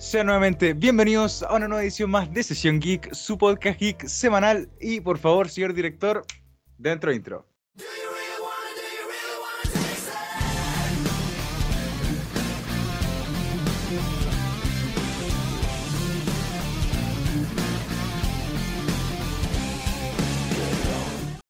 Sean 0.00 0.24
nuevamente 0.24 0.72
bienvenidos 0.72 1.42
a 1.42 1.54
una 1.54 1.68
nueva 1.68 1.82
edición 1.82 2.10
más 2.10 2.32
de 2.32 2.42
Sesión 2.42 2.80
Geek, 2.80 3.12
su 3.12 3.36
podcast 3.36 3.78
geek 3.78 4.06
semanal. 4.06 4.66
Y 4.80 4.98
por 5.02 5.18
favor, 5.18 5.50
señor 5.50 5.74
director, 5.74 6.24
dentro 6.78 7.12
intro. 7.12 7.46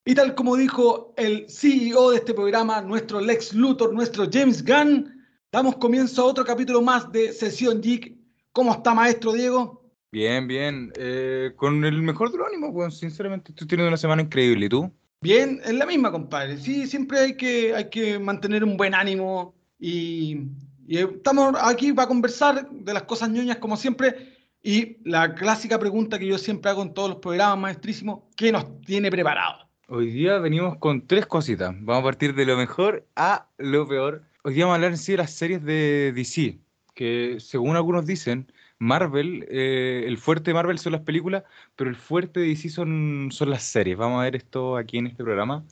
Y 0.05 0.15
tal 0.17 0.35
como 0.35 0.57
dijo 0.57 1.15
el 1.17 1.49
CEO 1.49 2.11
de 2.11 2.17
este 2.17 2.35
programa, 2.35 2.81
nuestro 2.81 3.21
Lex 3.21 3.55
Luthor, 3.55 3.95
nuestro 3.95 4.27
James 4.31 4.65
Gunn, 4.65 5.25
damos 5.53 5.77
comienzo 5.77 6.23
a 6.23 6.25
otro 6.25 6.45
capítulo 6.45 6.83
más 6.83 7.13
de 7.13 7.33
Sesión 7.33 7.81
Geek. 7.81 8.20
¿Cómo 8.53 8.73
está, 8.73 8.95
maestro 8.95 9.33
Diego? 9.33 9.81
Bien, 10.11 10.49
bien. 10.49 10.93
Eh, 10.97 11.53
con 11.57 11.85
el 11.85 12.03
mejor 12.03 12.33
de 12.33 12.39
los 12.39 12.49
ánimos, 12.49 12.73
bueno, 12.73 12.91
sinceramente 12.91 13.53
estoy 13.53 13.69
teniendo 13.69 13.89
una 13.89 13.97
semana 13.97 14.23
increíble. 14.23 14.67
¿Y 14.67 14.69
tú? 14.69 14.93
Bien, 15.21 15.61
en 15.65 15.79
la 15.79 15.87
misma, 15.87 16.11
compadre. 16.11 16.57
Sí, 16.57 16.87
siempre 16.87 17.21
hay 17.21 17.37
que, 17.37 17.75
hay 17.75 17.91
que 17.91 18.19
mantener 18.19 18.65
un 18.65 18.77
buen 18.77 18.95
ánimo 18.95 19.55
y, 19.79 20.47
y 20.87 20.99
estamos 20.99 21.55
aquí 21.63 21.93
para 21.93 22.09
conversar 22.09 22.69
de 22.69 22.93
las 22.93 23.05
cosas 23.05 23.31
ñoñas 23.31 23.59
como 23.59 23.77
siempre. 23.77 24.37
Y 24.63 24.99
la 25.09 25.35
clásica 25.35 25.79
pregunta 25.79 26.19
que 26.19 26.27
yo 26.27 26.37
siempre 26.37 26.71
hago 26.71 26.83
en 26.83 26.93
todos 26.93 27.11
los 27.11 27.19
programas, 27.19 27.59
maestrísimo, 27.59 28.29
¿qué 28.37 28.51
nos 28.51 28.81
tiene 28.83 29.11
preparado? 29.11 29.71
Hoy 29.87 30.11
día 30.11 30.39
venimos 30.39 30.77
con 30.79 31.07
tres 31.07 31.27
cositas. 31.27 31.75
Vamos 31.81 32.03
a 32.03 32.05
partir 32.05 32.35
de 32.35 32.47
lo 32.47 32.57
mejor 32.57 33.07
a 33.17 33.49
lo 33.59 33.87
peor. 33.89 34.25
Hoy 34.43 34.55
día 34.55 34.65
vamos 34.65 34.75
a 34.75 34.77
hablar 34.77 34.91
en 34.93 34.99
sí 34.99 35.13
de 35.13 35.19
las 35.19 35.33
series 35.33 35.65
de 35.65 36.13
DC, 36.15 36.59
que 36.95 37.37
según 37.41 37.77
algunos 37.77 38.07
dicen, 38.07 38.53
Marvel, 38.79 39.47
eh, 39.51 40.05
el 40.07 40.19
fuerte 40.19 40.51
de 40.51 40.55
Marvel 40.55 40.79
son 40.79 40.93
las 40.93 41.03
películas, 41.03 41.45
pero 41.77 41.91
el 41.91 41.97
fuerte 41.97 42.41
de 42.41 42.47
DC 42.47 42.71
son, 42.71 43.29
son 43.31 43.51
las 43.51 43.63
series. 43.65 43.97
Vamos 43.97 44.21
a 44.21 44.25
ver 44.25 44.37
esto 44.37 44.77
aquí 44.77 44.99
en 44.99 45.07
este 45.07 45.23
programa. 45.23 45.65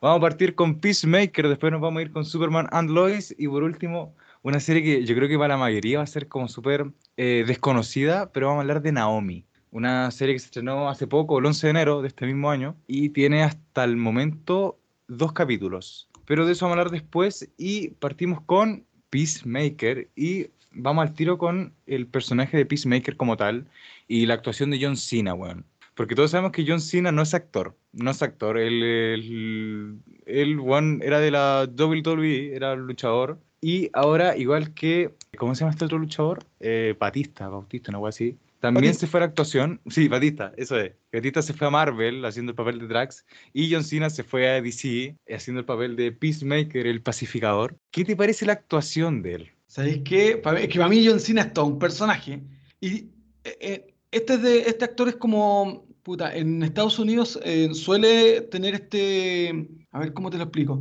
Vamos 0.00 0.18
a 0.18 0.20
partir 0.20 0.54
con 0.54 0.80
Peacemaker, 0.80 1.48
después 1.48 1.72
nos 1.72 1.80
vamos 1.80 2.00
a 2.00 2.02
ir 2.02 2.12
con 2.12 2.24
Superman 2.24 2.68
and 2.70 2.90
Lois 2.90 3.34
y 3.38 3.48
por 3.48 3.62
último 3.62 4.14
una 4.42 4.60
serie 4.60 4.82
que 4.82 5.04
yo 5.04 5.14
creo 5.14 5.28
que 5.28 5.38
para 5.38 5.54
la 5.54 5.58
mayoría 5.58 5.98
va 5.98 6.04
a 6.04 6.06
ser 6.06 6.28
como 6.28 6.48
súper 6.48 6.86
eh, 7.16 7.44
desconocida, 7.46 8.30
pero 8.32 8.48
vamos 8.48 8.60
a 8.60 8.62
hablar 8.62 8.82
de 8.82 8.92
Naomi 8.92 9.46
una 9.74 10.08
serie 10.12 10.36
que 10.36 10.38
se 10.38 10.46
estrenó 10.46 10.88
hace 10.88 11.08
poco, 11.08 11.40
el 11.40 11.46
11 11.46 11.66
de 11.66 11.70
enero 11.72 12.00
de 12.00 12.06
este 12.06 12.26
mismo 12.26 12.48
año, 12.48 12.76
y 12.86 13.08
tiene 13.08 13.42
hasta 13.42 13.82
el 13.82 13.96
momento 13.96 14.78
dos 15.08 15.32
capítulos. 15.32 16.08
Pero 16.26 16.46
de 16.46 16.52
eso 16.52 16.64
vamos 16.64 16.78
a 16.78 16.80
hablar 16.80 16.92
después 16.92 17.50
y 17.58 17.88
partimos 17.90 18.40
con 18.42 18.86
Peacemaker 19.10 20.08
y 20.14 20.46
vamos 20.74 21.06
al 21.06 21.14
tiro 21.14 21.38
con 21.38 21.72
el 21.86 22.06
personaje 22.06 22.56
de 22.56 22.66
Peacemaker 22.66 23.16
como 23.16 23.36
tal 23.36 23.66
y 24.08 24.26
la 24.26 24.34
actuación 24.34 24.70
de 24.70 24.78
John 24.80 24.96
Cena, 24.96 25.34
weón. 25.34 25.64
Porque 25.94 26.14
todos 26.14 26.32
sabemos 26.32 26.52
que 26.52 26.64
John 26.66 26.80
Cena 26.80 27.12
no 27.12 27.22
es 27.22 27.34
actor, 27.34 27.76
no 27.92 28.10
es 28.10 28.22
actor, 28.22 28.58
él, 28.58 28.82
él, 28.82 29.98
él 30.26 30.58
one, 30.58 31.04
era 31.04 31.20
de 31.20 31.30
la 31.30 31.68
WWE, 31.76 32.54
era 32.54 32.74
luchador, 32.74 33.38
y 33.66 33.88
ahora, 33.94 34.36
igual 34.36 34.74
que, 34.74 35.14
¿cómo 35.38 35.54
se 35.54 35.60
llama 35.60 35.70
este 35.70 35.86
otro 35.86 35.96
luchador? 35.96 36.44
Eh, 36.60 36.94
Batista, 37.00 37.48
Bautista, 37.48 37.90
no 37.90 37.96
algo 37.96 38.08
así. 38.08 38.36
También 38.60 38.84
Batista. 38.84 39.00
se 39.00 39.06
fue 39.06 39.20
a 39.20 39.22
la 39.22 39.26
actuación. 39.28 39.80
Sí, 39.88 40.06
Batista, 40.06 40.52
eso 40.58 40.78
es. 40.78 40.92
Batista 41.10 41.40
se 41.40 41.54
fue 41.54 41.68
a 41.68 41.70
Marvel 41.70 42.22
haciendo 42.26 42.52
el 42.52 42.56
papel 42.56 42.78
de 42.78 42.88
Drax. 42.88 43.24
Y 43.54 43.72
John 43.72 43.82
Cena 43.82 44.10
se 44.10 44.22
fue 44.22 44.50
a 44.50 44.60
DC 44.60 45.16
haciendo 45.34 45.60
el 45.60 45.64
papel 45.64 45.96
de 45.96 46.12
Peacemaker, 46.12 46.86
el 46.86 47.00
pacificador. 47.00 47.78
¿Qué 47.90 48.04
te 48.04 48.16
parece 48.16 48.44
la 48.44 48.52
actuación 48.52 49.22
de 49.22 49.34
él? 49.34 49.53
¿Sabéis 49.74 50.02
qué? 50.04 50.36
Pa- 50.36 50.60
Es 50.60 50.68
que 50.68 50.78
para 50.78 50.88
mí 50.88 51.04
John 51.04 51.18
Cena 51.18 51.40
es 51.42 51.52
todo 51.52 51.66
un 51.66 51.80
personaje. 51.80 52.40
Y 52.80 52.94
eh, 53.42 53.58
eh, 53.60 53.94
este, 54.12 54.34
es 54.34 54.42
de, 54.42 54.58
este 54.60 54.84
actor 54.84 55.08
es 55.08 55.16
como, 55.16 55.84
puta, 56.04 56.32
en 56.32 56.62
Estados 56.62 57.00
Unidos 57.00 57.40
eh, 57.42 57.70
suele 57.74 58.42
tener 58.42 58.74
este, 58.74 59.68
a 59.90 59.98
ver 59.98 60.12
cómo 60.12 60.30
te 60.30 60.36
lo 60.36 60.44
explico. 60.44 60.80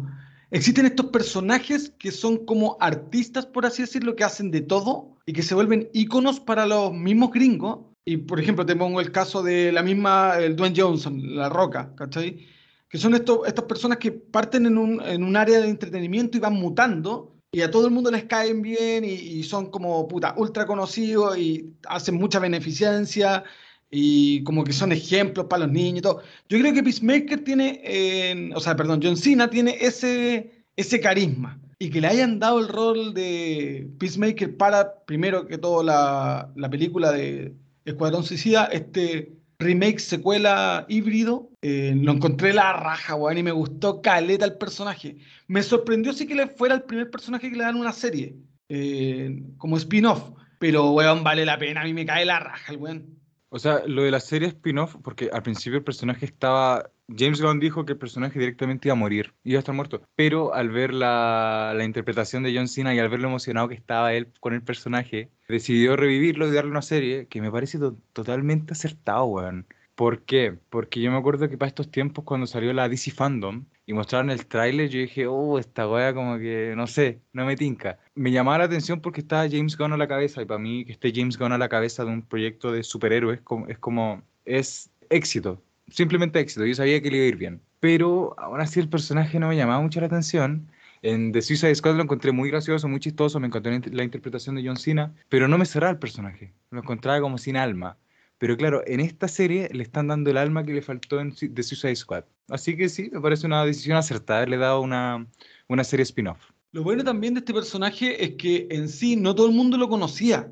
Existen 0.52 0.86
estos 0.86 1.08
personajes 1.08 1.92
que 1.98 2.12
son 2.12 2.46
como 2.46 2.78
artistas, 2.80 3.48
por 3.48 3.66
así 3.66 3.82
decirlo, 3.82 4.16
que 4.16 4.26
hacen 4.26 4.52
de 4.52 4.62
todo 4.62 5.16
y 5.26 5.34
que 5.34 5.42
se 5.42 5.56
vuelven 5.56 5.90
íconos 5.92 6.40
para 6.40 6.68
los 6.68 6.94
mismos 6.94 7.32
gringos. 7.32 7.80
Y 8.06 8.18
por 8.18 8.40
ejemplo, 8.40 8.64
te 8.64 8.76
pongo 8.76 9.02
el 9.02 9.12
caso 9.12 9.42
de 9.42 9.72
la 9.72 9.82
misma, 9.82 10.38
el 10.38 10.56
Dwayne 10.56 10.80
Johnson, 10.80 11.36
La 11.36 11.50
Roca, 11.50 11.96
¿cachai? 11.96 12.46
Que 12.90 13.00
son 13.00 13.16
estos, 13.16 13.48
estas 13.48 13.66
personas 13.66 13.98
que 13.98 14.12
parten 14.12 14.68
en 14.68 14.78
un, 14.78 15.02
en 15.02 15.24
un 15.24 15.36
área 15.36 15.60
de 15.62 15.68
entretenimiento 15.68 16.38
y 16.38 16.42
van 16.42 16.54
mutando 16.54 17.33
y 17.54 17.62
a 17.62 17.70
todo 17.70 17.86
el 17.86 17.94
mundo 17.94 18.10
les 18.10 18.24
caen 18.24 18.64
bien 18.64 19.06
y, 19.06 19.44
son 19.44 19.68
como 19.70 20.08
puta 20.08 20.34
ultra 20.38 20.66
conocidos 20.66 21.38
y 21.38 21.72
hacen 21.88 22.16
mucha 22.16 22.40
beneficencia 22.40 23.44
y 23.92 24.44
como 24.44 24.64
que 24.64 24.74
son 24.74 24.92
ejemplos 24.92 25.46
para 25.46 25.66
los 25.66 25.72
niños 25.72 26.00
y 26.00 26.02
todo. 26.02 26.24
Yo 26.50 26.58
creo 26.58 26.74
que 26.74 26.82
Peacemaker 26.82 27.44
tiene, 27.44 28.52
o 28.56 28.60
sea, 28.60 28.76
perdón, 28.76 29.02
John 29.04 29.16
Cena 29.16 29.52
tiene 29.52 29.78
ese, 29.80 30.66
ese 30.76 31.00
carisma 31.00 31.60
y 31.78 31.92
que 31.92 32.02
le 32.02 32.08
hayan 32.08 32.40
dado 32.40 32.60
el 32.60 32.70
rol 32.70 33.14
de 33.14 33.88
Peacemaker 34.00 34.58
para, 34.58 34.96
primero 35.06 35.46
que 35.46 35.60
todo, 35.60 35.84
la, 35.84 36.52
la 36.56 36.70
película 36.72 37.12
de 37.12 37.54
Escuadrón 37.86 38.24
Suicida, 38.24 38.66
este 38.66 39.32
remake, 39.64 40.00
secuela 40.00 40.86
híbrido, 40.88 41.50
eh, 41.62 41.94
lo 41.96 42.12
encontré 42.12 42.54
la 42.54 42.74
raja, 42.74 43.16
weón, 43.16 43.38
y 43.38 43.44
me 43.44 43.52
gustó 43.52 44.02
caleta 44.02 44.46
el 44.46 44.58
personaje. 44.58 45.18
Me 45.48 45.64
sorprendió 45.64 46.14
sí 46.14 46.28
que 46.28 46.36
le 46.36 46.48
fuera 46.48 46.76
el 46.76 46.84
primer 46.84 47.10
personaje 47.10 47.50
que 47.50 47.58
le 47.58 47.64
dan 47.64 47.76
una 47.76 47.92
serie, 47.92 48.36
eh, 48.70 49.44
como 49.58 49.78
spin-off, 49.78 50.32
pero, 50.60 50.92
weón, 50.92 51.24
vale 51.24 51.46
la 51.46 51.58
pena, 51.58 51.82
a 51.82 51.86
mí 51.86 51.94
me 51.94 52.06
cae 52.06 52.26
la 52.26 52.40
raja 52.40 52.72
el 52.72 52.78
weón. 52.78 53.20
O 53.50 53.60
sea, 53.60 53.84
lo 53.86 54.02
de 54.02 54.10
la 54.10 54.20
serie 54.20 54.48
spin-off, 54.48 54.96
porque 55.04 55.30
al 55.32 55.44
principio 55.44 55.78
el 55.78 55.84
personaje 55.84 56.26
estaba. 56.26 56.90
James 57.18 57.42
Gunn 57.42 57.60
dijo 57.60 57.86
que 57.86 57.94
el 57.94 57.98
personaje 57.98 58.40
directamente 58.40 58.88
iba 58.88 58.94
a 58.94 58.96
morir, 58.96 59.34
iba 59.44 59.58
a 59.58 59.60
estar 59.60 59.76
muerto. 59.76 60.02
Pero 60.16 60.54
al 60.54 60.70
ver 60.70 60.94
la, 60.94 61.74
la 61.76 61.84
interpretación 61.86 62.44
de 62.44 62.54
John 62.56 62.68
Cena 62.68 62.94
y 62.96 63.00
al 63.00 63.10
ver 63.10 63.20
lo 63.20 63.28
emocionado 63.28 63.68
que 63.68 63.76
estaba 63.76 64.14
él 64.14 64.28
con 64.40 64.54
el 64.54 64.64
personaje, 64.64 65.30
decidió 65.48 65.96
revivirlo 65.96 66.48
y 66.48 66.52
darle 66.52 66.72
una 66.72 66.82
serie 66.82 67.28
que 67.28 67.42
me 67.42 67.52
parece 67.52 67.78
to- 67.80 67.98
totalmente 68.14 68.74
acertado, 68.74 69.26
weón. 69.26 69.68
¿Por 69.96 70.24
qué? 70.24 70.58
Porque 70.70 71.02
yo 71.02 71.12
me 71.12 71.18
acuerdo 71.18 71.48
que 71.50 71.58
para 71.58 71.68
estos 71.68 71.92
tiempos, 71.92 72.24
cuando 72.26 72.48
salió 72.48 72.74
la 72.74 72.90
DC 72.90 73.12
Fandom 73.12 73.66
y 73.86 73.94
mostraron 73.94 74.32
el 74.32 74.48
tráiler, 74.48 74.90
yo 74.90 75.00
dije, 75.00 75.28
oh, 75.28 75.60
esta 75.60 75.88
weá 75.88 76.14
como 76.16 76.38
que, 76.40 76.74
no 76.76 76.88
sé, 76.88 77.22
no 77.32 77.46
me 77.46 77.56
tinca. 77.56 78.00
Me 78.16 78.32
llamaba 78.32 78.58
la 78.60 78.64
atención 78.66 79.02
porque 79.02 79.22
estaba 79.22 79.48
James 79.50 79.78
Gunn 79.78 79.94
a 79.94 79.98
la 79.98 80.08
cabeza 80.08 80.42
y 80.42 80.46
para 80.46 80.58
mí 80.60 80.84
que 80.86 80.94
esté 80.94 81.12
James 81.14 81.38
Gunn 81.38 81.52
a 81.52 81.58
la 81.60 81.70
cabeza 81.70 82.04
de 82.06 82.12
un 82.12 82.24
proyecto 82.24 82.72
de 82.72 82.82
superhéroes 82.84 83.42
es 83.68 83.78
como, 83.80 84.24
es 84.46 84.90
éxito, 85.10 85.62
simplemente 85.94 86.40
éxito. 86.40 86.66
Yo 86.66 86.76
sabía 86.76 87.02
que 87.02 87.10
le 87.10 87.18
iba 87.18 87.26
a 87.26 87.30
ir 87.30 87.38
bien. 87.38 87.62
Pero 87.80 88.36
aún 88.38 88.60
así 88.62 88.80
el 88.80 88.90
personaje 88.90 89.40
no 89.40 89.48
me 89.48 89.56
llamaba 89.56 89.82
mucho 89.82 90.00
la 90.00 90.08
atención. 90.08 90.70
En 91.02 91.32
The 91.34 91.42
Suicide 91.42 91.76
Squad 91.76 91.96
lo 91.96 92.04
encontré 92.04 92.32
muy 92.32 92.50
gracioso, 92.50 92.88
muy 92.88 93.00
chistoso, 93.00 93.40
me 93.40 93.48
encontré 93.48 93.80
la 93.92 94.04
interpretación 94.04 94.56
de 94.56 94.66
John 94.66 94.78
Cena, 94.78 95.14
pero 95.28 95.50
no 95.50 95.58
me 95.58 95.66
cerraba 95.66 95.92
el 95.92 96.00
personaje, 96.00 96.54
lo 96.72 96.80
encontraba 96.80 97.20
como 97.20 97.38
sin 97.38 97.58
alma. 97.58 97.98
Pero 98.38 98.56
claro, 98.56 98.84
en 98.88 99.02
esta 99.02 99.28
serie 99.28 99.70
le 99.74 99.84
están 99.84 100.08
dando 100.08 100.32
el 100.32 100.38
alma 100.38 100.64
que 100.64 100.74
le 100.74 100.82
faltó 100.82 101.20
en 101.20 101.34
The 101.34 101.64
Suicide 101.64 101.96
Squad. 101.96 102.24
Así 102.50 102.78
que 102.78 102.88
sí, 102.88 103.10
me 103.12 103.20
parece 103.20 103.46
una 103.46 103.66
decisión 103.66 103.98
acertada 103.98 104.40
haberle 104.40 104.58
dado 104.58 104.80
una, 104.82 105.28
una 105.68 105.84
serie 105.84 106.04
spin-off. 106.04 106.52
Lo 106.72 106.84
bueno 106.84 107.04
también 107.04 107.34
de 107.34 107.40
este 107.40 107.54
personaje 107.54 108.24
es 108.24 108.36
que 108.36 108.68
en 108.72 108.90
sí 108.90 109.16
no 109.16 109.36
todo 109.36 109.48
el 109.48 109.54
mundo 109.54 109.78
lo 109.78 109.90
conocía. 109.90 110.50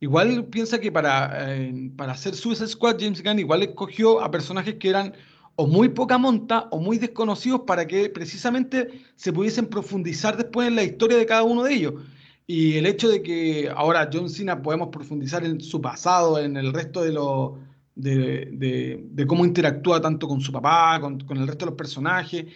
Igual 0.00 0.46
piensa 0.46 0.80
que 0.80 0.90
para, 0.90 1.54
eh, 1.54 1.90
para 1.96 2.12
hacer 2.12 2.34
Suicide 2.34 2.68
Squad, 2.68 2.96
James 2.98 3.22
Gunn 3.22 3.38
igual 3.38 3.62
escogió 3.62 4.20
a 4.22 4.30
personajes 4.30 4.76
que 4.76 4.88
eran 4.88 5.12
o 5.56 5.66
muy 5.66 5.90
poca 5.90 6.16
monta 6.16 6.68
o 6.70 6.80
muy 6.80 6.96
desconocidos 6.96 7.62
para 7.66 7.86
que 7.86 8.08
precisamente 8.08 9.02
se 9.14 9.30
pudiesen 9.32 9.66
profundizar 9.66 10.36
después 10.38 10.68
en 10.68 10.76
la 10.76 10.84
historia 10.84 11.18
de 11.18 11.26
cada 11.26 11.42
uno 11.42 11.64
de 11.64 11.74
ellos. 11.74 11.94
Y 12.46 12.76
el 12.78 12.86
hecho 12.86 13.08
de 13.10 13.22
que 13.22 13.70
ahora 13.76 14.08
John 14.12 14.30
Cena 14.30 14.62
podemos 14.62 14.88
profundizar 14.88 15.44
en 15.44 15.60
su 15.60 15.80
pasado, 15.82 16.38
en 16.38 16.56
el 16.56 16.72
resto 16.72 17.02
de 17.02 17.12
los 17.12 17.52
de, 17.94 18.48
de- 18.52 19.26
cómo 19.26 19.44
interactúa 19.44 20.00
tanto 20.00 20.26
con 20.26 20.40
su 20.40 20.50
papá, 20.50 20.98
con, 21.00 21.20
con 21.20 21.36
el 21.36 21.46
resto 21.46 21.66
de 21.66 21.70
los 21.72 21.76
personajes, 21.78 22.46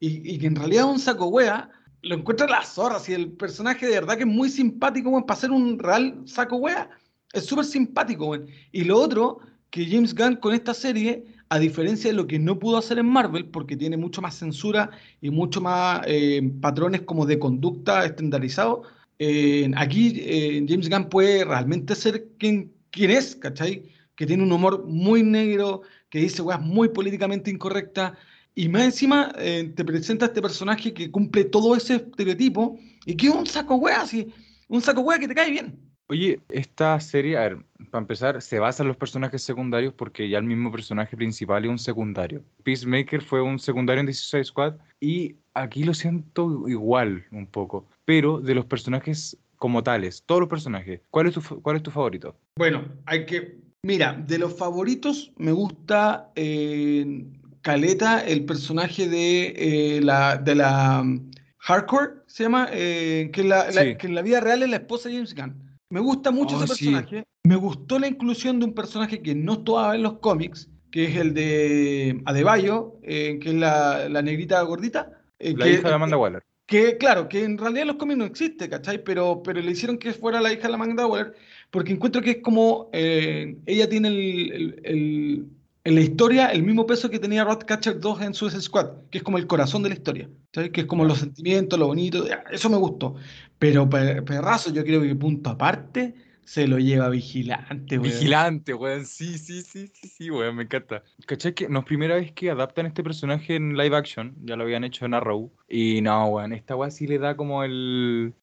y, 0.00 0.34
y 0.34 0.38
que 0.38 0.46
en 0.46 0.56
realidad 0.56 0.86
un 0.86 0.98
saco 0.98 1.26
wea, 1.26 1.70
lo 2.04 2.14
encuentra 2.14 2.46
la 2.46 2.62
zorra. 2.62 2.98
Si 3.00 3.12
el 3.12 3.32
personaje 3.32 3.86
de 3.86 3.94
verdad 3.94 4.16
que 4.16 4.22
es 4.22 4.28
muy 4.28 4.48
simpático, 4.48 5.10
weón, 5.10 5.26
para 5.26 5.40
ser 5.40 5.50
un 5.50 5.78
real 5.78 6.22
saco 6.26 6.56
wea, 6.56 6.90
es 7.32 7.46
súper 7.46 7.64
simpático, 7.64 8.26
weón. 8.26 8.46
Y 8.72 8.84
lo 8.84 8.98
otro, 8.98 9.40
que 9.70 9.86
James 9.86 10.14
Gunn 10.14 10.36
con 10.36 10.54
esta 10.54 10.74
serie, 10.74 11.24
a 11.48 11.58
diferencia 11.58 12.10
de 12.10 12.16
lo 12.16 12.26
que 12.26 12.38
no 12.38 12.58
pudo 12.58 12.78
hacer 12.78 12.98
en 12.98 13.06
Marvel, 13.06 13.46
porque 13.46 13.76
tiene 13.76 13.96
mucho 13.96 14.22
más 14.22 14.36
censura 14.36 14.90
y 15.20 15.30
mucho 15.30 15.60
más 15.60 16.02
eh, 16.06 16.42
patrones 16.60 17.02
como 17.02 17.26
de 17.26 17.38
conducta 17.38 18.04
estandarizados, 18.04 18.86
eh, 19.18 19.70
aquí 19.76 20.20
eh, 20.24 20.64
James 20.68 20.88
Gunn 20.88 21.08
puede 21.08 21.44
realmente 21.44 21.94
ser 21.94 22.28
quien, 22.38 22.72
quien 22.90 23.10
es, 23.10 23.36
¿cachai? 23.36 23.90
Que 24.16 24.26
tiene 24.26 24.42
un 24.42 24.52
humor 24.52 24.84
muy 24.86 25.22
negro, 25.22 25.82
que 26.10 26.20
dice 26.20 26.42
weas 26.42 26.60
muy 26.60 26.88
políticamente 26.88 27.50
incorrectas, 27.50 28.12
y 28.54 28.68
más 28.68 28.84
encima 28.84 29.32
eh, 29.38 29.72
te 29.74 29.84
presenta 29.84 30.26
este 30.26 30.42
personaje 30.42 30.94
que 30.94 31.10
cumple 31.10 31.44
todo 31.44 31.74
ese 31.74 31.96
estereotipo 31.96 32.78
y 33.04 33.16
que 33.16 33.26
es 33.26 33.34
un 33.34 33.46
saco 33.46 33.76
wea, 33.76 34.02
así, 34.02 34.32
un 34.68 34.80
saco 34.80 35.00
wea 35.00 35.18
que 35.18 35.28
te 35.28 35.34
cae 35.34 35.50
bien. 35.50 35.78
Oye, 36.08 36.40
esta 36.50 37.00
serie, 37.00 37.38
a 37.38 37.40
ver, 37.40 37.64
para 37.90 38.02
empezar, 38.02 38.42
se 38.42 38.58
basa 38.58 38.82
en 38.82 38.88
los 38.88 38.96
personajes 38.96 39.42
secundarios 39.42 39.94
porque 39.94 40.28
ya 40.28 40.38
el 40.38 40.44
mismo 40.44 40.70
personaje 40.70 41.16
principal 41.16 41.64
es 41.64 41.70
un 41.70 41.78
secundario. 41.78 42.44
Peacemaker 42.62 43.22
fue 43.22 43.40
un 43.40 43.58
secundario 43.58 44.00
en 44.00 44.06
16 44.06 44.46
Squad 44.46 44.74
y 45.00 45.36
aquí 45.54 45.82
lo 45.82 45.94
siento 45.94 46.68
igual 46.68 47.24
un 47.32 47.46
poco, 47.46 47.88
pero 48.04 48.38
de 48.40 48.54
los 48.54 48.66
personajes 48.66 49.38
como 49.56 49.82
tales, 49.82 50.22
todos 50.26 50.42
los 50.42 50.50
personajes, 50.50 51.00
¿cuál 51.10 51.28
es 51.28 51.34
tu, 51.34 51.62
cuál 51.62 51.76
es 51.76 51.82
tu 51.82 51.90
favorito? 51.90 52.36
Bueno, 52.56 52.84
hay 53.06 53.24
que... 53.24 53.64
Mira, 53.82 54.12
de 54.12 54.38
los 54.38 54.56
favoritos 54.56 55.32
me 55.36 55.52
gusta 55.52 56.30
eh, 56.36 57.24
Caleta, 57.64 58.20
el 58.20 58.44
personaje 58.44 59.08
de 59.08 59.54
eh, 59.56 60.00
la... 60.00 60.36
De 60.36 60.54
la 60.54 61.00
um, 61.00 61.30
Hardcore, 61.66 62.10
se 62.26 62.42
llama, 62.42 62.68
eh, 62.72 63.30
que, 63.32 63.42
la, 63.42 63.66
que 63.72 64.06
en 64.06 64.14
la 64.14 64.20
vida 64.20 64.38
real 64.40 64.62
es 64.62 64.68
la 64.68 64.76
esposa 64.76 65.08
de 65.08 65.14
James 65.14 65.34
Gunn. 65.34 65.78
Me 65.88 65.98
gusta 65.98 66.30
mucho 66.30 66.56
ese 66.56 66.64
oh, 66.64 66.68
personaje. 66.68 67.24
Me 67.44 67.56
gustó 67.56 67.98
la 67.98 68.06
inclusión 68.06 68.58
de 68.58 68.66
un 68.66 68.74
personaje 68.74 69.22
que 69.22 69.34
no 69.34 69.54
estaba 69.54 69.94
en 69.94 70.02
los 70.02 70.18
cómics, 70.18 70.68
que 70.90 71.04
es 71.04 71.16
el 71.16 71.32
de 71.32 72.20
Adebayo, 72.26 72.98
eh, 73.02 73.38
que 73.40 73.48
es 73.48 73.54
la, 73.54 74.08
negrita 74.22 74.60
gordita. 74.60 75.22
Eh, 75.38 75.54
la 75.56 75.66
hija 75.66 75.88
de 75.88 75.94
Amanda 75.94 76.18
Waller. 76.18 76.42
Que, 76.66 76.98
claro, 76.98 77.30
que 77.30 77.44
en 77.44 77.56
realidad 77.56 77.82
en 77.82 77.88
los 77.88 77.96
cómics 77.96 78.18
no 78.18 78.24
existe, 78.26 78.68
¿cachai? 78.68 79.02
Pero, 79.02 79.42
pero 79.42 79.62
le 79.62 79.70
hicieron 79.70 79.96
que 79.96 80.12
fuera 80.12 80.42
la 80.42 80.52
hija 80.52 80.68
de 80.68 80.74
Amanda 80.74 81.06
Waller, 81.06 81.34
porque 81.70 81.92
encuentro 81.92 82.20
que 82.20 82.30
es 82.30 82.38
como. 82.42 82.90
Eh, 82.92 83.56
ella 83.64 83.88
tiene 83.88 84.08
el, 84.08 85.48
en 85.84 85.94
la 85.94 86.00
historia 86.00 86.48
el 86.48 86.62
mismo 86.62 86.86
peso 86.86 87.10
que 87.10 87.18
tenía 87.18 87.44
Ratcatcher 87.44 88.00
2 88.00 88.22
en 88.22 88.34
Suicide 88.34 88.62
Squad, 88.62 88.88
que 89.10 89.18
es 89.18 89.24
como 89.24 89.36
el 89.36 89.46
corazón 89.46 89.82
de 89.82 89.90
la 89.90 89.94
historia, 89.94 90.30
¿sabes? 90.52 90.70
Que 90.70 90.82
es 90.82 90.86
como 90.86 91.04
los 91.04 91.18
sentimientos, 91.18 91.78
lo 91.78 91.88
bonito, 91.88 92.24
eso 92.50 92.70
me 92.70 92.78
gustó. 92.78 93.16
Pero 93.58 93.88
perrazo, 93.88 94.72
yo 94.72 94.82
creo 94.82 95.02
que 95.02 95.14
punto 95.14 95.50
aparte 95.50 96.14
se 96.46 96.66
lo 96.66 96.78
lleva 96.78 97.08
Vigilante, 97.08 97.98
weón. 97.98 98.10
Vigilante, 98.10 98.74
weón, 98.74 99.06
sí, 99.06 99.38
sí, 99.38 99.62
sí, 99.62 99.90
sí, 99.92 100.08
sí, 100.08 100.30
weón, 100.30 100.56
me 100.56 100.64
encanta. 100.64 101.02
¿Cachai 101.26 101.54
que 101.54 101.68
no 101.68 101.80
es 101.80 101.84
primera 101.84 102.16
vez 102.16 102.32
que 102.32 102.50
adaptan 102.50 102.86
este 102.86 103.02
personaje 103.02 103.56
en 103.56 103.76
live 103.76 103.96
action? 103.96 104.34
Ya 104.42 104.56
lo 104.56 104.64
habían 104.64 104.84
hecho 104.84 105.04
en 105.04 105.14
Arrow. 105.14 105.52
Y 105.68 106.00
no, 106.02 106.26
weón, 106.28 106.52
esta 106.52 106.76
weón 106.76 106.92
sí 106.92 107.06
le 107.06 107.18
da 107.18 107.36
como 107.36 107.64
el... 107.64 108.34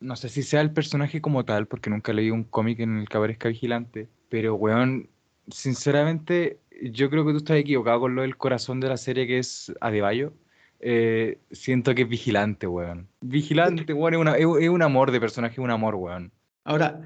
No 0.00 0.16
sé 0.16 0.28
si 0.28 0.42
sea 0.42 0.60
el 0.60 0.72
personaje 0.72 1.20
como 1.20 1.44
tal, 1.44 1.66
porque 1.66 1.88
nunca 1.88 2.12
leí 2.12 2.30
un 2.30 2.44
cómic 2.44 2.80
en 2.80 2.98
el 2.98 3.08
que 3.08 3.16
aparezca 3.16 3.48
Vigilante, 3.48 4.08
pero 4.28 4.54
weón 4.54 5.08
sinceramente, 5.50 6.58
yo 6.82 7.10
creo 7.10 7.24
que 7.24 7.32
tú 7.32 7.38
estás 7.38 7.56
equivocado 7.56 8.00
con 8.00 8.14
lo 8.14 8.22
del 8.22 8.36
corazón 8.36 8.80
de 8.80 8.88
la 8.88 8.96
serie 8.96 9.26
que 9.26 9.38
es 9.38 9.72
Adebayo. 9.80 10.32
Eh, 10.80 11.38
siento 11.50 11.94
que 11.94 12.02
es 12.02 12.08
vigilante, 12.08 12.66
weón. 12.66 13.08
Vigilante, 13.20 13.92
weón, 13.92 14.28
es, 14.28 14.68
un 14.68 14.82
amor 14.82 15.10
de 15.10 15.20
personaje, 15.20 15.60
un 15.60 15.70
amor, 15.70 15.94
weón. 15.94 16.32
Ahora, 16.64 17.00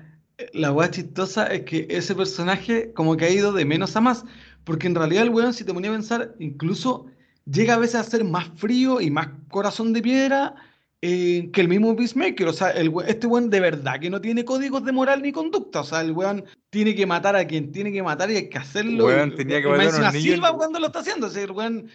la 0.52 0.73
weá 0.73 0.90
chistosa 0.90 1.46
es 1.46 1.62
que 1.62 1.87
ese 1.90 2.14
personaje 2.14 2.93
como 2.93 3.17
que 3.17 3.26
ha 3.26 3.31
ido 3.31 3.52
de 3.52 3.64
menos 3.64 3.96
a 3.96 4.00
más, 4.00 4.25
porque 4.64 4.87
en 4.87 4.94
realidad 4.94 5.25
el 5.25 5.31
weón, 5.31 5.55
si 5.55 5.64
te 5.64 5.75
ponía 5.75 5.91
a 5.91 5.94
pensar, 5.94 6.34
incluso 6.38 7.06
llega 7.44 7.75
a 7.75 7.79
veces 7.79 7.96
a 7.96 8.05
ser 8.05 8.25
más 8.25 8.49
frío 8.56 9.00
y 9.00 9.11
más 9.11 9.29
corazón 9.49 9.93
de 9.93 10.02
piedra 10.02 10.55
eh, 11.00 11.50
que 11.53 11.61
el 11.61 11.69
mismo 11.69 11.95
Peacemaker. 11.95 12.49
O 12.49 12.53
sea, 12.53 12.71
el, 12.71 12.93
este 13.06 13.27
weón 13.27 13.50
de 13.50 13.61
verdad 13.61 14.00
que 14.00 14.11
no 14.11 14.21
tiene 14.21 14.45
códigos 14.45 14.85
de 14.85 14.93
moral 14.93 15.23
ni 15.23 15.33
conducta. 15.33 15.81
O 15.81 15.85
sea, 15.85 16.00
el 16.00 16.12
weón 16.12 16.45
tiene 16.71 16.95
que 16.95 17.06
matar 17.06 17.37
a 17.37 17.47
quien 17.47 17.71
tiene 17.71 17.93
que 17.93 18.03
matar 18.03 18.31
y 18.31 18.37
hay 18.37 18.49
que 18.49 18.59
hacerlo. 18.59 19.11
El 19.11 19.17
weón 19.17 19.37
tenía 19.37 19.62
que 19.62 19.69
matar 19.69 20.05
a 20.05 20.12
niño. 20.12 20.41
cuando 20.56 20.81
lo 20.81 20.87
está 20.87 21.00
haciendo. 21.00 21.29
O 21.29 21.31
sea, 21.31 21.43
el 21.43 21.53
weón 21.53 21.89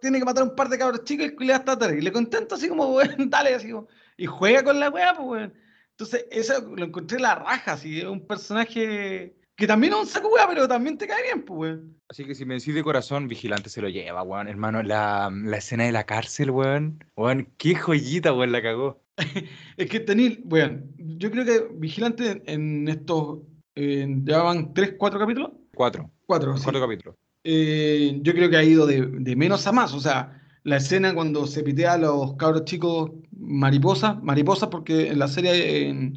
tiene 0.00 0.18
que 0.18 0.24
matar 0.24 0.42
a 0.42 0.46
un 0.46 0.54
par 0.54 0.68
de 0.68 0.78
cabros 0.78 1.04
chicos 1.04 1.32
y 1.38 1.44
le 1.44 1.52
da 1.52 1.62
hasta 1.66 1.94
y 1.94 2.00
le 2.00 2.12
contento 2.12 2.54
así 2.54 2.68
como, 2.68 2.86
weón, 2.94 3.28
dale, 3.28 3.54
así 3.54 3.70
como, 3.70 3.88
y 4.16 4.26
juega 4.26 4.62
con 4.62 4.78
la 4.78 4.90
weá, 4.90 5.14
pues 5.14 5.28
weón. 5.28 5.54
Entonces, 5.90 6.26
eso 6.30 6.74
lo 6.76 6.84
encontré 6.84 7.18
la 7.18 7.34
raja, 7.34 7.72
así, 7.72 7.98
es 7.98 8.06
un 8.06 8.26
personaje 8.26 9.34
que 9.60 9.66
también 9.66 9.92
es 9.92 9.98
un 9.98 10.06
saco 10.06 10.28
weá, 10.28 10.48
pero 10.48 10.66
también 10.66 10.96
te 10.96 11.06
cae 11.06 11.22
bien, 11.22 11.42
pues, 11.42 11.58
weón. 11.58 12.00
Así 12.08 12.24
que 12.24 12.34
si 12.34 12.46
me 12.46 12.54
decís 12.54 12.74
de 12.74 12.82
corazón, 12.82 13.28
Vigilante 13.28 13.68
se 13.68 13.82
lo 13.82 13.90
lleva, 13.90 14.22
weón. 14.22 14.48
Hermano, 14.48 14.82
la, 14.82 15.30
la 15.30 15.58
escena 15.58 15.84
de 15.84 15.92
la 15.92 16.04
cárcel, 16.04 16.50
weón. 16.50 17.04
Weón, 17.14 17.46
qué 17.58 17.74
joyita, 17.74 18.32
weón, 18.32 18.52
la 18.52 18.62
cagó. 18.62 19.02
es 19.76 19.90
que 19.90 20.00
tenil, 20.00 20.42
weón, 20.46 20.90
yo 20.96 21.30
creo 21.30 21.44
que 21.44 21.68
Vigilante 21.74 22.42
en 22.46 22.88
estos, 22.88 23.40
ya 23.76 24.42
van 24.42 24.72
tres, 24.72 24.94
cuatro 24.98 25.20
capítulos. 25.20 25.50
Cuatro. 25.74 26.10
Cuatro, 26.24 26.54
Cuatro 26.62 26.80
capítulos. 26.80 27.16
Eh, 27.44 28.18
yo 28.22 28.32
creo 28.32 28.48
que 28.48 28.56
ha 28.56 28.64
ido 28.64 28.86
de, 28.86 29.06
de, 29.06 29.36
menos 29.36 29.66
a 29.66 29.72
más, 29.72 29.92
o 29.92 30.00
sea, 30.00 30.40
la 30.64 30.76
escena 30.76 31.14
cuando 31.14 31.46
se 31.46 31.62
pitea 31.62 31.94
a 31.94 31.98
los 31.98 32.34
cabros 32.36 32.64
chicos 32.64 33.10
mariposas, 33.30 34.22
mariposas 34.22 34.70
porque 34.70 35.08
en 35.08 35.18
la 35.18 35.28
serie, 35.28 36.12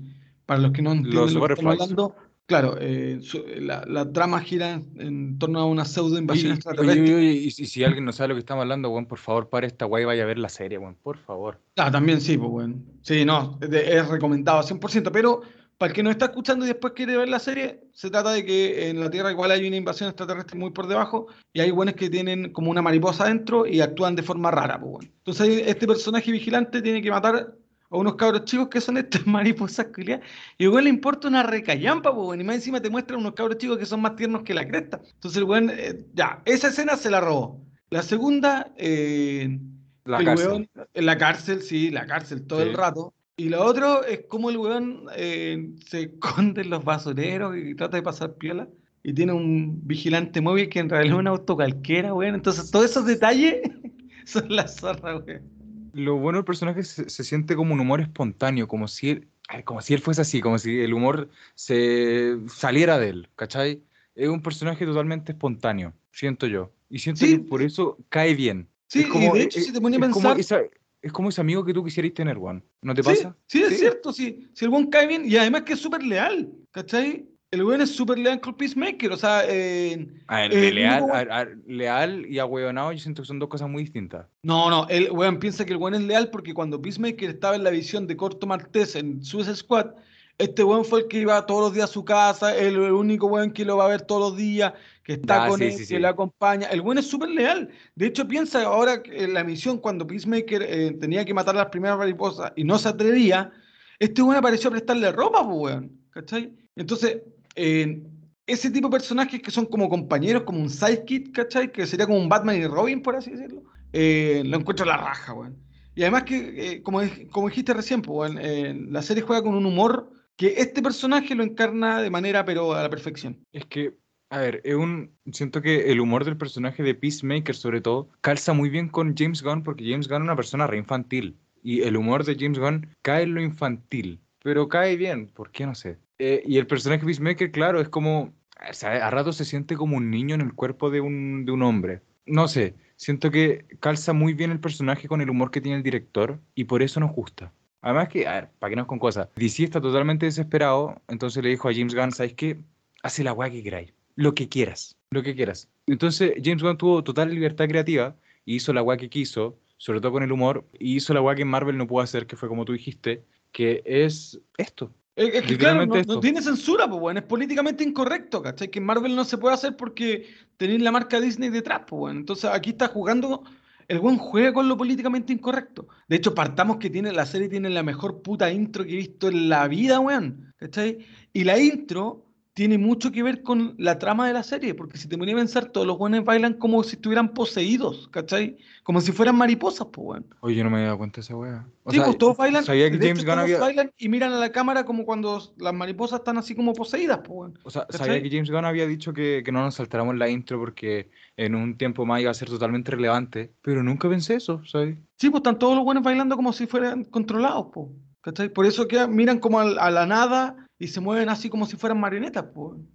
para 0.45 0.61
los 0.61 0.71
que 0.71 0.81
no 0.81 0.93
entienden 0.93 1.33
lo 1.33 1.45
que 1.45 1.53
estamos 1.53 1.81
hablando, 1.81 2.15
Claro, 2.53 2.77
eh, 2.79 3.19
la, 3.57 4.11
trama 4.13 4.39
gira 4.39 4.79
en, 4.97 5.39
torno 5.39 5.59
a 5.59 5.65
una 5.65 5.85
pseudo 5.85 6.19
invasión 6.19 6.51
extraterrestre. 6.51 7.31
y, 7.33 7.49
si 7.49 7.83
alguien 7.83 8.05
no 8.05 8.11
sabe 8.11 8.27
lo 8.27 8.35
que 8.35 8.41
estamos 8.41 8.61
hablando, 8.61 8.91
bueno, 8.91 9.07
por 9.07 9.17
favor, 9.17 9.49
para 9.49 9.65
esta 9.65 9.85
guay 9.85 10.05
vaya 10.05 10.21
a 10.21 10.27
ver 10.27 10.37
la 10.37 10.49
serie, 10.49 10.77
bueno, 10.77 10.95
por 11.01 11.17
favor. 11.17 11.59
Ah, 11.77 11.89
también 11.89 12.21
sí, 12.21 12.37
pues, 12.37 12.51
bueno. 12.51 12.75
Sí, 13.01 13.25
no, 13.25 13.57
es, 13.59 14.07
recomendado 14.07 14.61
100%, 14.61 15.09
pero 15.11 15.41
para 15.79 15.89
el 15.89 15.95
que 15.95 16.03
nos 16.03 16.11
está 16.11 16.25
escuchando 16.25 16.63
y 16.63 16.67
después 16.67 16.93
quiere 16.93 17.17
ver 17.17 17.27
la 17.27 17.39
serie, 17.39 17.85
se 17.91 18.11
trata 18.11 18.31
de 18.31 18.45
que 18.45 18.91
en 18.91 18.99
la 18.99 19.09
Tierra 19.09 19.31
igual 19.31 19.49
hay 19.49 19.65
una 19.67 19.77
invasión 19.77 20.09
extraterrestre 20.09 20.59
muy 20.59 20.69
por 20.69 20.85
debajo 20.85 21.25
y 21.53 21.59
hay 21.59 21.71
buenos 21.71 21.95
que 21.95 22.11
tienen 22.11 22.53
como 22.53 22.69
una 22.69 22.83
mariposa 22.83 23.23
adentro 23.23 23.65
y 23.65 23.81
actúan 23.81 24.15
de 24.15 24.21
forma 24.21 24.51
rara, 24.51 24.79
pues, 24.79 24.91
bueno. 24.91 25.09
Entonces 25.25 25.63
este 25.65 25.87
personaje 25.87 26.31
vigilante 26.31 26.83
tiene 26.83 27.01
que 27.01 27.09
matar 27.09 27.55
a 27.93 27.97
unos 27.97 28.15
cabros 28.15 28.45
chicos 28.45 28.69
que 28.69 28.81
son 28.81 28.97
estas 28.97 29.25
mariposas 29.27 29.87
culiadas. 29.93 30.25
Y 30.57 30.63
igual 30.65 30.85
le 30.85 30.89
importa 30.89 31.27
una 31.27 31.43
recallampa, 31.43 32.13
pues, 32.13 32.39
y 32.39 32.43
más 32.43 32.55
encima 32.55 32.81
te 32.81 32.89
muestran 32.89 33.19
unos 33.19 33.33
cabros 33.33 33.59
chicos 33.59 33.77
que 33.77 33.85
son 33.85 34.01
más 34.01 34.15
tiernos 34.15 34.41
que 34.41 34.53
la 34.53 34.67
cresta. 34.67 34.99
Entonces 35.13 35.37
el 35.37 35.43
weón, 35.43 35.69
eh, 35.69 36.03
ya, 36.13 36.41
esa 36.45 36.69
escena 36.69 36.97
se 36.97 37.11
la 37.11 37.21
robó. 37.21 37.61
La 37.91 38.01
segunda, 38.01 38.73
eh, 38.77 39.59
la 40.05 40.23
cárcel. 40.23 40.69
en 40.95 41.05
la 41.05 41.17
cárcel, 41.17 41.61
sí, 41.61 41.91
la 41.91 42.07
cárcel 42.07 42.47
todo 42.47 42.63
el 42.63 42.73
rato. 42.73 43.13
Y 43.37 43.49
lo 43.49 43.63
otro 43.63 44.03
es 44.03 44.25
como 44.27 44.49
el 44.49 44.57
weón 44.57 45.05
eh, 45.15 45.69
se 45.85 46.03
esconde 46.03 46.61
en 46.61 46.71
los 46.71 46.83
basureros 46.83 47.55
y 47.55 47.75
trata 47.75 47.97
de 47.97 48.03
pasar 48.03 48.33
piola. 48.35 48.67
Y 49.03 49.13
tiene 49.13 49.33
un 49.33 49.85
vigilante 49.85 50.41
móvil 50.41 50.69
que 50.69 50.79
en 50.79 50.89
realidad 50.89 51.15
es 51.15 51.19
un 51.19 51.27
auto 51.27 51.55
cualquiera, 51.55 52.13
weón. 52.13 52.33
Entonces 52.33 52.71
todos 52.71 52.85
esos 52.85 53.05
detalles 53.05 53.57
son 54.25 54.47
la 54.49 54.67
zorra, 54.67 55.17
weón 55.17 55.52
lo 55.93 56.17
bueno 56.17 56.39
del 56.39 56.45
personaje 56.45 56.83
se, 56.83 57.09
se, 57.09 57.23
siente 57.23 57.55
como 57.55 57.73
un 57.73 57.79
humor 57.79 58.01
espontáneo, 58.01 58.67
como 58.67 58.87
si 58.87 59.11
él, 59.11 59.27
como 59.63 59.81
si 59.81 59.93
él 59.93 60.01
fuese 60.01 60.21
así, 60.21 60.41
como 60.41 60.57
si 60.57 60.81
el 60.81 60.93
humor 60.93 61.29
se 61.55 62.37
saliera 62.47 62.99
de 62.99 63.09
él, 63.09 63.29
¿cachai? 63.35 63.81
Es 64.15 64.29
un 64.29 64.41
personaje 64.41 64.85
totalmente 64.85 65.31
espontáneo, 65.31 65.93
siento 66.11 66.47
yo. 66.47 66.71
Y 66.89 66.99
siento 66.99 67.25
que 67.25 67.39
por 67.39 67.61
eso 67.61 67.97
cae 68.09 68.35
bien. 68.35 68.67
Sí, 68.87 69.01
es 69.01 69.07
como, 69.07 69.35
y 69.35 69.39
de 69.39 69.45
hecho, 69.45 69.59
si 69.59 69.73
te 69.73 69.81
pones 69.81 69.97
a 69.99 70.35
pensar... 70.35 70.69
es 71.01 71.11
como 71.11 71.29
ese 71.29 71.41
amigo 71.41 71.65
que 71.65 71.73
tú 71.73 71.83
quisieras 71.83 72.13
tener, 72.13 72.37
Juan. 72.37 72.63
¿No 72.81 72.93
te 72.93 73.03
pasa? 73.03 73.35
Sí, 73.47 73.63
es 73.63 73.79
cierto, 73.79 74.13
sí. 74.13 74.47
Si 74.53 74.65
el 74.65 74.71
Juan 74.71 74.87
cae 74.87 75.07
bien, 75.07 75.23
y 75.25 75.35
además 75.37 75.63
que 75.63 75.73
es 75.73 75.79
súper 75.79 76.03
leal, 76.03 76.51
¿cachai? 76.71 77.27
El 77.53 77.63
weón 77.63 77.81
es 77.81 77.95
súper 77.95 78.17
leal 78.17 78.41
con 78.41 78.55
Peacemaker, 78.55 79.11
o 79.11 79.17
sea... 79.17 79.43
Eh, 79.47 80.07
a 80.25 80.41
ver, 80.41 80.51
de 80.51 80.71
leal, 80.73 81.61
leal 81.67 82.25
y 82.25 82.39
ahueonado 82.39 82.91
yo 82.91 82.97
siento 82.97 83.21
que 83.21 83.27
son 83.27 83.37
dos 83.37 83.47
cosas 83.47 83.69
muy 83.69 83.83
distintas. 83.83 84.25
No, 84.41 84.71
no, 84.71 84.87
el 84.89 85.11
weón 85.11 85.37
piensa 85.37 85.63
que 85.63 85.73
el 85.73 85.77
weón 85.77 85.93
es 85.93 86.01
leal 86.01 86.31
porque 86.31 86.55
cuando 86.55 86.81
Peacemaker 86.81 87.29
estaba 87.29 87.55
en 87.55 87.63
la 87.63 87.69
visión 87.69 88.07
de 88.07 88.17
Corto 88.17 88.47
Martés 88.47 88.95
en 88.95 89.23
Suicide 89.23 89.55
Squad, 89.55 89.91
este 90.39 90.63
weón 90.63 90.83
fue 90.83 91.01
el 91.01 91.07
que 91.07 91.19
iba 91.19 91.45
todos 91.45 91.61
los 91.61 91.73
días 91.75 91.91
a 91.91 91.93
su 91.93 92.03
casa, 92.03 92.57
el, 92.57 92.79
único 92.79 93.27
weón 93.27 93.51
que 93.51 93.65
lo 93.65 93.77
va 93.77 93.85
a 93.85 93.89
ver 93.89 94.01
todos 94.01 94.31
los 94.31 94.35
días, 94.35 94.73
que 95.03 95.13
está 95.13 95.47
con 95.47 95.61
él, 95.61 95.75
que 95.87 95.99
le 95.99 96.07
acompaña. 96.07 96.69
El 96.69 96.81
weón 96.81 96.97
es 96.97 97.05
súper 97.05 97.29
leal. 97.29 97.69
De 97.93 98.07
hecho, 98.07 98.27
piensa 98.27 98.63
ahora 98.63 99.03
que 99.03 99.25
en 99.25 99.35
la 99.35 99.43
misión, 99.43 99.77
cuando 99.77 100.07
Peacemaker 100.07 100.63
eh, 100.63 100.97
tenía 100.99 101.23
que 101.23 101.35
matar 101.35 101.53
a 101.53 101.59
las 101.59 101.67
primeras 101.67 101.99
mariposas 101.99 102.51
y 102.55 102.63
no 102.63 102.79
se 102.79 102.89
atrevía, 102.89 103.51
este 103.99 104.23
weón 104.23 104.37
apareció 104.37 104.69
a 104.69 104.71
prestarle 104.71 105.11
ropa, 105.11 105.47
pues, 105.47 105.55
weón. 105.55 105.91
¿Cachai? 106.09 106.51
Entonces, 106.75 107.21
ese 107.55 108.71
tipo 108.71 108.87
de 108.87 108.91
personajes 108.91 109.41
que 109.41 109.51
son 109.51 109.65
como 109.65 109.89
compañeros, 109.89 110.43
como 110.43 110.59
un 110.59 110.69
sidekick, 110.69 111.33
¿cachai? 111.33 111.71
Que 111.71 111.85
sería 111.85 112.05
como 112.05 112.19
un 112.19 112.29
Batman 112.29 112.57
y 112.57 112.67
Robin, 112.67 113.01
por 113.01 113.15
así 113.15 113.31
decirlo. 113.31 113.63
Eh, 113.93 114.43
lo 114.45 114.57
encuentro 114.57 114.85
la 114.85 114.97
raja, 114.97 115.33
weón. 115.33 115.57
Y 115.95 116.01
además 116.01 116.23
que, 116.23 116.71
eh, 116.71 116.81
como, 116.81 117.01
como 117.31 117.49
dijiste 117.49 117.73
recién, 117.73 118.01
pues, 118.01 118.33
la 118.33 119.01
serie 119.01 119.23
juega 119.23 119.43
con 119.43 119.53
un 119.55 119.65
humor 119.65 120.11
que 120.35 120.55
este 120.57 120.81
personaje 120.81 121.35
lo 121.35 121.43
encarna 121.43 122.01
de 122.01 122.09
manera, 122.09 122.45
pero 122.45 122.73
a 122.73 122.81
la 122.81 122.89
perfección. 122.89 123.45
Es 123.51 123.65
que, 123.65 123.95
a 124.29 124.39
ver, 124.39 124.61
es 124.63 124.75
un, 124.75 125.11
siento 125.31 125.61
que 125.61 125.91
el 125.91 125.99
humor 125.99 126.25
del 126.25 126.37
personaje 126.37 126.81
de 126.81 126.95
Peacemaker, 126.95 127.55
sobre 127.55 127.81
todo, 127.81 128.09
calza 128.21 128.53
muy 128.53 128.69
bien 128.69 128.89
con 128.89 129.15
James 129.15 129.43
Gunn, 129.43 129.63
porque 129.63 129.89
James 129.89 130.07
Gunn 130.07 130.23
es 130.23 130.23
una 130.23 130.35
persona 130.35 130.67
re 130.67 130.77
infantil. 130.77 131.37
Y 131.61 131.81
el 131.81 131.95
humor 131.95 132.25
de 132.25 132.35
James 132.37 132.59
Gunn 132.59 132.89
cae 133.03 133.23
en 133.23 133.35
lo 133.35 133.41
infantil, 133.41 134.19
pero 134.43 134.67
cae 134.67 134.97
bien, 134.97 135.27
¿por 135.27 135.51
qué 135.51 135.65
no 135.65 135.75
sé? 135.75 135.97
Eh, 136.19 136.43
y 136.45 136.57
el 136.57 136.67
personaje 136.67 137.05
Peacemaker, 137.05 137.51
claro, 137.51 137.81
es 137.81 137.89
como. 137.89 138.33
a 138.57 139.09
rato 139.09 139.33
se 139.33 139.45
siente 139.45 139.75
como 139.75 139.97
un 139.97 140.09
niño 140.09 140.35
en 140.35 140.41
el 140.41 140.53
cuerpo 140.53 140.89
de 140.89 141.01
un, 141.01 141.45
de 141.45 141.51
un 141.51 141.63
hombre. 141.63 142.01
No 142.25 142.47
sé, 142.47 142.75
siento 142.95 143.31
que 143.31 143.65
calza 143.79 144.13
muy 144.13 144.33
bien 144.33 144.51
el 144.51 144.59
personaje 144.59 145.07
con 145.07 145.21
el 145.21 145.29
humor 145.29 145.51
que 145.51 145.61
tiene 145.61 145.77
el 145.77 145.83
director 145.83 146.39
y 146.55 146.65
por 146.65 146.81
eso 146.81 146.99
nos 146.99 147.11
gusta. 147.11 147.53
Además 147.81 148.07
que, 148.07 148.27
a 148.27 148.33
ver, 148.33 148.49
para 148.59 148.69
que 148.69 148.75
no 148.77 148.83
es 148.83 148.87
con 148.87 148.97
cosas, 148.97 149.27
DC 149.35 149.65
está 149.65 149.81
totalmente 149.81 150.25
desesperado, 150.25 151.01
entonces 151.09 151.43
le 151.43 151.49
dijo 151.49 151.67
a 151.67 151.73
James 151.73 151.93
Gunn, 151.93 152.13
¿sabes 152.13 152.33
qué? 152.33 152.63
Hace 153.03 153.25
la 153.25 153.33
weá 153.33 153.49
que 153.49 153.61
queráis, 153.61 153.93
lo 154.15 154.33
que 154.33 154.47
quieras, 154.47 154.95
lo 155.09 155.21
que 155.21 155.35
quieras. 155.35 155.69
Entonces 155.85 156.33
James 156.41 156.63
Gunn 156.63 156.77
tuvo 156.77 157.03
total 157.03 157.33
libertad 157.35 157.67
creativa 157.67 158.15
y 158.45 158.55
hizo 158.55 158.71
la 158.71 158.81
weá 158.83 158.95
que 158.97 159.09
quiso, 159.09 159.59
sobre 159.75 159.99
todo 159.99 160.13
con 160.13 160.23
el 160.23 160.31
humor, 160.31 160.65
y 160.79 160.95
hizo 160.95 161.13
la 161.13 161.21
weá 161.21 161.35
que 161.35 161.43
Marvel 161.43 161.77
no 161.77 161.85
pudo 161.85 162.01
hacer, 162.01 162.25
que 162.25 162.37
fue 162.37 162.47
como 162.47 162.63
tú 162.63 162.71
dijiste, 162.71 163.25
que 163.51 163.83
es 163.85 164.39
esto. 164.57 164.93
Es, 165.15 165.35
es 165.35 165.41
que 165.43 165.57
claro, 165.57 165.85
no, 165.85 166.01
no, 166.01 166.19
tiene 166.19 166.41
censura, 166.41 166.87
pues, 166.87 166.99
bueno, 166.99 167.19
es 167.19 167.25
políticamente 167.25 167.83
incorrecto, 167.83 168.41
¿cachai? 168.41 168.69
Que 168.69 168.81
Marvel 168.81 169.15
no 169.15 169.25
se 169.25 169.37
puede 169.37 169.53
hacer 169.53 169.77
porque 169.77 170.27
tenéis 170.57 170.81
la 170.81 170.91
marca 170.91 171.19
Disney 171.19 171.49
detrás, 171.49 171.81
pues, 171.87 171.99
bueno. 171.99 172.19
Entonces 172.19 172.49
aquí 172.51 172.71
está 172.71 172.87
jugando, 172.87 173.43
el 173.87 173.99
buen 173.99 174.17
juega 174.17 174.53
con 174.53 174.67
lo 174.67 174.75
políticamente 174.75 175.31
incorrecto. 175.31 175.87
De 176.07 176.15
hecho, 176.15 176.33
partamos 176.33 176.77
que 176.77 176.89
tiene, 176.89 177.11
la 177.11 177.27
serie 177.27 177.47
tiene 177.47 177.69
la 177.69 177.83
mejor 177.83 178.23
puta 178.23 178.51
intro 178.51 178.83
que 178.83 178.93
he 178.93 178.97
visto 178.97 179.27
en 179.27 179.49
la 179.49 179.67
vida, 179.67 179.99
weón, 179.99 180.51
¿cachai? 180.57 181.05
Y 181.31 181.43
la 181.43 181.59
intro 181.59 182.25
tiene 182.53 182.77
mucho 182.77 183.11
que 183.11 183.23
ver 183.23 183.41
con 183.41 183.73
la 183.79 183.97
trama 183.97 184.27
de 184.27 184.33
la 184.33 184.43
serie, 184.43 184.75
porque 184.75 184.97
si 184.97 185.07
te 185.07 185.17
ponía 185.17 185.33
a 185.33 185.37
pensar, 185.37 185.65
todos 185.65 185.87
los 185.87 185.97
buenos 185.97 186.23
bailan 186.23 186.53
como 186.53 186.83
si 186.83 186.95
estuvieran 186.95 187.33
poseídos, 187.33 188.07
¿cachai? 188.09 188.57
Como 188.83 189.01
si 189.01 189.11
fueran 189.11 189.35
mariposas, 189.35 189.87
pues, 189.91 190.07
weón. 190.07 190.25
Oye, 190.41 190.57
yo 190.57 190.63
no 190.63 190.69
me 190.69 190.77
había 190.77 190.87
dado 190.87 190.99
cuenta 190.99 191.15
de 191.15 191.21
esa 191.21 191.35
weá. 191.35 191.65
Sí, 191.89 191.95
sea, 191.95 192.05
pues 192.05 192.17
todos 192.19 192.37
bailan, 192.37 192.63
sabía 192.63 192.91
que 192.91 192.97
James 192.97 193.19
hecho, 193.19 193.31
Gunn 193.31 193.39
había... 193.39 193.59
bailan 193.59 193.91
y 193.97 194.07
miran 194.07 194.33
a 194.33 194.37
la 194.37 194.51
cámara 194.51 194.85
como 194.85 195.03
cuando 195.03 195.41
las 195.57 195.73
mariposas 195.73 196.19
están 196.19 196.37
así 196.37 196.53
como 196.53 196.73
poseídas, 196.73 197.19
pues, 197.19 197.31
weón. 197.31 197.59
O 197.63 197.71
sea, 197.71 197.87
¿sabía 197.89 198.21
que 198.21 198.29
James 198.29 198.51
Gunn 198.51 198.65
había 198.65 198.85
dicho 198.85 199.13
que, 199.13 199.41
que, 199.43 199.51
no 199.51 199.61
nos 199.61 199.75
saltáramos 199.75 200.15
la 200.15 200.29
intro 200.29 200.59
porque 200.59 201.09
en 201.37 201.55
un 201.55 201.75
tiempo 201.75 202.05
más 202.05 202.21
iba 202.21 202.29
a 202.29 202.35
ser 202.35 202.49
totalmente 202.49 202.91
relevante? 202.91 203.51
Pero 203.63 203.81
nunca 203.81 204.07
pensé 204.07 204.35
eso, 204.35 204.61
¿sabes? 204.65 204.95
Sí, 205.17 205.31
pues 205.31 205.39
están 205.39 205.57
todos 205.57 205.75
los 205.75 205.83
buenos 205.83 206.03
bailando 206.03 206.35
como 206.35 206.53
si 206.53 206.67
fueran 206.67 207.03
controlados, 207.05 207.67
pues. 207.73 207.87
¿Cachai? 208.21 208.47
Por 208.47 208.65
eso 208.65 208.87
que 208.87 209.05
miran 209.07 209.39
como 209.39 209.59
a, 209.59 209.63
a 209.63 209.91
la 209.91 210.05
nada 210.05 210.62
y 210.83 210.87
se 210.87 210.99
mueven 210.99 211.29
así 211.29 211.49
como 211.49 211.65
si 211.65 211.77
fueran 211.77 211.99
marionetas, 211.99 212.45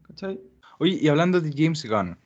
¿cachai? 0.03 0.39
Oye, 0.79 0.99
y 1.01 1.09
hablando 1.09 1.41
de 1.41 1.51
James 1.57 1.85
Gunn, 1.89 2.19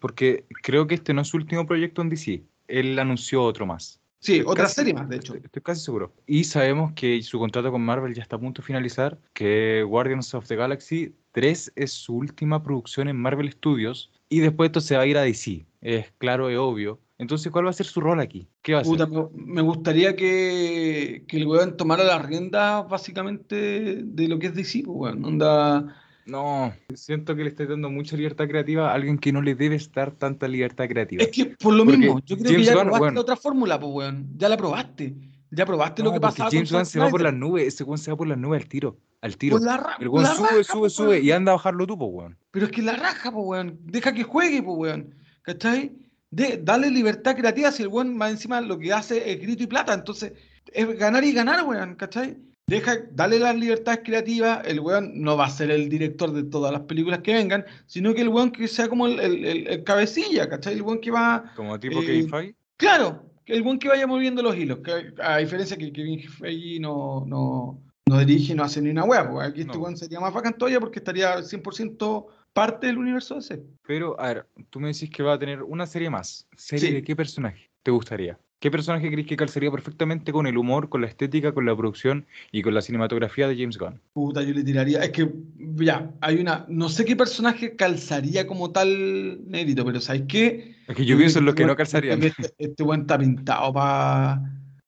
porque 0.00 0.46
creo 0.62 0.86
que 0.86 0.94
este 0.94 1.12
no 1.12 1.20
es 1.20 1.28
su 1.28 1.36
último 1.36 1.66
proyecto 1.66 2.00
en 2.00 2.08
DC, 2.08 2.42
él 2.66 2.98
anunció 2.98 3.42
otro 3.42 3.66
más. 3.66 4.00
Sí, 4.20 4.38
estoy 4.38 4.52
otra 4.52 4.64
casi, 4.64 4.74
serie 4.76 4.94
más, 4.94 5.08
de 5.08 5.16
hecho. 5.16 5.34
Estoy, 5.34 5.46
estoy, 5.46 5.62
casi 5.62 5.80
seguro. 5.82 6.14
Y 6.26 6.44
sabemos 6.44 6.92
que 6.92 7.20
su 7.22 7.38
contrato 7.38 7.70
con 7.70 7.82
Marvel 7.82 8.14
ya 8.14 8.22
está 8.22 8.36
a 8.36 8.38
punto 8.38 8.62
de 8.62 8.66
finalizar, 8.66 9.18
que 9.34 9.82
Guardians 9.82 10.32
of 10.32 10.46
the 10.46 10.56
Galaxy 10.56 11.14
3 11.32 11.72
es 11.76 11.92
su 11.92 12.16
última 12.16 12.62
producción 12.62 13.08
en 13.08 13.16
Marvel 13.16 13.52
Studios, 13.52 14.10
y 14.30 14.40
después 14.40 14.68
esto 14.68 14.80
se 14.80 14.96
va 14.96 15.02
a 15.02 15.06
ir 15.06 15.18
a 15.18 15.22
DC. 15.22 15.66
Es 15.82 16.10
claro 16.18 16.50
y 16.50 16.54
obvio. 16.54 17.00
Entonces, 17.22 17.52
¿cuál 17.52 17.66
va 17.66 17.70
a 17.70 17.72
ser 17.72 17.86
su 17.86 18.00
rol 18.00 18.18
aquí? 18.18 18.48
¿Qué 18.62 18.74
va 18.74 18.80
a 18.80 18.82
Puta, 18.82 19.04
hacer? 19.04 19.28
Me 19.32 19.62
gustaría 19.62 20.16
que, 20.16 21.24
que 21.28 21.36
el 21.36 21.46
weón 21.46 21.76
tomara 21.76 22.02
las 22.02 22.20
riendas 22.26 22.88
básicamente 22.88 24.02
de 24.02 24.28
lo 24.28 24.40
que 24.40 24.48
es 24.48 24.54
DC, 24.54 24.82
weón. 24.86 25.24
Onda... 25.24 25.96
No, 26.26 26.72
siento 26.94 27.34
que 27.36 27.44
le 27.44 27.50
está 27.50 27.64
dando 27.64 27.90
mucha 27.90 28.16
libertad 28.16 28.48
creativa 28.48 28.90
a 28.90 28.94
alguien 28.94 29.18
que 29.18 29.32
no 29.32 29.40
le 29.40 29.54
debe 29.54 29.76
estar 29.76 30.10
tanta 30.12 30.48
libertad 30.48 30.88
creativa. 30.88 31.22
Es 31.22 31.30
que 31.30 31.46
por 31.46 31.74
lo 31.74 31.84
mismo, 31.84 32.20
yo 32.24 32.36
creo 32.36 32.52
James 32.52 32.66
que 32.68 32.72
ya 32.72 32.74
Gunn, 32.74 32.82
probaste 32.82 33.04
bueno, 33.04 33.20
otra 33.20 33.36
fórmula, 33.36 33.78
pues 33.78 33.92
weón. 33.92 34.28
Ya 34.36 34.48
la 34.48 34.56
probaste. 34.56 35.14
Ya 35.50 35.64
probaste 35.64 36.02
no, 36.02 36.08
lo 36.08 36.14
que 36.14 36.20
pasaba. 36.20 36.50
James 36.50 36.72
Gunn 36.72 36.86
se 36.86 36.98
va 36.98 37.08
por 37.08 37.22
las 37.22 37.34
nubes, 37.34 37.68
ese 37.68 37.84
weón 37.84 37.98
se 37.98 38.10
va 38.10 38.16
por 38.16 38.26
las 38.26 38.38
nubes 38.38 38.62
al 38.62 38.68
tiro. 38.68 38.98
Al 39.20 39.36
tiro. 39.36 39.58
La 39.60 39.96
el 40.00 40.08
weón 40.08 40.26
sube, 40.26 40.48
raja, 40.48 40.64
sube, 40.64 40.90
sube 40.90 41.20
y 41.20 41.30
anda 41.30 41.52
a 41.52 41.54
bajarlo 41.56 41.86
tú, 41.86 41.96
pues 41.98 42.10
weón. 42.12 42.38
Pero 42.50 42.66
es 42.66 42.72
que 42.72 42.82
la 42.82 42.94
raja, 42.94 43.30
pues 43.30 43.44
weón. 43.46 43.78
Deja 43.84 44.12
que 44.12 44.22
juegue, 44.24 44.62
pues 44.62 44.76
weón. 44.76 45.14
¿Cachai? 45.42 45.92
De 46.32 46.58
darle 46.62 46.90
libertad 46.90 47.36
creativa 47.36 47.70
si 47.70 47.82
el 47.82 47.88
weón 47.88 48.16
más 48.16 48.30
encima 48.30 48.60
lo 48.60 48.78
que 48.78 48.92
hace 48.92 49.30
es 49.30 49.40
grito 49.40 49.62
y 49.62 49.66
plata. 49.66 49.92
Entonces, 49.92 50.32
es 50.72 50.98
ganar 50.98 51.22
y 51.22 51.32
ganar, 51.32 51.62
weón, 51.64 51.94
¿cachai? 51.94 52.38
Deja, 52.66 52.96
dale 53.12 53.38
las 53.38 53.54
libertades 53.54 54.00
creativas, 54.02 54.66
el 54.66 54.80
weón 54.80 55.20
no 55.20 55.36
va 55.36 55.44
a 55.44 55.50
ser 55.50 55.70
el 55.70 55.90
director 55.90 56.32
de 56.32 56.44
todas 56.44 56.72
las 56.72 56.82
películas 56.82 57.20
que 57.20 57.34
vengan, 57.34 57.66
sino 57.86 58.14
que 58.14 58.22
el 58.22 58.30
weón 58.30 58.50
que 58.50 58.66
sea 58.66 58.88
como 58.88 59.06
el, 59.06 59.20
el, 59.20 59.66
el 59.66 59.84
cabecilla, 59.84 60.48
¿cachai? 60.48 60.74
El 60.74 60.82
weón 60.82 61.00
que 61.00 61.10
va... 61.10 61.52
Como 61.54 61.78
tipo 61.78 62.00
eh, 62.00 62.06
Kevin 62.06 62.30
Feige. 62.30 62.54
Claro, 62.78 63.26
el 63.44 63.60
weón 63.60 63.78
que 63.78 63.88
vaya 63.88 64.06
moviendo 64.06 64.42
los 64.42 64.56
hilos, 64.56 64.78
que, 64.78 65.12
a 65.22 65.36
diferencia 65.36 65.76
que 65.76 65.92
Kevin 65.92 66.20
Feige 66.20 66.80
no, 66.80 67.26
no, 67.26 67.78
no 68.06 68.18
dirige, 68.20 68.54
no 68.54 68.64
hace 68.64 68.80
ni 68.80 68.88
una 68.88 69.04
weá, 69.04 69.28
porque 69.28 69.48
aquí 69.48 69.60
este 69.60 69.76
weón 69.76 69.98
sería 69.98 70.20
más 70.20 70.32
vacantoya 70.32 70.80
porque 70.80 71.00
estaría 71.00 71.36
100% 71.40 72.26
parte 72.52 72.86
del 72.86 72.98
universo 72.98 73.38
ese. 73.38 73.62
Pero, 73.86 74.18
a 74.20 74.28
ver, 74.28 74.46
tú 74.70 74.80
me 74.80 74.88
decís 74.88 75.10
que 75.10 75.22
va 75.22 75.34
a 75.34 75.38
tener 75.38 75.62
una 75.62 75.86
serie 75.86 76.10
más. 76.10 76.46
¿Serie 76.56 76.88
sí. 76.88 76.94
de 76.94 77.02
qué 77.02 77.16
personaje 77.16 77.70
te 77.82 77.90
gustaría? 77.90 78.38
¿Qué 78.62 78.70
personaje 78.70 79.10
crees 79.10 79.26
que 79.26 79.36
calzaría 79.36 79.72
perfectamente 79.72 80.30
con 80.30 80.46
el 80.46 80.56
humor, 80.56 80.88
con 80.88 81.00
la 81.00 81.08
estética, 81.08 81.50
con 81.50 81.66
la 81.66 81.76
producción 81.76 82.26
y 82.52 82.62
con 82.62 82.74
la 82.74 82.80
cinematografía 82.80 83.48
de 83.48 83.56
James 83.56 83.76
Gunn? 83.76 84.00
Puta, 84.12 84.40
yo 84.40 84.54
le 84.54 84.62
tiraría. 84.62 85.02
Es 85.02 85.10
que, 85.10 85.28
ya, 85.58 86.12
hay 86.20 86.36
una. 86.36 86.64
No 86.68 86.88
sé 86.88 87.04
qué 87.04 87.16
personaje 87.16 87.74
calzaría 87.74 88.46
como 88.46 88.70
tal 88.70 89.40
mérito, 89.48 89.84
pero 89.84 90.00
¿sabes 90.00 90.22
qué? 90.28 90.76
Es 90.86 90.94
que 90.94 91.04
yo, 91.04 91.18
pienso 91.18 91.40
en 91.40 91.46
los 91.46 91.56
que 91.56 91.66
no 91.66 91.74
calzarían. 91.74 92.22
Este, 92.22 92.54
este 92.56 92.84
buen 92.84 93.00
está 93.00 93.18
pintado 93.18 93.72
para 93.72 94.42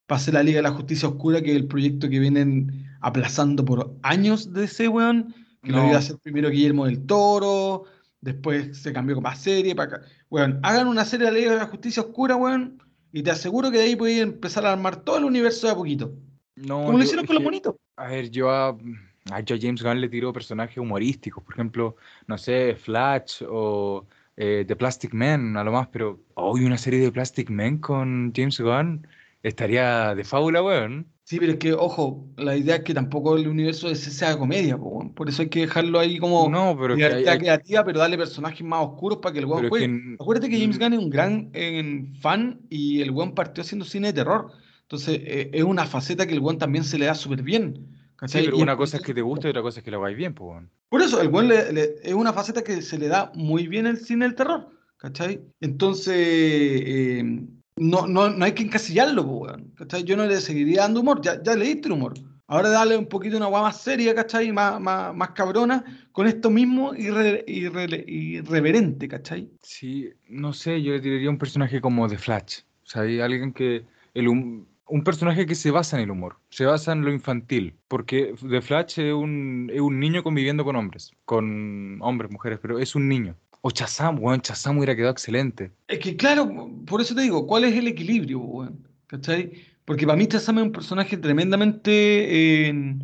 pa 0.06 0.14
hacer 0.14 0.35
la 0.35 0.44
Liga 0.44 0.59
de 0.59 0.62
la 0.62 0.71
Justicia 0.71 1.09
Oscura, 1.09 1.42
que 1.42 1.50
es 1.50 1.56
el 1.56 1.66
proyecto 1.66 2.09
que 2.09 2.21
vienen 2.21 2.87
aplazando 3.00 3.64
por 3.64 3.92
años 4.02 4.52
de 4.52 4.66
ese 4.66 4.87
weón 4.87 5.35
que 5.64 5.73
no. 5.73 5.78
lo 5.78 5.87
iba 5.87 5.97
a 5.97 5.99
hacer 5.99 6.18
primero 6.18 6.50
Guillermo 6.50 6.87
del 6.87 7.04
Toro, 7.06 7.85
después 8.21 8.78
se 8.78 8.92
cambió 8.92 9.16
con 9.16 9.25
más 9.25 9.40
serie, 9.40 9.75
para 9.75 9.97
acá. 9.97 10.06
Bueno, 10.30 10.61
hagan 10.62 10.88
una 10.88 11.04
serie 11.04 11.26
de 11.26 11.33
la 11.33 11.50
de 11.52 11.56
la 11.56 11.66
Justicia 11.66 12.02
Oscura, 12.02 12.37
weón, 12.37 12.83
y 13.12 13.23
te 13.23 13.30
aseguro 13.30 13.71
que 13.71 13.78
de 13.78 13.85
ahí 13.85 13.97
podéis 13.97 14.23
empezar 14.23 14.66
a 14.66 14.73
armar 14.73 14.97
todo 14.97 15.18
el 15.18 15.25
universo 15.25 15.66
de 15.66 15.73
a 15.73 15.76
poquito. 15.76 16.14
No, 16.56 16.85
como 16.85 16.99
lo 16.99 17.04
hicieron 17.04 17.26
con 17.26 17.35
los 17.35 17.44
bonitos. 17.44 17.75
A 17.97 18.09
ver, 18.09 18.30
yo 18.30 18.50
a, 18.50 18.68
a, 18.68 19.42
James 19.47 19.83
Gunn 19.83 20.00
le 20.00 20.09
tiro 20.09 20.33
personajes 20.33 20.78
humorísticos, 20.78 21.42
por 21.42 21.54
ejemplo, 21.54 21.97
no 22.26 22.38
sé, 22.38 22.76
Flash 22.76 23.42
o 23.49 24.06
eh, 24.37 24.64
The 24.66 24.76
Plastic 24.76 25.14
Man, 25.14 25.56
a 25.56 25.64
lo 25.64 25.73
más, 25.73 25.88
pero 25.88 26.21
hoy 26.35 26.64
una 26.64 26.78
serie 26.78 27.00
de 27.00 27.12
Plastic 27.12 27.50
Man 27.50 27.78
con 27.78 28.33
James 28.35 28.61
Gunn 28.61 29.06
estaría 29.45 30.15
de 30.15 30.25
fábula, 30.25 30.63
weón. 30.63 31.07
Sí, 31.23 31.39
pero 31.39 31.53
es 31.53 31.59
que, 31.59 31.73
ojo, 31.73 32.29
la 32.37 32.57
idea 32.57 32.77
es 32.77 32.83
que 32.83 32.93
tampoco 32.93 33.37
el 33.37 33.49
universo 33.49 33.89
ese 33.89 34.11
sea 34.11 34.37
comedia, 34.37 34.77
po, 34.77 35.11
por 35.15 35.29
eso 35.29 35.43
hay 35.43 35.49
que 35.49 35.61
dejarlo 35.61 35.99
ahí 35.99 36.19
como 36.19 36.49
no, 36.51 36.77
pero 36.79 36.95
libertad 36.95 37.23
que 37.23 37.31
hay, 37.31 37.39
creativa, 37.39 37.85
pero 37.85 38.01
darle 38.01 38.19
personajes 38.19 38.63
más 38.67 38.87
oscuros 38.87 39.19
para 39.19 39.33
que 39.33 39.39
el 39.39 39.47
weón 39.47 39.69
juegue. 39.69 39.87
Que... 39.87 40.17
Acuérdate 40.21 40.51
que 40.51 40.61
James 40.61 40.79
Gunn 40.79 40.93
es 40.93 40.99
un 40.99 41.11
gran 41.11 41.51
eh, 41.55 42.13
fan 42.21 42.61
y 42.69 43.01
el 43.01 43.11
weón 43.11 43.35
partió 43.35 43.63
haciendo 43.63 43.87
cine 43.87 44.09
de 44.09 44.13
terror. 44.15 44.51
Entonces, 44.83 45.21
eh, 45.23 45.51
es 45.53 45.65
una 45.65 45.87
faceta 45.87 46.27
que 46.27 46.35
el 46.35 46.41
weón 46.41 46.59
también 46.59 46.85
se 46.85 46.99
le 46.99 47.07
da 47.07 47.15
súper 47.15 47.43
bien. 47.43 47.89
¿cachai? 48.17 48.43
Sí, 48.43 48.47
pero 48.49 48.59
y 48.59 48.63
una 48.63 48.77
cosa 48.77 48.99
es 48.99 49.03
que 49.03 49.15
te 49.15 49.23
guste 49.23 49.49
y 49.49 49.51
otra 49.51 49.63
cosa 49.63 49.81
es 49.81 49.85
que 49.85 49.91
lo 49.91 49.99
hagáis 49.99 50.17
bien, 50.17 50.35
pues. 50.35 50.63
Por 50.91 51.01
eso, 51.01 51.21
el 51.23 51.29
weón 51.29 51.49
le, 51.49 51.73
le, 51.73 51.95
es 52.03 52.15
una 52.15 52.33
faceta 52.33 52.63
que 52.63 52.83
se 52.83 52.99
le 52.99 53.09
da 53.09 53.33
muy 53.35 53.67
bien 53.67 53.87
el 53.87 53.97
cine 53.97 54.27
del 54.27 54.35
terror, 54.35 54.69
¿cachai? 54.99 55.41
Entonces, 55.61 56.15
eh, 56.17 57.47
no, 57.76 58.07
no, 58.07 58.31
no 58.31 58.45
hay 58.45 58.52
que 58.52 58.62
encasillarlo, 58.62 59.23
weón. 59.23 59.73
¿cachai? 59.76 60.04
Yo 60.04 60.16
no 60.16 60.26
le 60.26 60.40
seguiría 60.40 60.83
dando 60.83 61.00
humor, 61.00 61.21
ya, 61.23 61.43
ya 61.43 61.54
le 61.54 61.66
diste 61.66 61.90
humor. 61.90 62.14
Ahora 62.47 62.69
dale 62.69 62.97
un 62.97 63.07
poquito 63.07 63.37
una 63.37 63.47
guay 63.47 63.62
más 63.62 63.81
seria, 63.81 64.14
¿cachai? 64.14 64.52
Más, 64.52 64.78
más, 64.81 65.14
más 65.14 65.31
cabrona, 65.31 65.83
con 66.12 66.26
esto 66.26 66.50
mismo 66.50 66.95
irre, 66.95 67.43
irre, 67.47 68.04
irreverente, 68.07 69.09
¿cachai? 69.09 69.50
Sí, 69.62 70.11
no 70.28 70.52
sé, 70.52 70.83
yo 70.83 70.93
le 70.93 71.00
tiraría 71.00 71.31
un 71.31 71.38
personaje 71.38 71.81
como 71.81 72.07
The 72.07 72.19
Flash. 72.19 72.61
O 72.83 72.87
sea, 72.87 73.02
hay 73.02 73.21
alguien 73.21 73.52
que. 73.52 73.87
El, 74.12 74.28
un, 74.28 74.69
un 74.87 75.02
personaje 75.02 75.47
que 75.47 75.54
se 75.54 75.71
basa 75.71 75.97
en 75.97 76.04
el 76.04 76.11
humor, 76.11 76.37
se 76.50 76.66
basa 76.66 76.93
en 76.93 77.04
lo 77.04 77.12
infantil, 77.12 77.75
porque 77.88 78.35
The 78.49 78.61
Flash 78.61 79.00
es 79.00 79.14
un, 79.14 79.71
es 79.73 79.81
un 79.81 79.99
niño 79.99 80.23
conviviendo 80.23 80.64
con 80.64 80.76
hombres, 80.76 81.12
con 81.25 81.99
hombres, 82.02 82.31
mujeres, 82.31 82.59
pero 82.61 82.78
es 82.78 82.95
un 82.95 83.09
niño. 83.09 83.37
O 83.66 83.71
Chazam, 83.71 84.23
weón, 84.23 84.42
Chazam 84.42 84.76
hubiera 84.76 84.94
quedado 84.94 85.12
excelente. 85.12 85.73
Es 85.88 85.99
que 85.99 86.14
claro, 86.16 86.71
por 86.85 87.00
eso 87.00 87.14
te 87.14 87.23
digo, 87.23 87.47
¿cuál 87.47 87.64
es 87.64 87.75
el 87.75 87.88
equilibrio, 87.88 88.38
weón? 88.38 88.87
¿Cachai? 89.06 89.52
Porque 89.87 90.04
para 90.04 90.18
mí 90.18 90.26
Chazam 90.26 90.59
es 90.59 90.64
un 90.64 90.73
personaje 90.73 91.16
tremendamente 91.16 92.68
eh, 92.68 92.97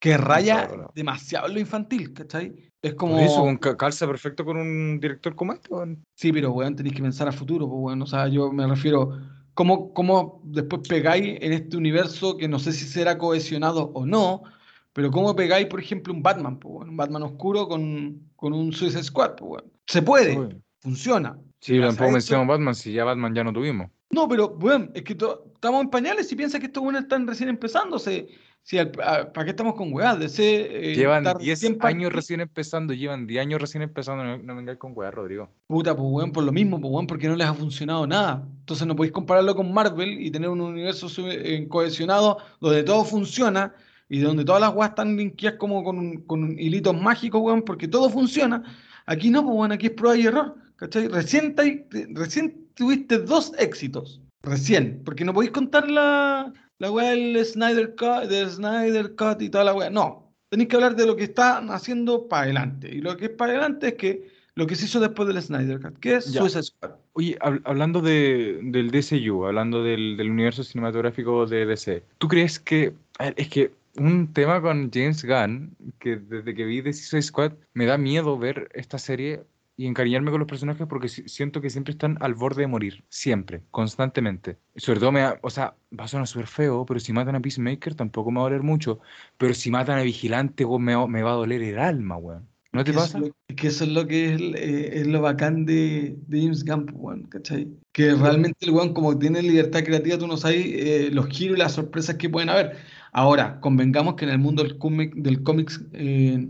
que 0.00 0.16
raya 0.16 0.66
no, 0.66 0.76
no. 0.76 0.92
demasiado 0.92 1.46
lo 1.46 1.60
infantil, 1.60 2.12
¿cachai? 2.14 2.52
Es 2.82 2.94
como... 2.94 3.12
Por 3.14 3.22
eso, 3.22 3.44
un 3.44 3.58
calza 3.58 4.08
perfecto 4.08 4.44
con 4.44 4.56
un 4.56 4.98
director 4.98 5.36
como 5.36 5.52
este, 5.52 5.72
weón. 5.72 6.04
Sí, 6.16 6.32
pero 6.32 6.50
weón, 6.50 6.74
tenéis 6.74 6.96
que 6.96 7.02
pensar 7.02 7.28
a 7.28 7.32
futuro, 7.32 7.68
pues, 7.68 7.80
weón. 7.80 8.02
O 8.02 8.06
sea, 8.06 8.26
yo 8.26 8.50
me 8.50 8.66
refiero, 8.66 9.20
¿cómo, 9.54 9.94
¿cómo 9.94 10.40
después 10.42 10.82
pegáis 10.88 11.38
en 11.40 11.52
este 11.52 11.76
universo 11.76 12.36
que 12.36 12.48
no 12.48 12.58
sé 12.58 12.72
si 12.72 12.86
será 12.86 13.18
cohesionado 13.18 13.92
o 13.94 14.04
no? 14.04 14.42
Pero 14.94 15.12
¿cómo 15.12 15.36
pegáis, 15.36 15.68
por 15.68 15.78
ejemplo, 15.78 16.12
un 16.12 16.24
Batman? 16.24 16.58
Pues, 16.58 16.74
bueno, 16.74 16.90
un 16.90 16.96
Batman 16.96 17.22
oscuro 17.22 17.68
con, 17.68 18.32
con 18.34 18.52
un 18.52 18.72
Suicide 18.72 19.04
Squad. 19.04 19.36
Pues, 19.36 19.48
bueno. 19.48 19.77
Se 19.88 20.02
puede, 20.02 20.38
Uy. 20.38 20.62
funciona. 20.78 21.36
Sí, 21.58 21.80
tampoco 21.80 22.12
mencionamos 22.12 22.54
Batman, 22.54 22.74
si 22.76 22.92
ya 22.92 23.04
Batman 23.04 23.34
ya 23.34 23.42
no 23.42 23.52
tuvimos. 23.52 23.90
No, 24.10 24.28
pero 24.28 24.50
bueno, 24.50 24.88
es 24.94 25.02
que 25.02 25.14
estamos 25.14 25.82
en 25.82 25.90
pañales 25.90 26.30
y 26.30 26.36
piensa 26.36 26.60
que 26.60 26.66
estos 26.66 26.82
buenos 26.82 27.02
están 27.02 27.26
recién 27.26 27.48
empezando. 27.48 27.98
Se, 27.98 28.28
Sí, 28.68 28.76
¿para 28.84 29.44
qué 29.44 29.50
estamos 29.50 29.74
con 29.76 29.94
weas? 29.94 30.38
Eh, 30.38 30.92
llevan 30.94 31.24
10 31.38 31.78
años 31.80 32.12
recién 32.12 32.42
empezando, 32.42 32.92
llevan 32.92 33.26
10 33.26 33.40
años 33.40 33.62
recién 33.62 33.82
empezando, 33.82 34.24
no, 34.24 34.36
no 34.36 34.56
vengáis 34.56 34.78
con 34.78 34.92
weas, 34.94 35.14
Rodrigo. 35.14 35.48
Puta, 35.68 35.96
pues 35.96 36.06
weón, 36.06 36.32
por 36.32 36.44
lo 36.44 36.52
mismo, 36.52 36.78
pues 36.78 36.92
weón, 36.92 37.06
porque 37.06 37.28
no 37.28 37.36
les 37.36 37.46
ha 37.46 37.54
funcionado 37.54 38.06
nada. 38.06 38.46
Entonces 38.60 38.86
no 38.86 38.94
podéis 38.94 39.14
compararlo 39.14 39.56
con 39.56 39.72
Marvel 39.72 40.20
y 40.20 40.30
tener 40.30 40.50
un 40.50 40.60
universo 40.60 41.08
eh, 41.30 41.66
cohesionado 41.66 42.36
donde 42.60 42.82
todo 42.82 43.06
funciona 43.06 43.72
y 44.06 44.18
donde 44.18 44.44
todas 44.44 44.60
las 44.60 44.74
weas 44.74 44.90
están 44.90 45.16
linkeadas 45.16 45.58
como 45.58 45.82
con, 45.82 46.18
con 46.26 46.58
hilitos 46.58 46.94
mágicos, 46.94 47.40
weón, 47.40 47.62
porque 47.62 47.88
todo 47.88 48.10
funciona. 48.10 48.62
Aquí 49.08 49.30
no, 49.30 49.42
pues 49.42 49.56
weón, 49.56 49.72
aquí 49.72 49.86
es 49.86 49.92
prueba 49.92 50.16
y 50.16 50.26
error, 50.26 50.54
¿cachai? 50.76 51.08
Recién, 51.08 51.54
recién 52.10 52.68
tuviste 52.74 53.18
dos 53.18 53.52
éxitos, 53.58 54.20
recién, 54.42 55.02
porque 55.04 55.24
no 55.24 55.32
podéis 55.32 55.52
contar 55.52 55.90
la 55.90 56.52
la 56.78 56.90
weá 56.90 57.10
del 57.10 57.44
Snyder 57.44 57.94
Cut, 57.96 58.28
del 58.28 58.48
Snyder 58.50 59.14
Cut 59.16 59.42
y 59.42 59.50
toda 59.50 59.64
la 59.64 59.74
weá. 59.74 59.90
No, 59.90 60.32
tenéis 60.48 60.68
que 60.68 60.76
hablar 60.76 60.96
de 60.96 61.06
lo 61.06 61.16
que 61.16 61.24
están 61.24 61.70
haciendo 61.70 62.28
para 62.28 62.42
adelante. 62.42 62.88
Y 62.92 63.00
lo 63.00 63.16
que 63.16 63.26
es 63.26 63.30
para 63.30 63.52
adelante 63.52 63.88
es 63.88 63.94
que 63.94 64.38
lo 64.54 64.66
que 64.66 64.74
se 64.74 64.86
hizo 64.86 65.00
después 65.00 65.28
del 65.28 65.42
Snyder 65.42 65.80
Cut, 65.80 65.98
que 65.98 66.16
es 66.16 66.24
Suicide 66.26 66.62
Squad. 66.62 66.92
Oye, 67.14 67.36
hablando 67.40 68.00
de, 68.00 68.60
del 68.62 68.90
DCU, 68.90 69.46
hablando 69.46 69.82
del, 69.82 70.16
del, 70.16 70.30
universo 70.30 70.62
cinematográfico 70.62 71.46
de 71.46 71.66
DC, 71.66 72.02
¿tú 72.18 72.28
crees 72.28 72.58
que, 72.60 72.92
es 73.36 73.48
que 73.48 73.72
un 73.98 74.32
tema 74.32 74.60
con 74.60 74.90
James 74.92 75.24
Gunn, 75.24 75.76
que 75.98 76.16
desde 76.16 76.54
que 76.54 76.64
vi 76.64 76.82
The 76.82 76.92
Suicide 76.92 77.22
Squad, 77.22 77.52
me 77.74 77.86
da 77.86 77.98
miedo 77.98 78.38
ver 78.38 78.68
esta 78.74 78.98
serie 78.98 79.44
y 79.78 79.86
encariñarme 79.86 80.32
con 80.32 80.40
los 80.40 80.48
personajes 80.48 80.86
porque 80.88 81.08
siento 81.08 81.60
que 81.60 81.70
siempre 81.70 81.92
están 81.92 82.18
al 82.20 82.34
borde 82.34 82.62
de 82.62 82.66
morir. 82.66 83.04
Siempre, 83.08 83.62
constantemente. 83.70 84.58
Sobre 84.74 84.98
todo 84.98 85.12
me 85.12 85.24
o 85.40 85.50
sea, 85.50 85.76
va 85.98 86.04
a 86.04 86.08
sonar 86.08 86.26
súper 86.26 86.48
feo, 86.48 86.84
pero 86.84 86.98
si 86.98 87.12
matan 87.12 87.36
a 87.36 87.40
Peacemaker 87.40 87.94
tampoco 87.94 88.32
me 88.32 88.40
va 88.40 88.46
a 88.46 88.50
doler 88.50 88.64
mucho. 88.64 88.98
Pero 89.36 89.54
si 89.54 89.70
matan 89.70 90.00
a 90.00 90.02
Vigilante, 90.02 90.66
me, 90.66 90.96
va 90.96 91.30
a 91.30 91.34
doler 91.34 91.62
el 91.62 91.78
alma, 91.78 92.16
weón. 92.16 92.48
¿No 92.72 92.84
te 92.84 92.92
pasa? 92.92 93.20
Es 93.46 93.56
que 93.56 93.68
eso 93.68 93.84
es 93.84 93.90
lo 93.90 94.06
que 94.06 94.34
es, 94.34 94.40
eh, 94.40 94.90
es 95.00 95.06
lo 95.06 95.22
bacán 95.22 95.64
de, 95.64 96.16
de 96.26 96.42
James 96.42 96.64
Gunn, 96.64 96.90
weón, 96.94 97.22
¿cachai? 97.28 97.68
Que 97.92 98.14
realmente 98.14 98.66
el 98.66 98.72
weón, 98.72 98.92
como 98.92 99.16
tiene 99.16 99.42
libertad 99.42 99.84
creativa, 99.84 100.18
tú 100.18 100.26
no 100.26 100.36
sabes 100.36 100.66
eh, 100.66 101.08
los 101.12 101.28
giros 101.28 101.56
y 101.56 101.60
las 101.60 101.74
sorpresas 101.74 102.16
que 102.16 102.28
pueden 102.28 102.48
haber. 102.48 102.76
Ahora, 103.18 103.58
convengamos 103.58 104.14
que 104.14 104.26
en 104.26 104.30
el 104.30 104.38
mundo 104.38 104.62
del, 104.62 104.78
cómic, 104.78 105.12
del 105.12 105.42
cómics 105.42 105.84
eh, 105.92 106.46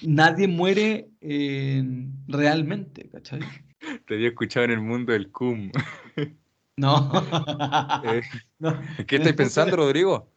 nadie 0.00 0.48
muere 0.48 1.10
eh, 1.20 1.84
realmente, 2.28 3.10
¿cachai? 3.10 3.40
Te 4.06 4.14
había 4.14 4.28
escuchado 4.28 4.64
en 4.64 4.70
el 4.70 4.80
mundo 4.80 5.12
del 5.12 5.30
cum. 5.30 5.70
No. 6.78 7.10
Eh, 8.04 8.22
¿Qué 9.06 9.16
estáis 9.16 9.34
pensando, 9.34 9.76
Rodrigo? 9.76 10.30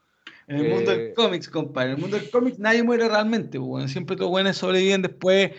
En 0.48 0.58
el 0.58 0.74
mundo 0.74 0.92
del 0.92 1.14
cómics, 1.14 1.48
compadre. 1.48 1.92
En 1.92 1.96
el 1.96 2.02
mundo 2.02 2.18
del 2.18 2.30
cómics 2.30 2.60
nadie 2.60 2.84
muere 2.84 3.08
realmente, 3.08 3.58
bueno. 3.58 3.88
Siempre 3.88 4.18
todos 4.18 4.32
buenos 4.32 4.58
sobreviven 4.58 5.02
después. 5.02 5.52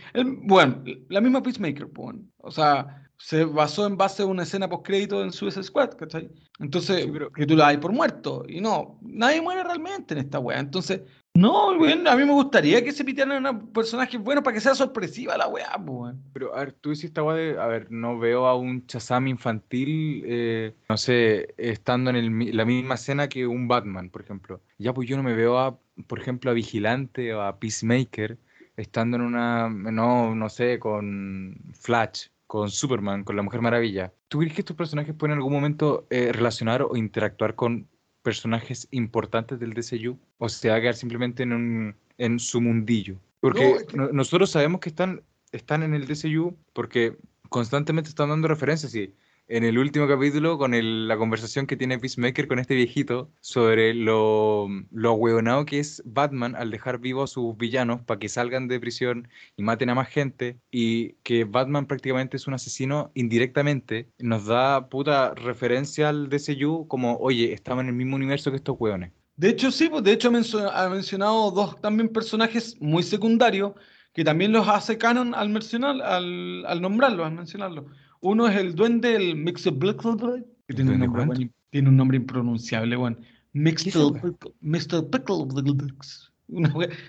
bueno, 0.42 0.82
la 1.08 1.20
misma 1.22 1.42
Peacemaker, 1.42 1.86
bueno. 1.86 2.20
O 2.38 2.50
sea, 2.50 3.09
se 3.22 3.44
basó 3.44 3.86
en 3.86 3.98
base 3.98 4.22
a 4.22 4.26
una 4.26 4.44
escena 4.44 4.68
post-crédito 4.68 5.22
en 5.22 5.30
Suicide 5.30 5.62
Squad, 5.62 5.90
¿cachai? 5.90 6.30
Entonces, 6.58 7.06
que 7.34 7.46
tú 7.46 7.54
la 7.54 7.68
hay 7.68 7.76
por 7.76 7.92
muerto. 7.92 8.44
Y 8.48 8.62
no, 8.62 8.98
nadie 9.02 9.42
muere 9.42 9.62
realmente 9.62 10.14
en 10.14 10.20
esta 10.20 10.38
wea. 10.38 10.58
Entonces, 10.58 11.02
no, 11.34 11.76
bueno, 11.76 12.10
a 12.10 12.16
mí 12.16 12.24
me 12.24 12.32
gustaría 12.32 12.82
que 12.82 12.92
se 12.92 13.04
pitearan 13.04 13.44
a 13.46 13.60
personajes 13.60 14.18
buenos 14.18 14.42
para 14.42 14.54
que 14.54 14.60
sea 14.62 14.74
sorpresiva 14.74 15.36
la 15.36 15.48
weá, 15.48 15.70
pues. 15.84 16.14
Pero, 16.32 16.56
a 16.56 16.60
ver, 16.60 16.72
tú 16.72 16.90
dices 16.90 17.04
esta 17.04 17.22
weá 17.22 17.36
de, 17.36 17.60
a 17.60 17.66
ver, 17.66 17.90
no 17.90 18.18
veo 18.18 18.46
a 18.46 18.56
un 18.56 18.86
Chazam 18.86 19.28
infantil, 19.28 20.24
eh, 20.26 20.74
no 20.88 20.96
sé, 20.96 21.54
estando 21.58 22.10
en 22.10 22.16
el, 22.16 22.56
la 22.56 22.64
misma 22.64 22.94
escena 22.94 23.28
que 23.28 23.46
un 23.46 23.68
Batman, 23.68 24.08
por 24.08 24.22
ejemplo. 24.22 24.62
Ya, 24.78 24.94
pues 24.94 25.08
yo 25.08 25.18
no 25.18 25.22
me 25.22 25.34
veo 25.34 25.58
a, 25.58 25.78
por 26.06 26.18
ejemplo, 26.18 26.50
a 26.50 26.54
Vigilante 26.54 27.34
o 27.34 27.42
a 27.42 27.58
Peacemaker 27.58 28.38
estando 28.76 29.18
en 29.18 29.22
una, 29.22 29.68
no, 29.68 30.34
no 30.34 30.48
sé, 30.48 30.78
con 30.78 31.54
Flash 31.74 32.28
con 32.50 32.68
Superman, 32.68 33.22
con 33.22 33.36
la 33.36 33.42
Mujer 33.42 33.60
Maravilla. 33.60 34.12
¿Tú 34.26 34.40
crees 34.40 34.54
que 34.54 34.62
estos 34.62 34.76
personajes 34.76 35.14
pueden 35.14 35.34
en 35.34 35.38
algún 35.38 35.52
momento 35.52 36.08
eh, 36.10 36.32
relacionar 36.32 36.82
o 36.82 36.96
interactuar 36.96 37.54
con 37.54 37.86
personajes 38.24 38.88
importantes 38.90 39.60
del 39.60 39.72
DCU? 39.72 40.18
¿O 40.38 40.48
se 40.48 40.68
va 40.68 40.74
a 40.74 40.80
quedar 40.80 40.96
simplemente 40.96 41.44
en, 41.44 41.52
un, 41.52 41.94
en 42.18 42.40
su 42.40 42.60
mundillo? 42.60 43.20
Porque 43.38 43.86
nosotros 44.12 44.50
sabemos 44.50 44.80
que 44.80 44.88
están, 44.88 45.22
están 45.52 45.84
en 45.84 45.94
el 45.94 46.08
DCU 46.08 46.56
porque 46.72 47.16
constantemente 47.50 48.10
están 48.10 48.30
dando 48.30 48.48
referencias 48.48 48.96
y 48.96 49.14
en 49.50 49.64
el 49.64 49.78
último 49.78 50.06
capítulo 50.06 50.58
con 50.58 50.72
la 51.08 51.16
conversación 51.16 51.66
que 51.66 51.76
tiene 51.76 51.98
Peacemaker 51.98 52.46
con 52.46 52.60
este 52.60 52.76
viejito 52.76 53.32
sobre 53.40 53.94
lo, 53.94 54.68
lo 54.92 55.14
hueonado 55.14 55.66
que 55.66 55.80
es 55.80 56.02
Batman 56.06 56.54
al 56.54 56.70
dejar 56.70 57.00
vivos 57.00 57.32
a 57.32 57.34
sus 57.34 57.56
villanos 57.56 58.00
para 58.02 58.20
que 58.20 58.28
salgan 58.28 58.68
de 58.68 58.78
prisión 58.78 59.28
y 59.56 59.64
maten 59.64 59.90
a 59.90 59.96
más 59.96 60.08
gente 60.08 60.60
y 60.70 61.14
que 61.24 61.42
Batman 61.42 61.86
prácticamente 61.86 62.36
es 62.36 62.46
un 62.46 62.54
asesino 62.54 63.10
indirectamente, 63.14 64.08
nos 64.20 64.46
da 64.46 64.88
puta 64.88 65.34
referencia 65.34 66.10
al 66.10 66.28
DCU 66.28 66.86
como, 66.86 67.16
oye, 67.16 67.52
estamos 67.52 67.82
en 67.82 67.88
el 67.88 67.94
mismo 67.96 68.14
universo 68.14 68.52
que 68.52 68.58
estos 68.58 68.76
hueones. 68.78 69.10
De 69.34 69.48
hecho, 69.48 69.72
sí, 69.72 69.88
pues 69.88 70.04
de 70.04 70.12
hecho 70.12 70.28
ha 70.28 70.88
mencionado 70.88 71.50
dos 71.50 71.80
también 71.80 72.08
personajes 72.10 72.80
muy 72.80 73.02
secundarios 73.02 73.72
que 74.12 74.22
también 74.22 74.52
los 74.52 74.68
hace 74.68 74.96
canon 74.96 75.34
al 75.34 75.48
mencionar, 75.48 76.00
al, 76.02 76.64
al 76.66 76.80
nombrarlos, 76.80 77.26
al 77.26 77.34
mencionarlos. 77.34 77.84
Uno 78.20 78.48
es 78.48 78.56
el 78.56 78.74
duende, 78.74 79.16
el 79.16 79.36
Mixed 79.36 79.72
que 79.78 80.74
tiene 80.74 80.92
un, 80.92 81.12
nombre, 81.12 81.50
tiene 81.70 81.88
un 81.88 81.96
nombre 81.96 82.16
impronunciable, 82.16 82.96
bueno. 82.96 83.16
Mixed 83.52 83.92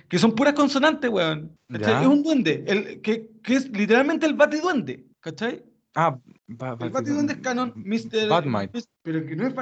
que 0.08 0.20
son 0.20 0.34
puras 0.34 0.54
consonantes, 0.54 1.10
weón. 1.10 1.58
Es 1.70 2.08
un 2.08 2.24
duende, 2.24 2.64
el, 2.68 3.02
que, 3.02 3.30
que 3.44 3.56
es 3.56 3.70
literalmente 3.70 4.26
el 4.26 4.34
batiduende, 4.34 5.06
¿cachai? 5.20 5.64
Ah, 5.96 6.18
el 6.48 6.90
batiduende 6.90 7.34
es 7.34 7.40
canon, 7.40 7.74
Mr. 7.76 8.30
Batmite. 8.30 8.84
Pero 9.04 9.26
que 9.26 9.36
no 9.36 9.48
es. 9.48 9.54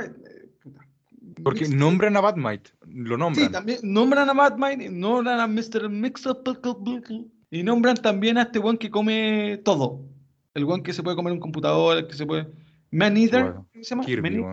Porque 1.43 1.69
nombran 1.69 2.17
a 2.17 2.21
Batmite, 2.21 2.71
lo 2.87 3.17
nombran. 3.17 3.45
Sí, 3.45 3.51
también 3.51 3.79
nombran 3.83 4.29
a 4.29 4.33
Batmite, 4.33 4.89
nombran 4.89 5.39
a 5.39 5.47
Mr. 5.47 5.89
Mixed 5.89 6.31
y 7.51 7.63
nombran 7.63 7.95
también 7.95 8.37
a 8.37 8.43
este 8.43 8.59
weón 8.59 8.77
que 8.77 8.89
come 8.89 9.61
todo. 9.63 10.05
El 10.53 10.63
one 10.63 10.83
que 10.83 10.93
se 10.93 11.03
puede 11.03 11.15
comer 11.15 11.33
un 11.33 11.39
computador, 11.39 11.97
el 11.97 12.07
que 12.07 12.15
se 12.15 12.25
puede. 12.25 12.47
Man 12.91 13.17
Eater, 13.17 13.53
¿qué 13.71 13.83
se 13.83 13.95
llama? 13.95 14.03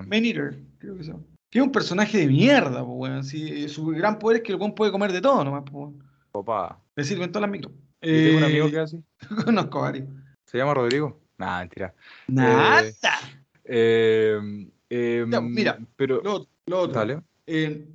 Man, 0.07 0.25
Eater, 0.25 0.59
creo 0.79 0.97
que 0.97 1.05
se 1.05 1.11
llama. 1.11 1.25
Que 1.51 1.59
es 1.59 1.65
un 1.65 1.73
personaje 1.73 2.19
de 2.19 2.27
mierda, 2.27 2.85
pues, 2.85 3.25
weón. 3.25 3.69
su 3.69 3.87
gran 3.87 4.19
poder 4.19 4.39
es 4.39 4.43
que 4.43 4.53
el 4.53 4.61
one 4.61 4.75
puede 4.75 4.93
comer 4.93 5.13
de 5.13 5.21
todo 5.21 5.43
nomás, 5.43 5.63
pues. 5.71 5.95
Opa. 6.33 6.79
Le 6.95 7.05
sirven 7.05 7.33
todas 7.33 7.43
las 7.43 7.51
micro. 7.51 7.73
tengo 8.01 8.39
un 8.39 8.45
amigo 8.45 8.71
que 8.71 8.79
hace. 8.79 9.03
Conozco 9.45 9.81
varios. 9.81 10.09
¿Se 10.45 10.59
llama 10.59 10.75
Rodrigo? 10.75 11.19
Nah, 11.39 11.61
mentira. 11.61 11.95
Nada. 12.29 12.85
Eh, 13.65 14.39
eh, 14.91 15.25
mira, 15.43 15.79
pero. 15.97 16.23
Lo, 16.23 16.81
otro. 16.81 16.93
Dale. 16.93 17.21
Eh, 17.47 17.87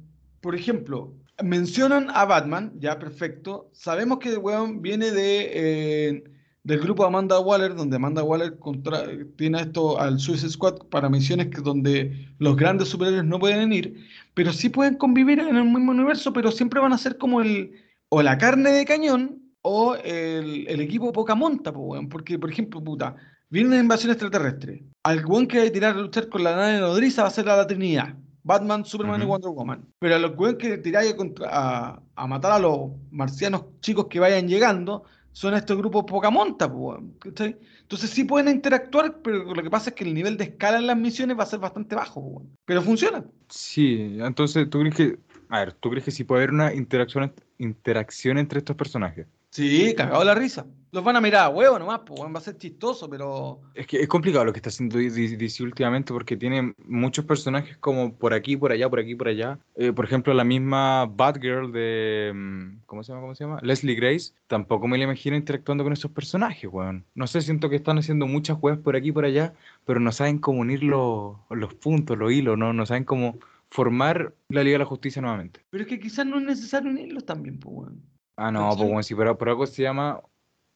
por 0.42 0.56
ejemplo, 0.56 1.14
mencionan 1.44 2.10
a 2.10 2.26
Batman, 2.26 2.74
ya 2.78 2.98
perfecto. 2.98 3.70
Sabemos 3.74 4.20
que 4.20 4.30
el 4.30 4.40
weón 4.40 4.82
viene 4.82 5.12
de 5.12 6.24
del 6.63 6.80
grupo 6.80 7.06
Amanda 7.06 7.39
Waller, 7.39 7.76
donde 7.76 7.95
Amanda 7.95 8.24
Waller 8.24 8.60
contra, 8.60 9.04
tiene 9.36 9.62
esto 9.62 10.00
al 10.00 10.19
Suicide 10.19 10.52
Squad 10.52 10.78
para 10.89 11.10
misiones 11.10 11.47
que, 11.47 11.62
donde 11.62 12.30
los 12.38 12.56
grandes 12.56 12.89
superhéroes 12.89 13.26
no 13.26 13.39
pueden 13.39 13.74
ir, 13.74 14.06
pero 14.34 14.54
sí 14.54 14.69
pueden 14.69 14.95
convivir 14.95 15.39
en 15.39 15.56
el 15.56 15.63
mismo 15.63 15.91
universo, 15.91 16.32
pero 16.34 16.52
siempre 16.52 16.80
van 16.80 16.93
a 16.93 16.97
ser 16.97 17.17
como 17.17 17.41
el 17.41 17.71
o 18.10 18.21
la 18.21 18.38
carne 18.38 18.71
de 18.71 18.86
cañón 18.86 19.41
o 19.62 19.95
el, 19.95 20.67
el 20.67 20.82
equipo 20.82 21.12
poca 21.12 21.34
monta, 21.34 21.74
porque 22.10 22.38
por 22.38 22.52
ejemplo, 22.52 22.84
puta, 22.84 23.15
viene 23.50 23.69
una 23.69 23.80
invasión 23.80 24.12
extraterrestre. 24.12 24.84
Al 25.04 25.26
buen 25.26 25.47
que 25.47 25.60
hay 25.60 25.67
que 25.67 25.71
tirar 25.71 25.95
a 25.95 26.02
luchar 26.02 26.30
con 26.30 26.43
la 26.43 26.56
nave 26.56 26.80
nodriza 26.80 27.24
va 27.24 27.30
a 27.30 27.32
ser 27.32 27.45
la, 27.45 27.65
Trinidad. 27.65 28.15
Batman, 28.43 28.84
Superman 28.84 29.21
y 29.21 29.26
Wonder 29.26 29.52
Woman. 29.52 29.86
Pero 30.00 30.15
a 30.15 30.19
los 30.19 30.58
que 30.58 30.80
tiráis 30.80 31.15
a, 31.47 32.02
a 32.15 32.28
matar 32.28 32.54
a 32.54 32.60
los 32.60 32.91
marcianos 33.12 33.65
chicos 33.82 34.08
que 34.08 34.19
vayan 34.19 34.47
llegando, 34.47 35.04
son 35.34 35.54
estos 35.54 35.78
grupos 35.78 36.06
poca 36.06 36.30
monta, 36.30 36.65
Entonces 36.65 38.10
sí 38.10 38.24
pueden 38.24 38.54
interactuar, 38.56 39.22
pero 39.22 39.54
lo 39.54 39.63
que 39.63 39.70
pasa 39.70 39.89
es 39.89 39.96
que 39.96 40.04
el 40.04 40.13
nivel 40.13 40.38
de 40.38 40.46
escala 40.46 40.78
en 40.78 40.88
las 40.88 40.98
misiones 40.98 41.38
va 41.38 41.44
a 41.44 41.48
ser 41.48 41.60
bastante 41.60 41.96
bajo, 41.96 42.44
pero 42.65 42.82
funciona. 42.82 43.24
Sí, 43.50 44.17
entonces 44.20 44.70
tú 44.70 44.80
crees 44.80 44.96
que, 44.96 45.20
a 45.50 45.60
ver, 45.60 45.74
¿tú 45.74 45.89
crees 45.89 46.06
que 46.06 46.12
sí 46.12 46.24
puede 46.24 46.44
haber 46.44 46.54
una 46.54 46.74
interacción, 46.74 47.34
interacción 47.58 48.38
entre 48.38 48.60
estos 48.60 48.76
personajes? 48.76 49.28
Sí, 49.52 49.94
cagado 49.96 50.24
la 50.24 50.34
risa. 50.34 50.66
Los 50.94 51.06
van 51.06 51.16
a 51.16 51.22
mirar 51.22 51.46
a 51.46 51.50
huevo 51.50 51.80
nomás, 51.80 52.02
pues 52.06 52.22
va 52.22 52.38
a 52.38 52.42
ser 52.42 52.58
chistoso, 52.58 53.10
pero. 53.10 53.62
Es 53.74 53.88
que 53.88 54.02
es 54.02 54.08
complicado 54.10 54.44
lo 54.44 54.52
que 54.52 54.60
está 54.60 54.70
haciendo 54.70 54.98
DC 54.98 55.64
últimamente 55.64 56.12
porque 56.12 56.36
tiene 56.36 56.74
muchos 56.86 57.24
personajes 57.24 57.78
como 57.78 58.14
por 58.14 58.34
aquí, 58.34 58.58
por 58.58 58.74
allá, 58.74 58.90
por 58.90 59.00
aquí, 59.00 59.16
por 59.16 59.30
allá. 59.30 59.58
Eh, 59.76 59.94
por 59.94 60.04
ejemplo, 60.04 60.34
la 60.34 60.44
misma 60.44 61.06
Batgirl 61.06 61.72
de. 61.72 62.32
Mm, 62.34 62.80
¿Cómo 62.86 63.04
se 63.04 63.12
llama? 63.14 63.22
¿Cómo 63.22 63.36
se 63.36 63.46
llama? 63.46 63.60
Leslie 63.62 63.96
Grace. 63.96 64.34
Tampoco 64.48 64.88
me 64.90 64.98
la 64.98 65.06
imagino 65.06 65.38
interactuando 65.38 65.86
con 65.86 65.94
esos 65.94 66.12
personajes, 66.12 66.70
weón. 66.70 67.06
No 67.16 67.26
sé, 67.26 67.40
siento 67.42 67.70
que 67.70 67.78
están 67.78 67.98
haciendo 67.98 68.28
muchas 68.28 68.58
weas 68.62 68.80
por 68.80 68.98
aquí, 68.98 69.14
por 69.14 69.24
allá, 69.24 69.54
pero 69.86 70.02
no 70.02 70.12
saben 70.12 70.40
cómo 70.40 70.60
unir 70.60 70.84
los, 70.84 71.38
los 71.50 71.74
puntos, 71.74 72.18
los 72.18 72.34
hilos, 72.34 72.58
¿no? 72.58 72.74
No 72.74 72.86
saben 72.86 73.06
cómo 73.06 73.38
formar 73.70 74.34
la 74.50 74.64
Liga 74.64 74.76
de 74.76 74.80
la 74.80 74.86
Justicia 74.86 75.22
nuevamente. 75.22 75.62
Pero 75.70 75.84
es 75.84 75.90
que 75.90 76.02
quizás 76.02 76.26
no 76.26 76.38
es 76.38 76.44
necesario 76.44 76.90
unirlos 76.90 77.26
también, 77.26 77.58
pues, 77.60 77.74
weón. 77.74 78.11
Ah, 78.41 78.51
no, 78.51 78.69
pues 78.69 78.88
bueno, 78.88 79.04
sí, 79.04 79.13
pero 79.13 79.38
por 79.38 79.49
algo 79.49 79.67
se 79.67 79.84
llama 79.84 80.19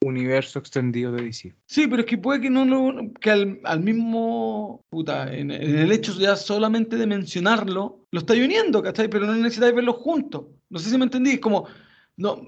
Universo 0.04 0.60
Extendido 0.60 1.12
de 1.12 1.23
DC. 1.23 1.56
Sí, 1.65 1.88
pero 1.88 2.01
es 2.01 2.06
que 2.06 2.17
puede 2.17 2.41
que 2.41 2.49
no 2.49 2.63
lo, 2.65 3.12
que 3.19 3.32
al, 3.32 3.60
al 3.63 3.80
mismo, 3.80 4.86
puta, 4.89 5.34
en, 5.34 5.49
en 5.49 5.80
el 5.80 5.91
hecho 5.91 6.13
ya 6.13 6.36
solamente 6.36 6.95
de 6.95 7.08
mencionarlo, 7.08 8.06
lo 8.12 8.19
estáis 8.19 8.43
uniendo, 8.43 8.84
¿cachai? 8.84 9.10
Pero 9.10 9.25
no 9.25 9.34
necesitáis 9.34 9.73
verlos 9.73 9.95
juntos. 9.95 10.45
No 10.69 10.78
sé 10.78 10.89
si 10.89 10.97
me 10.97 11.06
entendí, 11.06 11.32
es 11.32 11.39
como, 11.39 11.67
no, 12.17 12.41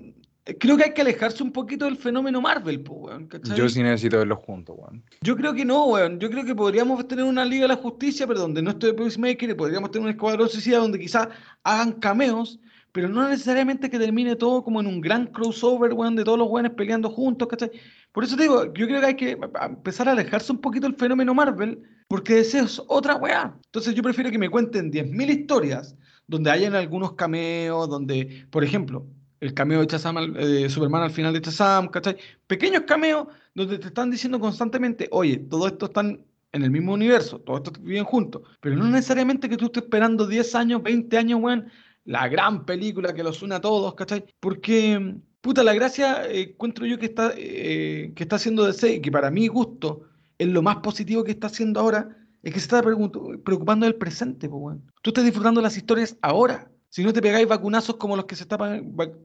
creo 0.59 0.77
que 0.77 0.85
hay 0.85 0.93
que 0.93 1.01
alejarse 1.01 1.43
un 1.43 1.51
poquito 1.51 1.85
del 1.85 1.97
fenómeno 1.97 2.41
Marvel, 2.41 2.81
pues, 2.81 2.99
weón, 3.01 3.27
¿cachai? 3.27 3.57
Yo 3.57 3.67
sí 3.67 3.81
necesito 3.81 4.17
verlos 4.19 4.39
juntos, 4.39 4.75
weón. 4.77 5.03
Yo 5.21 5.35
creo 5.35 5.53
que 5.53 5.65
no, 5.65 5.85
weón. 5.85 6.19
Yo 6.19 6.29
creo 6.29 6.45
que 6.45 6.55
podríamos 6.55 7.07
tener 7.07 7.25
una 7.25 7.43
Liga 7.43 7.63
de 7.63 7.69
la 7.69 7.75
Justicia, 7.75 8.27
pero 8.27 8.39
donde 8.39 8.61
no 8.61 8.71
esté 8.71 8.93
Peacemaker, 8.93 9.49
y 9.49 9.53
podríamos 9.53 9.91
tener 9.91 10.05
un 10.05 10.11
Escuadrón 10.11 10.49
Suicida 10.49 10.77
donde 10.77 10.99
quizás 10.99 11.27
hagan 11.63 11.93
cameos, 11.93 12.59
pero 12.97 13.09
no 13.09 13.29
necesariamente 13.29 13.91
que 13.91 13.99
termine 13.99 14.35
todo 14.35 14.63
como 14.63 14.79
en 14.81 14.87
un 14.87 14.99
gran 15.01 15.27
crossover, 15.27 15.93
weón, 15.93 16.15
de 16.15 16.23
todos 16.23 16.39
los 16.39 16.47
weones 16.49 16.71
peleando 16.71 17.11
juntos, 17.11 17.47
¿cachai? 17.47 17.69
Por 18.11 18.23
eso 18.23 18.35
te 18.35 18.41
digo, 18.41 18.73
yo 18.73 18.87
creo 18.87 18.99
que 18.99 19.05
hay 19.05 19.15
que 19.15 19.37
empezar 19.69 20.09
a 20.09 20.13
alejarse 20.13 20.51
un 20.51 20.57
poquito 20.59 20.87
del 20.87 20.95
fenómeno 20.95 21.35
Marvel, 21.35 21.79
porque 22.07 22.39
ese 22.39 22.57
es 22.61 22.81
otra 22.87 23.15
weá. 23.17 23.55
Entonces 23.65 23.93
yo 23.93 24.01
prefiero 24.01 24.31
que 24.31 24.39
me 24.39 24.49
cuenten 24.49 24.89
10.000 24.89 25.29
historias 25.29 25.95
donde 26.25 26.49
hayan 26.49 26.73
algunos 26.73 27.13
cameos, 27.13 27.87
donde, 27.87 28.47
por 28.49 28.63
ejemplo, 28.63 29.05
el 29.41 29.53
cameo 29.53 29.81
de 29.81 29.85
Shazam, 29.85 30.17
al- 30.17 30.35
eh, 30.37 30.67
Superman 30.67 31.03
al 31.03 31.11
final 31.11 31.33
de 31.33 31.39
Shazam, 31.41 31.89
¿cachai? 31.89 32.17
Pequeños 32.47 32.81
cameos 32.87 33.27
donde 33.53 33.77
te 33.77 33.89
están 33.89 34.09
diciendo 34.09 34.39
constantemente, 34.39 35.07
oye, 35.11 35.37
todo 35.37 35.67
esto 35.67 35.85
están 35.85 36.25
en 36.53 36.63
el 36.63 36.71
mismo 36.71 36.93
universo, 36.93 37.37
todo 37.41 37.57
esto 37.57 37.71
viven 37.79 38.05
juntos, 38.05 38.41
pero 38.59 38.75
no 38.75 38.85
necesariamente 38.87 39.47
que 39.49 39.57
tú 39.57 39.65
estés 39.65 39.83
esperando 39.83 40.25
10 40.25 40.55
años, 40.55 40.81
20 40.81 41.15
años, 41.17 41.39
weón, 41.43 41.67
la 42.07 42.27
gran 42.29 42.65
película 42.65 43.13
que 43.13 43.21
los 43.23 43.41
une 43.43 43.55
a 43.55 43.61
todos, 43.61 43.93
¿cachai? 43.95 44.25
Porque, 44.39 45.15
puta, 45.41 45.63
la 45.63 45.73
gracia 45.73 46.25
eh, 46.27 46.51
encuentro 46.53 46.85
yo 46.85 46.97
que 46.97 47.05
está, 47.07 47.33
eh, 47.37 48.13
que 48.15 48.23
está 48.23 48.37
haciendo 48.37 48.65
DC 48.65 48.95
y 48.95 49.01
que 49.01 49.11
para 49.11 49.29
mi 49.29 49.47
gusto 49.47 50.03
es 50.37 50.47
lo 50.47 50.61
más 50.61 50.77
positivo 50.77 51.23
que 51.23 51.31
está 51.31 51.47
haciendo 51.47 51.79
ahora, 51.79 52.15
es 52.43 52.53
que 52.53 52.59
se 52.59 52.65
está 52.65 52.81
preocup- 52.81 53.43
preocupando 53.43 53.85
del 53.85 53.95
presente, 53.95 54.47
pues, 54.49 54.61
weón. 54.61 54.91
Tú 55.01 55.09
estás 55.11 55.25
disfrutando 55.25 55.61
las 55.61 55.75
historias 55.77 56.17
ahora. 56.21 56.71
Si 56.89 57.03
no 57.03 57.11
te 57.13 57.21
pegáis 57.21 57.47
vacunazos 57.47 57.97
como 57.97 58.15
los 58.15 58.25
que 58.25 58.35
se 58.37 58.43
está 58.43 58.57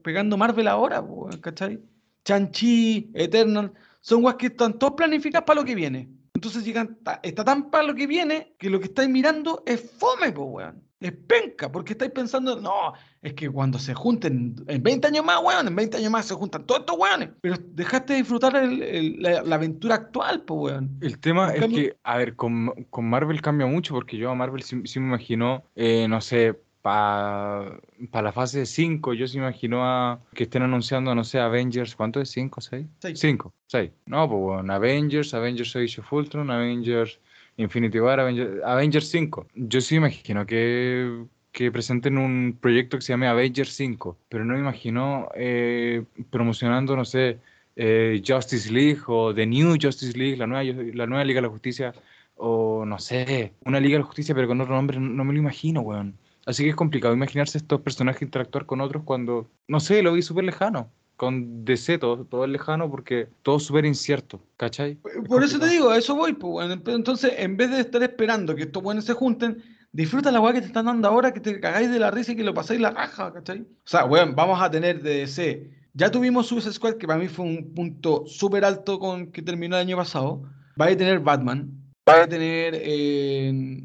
pegando 0.03 0.37
Marvel 0.37 0.67
ahora, 0.67 1.05
pues, 1.05 1.37
¿cachai? 1.37 1.79
Chanchi, 2.25 3.11
Eternal, 3.13 3.71
son 4.01 4.23
weas 4.23 4.35
que 4.37 4.47
están 4.47 4.77
todos 4.77 4.93
planificadas 4.95 5.45
para 5.45 5.61
lo 5.61 5.65
que 5.65 5.75
viene. 5.75 6.09
Entonces 6.33 6.65
llegan, 6.65 6.97
está 7.21 7.45
tan 7.45 7.69
para 7.69 7.83
lo 7.85 7.93
que 7.95 8.07
viene 8.07 8.55
que 8.57 8.69
lo 8.69 8.79
que 8.79 8.85
estáis 8.87 9.09
mirando 9.09 9.63
es 9.65 9.91
fome, 9.97 10.31
pues, 10.31 10.47
weón. 10.49 10.83
Es 10.99 11.11
penca, 11.11 11.69
porque 11.69 11.93
estáis 11.93 12.11
pensando, 12.11 12.55
no, 12.61 12.93
es 13.21 13.33
que 13.33 13.49
cuando 13.49 13.77
se 13.77 13.93
junten, 13.93 14.55
en 14.67 14.81
20 14.81 15.07
años 15.07 15.25
más, 15.25 15.41
weón, 15.43 15.67
en 15.67 15.75
20 15.75 15.97
años 15.97 16.09
más 16.11 16.25
se 16.25 16.33
juntan 16.33 16.65
todos 16.65 16.79
estos 16.81 16.97
weones. 16.97 17.29
Pero 17.41 17.57
dejaste 17.59 18.13
de 18.13 18.19
disfrutar 18.19 18.55
el- 18.55 18.81
el- 18.81 19.21
la, 19.21 19.43
la 19.43 19.55
aventura 19.55 19.95
actual, 19.95 20.43
pues, 20.43 20.71
weón. 20.73 20.97
El 21.01 21.19
tema 21.19 21.53
es 21.53 21.59
cambio- 21.59 21.77
que, 21.89 21.97
a 22.03 22.17
ver, 22.17 22.35
con, 22.37 22.69
con 22.89 23.09
Marvel 23.09 23.41
cambia 23.41 23.67
mucho 23.67 23.93
porque 23.93 24.15
yo 24.17 24.31
a 24.31 24.35
Marvel 24.35 24.63
sí, 24.63 24.81
sí 24.85 24.99
me 25.01 25.07
imagino, 25.07 25.65
eh, 25.75 26.07
no 26.07 26.21
sé, 26.21 26.57
para 26.83 27.79
la 28.11 28.31
fase 28.33 28.65
5, 28.65 29.13
yo 29.13 29.25
sí 29.25 29.37
me 29.39 29.45
imagino 29.45 29.85
a, 29.85 30.19
que 30.35 30.43
estén 30.43 30.63
anunciando, 30.63 31.15
no 31.15 31.23
sé, 31.23 31.39
Avengers, 31.39 31.95
¿cuánto 31.95 32.19
es? 32.19 32.35
¿5, 32.35 32.59
6? 32.59 32.85
Seis. 32.99 33.19
5, 33.19 33.53
6. 33.67 33.91
No, 34.05 34.27
pues 34.29 34.41
bueno, 34.41 34.73
Avengers, 34.73 35.33
Avengers 35.33 35.75
Age 35.77 36.01
of 36.01 36.11
Ultron, 36.11 36.51
Avengers 36.51 37.19
Infinity 37.55 37.99
War, 38.01 38.19
Avengers, 38.19 38.61
Avengers 38.65 39.07
5. 39.09 39.47
Yo 39.55 39.79
sí 39.79 39.95
imagino 39.95 40.45
que, 40.45 41.23
que 41.53 41.71
presenten 41.71 42.17
un 42.17 42.57
proyecto 42.59 42.97
que 42.97 43.03
se 43.03 43.13
llame 43.13 43.27
Avengers 43.27 43.71
5, 43.71 44.17
pero 44.27 44.43
no 44.43 44.55
me 44.55 44.59
imagino 44.59 45.29
eh, 45.35 46.03
promocionando, 46.29 46.97
no 46.97 47.05
sé, 47.05 47.39
eh, 47.77 48.21
Justice 48.27 48.69
League 48.69 49.03
o 49.07 49.33
The 49.33 49.45
New 49.45 49.77
Justice 49.81 50.17
League, 50.17 50.35
la 50.35 50.47
nueva, 50.47 50.63
la 50.93 51.07
nueva 51.07 51.23
Liga 51.23 51.37
de 51.37 51.47
la 51.47 51.49
Justicia, 51.49 51.93
o 52.35 52.83
no 52.85 52.99
sé, 52.99 53.53
una 53.63 53.79
Liga 53.79 53.93
de 53.93 53.99
la 53.99 54.05
Justicia 54.05 54.35
pero 54.35 54.49
con 54.49 54.59
otro 54.59 54.75
nombre, 54.75 54.99
no, 54.99 55.07
no 55.07 55.23
me 55.23 55.31
lo 55.31 55.39
imagino, 55.39 55.79
weón. 55.79 56.17
Así 56.45 56.63
que 56.63 56.69
es 56.69 56.75
complicado 56.75 57.13
imaginarse 57.13 57.57
estos 57.57 57.81
personajes 57.81 58.21
interactuar 58.21 58.65
con 58.65 58.81
otros 58.81 59.03
cuando, 59.03 59.49
no 59.67 59.79
sé, 59.79 60.01
lo 60.03 60.13
vi 60.13 60.21
súper 60.21 60.43
lejano. 60.43 60.91
Con 61.15 61.63
DC 61.63 61.99
todo, 61.99 62.25
todo 62.25 62.43
es 62.43 62.49
lejano 62.49 62.89
porque 62.89 63.29
todo 63.43 63.57
es 63.57 63.63
súper 63.63 63.85
incierto, 63.85 64.41
¿cachai? 64.57 64.97
Es 65.05 65.27
Por 65.27 65.43
eso 65.43 65.59
te 65.59 65.67
digo, 65.67 65.89
a 65.89 65.97
eso 65.97 66.15
voy, 66.15 66.33
pues, 66.33 66.69
Entonces, 66.87 67.33
en 67.37 67.55
vez 67.55 67.69
de 67.69 67.81
estar 67.81 68.01
esperando 68.01 68.55
que 68.55 68.63
estos 68.63 68.81
buenos 68.81 69.05
se 69.05 69.13
junten, 69.13 69.63
disfruta 69.91 70.31
la 70.31 70.41
weá 70.41 70.53
que 70.53 70.61
te 70.61 70.67
están 70.67 70.87
dando 70.87 71.07
ahora, 71.07 71.31
que 71.31 71.39
te 71.39 71.59
cagáis 71.59 71.91
de 71.91 71.99
la 71.99 72.11
risa 72.11 72.31
y 72.31 72.35
que 72.35 72.43
lo 72.43 72.53
pasáis 72.53 72.81
la 72.81 72.89
raja, 72.89 73.31
¿cachai? 73.31 73.61
O 73.61 73.65
sea, 73.85 74.05
weón, 74.05 74.35
vamos 74.35 74.61
a 74.61 74.69
tener 74.69 75.01
de 75.01 75.19
DC. 75.19 75.69
Ya 75.93 76.09
tuvimos 76.09 76.47
Suicide 76.47 76.73
Squad, 76.73 76.95
que 76.95 77.05
para 77.05 77.19
mí 77.19 77.27
fue 77.27 77.45
un 77.45 77.73
punto 77.75 78.25
súper 78.25 78.65
alto 78.65 78.97
con 78.99 79.31
que 79.31 79.43
terminó 79.43 79.75
el 79.75 79.83
año 79.83 79.95
pasado. 79.95 80.41
Va 80.81 80.87
a 80.87 80.97
tener 80.97 81.19
Batman, 81.19 81.69
va 82.09 82.23
a 82.23 82.27
tener 82.27 82.73
eh, 82.75 83.83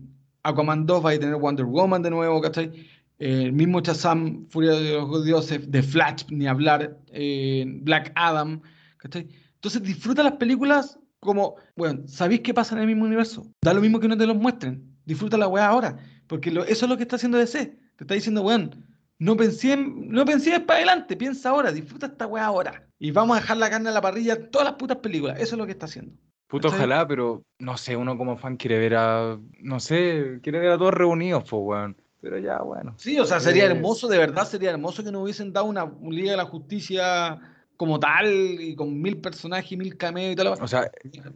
Aquaman 0.49 0.87
2, 0.87 1.05
va 1.05 1.11
a 1.11 1.19
tener 1.19 1.37
Wonder 1.37 1.67
Woman 1.67 2.03
de 2.03 2.11
nuevo, 2.11 2.41
¿cachai? 2.41 2.67
Eh, 3.19 3.43
el 3.45 3.53
mismo 3.53 3.81
Shazam, 3.81 4.47
Furia 4.49 4.73
de 4.73 4.93
los 4.95 5.25
Dioses, 5.25 5.71
de 5.71 5.83
Flash, 5.83 6.25
ni 6.31 6.47
hablar, 6.47 6.99
eh, 7.13 7.65
Black 7.83 8.13
Adam, 8.15 8.61
¿cachai? 8.97 9.29
Entonces 9.55 9.83
disfruta 9.83 10.23
las 10.23 10.35
películas 10.35 10.99
como, 11.21 11.57
bueno, 11.77 12.03
sabéis 12.07 12.41
qué 12.43 12.55
pasa 12.55 12.77
en 12.77 12.83
el 12.83 12.87
mismo 12.87 13.05
universo. 13.05 13.51
Da 13.63 13.75
lo 13.75 13.81
mismo 13.81 13.99
que 13.99 14.07
no 14.09 14.17
te 14.17 14.27
los 14.27 14.37
muestren. 14.37 14.97
Disfruta 15.05 15.37
la 15.37 15.49
weá 15.49 15.67
ahora. 15.67 15.97
Porque 16.29 16.51
eso 16.69 16.85
es 16.85 16.89
lo 16.89 16.97
que 16.97 17.03
está 17.03 17.17
haciendo 17.17 17.39
DC. 17.39 17.67
Te 17.97 18.05
está 18.05 18.15
diciendo, 18.15 18.43
weón, 18.43 18.71
no 19.19 19.37
pensé, 19.37 19.73
en- 19.73 20.11
no 20.11 20.25
pensé 20.25 20.61
para 20.61 20.77
adelante, 20.79 21.17
piensa 21.17 21.49
ahora, 21.51 21.73
disfruta 21.73 22.07
esta 22.07 22.27
weá 22.29 22.45
ahora. 22.45 22.87
Y 23.01 23.11
vamos 23.11 23.37
a 23.37 23.41
dejar 23.41 23.57
la 23.57 23.69
carne 23.69 23.89
a 23.89 23.93
la 23.93 24.01
parrilla 24.01 24.35
en 24.35 24.51
todas 24.51 24.67
las 24.69 24.75
putas 24.77 24.99
películas. 24.99 25.41
Eso 25.41 25.57
es 25.57 25.59
lo 25.59 25.67
que 25.67 25.73
está 25.73 25.87
haciendo. 25.87 26.13
Puto, 26.49 26.69
¿Cachai? 26.69 26.81
ojalá, 26.87 27.07
pero 27.07 27.45
no 27.59 27.77
sé, 27.77 27.97
uno 27.97 28.17
como 28.19 28.37
fan 28.37 28.57
quiere 28.57 28.79
ver 28.79 28.97
a, 28.97 29.39
no 29.61 29.81
sé, 29.81 30.41
quiere 30.43 30.59
ver 30.59 30.71
a 30.73 30.79
todos 30.79 30.95
reunidos, 30.95 31.43
pues, 31.49 31.63
weón. 31.63 31.97
Pero 32.21 32.39
ya, 32.39 32.59
bueno. 32.63 32.95
Sí, 32.99 33.19
o 33.21 33.25
sea, 33.25 33.39
sería 33.39 33.65
Eh, 33.65 33.71
hermoso, 33.73 34.09
de 34.09 34.19
verdad 34.19 34.45
sería 34.47 34.71
hermoso 34.71 35.05
que 35.05 35.13
nos 35.13 35.23
hubiesen 35.23 35.53
dado 35.53 35.67
una, 35.67 35.85
un 35.85 36.13
Liga 36.15 36.33
de 36.33 36.37
la 36.39 36.47
Justicia 36.47 37.39
como 37.77 38.01
tal, 38.01 38.27
y 38.61 38.75
con 38.75 39.01
mil 39.01 39.19
personajes 39.19 39.71
y 39.71 39.77
mil 39.77 39.97
cameos 39.97 40.33
y 40.33 40.37
tal. 40.37 40.49
O 40.49 40.67
sea, 40.67 40.91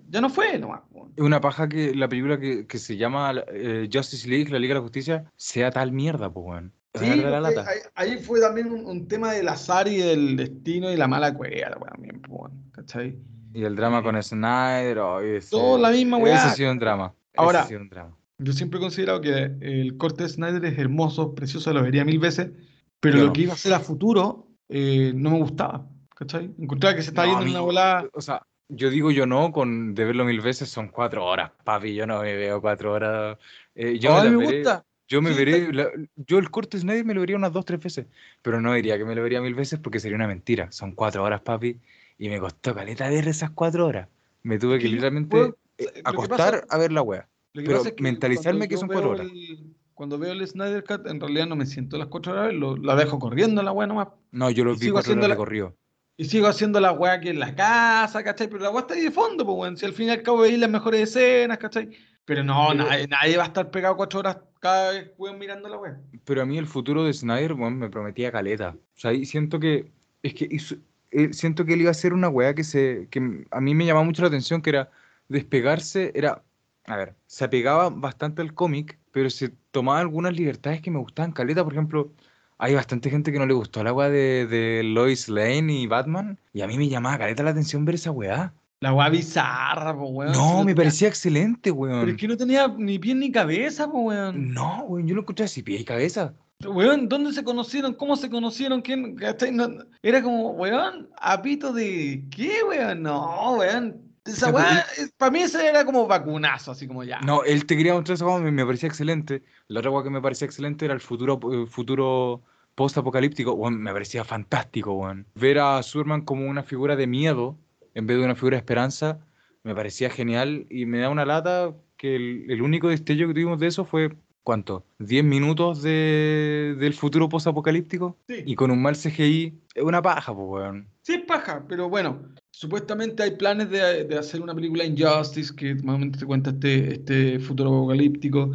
Ya 0.08 0.20
no 0.20 0.28
fue 0.28 0.58
nomás. 0.58 0.80
weón. 0.90 1.12
es 1.14 1.22
una 1.22 1.40
paja 1.40 1.68
que 1.68 1.94
la 1.94 2.08
película 2.08 2.40
que, 2.40 2.66
que 2.66 2.78
se 2.78 2.96
llama 2.96 3.32
eh, 3.52 3.88
Justice 3.92 4.28
League, 4.28 4.50
la 4.50 4.58
Liga 4.58 4.74
de 4.74 4.80
la 4.80 4.82
Justicia, 4.82 5.24
sea 5.36 5.70
tal 5.70 5.92
mierda, 5.92 6.32
pues, 6.32 6.44
weón. 6.46 6.72
Sí, 6.98 7.14
la 7.16 7.40
lata. 7.40 7.64
ahí, 7.68 7.78
ahí 7.94 8.18
fue 8.18 8.40
también 8.40 8.72
un, 8.72 8.84
un 8.84 9.06
tema 9.08 9.32
del 9.32 9.48
azar 9.48 9.86
y 9.88 9.98
del 9.98 10.36
destino 10.36 10.90
y 10.90 10.96
la 10.96 11.06
mala 11.06 11.32
cueva, 11.32 11.70
también, 11.70 12.20
pues, 12.22 12.32
weón, 12.40 12.52
¿cachai? 12.72 13.16
Y 13.54 13.64
el 13.64 13.76
drama 13.76 14.02
con 14.02 14.20
Snyder, 14.22 14.98
oh, 14.98 15.20
ese, 15.20 15.50
Todo 15.50 15.78
la 15.78 15.90
misma 15.90 16.16
ese 16.18 16.24
weá. 16.24 16.44
ha 16.46 16.54
sido 16.54 16.72
un 16.72 16.78
drama. 16.78 17.14
Ahora- 17.36 17.58
ese 17.60 17.64
ha 17.66 17.68
sido 17.68 17.80
un 17.82 17.88
drama. 17.88 18.16
Yo 18.38 18.52
siempre 18.52 18.78
he 18.78 18.80
considerado 18.82 19.20
que 19.20 19.52
el 19.60 19.96
corte 19.98 20.24
de 20.24 20.28
Snyder 20.28 20.64
es 20.64 20.78
hermoso, 20.78 21.34
precioso, 21.34 21.72
lo 21.72 21.82
vería 21.82 22.04
mil 22.04 22.18
veces, 22.18 22.50
pero 22.98 23.16
Yo 23.16 23.22
lo 23.22 23.26
no. 23.28 23.32
que 23.34 23.42
iba 23.42 23.52
a 23.52 23.56
ser 23.56 23.72
a 23.74 23.80
futuro 23.80 24.48
eh, 24.68 25.12
no 25.14 25.30
me 25.30 25.38
gustaba, 25.38 25.86
¿cachai? 26.16 26.50
Encontraba 26.58 26.96
que 26.96 27.02
se 27.02 27.12
No, 27.12 27.24
yendo 27.24 27.42
en 27.42 27.48
una 27.50 27.60
volada. 27.60 28.08
O 28.14 28.20
sea, 28.22 28.42
yo 28.68 28.88
digo 28.90 29.10
yo 29.10 29.26
no, 29.26 29.52
con 29.52 29.94
de 29.94 30.04
verlo 30.06 30.24
mil 30.24 30.40
veces 30.40 30.70
son 30.70 30.88
cuatro 30.88 31.24
horas, 31.26 31.50
papi. 31.62 31.94
Yo 31.94 32.06
no 32.06 32.22
me 32.22 32.34
veo 32.34 32.60
cuatro 32.62 32.92
horas. 32.94 33.38
Eh, 33.74 33.98
yo 33.98 34.14
me 34.22 34.30
me 34.30 34.36
veré- 34.46 34.56
gusta. 34.62 34.84
Yo 35.08 35.20
me 35.20 35.32
Sí, 35.32 35.36
veré, 35.38 35.56
está- 35.58 35.72
la- 35.74 35.90
yo 36.16 36.38
el 36.38 36.50
corte 36.50 36.78
Snyder 36.78 37.04
me 37.04 37.12
lo 37.12 37.20
vería 37.20 37.36
unas 37.36 37.52
dos, 37.52 37.66
tres 37.66 37.80
veces, 37.80 38.06
pero 38.40 38.60
no 38.62 38.72
diría 38.72 38.96
que 38.96 39.04
me 39.04 39.14
lo 39.14 39.22
vería 39.22 39.42
mil 39.42 39.54
veces 39.54 39.78
porque 39.78 40.00
sería 40.00 40.16
una 40.16 40.26
mentira. 40.26 40.72
Son 40.72 40.92
cuatro 40.92 41.22
horas, 41.22 41.42
papi, 41.42 41.78
y 42.24 42.28
me 42.28 42.38
costó 42.38 42.72
caleta 42.72 43.08
ver 43.08 43.26
esas 43.26 43.50
cuatro 43.50 43.84
horas. 43.86 44.08
Me 44.44 44.56
tuve 44.58 44.78
que 44.78 44.86
literalmente 44.88 45.34
weón, 45.36 45.56
eh, 45.78 45.86
acostar 46.04 46.60
pasa- 46.60 46.66
a 46.68 46.78
ver 46.78 46.92
la 46.92 47.02
wea. 47.02 47.28
Pero 47.52 47.78
pasa 47.78 47.88
es 47.88 47.94
que 47.96 48.02
mentalizarme 48.02 48.68
que 48.68 48.76
son 48.76 48.88
cuatro 48.88 49.10
horas. 49.10 49.26
el- 49.26 49.74
cuando 49.94 50.18
veo 50.18 50.32
el 50.32 50.46
Snyder 50.46 50.84
Cut, 50.84 51.06
en 51.08 51.20
realidad 51.20 51.46
no 51.46 51.56
me 51.56 51.66
siento 51.66 51.98
las 51.98 52.06
cuatro 52.06 52.32
horas, 52.32 52.54
lo, 52.54 52.76
la 52.76 52.94
dejo 52.96 53.18
corriendo 53.18 53.60
la 53.62 53.72
weá 53.72 53.86
nomás. 53.88 54.08
No, 54.30 54.50
yo 54.50 54.64
lo 54.64 54.72
vi 54.74 54.78
sigo 54.78 54.94
cuatro 54.94 55.12
horas 55.14 55.28
la- 55.28 55.34
recorrido. 55.34 55.76
Y 56.16 56.26
sigo 56.26 56.46
haciendo 56.46 56.78
la 56.78 56.92
weá 56.92 57.14
aquí 57.14 57.28
en 57.30 57.40
la 57.40 57.54
casa, 57.56 58.22
¿cachai? 58.22 58.46
Pero 58.48 58.62
la 58.62 58.70
weá 58.70 58.82
está 58.82 58.94
ahí 58.94 59.02
de 59.02 59.10
fondo, 59.10 59.44
pues, 59.44 59.58
weón. 59.58 59.76
Si 59.76 59.84
al 59.84 59.92
fin 59.92 60.06
y 60.06 60.10
al 60.10 60.22
cabo 60.22 60.38
veis 60.42 60.58
las 60.58 60.70
mejores 60.70 61.00
escenas, 61.02 61.58
¿cachai? 61.58 61.90
Pero 62.24 62.44
no, 62.44 62.68
Pero- 62.70 62.84
nadie, 62.84 63.08
nadie 63.08 63.36
va 63.36 63.42
a 63.44 63.46
estar 63.48 63.68
pegado 63.72 63.96
cuatro 63.96 64.20
horas 64.20 64.38
cada 64.60 64.92
vez, 64.92 65.10
weón, 65.18 65.38
mirando 65.40 65.68
la 65.68 65.76
weá. 65.78 66.00
Pero 66.24 66.42
a 66.42 66.46
mí 66.46 66.56
el 66.58 66.66
futuro 66.66 67.02
de 67.04 67.12
Snyder, 67.12 67.54
bueno, 67.54 67.76
me 67.76 67.90
prometía 67.90 68.30
caleta. 68.30 68.76
O 68.76 68.98
sea, 69.00 69.12
y 69.12 69.24
siento 69.24 69.58
que, 69.58 69.90
es 70.22 70.34
que 70.34 70.46
hizo- 70.50 70.76
eh, 71.12 71.32
siento 71.32 71.64
que 71.64 71.74
él 71.74 71.80
iba 71.82 71.90
a 71.90 71.92
hacer 71.92 72.12
una 72.12 72.28
weá 72.28 72.54
que 72.54 72.64
se, 72.64 73.08
que 73.10 73.46
a 73.50 73.60
mí 73.60 73.74
me 73.74 73.86
llamaba 73.86 74.04
mucho 74.04 74.22
la 74.22 74.28
atención, 74.28 74.62
que 74.62 74.70
era 74.70 74.90
despegarse, 75.28 76.12
era, 76.14 76.42
a 76.84 76.96
ver, 76.96 77.14
se 77.26 77.44
apegaba 77.44 77.90
bastante 77.90 78.42
al 78.42 78.54
cómic, 78.54 78.98
pero 79.12 79.30
se 79.30 79.50
tomaba 79.70 80.00
algunas 80.00 80.34
libertades 80.34 80.80
que 80.80 80.90
me 80.90 80.98
gustaban 80.98 81.32
caleta, 81.32 81.64
por 81.64 81.72
ejemplo, 81.72 82.12
hay 82.58 82.74
bastante 82.74 83.10
gente 83.10 83.32
que 83.32 83.38
no 83.38 83.46
le 83.46 83.54
gustó 83.54 83.82
la 83.82 83.92
weá 83.92 84.08
de, 84.08 84.46
de 84.46 84.82
Lois 84.84 85.28
Lane 85.28 85.72
y 85.72 85.86
Batman, 85.86 86.38
y 86.52 86.62
a 86.62 86.66
mí 86.66 86.76
me 86.78 86.88
llamaba 86.88 87.18
caleta 87.18 87.42
la 87.42 87.50
atención 87.50 87.84
ver 87.84 87.96
esa 87.96 88.10
weá. 88.10 88.54
La 88.80 88.92
weá 88.92 89.08
bizarra, 89.10 89.96
po, 89.96 90.06
weón. 90.08 90.32
No, 90.32 90.64
me 90.64 90.74
parecía 90.74 91.06
excelente, 91.06 91.70
Pero 91.70 91.76
weón. 91.76 92.08
es 92.08 92.16
que 92.16 92.26
no 92.26 92.36
tenía 92.36 92.66
ni 92.66 92.98
pie 92.98 93.14
ni 93.14 93.30
cabeza, 93.30 93.88
po, 93.90 94.00
weón. 94.00 94.52
No, 94.52 94.84
weón, 94.84 95.06
yo 95.06 95.14
lo 95.14 95.20
encontré 95.20 95.44
así, 95.44 95.62
pie 95.62 95.80
y 95.80 95.84
cabeza. 95.84 96.34
Weón, 96.64 97.08
¿dónde 97.08 97.32
se 97.32 97.44
conocieron? 97.44 97.94
¿Cómo 97.94 98.16
se 98.16 98.30
conocieron? 98.30 98.82
¿Quién? 98.82 99.16
No- 99.52 99.68
era 100.02 100.22
como, 100.22 100.50
weón, 100.50 101.08
apito 101.20 101.72
de 101.72 102.24
qué, 102.30 102.62
weón. 102.68 103.02
No, 103.02 103.56
weón. 103.56 104.00
Esa 104.24 104.50
weá, 104.52 104.86
para 105.16 105.32
mí 105.32 105.40
ese 105.40 105.66
era 105.66 105.84
como 105.84 106.06
vacunazo, 106.06 106.70
así 106.70 106.86
como 106.86 107.02
ya. 107.02 107.18
No, 107.20 107.42
él 107.42 107.66
te 107.66 107.76
quería 107.76 107.94
mostrar 107.94 108.14
esa 108.14 108.26
weá, 108.26 108.38
me, 108.38 108.52
me 108.52 108.64
parecía 108.64 108.88
excelente. 108.88 109.42
La 109.66 109.80
otra 109.80 109.90
weá 109.90 110.04
que 110.04 110.10
me 110.10 110.20
parecía 110.20 110.46
excelente 110.46 110.84
era 110.84 110.94
el 110.94 111.00
futuro, 111.00 111.40
eh, 111.52 111.66
futuro 111.66 112.42
post-apocalíptico. 112.76 113.52
Weón, 113.54 113.82
me 113.82 113.92
parecía 113.92 114.22
fantástico, 114.24 114.92
weón. 114.92 115.26
Ver 115.34 115.58
a 115.58 115.82
Superman 115.82 116.22
como 116.22 116.46
una 116.46 116.62
figura 116.62 116.94
de 116.94 117.06
miedo 117.08 117.58
en 117.94 118.06
vez 118.06 118.16
de 118.18 118.24
una 118.24 118.34
figura 118.34 118.56
de 118.56 118.60
esperanza 118.60 119.18
me 119.64 119.74
parecía 119.74 120.10
genial 120.10 120.66
y 120.70 120.86
me 120.86 120.98
da 120.98 121.08
una 121.08 121.24
lata 121.24 121.74
que 121.96 122.16
el, 122.16 122.50
el 122.50 122.62
único 122.62 122.88
destello 122.88 123.28
que 123.28 123.34
tuvimos 123.34 123.60
de 123.60 123.68
eso 123.68 123.84
fue, 123.84 124.16
¿cuánto? 124.42 124.84
¿10 124.98 125.22
minutos 125.24 125.82
de, 125.82 126.76
del 126.78 126.94
futuro 126.94 127.28
post-apocalíptico? 127.28 128.18
Sí. 128.28 128.42
Y 128.46 128.54
con 128.54 128.70
un 128.70 128.80
mal 128.82 128.96
CGI, 128.96 129.54
es 129.74 129.82
una 129.82 130.02
paja, 130.02 130.34
pues, 130.34 130.46
weón. 130.48 130.88
Sí, 131.02 131.14
es 131.14 131.22
paja, 131.24 131.64
pero 131.68 131.88
bueno, 131.88 132.20
supuestamente 132.50 133.22
hay 133.22 133.32
planes 133.32 133.70
de, 133.70 134.04
de 134.04 134.18
hacer 134.18 134.40
una 134.40 134.54
película 134.54 134.84
Injustice 134.84 135.54
que 135.54 135.74
más 135.76 135.96
o 135.96 135.98
menos 135.98 136.18
te 136.18 136.26
cuenta 136.26 136.50
este, 136.50 136.94
este 136.94 137.38
futuro 137.40 137.70
apocalíptico. 137.70 138.52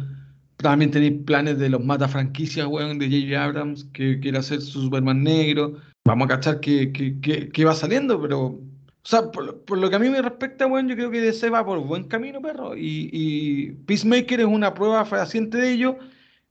También 0.56 0.90
tenéis 0.90 1.22
planes 1.24 1.58
de 1.58 1.68
los 1.68 1.84
mata 1.84 2.08
franquicias, 2.08 2.66
weón, 2.66 2.98
de 2.98 3.06
J.J. 3.06 3.44
Abrams, 3.44 3.84
que 3.92 4.18
quiere 4.18 4.38
hacer 4.38 4.60
su 4.60 4.82
Superman 4.82 5.22
negro. 5.22 5.74
Vamos 6.04 6.24
a 6.26 6.28
cachar 6.28 6.60
que, 6.60 6.90
que, 6.92 7.20
que- 7.20 7.48
que 7.50 7.64
va 7.64 7.74
saliendo, 7.74 8.20
pero. 8.20 8.58
O 9.04 9.08
sea, 9.08 9.30
por, 9.30 9.44
lo- 9.44 9.64
por 9.64 9.78
lo 9.78 9.88
que 9.90 9.96
a 9.96 9.98
mí 9.98 10.08
me 10.10 10.20
respecta, 10.20 10.66
weón, 10.66 10.88
yo 10.88 10.94
creo 10.96 11.10
que 11.10 11.20
DC 11.20 11.48
va 11.50 11.64
por 11.64 11.78
buen 11.80 12.04
camino, 12.04 12.42
perro. 12.42 12.76
Y, 12.76 13.08
y 13.12 13.72
Peacemaker 13.72 14.40
es 14.40 14.46
una 14.46 14.74
prueba 14.74 15.04
fehaciente 15.04 15.56
de 15.58 15.72
ello. 15.72 15.96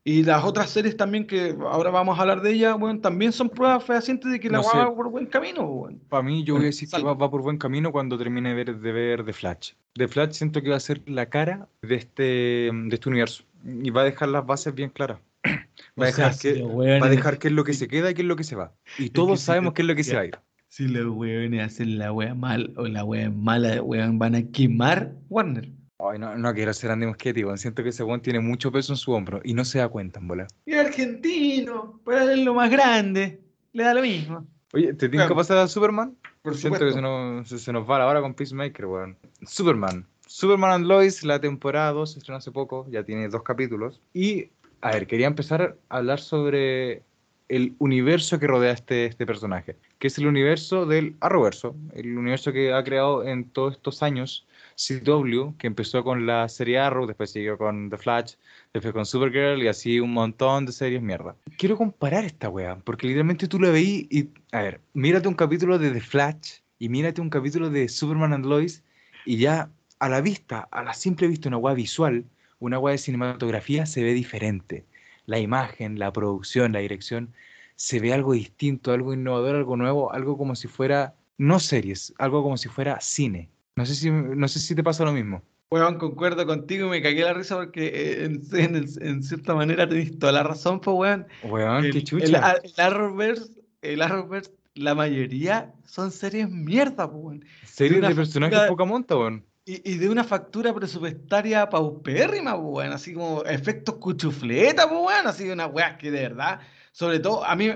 Y 0.03 0.23
las 0.23 0.43
otras 0.45 0.69
series 0.69 0.95
también, 0.95 1.27
que 1.27 1.53
ahora 1.69 1.91
vamos 1.91 2.17
a 2.17 2.21
hablar 2.21 2.41
de 2.41 2.51
ellas, 2.53 2.77
weón, 2.79 3.01
también 3.01 3.33
son 3.33 3.49
pruebas 3.49 3.83
fehacientes 3.83 4.31
de 4.31 4.39
que 4.39 4.49
la 4.49 4.59
No 4.59 4.63
weá 4.63 4.71
sé. 4.71 4.77
va 4.77 4.95
por 4.95 5.09
buen 5.11 5.25
camino, 5.25 5.63
weón. 5.65 5.99
Para 6.07 6.23
mí, 6.23 6.45
yo 6.45 6.53
voy 6.53 6.59
a 6.59 6.61
Bueno, 6.61 6.65
decir 6.67 6.89
que 6.89 7.01
va, 7.03 7.13
va 7.13 7.29
por 7.29 7.41
buen 7.41 7.57
camino 7.57 7.91
cuando 7.91 8.17
termine 8.17 8.49
de 8.49 8.55
ver, 8.55 8.77
de 8.79 8.91
ver 8.93 9.25
The 9.25 9.33
Flash. 9.33 9.73
The 9.95 10.07
Flash 10.07 10.31
siento 10.31 10.61
que 10.61 10.69
va 10.69 10.77
a 10.77 10.79
ser 10.79 11.01
la 11.09 11.27
cara 11.29 11.67
de 11.81 11.95
este, 11.95 12.23
de 12.23 12.89
este 12.91 13.09
universo 13.09 13.43
y 13.65 13.89
va 13.89 14.01
a 14.01 14.05
dejar 14.05 14.29
las 14.29 14.45
bases 14.45 14.73
bien 14.73 14.89
claras. 14.89 15.19
Va 15.99 16.05
a 16.05 16.07
dejar, 16.07 16.37
que, 16.37 16.53
va 16.63 17.05
a 17.07 17.09
dejar 17.09 17.37
qué 17.39 17.47
es 17.49 17.53
lo 17.53 17.63
que 17.63 17.73
se 17.73 17.87
queda 17.87 18.09
y 18.11 18.13
qué 18.13 18.21
es 18.21 18.27
lo 18.27 18.35
que 18.35 18.43
se 18.43 18.55
va. 18.55 18.73
Y 18.97 19.09
todos 19.11 19.41
sabemos 19.41 19.73
qué 19.73 19.81
es 19.83 19.87
lo 19.87 19.95
que 19.95 20.03
se 20.03 20.15
va 20.15 20.21
a 20.21 20.25
ir. 20.25 20.39
Si 20.69 20.87
los 20.87 21.07
weones 21.15 21.65
hacen 21.65 21.97
la 21.97 22.11
wea 22.11 22.35
mal 22.35 22.73
o 22.77 22.87
la 22.87 23.03
wea 23.03 23.29
mala, 23.29 23.81
weón, 23.81 24.19
van 24.19 24.35
a 24.35 24.43
quemar 24.51 25.13
Warner. 25.29 25.69
Ay, 25.99 26.19
no, 26.19 26.37
no 26.37 26.53
quiero 26.53 26.73
ser 26.73 26.91
Andy 26.91 27.07
Muschietti, 27.07 27.43
weón. 27.43 27.57
Siento 27.57 27.83
que 27.83 27.89
ese 27.89 28.03
weón 28.03 28.21
tiene 28.21 28.39
mucho 28.39 28.71
peso 28.71 28.93
en 28.93 28.97
su 28.97 29.11
hombro 29.13 29.41
y 29.43 29.53
no 29.53 29.65
se 29.65 29.79
da 29.79 29.87
cuenta, 29.87 30.19
en 30.19 30.27
bola. 30.27 30.47
Y 30.65 30.73
argentino, 30.73 31.99
para 32.03 32.23
él 32.23 32.39
es 32.39 32.45
lo 32.45 32.53
más 32.53 32.69
grande, 32.69 33.41
le 33.73 33.83
da 33.83 33.93
lo 33.93 34.01
mismo. 34.01 34.45
Oye, 34.73 34.93
¿te 34.93 35.09
tienes 35.09 35.27
que 35.27 35.35
pasar 35.35 35.57
a 35.57 35.67
Superman? 35.67 36.15
Por 36.41 36.55
Siento 36.55 36.79
que 36.79 36.91
se 36.91 37.01
nos, 37.01 37.47
se, 37.47 37.57
se 37.57 37.73
nos 37.73 37.89
va 37.89 37.99
la 37.99 38.07
hora 38.07 38.21
con 38.21 38.33
Peacemaker, 38.33 38.85
weón. 38.85 39.17
Superman. 39.43 40.05
Superman 40.27 40.71
and 40.71 40.85
Lois, 40.85 41.23
la 41.23 41.39
temporada 41.39 41.91
2 41.93 42.13
se 42.13 42.19
estrenó 42.19 42.37
hace 42.37 42.51
poco, 42.51 42.85
ya 42.91 43.03
tiene 43.03 43.29
dos 43.29 43.43
capítulos. 43.43 44.01
Y, 44.13 44.49
a 44.81 44.91
ver, 44.91 45.07
quería 45.07 45.27
empezar 45.27 45.77
a 45.89 45.97
hablar 45.97 46.19
sobre 46.19 47.03
el 47.49 47.75
universo 47.79 48.39
que 48.39 48.47
rodea 48.47 48.71
a 48.71 48.73
este, 48.73 49.05
este 49.05 49.25
personaje, 49.25 49.77
que 49.99 50.07
es 50.07 50.17
el 50.17 50.27
universo 50.27 50.85
del 50.85 51.15
Arrowverso, 51.21 51.75
el 51.93 52.17
universo 52.17 52.51
que 52.51 52.73
ha 52.73 52.83
creado 52.83 53.23
en 53.23 53.49
todos 53.49 53.75
estos 53.75 54.03
años 54.03 54.45
CW, 54.75 55.55
que 55.57 55.67
empezó 55.67 56.03
con 56.03 56.27
la 56.27 56.47
serie 56.49 56.77
Arrow, 56.77 57.07
después 57.07 57.31
siguió 57.31 57.57
con 57.57 57.89
The 57.89 57.97
Flash, 57.97 58.33
después 58.73 58.93
con 58.93 59.05
Supergirl 59.05 59.63
y 59.63 59.67
así 59.67 59.99
un 59.99 60.13
montón 60.13 60.65
de 60.65 60.71
series 60.71 61.01
mierda. 61.01 61.35
Quiero 61.57 61.77
comparar 61.77 62.25
esta 62.25 62.49
wea, 62.49 62.77
porque 62.83 63.07
literalmente 63.07 63.47
tú 63.47 63.59
la 63.59 63.71
veí 63.71 64.07
y, 64.11 64.29
a 64.51 64.61
ver, 64.61 64.81
mírate 64.93 65.27
un 65.27 65.33
capítulo 65.33 65.79
de 65.79 65.91
The 65.91 66.01
Flash 66.01 66.59
y 66.79 66.89
mírate 66.89 67.21
un 67.21 67.29
capítulo 67.29 67.69
de 67.69 67.89
Superman 67.89 68.33
and 68.33 68.45
Lois 68.45 68.83
y 69.25 69.37
ya 69.37 69.71
a 69.99 70.09
la 70.09 70.21
vista, 70.21 70.67
a 70.71 70.83
la 70.83 70.93
simple 70.93 71.27
vista, 71.27 71.49
una 71.49 71.57
wea 71.57 71.73
visual, 71.73 72.25
una 72.59 72.77
wea 72.77 72.91
de 72.91 72.97
cinematografía 72.99 73.85
se 73.85 74.03
ve 74.03 74.13
diferente. 74.13 74.85
La 75.27 75.37
imagen, 75.39 75.99
la 75.99 76.11
producción, 76.11 76.73
la 76.73 76.79
dirección, 76.79 77.33
se 77.75 77.99
ve 77.99 78.13
algo 78.13 78.33
distinto, 78.33 78.91
algo 78.91 79.13
innovador, 79.13 79.55
algo 79.55 79.77
nuevo, 79.77 80.11
algo 80.11 80.37
como 80.37 80.55
si 80.55 80.67
fuera, 80.67 81.13
no 81.37 81.59
series, 81.59 82.13
algo 82.17 82.41
como 82.41 82.57
si 82.57 82.69
fuera 82.69 82.99
cine. 83.01 83.49
No 83.75 83.85
sé 83.85 83.93
si, 83.93 84.09
no 84.09 84.47
sé 84.47 84.59
si 84.59 84.73
te 84.73 84.83
pasa 84.83 85.05
lo 85.05 85.11
mismo. 85.13 85.43
Weón, 85.69 85.97
concuerdo 85.99 86.45
contigo 86.45 86.87
y 86.87 86.89
me 86.89 87.01
cagué 87.01 87.23
la 87.23 87.33
risa 87.33 87.57
porque 87.57 87.87
eh, 87.87 88.23
en, 88.25 88.41
en, 88.53 88.85
en 89.01 89.21
cierta 89.23 89.53
manera 89.53 89.87
tenés 89.87 90.17
toda 90.17 90.31
la 90.31 90.43
razón, 90.43 90.79
pues 90.79 90.95
weón. 90.97 91.27
Weón, 91.41 91.89
qué 91.91 92.01
El, 92.01 92.03
el, 92.03 92.03
chucha. 92.03 92.55
el 92.63 92.73
Arrowverse, 92.81 93.51
el 93.81 94.01
Arrowverse, 94.01 94.51
la 94.75 94.95
mayoría 94.95 95.73
son 95.85 96.11
series 96.11 96.49
mierda, 96.49 97.11
pues 97.11 97.21
weón. 97.23 97.45
Series 97.63 98.01
de 98.07 98.15
personajes 98.15 98.61
poca 98.61 98.85
monta, 98.85 99.17
weón. 99.17 99.43
Y, 99.69 99.81
y 99.83 99.97
de 99.97 100.09
una 100.09 100.23
factura 100.23 100.73
presupuestaria 100.73 101.69
paupérrima, 101.69 102.53
pues, 102.53 102.67
weón, 102.69 102.93
así 102.93 103.13
como 103.13 103.43
efectos 103.43 103.95
cuchufleta, 103.95 104.87
pues, 104.87 105.01
weón, 105.01 105.27
así 105.27 105.43
de 105.43 105.51
una 105.51 105.67
weá 105.67 105.97
que 105.97 106.09
de 106.09 106.21
verdad, 106.21 106.61
sobre 106.93 107.19
todo, 107.19 107.43
a 107.43 107.53
mí, 107.53 107.69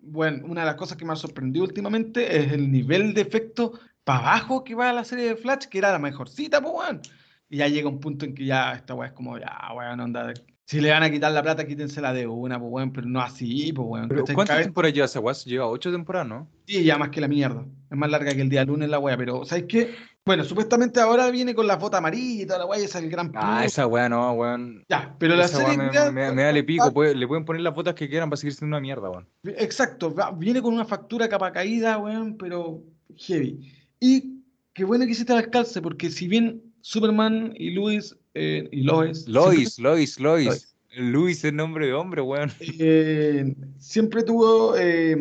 bueno, 0.00 0.46
una 0.46 0.62
de 0.62 0.66
las 0.68 0.76
cosas 0.76 0.96
que 0.96 1.04
me 1.04 1.12
ha 1.12 1.16
sorprendido 1.16 1.66
últimamente 1.66 2.38
es 2.38 2.52
el 2.52 2.72
nivel 2.72 3.12
de 3.12 3.20
efecto 3.20 3.78
para 4.02 4.20
abajo 4.20 4.64
que 4.64 4.74
va 4.74 4.94
la 4.94 5.04
serie 5.04 5.26
de 5.26 5.36
Flash, 5.36 5.66
que 5.66 5.76
era 5.76 5.92
la 5.92 5.98
mejorcita, 5.98 6.62
pues, 6.62 6.72
weón. 6.74 7.02
Y 7.50 7.58
ya 7.58 7.68
llega 7.68 7.90
un 7.90 8.00
punto 8.00 8.24
en 8.24 8.34
que 8.34 8.46
ya 8.46 8.72
esta 8.72 8.94
weá 8.94 9.08
es 9.08 9.12
como, 9.12 9.36
ya, 9.38 9.58
weón, 9.76 10.00
onda, 10.00 10.32
si 10.64 10.80
le 10.80 10.90
van 10.90 11.02
a 11.02 11.10
quitar 11.10 11.32
la 11.32 11.42
plata, 11.42 11.66
quítensela 11.66 12.14
de 12.14 12.26
una, 12.26 12.58
pues, 12.58 12.72
weón, 12.72 12.92
pero 12.94 13.06
no 13.08 13.20
así, 13.20 13.74
pues, 13.74 13.86
weón. 13.86 14.08
Pero. 14.08 14.24
¿cuántas 14.34 14.62
temporadas 14.62 14.94
lleva 14.94 15.04
esa 15.04 15.20
weá? 15.20 15.34
Lleva 15.44 15.68
ocho 15.68 15.92
temporadas, 15.92 16.28
¿no? 16.28 16.48
Sí, 16.66 16.82
ya 16.82 16.96
más 16.96 17.10
que 17.10 17.20
la 17.20 17.28
mierda. 17.28 17.66
Es 17.90 17.98
más 17.98 18.10
larga 18.10 18.34
que 18.34 18.40
el 18.40 18.48
día 18.48 18.64
lunes 18.64 18.88
la 18.88 18.98
wea, 18.98 19.18
pero 19.18 19.44
¿sabes 19.44 19.66
qué? 19.68 19.94
Bueno, 20.26 20.42
supuestamente 20.42 20.98
ahora 20.98 21.30
viene 21.30 21.54
con 21.54 21.68
la 21.68 21.78
foto 21.78 21.96
amarilla 21.96 22.42
y 22.42 22.46
toda 22.46 22.58
la 22.58 22.66
wea, 22.66 22.80
y 22.80 22.84
esa 22.84 22.98
es 22.98 23.04
el 23.04 23.10
gran 23.10 23.30
Ah, 23.36 23.58
plus. 23.58 23.66
esa 23.72 23.86
weá 23.86 24.08
no, 24.08 24.32
weón. 24.32 24.84
Ya, 24.88 25.14
pero 25.20 25.36
la 25.36 25.46
serie 25.46 25.76
me, 25.78 25.88
ya- 25.92 26.10
me, 26.10 26.32
me 26.32 26.44
vale 26.44 26.64
pico. 26.64 26.92
puede- 26.92 27.14
le 27.14 27.28
pueden 27.28 27.44
poner 27.44 27.62
las 27.62 27.74
fotos 27.76 27.94
que 27.94 28.08
quieran 28.08 28.28
para 28.28 28.36
seguir 28.38 28.52
siendo 28.54 28.76
una 28.76 28.80
mierda, 28.80 29.08
weón. 29.08 29.28
Exacto, 29.44 30.12
viene 30.36 30.60
con 30.60 30.74
una 30.74 30.84
factura 30.84 31.28
capa 31.28 31.52
caída, 31.52 31.98
weón, 31.98 32.36
pero 32.36 32.82
heavy. 33.16 33.72
Y 34.00 34.40
qué 34.72 34.82
bueno 34.84 35.04
que 35.04 35.12
hiciste 35.12 35.32
el 35.32 35.48
calce, 35.48 35.80
porque 35.80 36.10
si 36.10 36.26
bien 36.26 36.60
Superman 36.80 37.52
y 37.56 37.70
Luis 37.70 38.16
eh, 38.34 38.68
y 38.72 38.82
Lois 38.82 39.28
Lois, 39.28 39.78
Lois, 39.78 40.18
Lois. 40.18 40.20
Lois. 40.20 40.76
Luis 40.98 41.44
es 41.44 41.52
nombre 41.52 41.86
de 41.86 41.92
hombre, 41.94 42.20
weón. 42.22 42.50
siempre, 42.50 43.40
eh, 43.40 43.54
siempre 43.78 44.22
tuvo, 44.24 44.74
eh, 44.76 45.16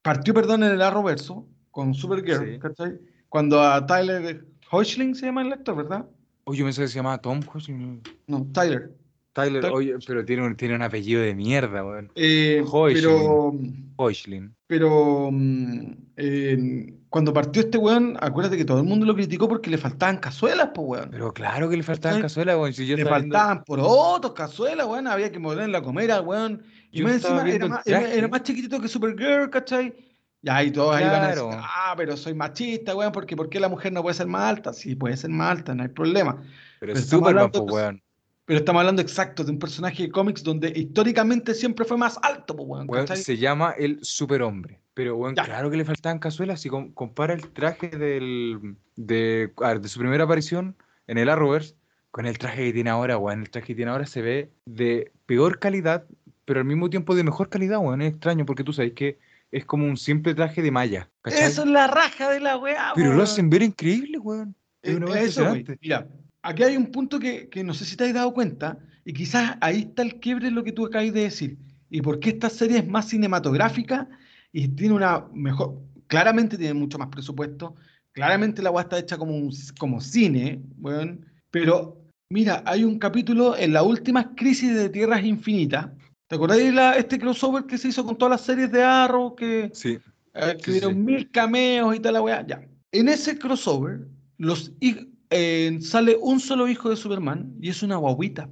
partió, 0.00 0.32
perdón, 0.32 0.62
en 0.62 0.72
el 0.72 0.80
Arrowverso 0.80 1.46
con 1.70 1.92
Supergirl, 1.92 2.54
Sí. 2.54 2.58
¿cachai? 2.58 2.98
Cuando 3.32 3.62
a 3.62 3.86
Tyler 3.86 4.44
Hoechlin 4.70 5.14
se 5.14 5.24
llama 5.24 5.40
el 5.40 5.54
actor, 5.54 5.74
¿verdad? 5.74 6.04
Oye, 6.44 6.58
yo 6.58 6.66
pensé 6.66 6.82
que 6.82 6.88
se 6.88 6.96
llamaba 6.96 7.16
Tom 7.16 7.40
Hoechlin. 7.40 8.02
No, 8.26 8.46
Tyler. 8.52 8.92
Tyler, 9.32 9.62
Tyler. 9.62 9.74
oye, 9.74 9.94
pero 10.06 10.22
tiene 10.22 10.46
un, 10.46 10.54
tiene 10.54 10.74
un 10.74 10.82
apellido 10.82 11.22
de 11.22 11.34
mierda, 11.34 11.82
weón. 11.82 12.12
Eh, 12.14 12.62
pero 12.92 13.54
Hoechlin. 13.96 14.54
pero 14.66 15.30
mm, 15.32 15.92
eh, 16.18 16.94
cuando 17.08 17.32
partió 17.32 17.62
este 17.62 17.78
weón, 17.78 18.18
acuérdate 18.20 18.58
que 18.58 18.66
todo 18.66 18.80
el 18.80 18.84
mundo 18.84 19.06
lo 19.06 19.14
criticó 19.14 19.48
porque 19.48 19.70
le 19.70 19.78
faltaban 19.78 20.18
cazuelas, 20.18 20.68
pues 20.74 20.86
weón. 20.86 21.08
Pero 21.10 21.32
claro 21.32 21.70
que 21.70 21.78
le 21.78 21.82
faltaban 21.82 22.20
cazuelas, 22.20 22.56
weón. 22.56 22.74
Si 22.74 22.86
yo 22.86 22.98
le 22.98 23.06
faltaban 23.06 23.64
porotos, 23.64 24.34
cazuelas, 24.34 24.86
weón. 24.86 25.06
Había 25.06 25.32
que 25.32 25.38
moverla 25.38 25.78
a 25.78 25.82
comer 25.82 26.12
al 26.12 26.26
weón. 26.26 26.62
Y 26.90 26.98
Yo 26.98 27.04
más 27.06 27.14
encima 27.14 27.48
era 27.48 27.66
más, 27.66 27.86
era 27.86 28.28
más 28.28 28.42
chiquitito 28.42 28.78
que 28.78 28.88
Supergirl, 28.88 29.48
¿cachai? 29.48 30.11
Y 30.44 30.50
ahí 30.50 30.72
todos 30.72 30.96
ahí 30.96 31.04
van 31.04 31.22
a 31.22 31.28
decir, 31.28 31.44
ah, 31.52 31.94
pero 31.96 32.16
soy 32.16 32.34
machista, 32.34 32.96
weón, 32.96 33.12
porque 33.12 33.36
¿por 33.36 33.48
qué 33.48 33.60
la 33.60 33.68
mujer 33.68 33.92
no 33.92 34.02
puede 34.02 34.14
ser 34.14 34.26
más 34.26 34.42
alta? 34.50 34.72
Sí, 34.72 34.96
puede 34.96 35.16
ser 35.16 35.30
más 35.30 35.58
alta, 35.58 35.74
no 35.74 35.84
hay 35.84 35.88
problema. 35.88 36.36
Pero 36.36 36.48
pero 36.80 36.92
es 36.94 37.08
Superman, 37.08 37.50
pues, 37.52 37.64
weón. 37.66 38.02
Pero 38.44 38.58
estamos 38.58 38.80
hablando 38.80 39.00
exacto 39.02 39.44
de 39.44 39.52
un 39.52 39.58
personaje 39.60 40.02
de 40.02 40.10
cómics 40.10 40.42
donde 40.42 40.72
históricamente 40.74 41.54
siempre 41.54 41.84
fue 41.84 41.96
más 41.96 42.18
alto, 42.22 42.56
pues, 42.56 42.68
weón, 42.88 43.06
se 43.16 43.36
llama 43.36 43.72
el 43.78 44.00
superhombre. 44.04 44.80
Pero, 44.94 45.16
weón, 45.16 45.36
Ya. 45.36 45.44
claro 45.44 45.70
que 45.70 45.76
le 45.76 45.84
faltaban 45.84 46.18
cazuelas. 46.18 46.60
Si 46.60 46.68
com- 46.68 46.92
compara 46.92 47.34
el 47.34 47.48
traje 47.48 47.88
del, 47.88 48.74
de, 48.96 49.52
a 49.62 49.68
ver, 49.68 49.80
de 49.80 49.88
su 49.88 50.00
primera 50.00 50.24
aparición 50.24 50.76
en 51.06 51.18
el 51.18 51.28
Arrowverse 51.28 51.76
con 52.10 52.26
el 52.26 52.36
traje 52.36 52.64
que 52.66 52.72
tiene 52.72 52.90
ahora, 52.90 53.16
weón. 53.16 53.42
El 53.42 53.48
traje 53.50 53.68
que 53.68 53.74
tiene 53.76 53.92
ahora 53.92 54.06
se 54.06 54.20
ve 54.22 54.50
de 54.66 55.12
peor 55.24 55.60
calidad, 55.60 56.04
pero 56.44 56.58
al 56.60 56.66
mismo 56.66 56.90
tiempo 56.90 57.14
de 57.14 57.22
mejor 57.22 57.48
calidad, 57.48 57.78
weón. 57.78 58.02
Es 58.02 58.10
extraño 58.12 58.44
porque 58.44 58.64
tú 58.64 58.72
sabes 58.72 58.92
que 58.92 59.18
es 59.52 59.64
como 59.66 59.84
un 59.84 59.96
simple 59.96 60.34
traje 60.34 60.62
de 60.62 60.70
malla. 60.70 61.08
¿cachai? 61.20 61.42
Eso 61.42 61.62
es 61.62 61.68
la 61.68 61.86
raja 61.86 62.30
de 62.30 62.40
la 62.40 62.56
weá, 62.56 62.92
Pero 62.96 63.12
lo 63.12 63.22
hacen 63.22 63.50
ver 63.50 63.62
increíble, 63.62 64.18
weón. 64.18 64.56
Es 64.82 64.94
Eh, 64.94 64.96
una 64.96 65.06
weá 65.06 65.22
eso. 65.22 65.54
Mira, 65.80 66.08
aquí 66.42 66.62
hay 66.64 66.76
un 66.76 66.86
punto 66.86 67.20
que, 67.20 67.48
que 67.48 67.62
no 67.62 67.74
sé 67.74 67.84
si 67.84 67.96
te 67.96 68.04
has 68.04 68.14
dado 68.14 68.32
cuenta, 68.32 68.78
y 69.04 69.12
quizás 69.12 69.56
ahí 69.60 69.82
está 69.82 70.02
el 70.02 70.18
quiebre 70.18 70.48
en 70.48 70.54
lo 70.54 70.64
que 70.64 70.72
tú 70.72 70.86
acabas 70.86 71.12
de 71.12 71.20
decir. 71.20 71.58
Y 71.90 72.00
por 72.00 72.18
qué 72.18 72.30
esta 72.30 72.48
serie 72.48 72.78
es 72.78 72.88
más 72.88 73.08
cinematográfica 73.10 74.08
y 74.50 74.68
tiene 74.68 74.94
una 74.94 75.26
mejor. 75.34 75.78
Claramente 76.06 76.56
tiene 76.56 76.74
mucho 76.74 76.98
más 76.98 77.08
presupuesto, 77.08 77.74
claramente 78.12 78.62
la 78.62 78.70
weá 78.70 78.82
está 78.84 78.98
hecha 78.98 79.18
como, 79.18 79.36
un, 79.36 79.52
como 79.78 80.00
cine, 80.00 80.62
weón. 80.78 81.26
Pero, 81.50 81.98
mira, 82.30 82.62
hay 82.64 82.84
un 82.84 82.98
capítulo 82.98 83.54
en 83.56 83.74
la 83.74 83.82
última 83.82 84.34
crisis 84.34 84.74
de 84.74 84.88
Tierras 84.88 85.22
Infinitas. 85.22 85.88
¿Te 86.32 86.36
acordáis 86.36 86.64
de 86.64 86.72
la, 86.72 86.96
este 86.96 87.18
crossover 87.18 87.64
que 87.64 87.76
se 87.76 87.88
hizo 87.88 88.06
con 88.06 88.16
todas 88.16 88.30
las 88.30 88.40
series 88.40 88.72
de 88.72 88.82
Arrow? 88.82 89.36
Que, 89.36 89.70
Sí. 89.74 89.98
eh, 90.32 90.56
que 90.56 90.64
Sí, 90.64 90.70
dieron 90.72 90.94
sí. 90.94 90.98
mil 90.98 91.30
cameos 91.30 91.94
y 91.94 92.00
tal 92.00 92.14
la 92.14 92.22
weá. 92.22 92.46
Ya. 92.46 92.66
En 92.90 93.10
ese 93.10 93.38
crossover, 93.38 94.06
los, 94.38 94.72
eh, 94.80 95.78
sale 95.82 96.16
un 96.18 96.40
solo 96.40 96.68
hijo 96.68 96.88
de 96.88 96.96
Superman 96.96 97.52
y 97.60 97.68
es 97.68 97.82
una 97.82 97.96
guaguita. 97.96 98.48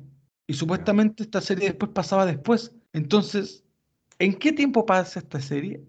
Y 0.46 0.52
supuestamente 0.52 1.22
esta 1.22 1.40
serie 1.40 1.68
después 1.68 1.90
pasaba 1.92 2.26
después. 2.26 2.70
Entonces, 2.92 3.64
¿en 4.18 4.34
qué 4.34 4.52
tiempo 4.52 4.84
pasa 4.84 5.20
esta 5.20 5.40
serie? 5.40 5.80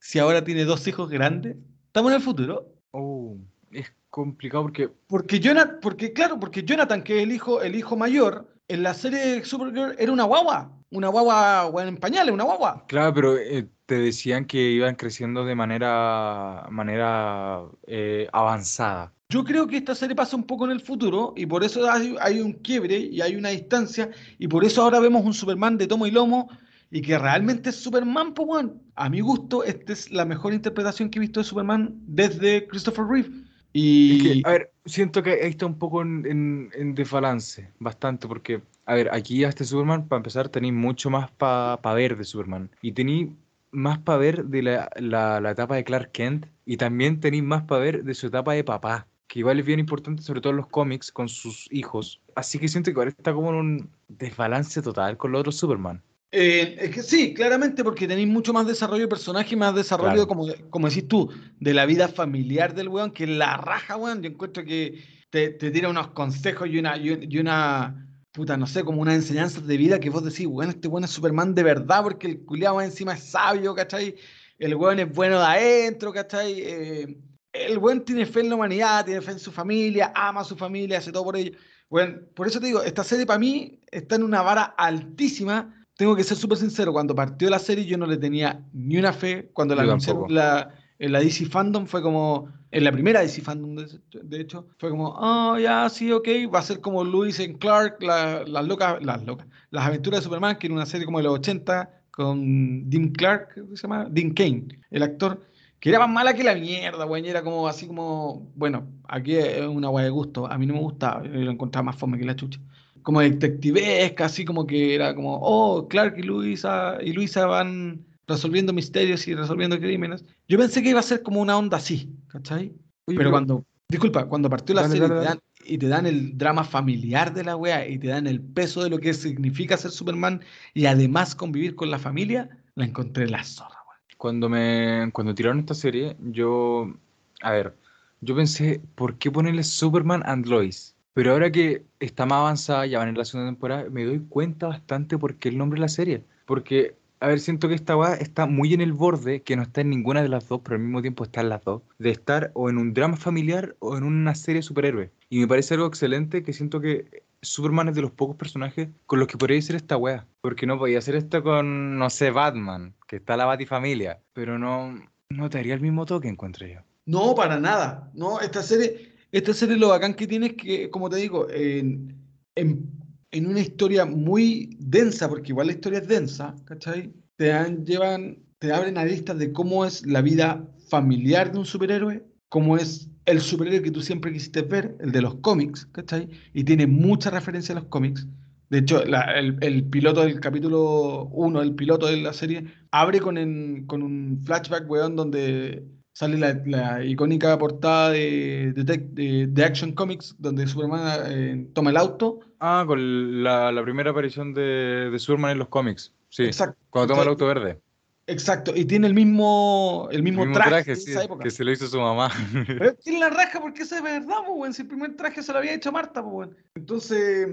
Si 0.00 0.18
ahora 0.18 0.44
tiene 0.44 0.66
dos 0.66 0.86
hijos 0.86 1.08
grandes. 1.08 1.56
¿Estamos 1.86 2.10
en 2.10 2.16
el 2.16 2.22
futuro? 2.22 2.74
Oh, 2.90 3.38
es 3.70 3.90
complicado 4.10 4.64
porque 4.64 4.90
Porque 5.06 5.40
Jonathan, 5.40 5.78
porque 5.80 6.12
claro, 6.12 6.38
porque 6.38 6.62
Jonathan, 6.62 7.02
que 7.02 7.16
es 7.16 7.22
el 7.22 7.32
hijo, 7.32 7.62
el 7.62 7.74
hijo 7.74 7.96
mayor, 7.96 8.54
en 8.68 8.82
la 8.82 8.92
serie 8.92 9.18
de 9.20 9.44
Supergirl 9.46 9.94
era 9.98 10.12
una 10.12 10.24
guagua. 10.24 10.74
Una 10.90 11.08
guagua, 11.08 11.66
weón, 11.66 11.88
en 11.88 11.96
pañales, 11.98 12.32
una 12.32 12.44
guagua. 12.44 12.84
Claro, 12.88 13.12
pero 13.12 13.36
eh, 13.36 13.68
te 13.86 13.98
decían 13.98 14.46
que 14.46 14.70
iban 14.70 14.94
creciendo 14.94 15.44
de 15.44 15.54
manera, 15.54 16.66
manera 16.70 17.62
eh, 17.86 18.28
avanzada. 18.32 19.12
Yo 19.28 19.44
creo 19.44 19.66
que 19.66 19.76
esta 19.76 19.94
serie 19.94 20.16
pasa 20.16 20.36
un 20.36 20.44
poco 20.44 20.64
en 20.64 20.70
el 20.70 20.80
futuro 20.80 21.34
y 21.36 21.44
por 21.44 21.62
eso 21.62 21.90
hay, 21.90 22.16
hay 22.20 22.40
un 22.40 22.54
quiebre 22.54 22.96
y 22.96 23.20
hay 23.20 23.36
una 23.36 23.50
distancia 23.50 24.10
y 24.38 24.48
por 24.48 24.64
eso 24.64 24.82
ahora 24.82 25.00
vemos 25.00 25.22
un 25.24 25.34
Superman 25.34 25.76
de 25.76 25.86
tomo 25.86 26.06
y 26.06 26.10
lomo 26.10 26.48
y 26.90 27.02
que 27.02 27.18
realmente 27.18 27.68
es 27.68 27.76
Superman, 27.76 28.32
pues 28.32 28.48
weón. 28.48 28.82
A 28.94 29.10
mi 29.10 29.20
gusto, 29.20 29.64
esta 29.64 29.92
es 29.92 30.10
la 30.10 30.24
mejor 30.24 30.54
interpretación 30.54 31.10
que 31.10 31.18
he 31.18 31.20
visto 31.20 31.40
de 31.40 31.44
Superman 31.44 31.94
desde 32.06 32.66
Christopher 32.66 33.04
Reeve. 33.04 33.47
Y 33.72 34.42
a 34.46 34.50
ver, 34.52 34.72
siento 34.84 35.22
que 35.22 35.32
ahí 35.32 35.50
está 35.50 35.66
un 35.66 35.78
poco 35.78 36.02
en, 36.02 36.70
en- 36.74 36.94
desbalance, 36.94 37.72
bastante, 37.78 38.26
porque, 38.26 38.62
a 38.86 38.94
ver, 38.94 39.10
aquí 39.12 39.44
a 39.44 39.48
este 39.50 39.64
Superman, 39.64 40.08
para 40.08 40.18
empezar, 40.18 40.48
tenéis 40.48 40.74
mucho 40.74 41.10
más 41.10 41.30
para 41.32 41.76
ver 41.94 42.16
de 42.16 42.24
Superman. 42.24 42.70
Y 42.82 42.92
tenéis 42.92 43.28
más 43.70 43.98
para 43.98 44.18
ver 44.18 44.44
de 44.46 44.62
la, 44.62 44.90
la- 44.96 45.40
la 45.40 45.50
etapa 45.50 45.76
de 45.76 45.84
Clark 45.84 46.10
Kent, 46.12 46.46
y 46.64 46.76
también 46.78 47.20
tenéis 47.20 47.42
más 47.44 47.62
para 47.64 47.80
ver 47.82 48.04
de 48.04 48.14
su 48.14 48.26
etapa 48.28 48.54
de 48.54 48.64
papá, 48.64 49.06
que 49.26 49.40
igual 49.40 49.58
es 49.60 49.66
bien 49.66 49.80
importante, 49.80 50.22
sobre 50.22 50.40
todo 50.40 50.50
en 50.52 50.56
los 50.58 50.68
cómics, 50.68 51.12
con 51.12 51.28
sus 51.28 51.68
hijos. 51.70 52.22
Así 52.34 52.58
que 52.58 52.68
siento 52.68 52.92
que 52.92 52.98
ahora 52.98 53.10
está 53.10 53.32
como 53.34 53.50
en 53.50 53.56
un 53.56 53.90
desbalance 54.08 54.80
total 54.82 55.16
con 55.18 55.32
los 55.32 55.40
otros 55.40 55.56
Superman. 55.56 56.02
Eh, 56.30 56.76
es 56.80 56.90
que 56.94 57.02
sí, 57.02 57.32
claramente 57.32 57.82
porque 57.82 58.06
tenéis 58.06 58.28
mucho 58.28 58.52
más 58.52 58.66
desarrollo 58.66 59.02
de 59.02 59.08
personaje 59.08 59.56
más 59.56 59.74
desarrollo, 59.74 60.26
Claro. 60.26 60.26
como, 60.28 60.46
como 60.68 60.88
decís 60.88 61.08
tú, 61.08 61.30
de 61.58 61.72
la 61.72 61.86
vida 61.86 62.06
familiar 62.08 62.74
del 62.74 62.88
weón, 62.88 63.12
que 63.12 63.26
la 63.26 63.56
raja, 63.56 63.96
weón. 63.96 64.22
Yo 64.22 64.28
encuentro 64.30 64.62
que 64.64 65.02
te, 65.30 65.50
te 65.50 65.70
tira 65.70 65.88
unos 65.88 66.08
consejos 66.08 66.68
y 66.68 66.78
una, 66.78 66.98
y 66.98 67.10
un- 67.10 67.32
y 67.32 67.38
una, 67.38 68.06
puta, 68.32 68.56
no 68.58 68.66
sé, 68.66 68.84
como 68.84 69.00
unas 69.00 69.14
enseñanzas 69.14 69.66
de 69.66 69.76
vida 69.78 69.98
que 69.98 70.10
vos 70.10 70.22
decís, 70.22 70.46
weón, 70.46 70.70
este 70.70 70.86
weón 70.88 71.04
es 71.04 71.10
Superman 71.10 71.54
de 71.54 71.62
verdad, 71.62 72.02
porque 72.02 72.26
el 72.26 72.44
culiado 72.44 72.80
encima 72.82 73.14
es 73.14 73.24
sabio, 73.24 73.74
¿cachai? 73.74 74.14
El 74.58 74.74
weón 74.74 74.98
es 74.98 75.10
bueno 75.10 75.38
de 75.38 75.46
adentro, 75.46 76.12
¿cachai? 76.12 76.60
Eh, 76.60 77.18
el 77.54 77.78
weón 77.78 78.04
tiene 78.04 78.26
fe 78.26 78.40
en 78.40 78.50
la 78.50 78.56
humanidad, 78.56 79.04
tiene 79.06 79.22
fe 79.22 79.32
en 79.32 79.38
su 79.38 79.50
familia, 79.50 80.12
ama 80.14 80.42
a 80.42 80.44
su 80.44 80.56
familia, 80.56 80.98
hace 80.98 81.10
todo 81.10 81.24
por 81.24 81.36
ello. 81.36 81.52
Bueno, 81.88 82.18
por 82.34 82.46
eso 82.46 82.60
te 82.60 82.66
digo, 82.66 82.82
esta 82.82 83.02
serie 83.02 83.24
para 83.24 83.38
mí 83.38 83.80
está 83.90 84.16
en 84.16 84.24
una 84.24 84.42
vara 84.42 84.62
altísima. 84.76 85.74
Tengo 85.98 86.14
que 86.14 86.22
ser 86.22 86.36
súper 86.36 86.58
sincero, 86.58 86.92
cuando 86.92 87.12
partió 87.14 87.50
la 87.50 87.58
serie 87.58 87.84
yo 87.84 87.98
no 87.98 88.06
le 88.06 88.16
tenía 88.18 88.64
ni 88.72 88.96
una 88.98 89.12
fe. 89.12 89.50
Cuando 89.52 89.74
la 89.74 89.82
anunciaron 89.94 90.32
la, 90.32 90.72
en 91.00 91.10
la 91.12 91.18
DC 91.18 91.46
Fandom 91.46 91.86
fue 91.86 92.00
como, 92.02 92.48
en 92.70 92.84
la 92.84 92.92
primera 92.92 93.20
DC 93.20 93.42
Fandom 93.42 93.74
de, 93.74 93.98
de 94.22 94.40
hecho, 94.40 94.68
fue 94.78 94.90
como, 94.90 95.08
oh, 95.18 95.58
ya, 95.58 95.88
sí, 95.88 96.12
ok, 96.12 96.28
va 96.54 96.60
a 96.60 96.62
ser 96.62 96.80
como 96.80 97.02
Lewis 97.02 97.40
and 97.40 97.58
Clark, 97.58 98.00
la- 98.00 98.44
las 98.44 98.64
locas, 98.66 99.02
las 99.04 99.24
locas, 99.24 99.48
las 99.70 99.84
aventuras 99.86 100.20
de 100.20 100.24
Superman, 100.24 100.56
que 100.56 100.68
era 100.68 100.74
una 100.76 100.86
serie 100.86 101.04
como 101.04 101.18
de 101.18 101.24
los 101.24 101.34
80 101.34 101.90
con 102.12 102.88
Dean 102.88 103.08
Clark, 103.10 103.54
¿cómo 103.60 103.74
se 103.76 103.82
llama? 103.82 104.06
Dean 104.08 104.30
Kane, 104.34 104.68
el 104.90 105.02
actor, 105.02 105.40
que 105.80 105.90
era 105.90 105.98
más 105.98 106.10
mala 106.10 106.32
que 106.34 106.44
la 106.44 106.54
mierda, 106.54 107.04
güey, 107.06 107.24
y 107.26 107.28
era 107.28 107.42
como 107.42 107.66
así 107.66 107.88
como, 107.88 108.50
bueno, 108.54 108.86
aquí 109.08 109.34
es 109.36 109.66
una 109.66 109.88
guay 109.88 110.04
de 110.04 110.10
gusto, 110.10 110.46
a 110.50 110.56
mí 110.58 110.64
no 110.66 110.74
me 110.74 110.80
gustaba, 110.80 111.24
yo 111.24 111.30
lo 111.30 111.50
encontraba 111.50 111.84
más 111.86 111.96
fome 111.96 112.18
que 112.18 112.24
la 112.24 112.36
chucha. 112.36 112.60
Como 113.08 113.22
detectivesca, 113.22 114.26
así 114.26 114.44
como 114.44 114.66
que 114.66 114.94
era 114.94 115.14
como, 115.14 115.38
oh, 115.40 115.88
Clark 115.88 116.18
y 116.18 116.22
Luisa, 116.24 116.98
y 117.00 117.14
Luisa 117.14 117.46
van 117.46 118.04
resolviendo 118.26 118.74
misterios 118.74 119.26
y 119.26 119.34
resolviendo 119.34 119.78
crímenes. 119.80 120.26
Yo 120.46 120.58
pensé 120.58 120.82
que 120.82 120.90
iba 120.90 121.00
a 121.00 121.02
ser 121.02 121.22
como 121.22 121.40
una 121.40 121.56
onda 121.56 121.78
así, 121.78 122.12
¿cachai? 122.26 122.70
Pero 123.06 123.30
cuando, 123.30 123.64
disculpa, 123.88 124.26
cuando 124.28 124.50
partió 124.50 124.74
la 124.74 124.82
Dale, 124.82 125.00
serie 125.00 125.08
dale, 125.08 125.14
y 125.14 125.18
te 125.20 125.24
dale. 125.24 125.28
dan- 125.30 125.40
y 125.64 125.78
te 125.78 125.88
dan 125.88 126.06
el 126.06 126.36
drama 126.36 126.64
familiar 126.64 127.32
de 127.32 127.44
la 127.44 127.56
wea 127.56 127.88
y 127.88 127.98
te 127.98 128.08
dan 128.08 128.26
el 128.26 128.42
peso 128.42 128.84
de 128.84 128.90
lo 128.90 128.98
que 128.98 129.14
significa 129.14 129.78
ser 129.78 129.90
Superman 129.90 130.42
y 130.74 130.84
además 130.84 131.34
convivir 131.34 131.76
con 131.76 131.90
la 131.90 131.98
familia, 131.98 132.50
la 132.74 132.84
encontré 132.84 133.26
la 133.26 133.42
zorra, 133.42 133.78
wea. 133.88 133.98
Cuando 134.18 134.50
me 134.50 135.10
cuando 135.14 135.34
tiraron 135.34 135.60
esta 135.60 135.72
serie, 135.72 136.14
yo, 136.20 136.92
a 137.40 137.52
ver, 137.52 137.74
yo 138.20 138.36
pensé, 138.36 138.82
¿por 138.94 139.16
qué 139.16 139.30
ponerle 139.30 139.62
Superman 139.62 140.22
and 140.26 140.44
Lois? 140.46 140.94
Pero 141.18 141.32
ahora 141.32 141.50
que 141.50 141.84
está 141.98 142.26
más 142.26 142.38
avanzada, 142.38 142.86
ya 142.86 143.00
van 143.00 143.08
en 143.08 143.18
la 143.18 143.24
segunda 143.24 143.50
temporada, 143.50 143.90
me 143.90 144.04
doy 144.04 144.20
cuenta 144.20 144.68
bastante 144.68 145.18
por 145.18 145.34
qué 145.34 145.48
el 145.48 145.58
nombre 145.58 145.78
de 145.78 145.80
la 145.80 145.88
serie. 145.88 146.22
Porque, 146.46 146.94
a 147.18 147.26
ver, 147.26 147.40
siento 147.40 147.66
que 147.68 147.74
esta 147.74 147.96
weá 147.96 148.14
está 148.14 148.46
muy 148.46 148.72
en 148.72 148.80
el 148.80 148.92
borde, 148.92 149.42
que 149.42 149.56
no 149.56 149.62
está 149.62 149.80
en 149.80 149.90
ninguna 149.90 150.22
de 150.22 150.28
las 150.28 150.46
dos, 150.46 150.60
pero 150.62 150.76
al 150.76 150.82
mismo 150.82 151.02
tiempo 151.02 151.24
está 151.24 151.40
en 151.40 151.48
las 151.48 151.64
dos, 151.64 151.82
de 151.98 152.10
estar 152.10 152.52
o 152.54 152.70
en 152.70 152.78
un 152.78 152.94
drama 152.94 153.16
familiar 153.16 153.74
o 153.80 153.96
en 153.96 154.04
una 154.04 154.36
serie 154.36 154.60
de 154.60 154.62
superhéroes. 154.62 155.10
Y 155.28 155.40
me 155.40 155.48
parece 155.48 155.74
algo 155.74 155.86
excelente 155.88 156.44
que 156.44 156.52
siento 156.52 156.80
que 156.80 157.24
Superman 157.42 157.88
es 157.88 157.96
de 157.96 158.02
los 158.02 158.12
pocos 158.12 158.36
personajes 158.36 158.88
con 159.06 159.18
los 159.18 159.26
que 159.26 159.38
podría 159.38 159.60
ser 159.60 159.74
esta 159.74 159.96
wea. 159.96 160.24
Porque 160.40 160.66
no 160.66 160.78
podía 160.78 160.98
hacer 160.98 161.16
esto 161.16 161.42
con, 161.42 161.98
no 161.98 162.10
sé, 162.10 162.30
Batman, 162.30 162.94
que 163.08 163.16
está 163.16 163.36
la 163.36 163.44
Batifamilia. 163.44 164.20
Pero 164.34 164.56
no, 164.56 164.94
no 165.30 165.50
te 165.50 165.58
haría 165.58 165.74
el 165.74 165.80
mismo 165.80 166.06
toque, 166.06 166.28
encuentro 166.28 166.64
yo. 166.68 166.78
No, 167.06 167.34
para 167.34 167.58
nada. 167.58 168.08
No, 168.14 168.40
esta 168.40 168.62
serie, 168.62 169.17
esta 169.32 169.54
serie 169.54 169.76
lo 169.76 169.88
bacán 169.88 170.14
que 170.14 170.26
tiene 170.26 170.46
es 170.46 170.54
que, 170.54 170.90
como 170.90 171.08
te 171.10 171.16
digo, 171.16 171.48
en, 171.50 172.16
en, 172.54 172.90
en 173.30 173.46
una 173.46 173.60
historia 173.60 174.04
muy 174.06 174.76
densa, 174.80 175.28
porque 175.28 175.52
igual 175.52 175.66
la 175.68 175.72
historia 175.74 175.98
es 176.00 176.08
densa, 176.08 176.54
¿cachai? 176.64 177.12
Te 177.36 177.48
dan, 177.48 177.84
llevan, 177.84 178.38
te 178.58 178.72
abren 178.72 178.98
aristas 178.98 179.38
de 179.38 179.52
cómo 179.52 179.84
es 179.84 180.06
la 180.06 180.22
vida 180.22 180.66
familiar 180.88 181.52
de 181.52 181.58
un 181.58 181.66
superhéroe, 181.66 182.24
cómo 182.48 182.76
es 182.76 183.10
el 183.26 183.40
superhéroe 183.40 183.82
que 183.82 183.90
tú 183.90 184.00
siempre 184.00 184.32
quisiste 184.32 184.62
ver, 184.62 184.96
el 185.00 185.12
de 185.12 185.22
los 185.22 185.36
cómics, 185.36 185.86
¿cachai? 185.92 186.28
Y 186.54 186.64
tiene 186.64 186.86
mucha 186.86 187.30
referencia 187.30 187.74
a 187.74 187.80
los 187.80 187.88
cómics. 187.88 188.26
De 188.70 188.78
hecho, 188.78 189.04
la- 189.04 189.38
el, 189.38 189.56
el 189.62 189.84
piloto 189.88 190.22
del 190.22 190.40
capítulo 190.40 191.24
1, 191.32 191.62
el 191.62 191.74
piloto 191.74 192.06
de 192.06 192.18
la 192.18 192.32
serie, 192.32 192.64
abre 192.90 193.20
con, 193.20 193.38
en- 193.38 193.86
con 193.86 194.02
un 194.02 194.42
flashback, 194.44 194.88
weón, 194.90 195.16
donde 195.16 195.84
sale 196.18 196.36
la, 196.36 196.60
la 196.66 197.04
icónica 197.04 197.56
portada 197.56 198.10
de, 198.10 198.72
de, 198.74 198.84
Tec- 198.84 199.10
de- 199.10 199.46
de 199.46 199.64
Action 199.64 199.92
Comics, 199.92 200.34
donde 200.38 200.66
Superman 200.66 201.20
eh, 201.26 201.68
toma 201.74 201.90
el 201.90 201.96
auto. 201.96 202.40
Ah, 202.58 202.82
con 202.88 203.42
la, 203.44 203.70
la 203.70 203.82
primera 203.84 204.10
aparición 204.10 204.52
de, 204.52 205.10
de 205.12 205.18
Superman 205.20 205.52
en 205.52 205.58
los 205.58 205.68
cómics. 205.68 206.12
Sí, 206.28 206.42
Exacto. 206.42 206.76
cuando 206.90 207.12
toma 207.14 207.22
el 207.22 207.28
auto 207.28 207.46
verde. 207.46 207.78
Exacto. 208.26 208.72
Y 208.74 208.84
tiene 208.84 209.06
el 209.06 209.14
mismo, 209.14 210.08
el 210.10 210.24
mismo, 210.24 210.42
El 210.42 210.48
mismo 210.48 210.64
traje, 210.64 210.96
sí, 210.96 211.12
esa 211.12 211.22
época. 211.22 211.44
que 211.44 211.50
se 211.50 211.62
lo 211.62 211.70
hizo 211.70 211.86
su 211.86 211.98
mamá. 212.00 212.30
Pero 212.66 212.94
tiene 212.96 213.20
la 213.20 213.30
raja 213.30 213.60
porque 213.60 213.84
eso 213.84 213.94
es 213.94 214.02
verdad, 214.02 214.38
pues, 214.44 214.58
weón. 214.58 214.74
Si 214.74 214.82
el 214.82 214.88
primer 214.88 215.14
traje 215.14 215.40
se 215.40 215.52
lo 215.52 215.58
había 215.58 215.72
hecho 215.74 215.92
Marta, 215.92 216.20
pues. 216.22 216.48
Entonces, 216.74 217.46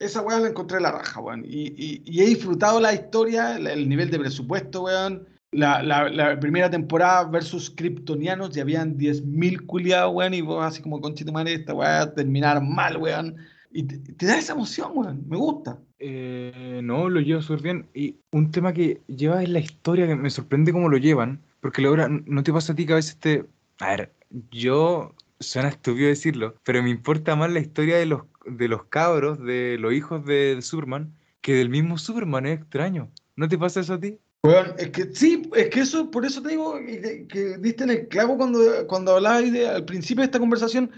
esa 0.00 0.22
weá 0.22 0.40
la 0.40 0.48
encontré 0.48 0.80
la 0.80 0.90
raja, 0.90 1.20
weón. 1.20 1.44
Y, 1.46 1.68
y- 1.76 2.02
y 2.04 2.20
he 2.20 2.26
disfrutado 2.26 2.80
la 2.80 2.92
historia, 2.92 3.56
el 3.58 3.88
nivel 3.88 4.10
de 4.10 4.18
presupuesto, 4.18 4.82
weón. 4.82 5.28
La, 5.52 5.82
la- 5.82 6.08
la 6.08 6.40
primera 6.40 6.70
temporada 6.70 7.24
versus 7.24 7.70
Kryptonianos, 7.70 8.50
ya 8.54 8.62
habían 8.62 8.96
10.000 8.96 9.64
culiados, 9.66 10.12
weón. 10.14 10.34
Y 10.34 10.40
vos, 10.40 10.64
así 10.64 10.82
como 10.82 11.00
conchito 11.00 11.30
madre, 11.32 11.54
esta 11.54 11.74
weá 11.74 12.02
a 12.02 12.14
terminar 12.14 12.62
mal, 12.62 12.96
weón. 12.96 13.36
Y 13.70 13.84
te, 13.84 13.98
te 13.98 14.26
da 14.26 14.38
esa 14.38 14.54
emoción, 14.54 14.92
weón. 14.94 15.22
Me 15.28 15.36
gusta. 15.36 15.78
Eh, 15.98 16.80
no, 16.82 17.08
lo 17.08 17.20
lleva 17.20 17.42
súper 17.42 17.62
bien. 17.62 17.86
Y 17.94 18.16
un 18.32 18.50
tema 18.50 18.72
que 18.72 19.00
lleva 19.06 19.42
es 19.42 19.48
la 19.50 19.60
historia, 19.60 20.06
que 20.06 20.16
me 20.16 20.30
sorprende 20.30 20.72
cómo 20.72 20.88
lo 20.88 20.96
llevan. 20.96 21.40
Porque 21.60 21.80
la 21.82 21.90
obra, 21.90 22.08
¿no 22.08 22.42
te 22.42 22.52
pasa 22.52 22.72
a 22.72 22.76
ti 22.76 22.86
que 22.86 22.92
a 22.94 22.96
veces 22.96 23.16
te... 23.18 23.44
A 23.80 23.88
ver, 23.90 24.12
yo... 24.50 25.14
Suena 25.40 25.70
estúpido 25.70 26.06
decirlo, 26.06 26.54
pero 26.62 26.84
me 26.84 26.90
importa 26.90 27.34
más 27.34 27.50
la 27.50 27.58
historia 27.58 27.96
de 27.96 28.06
los, 28.06 28.22
de 28.46 28.68
los 28.68 28.84
cabros, 28.84 29.40
de 29.44 29.76
los 29.80 29.92
hijos 29.92 30.24
de, 30.24 30.54
de 30.54 30.62
Superman, 30.62 31.12
que 31.40 31.54
del 31.54 31.68
mismo 31.68 31.98
Superman, 31.98 32.46
es 32.46 32.60
extraño. 32.60 33.10
¿No 33.34 33.48
te 33.48 33.58
pasa 33.58 33.80
eso 33.80 33.94
a 33.94 33.98
ti? 34.00 34.18
Weón, 34.44 34.74
es 34.78 34.90
que 34.90 35.14
sí, 35.14 35.48
es 35.54 35.70
que 35.70 35.80
eso, 35.80 36.10
por 36.10 36.24
eso 36.26 36.42
te 36.42 36.48
digo 36.50 36.74
que, 36.84 37.26
que 37.28 37.58
diste 37.58 37.84
en 37.84 37.90
el 37.90 38.08
clavo 38.08 38.36
cuando, 38.36 38.58
cuando 38.88 39.14
hablabas 39.14 39.52
de- 39.52 39.68
al 39.68 39.84
principio 39.84 40.22
de 40.22 40.26
esta 40.26 40.40
conversación, 40.40 40.90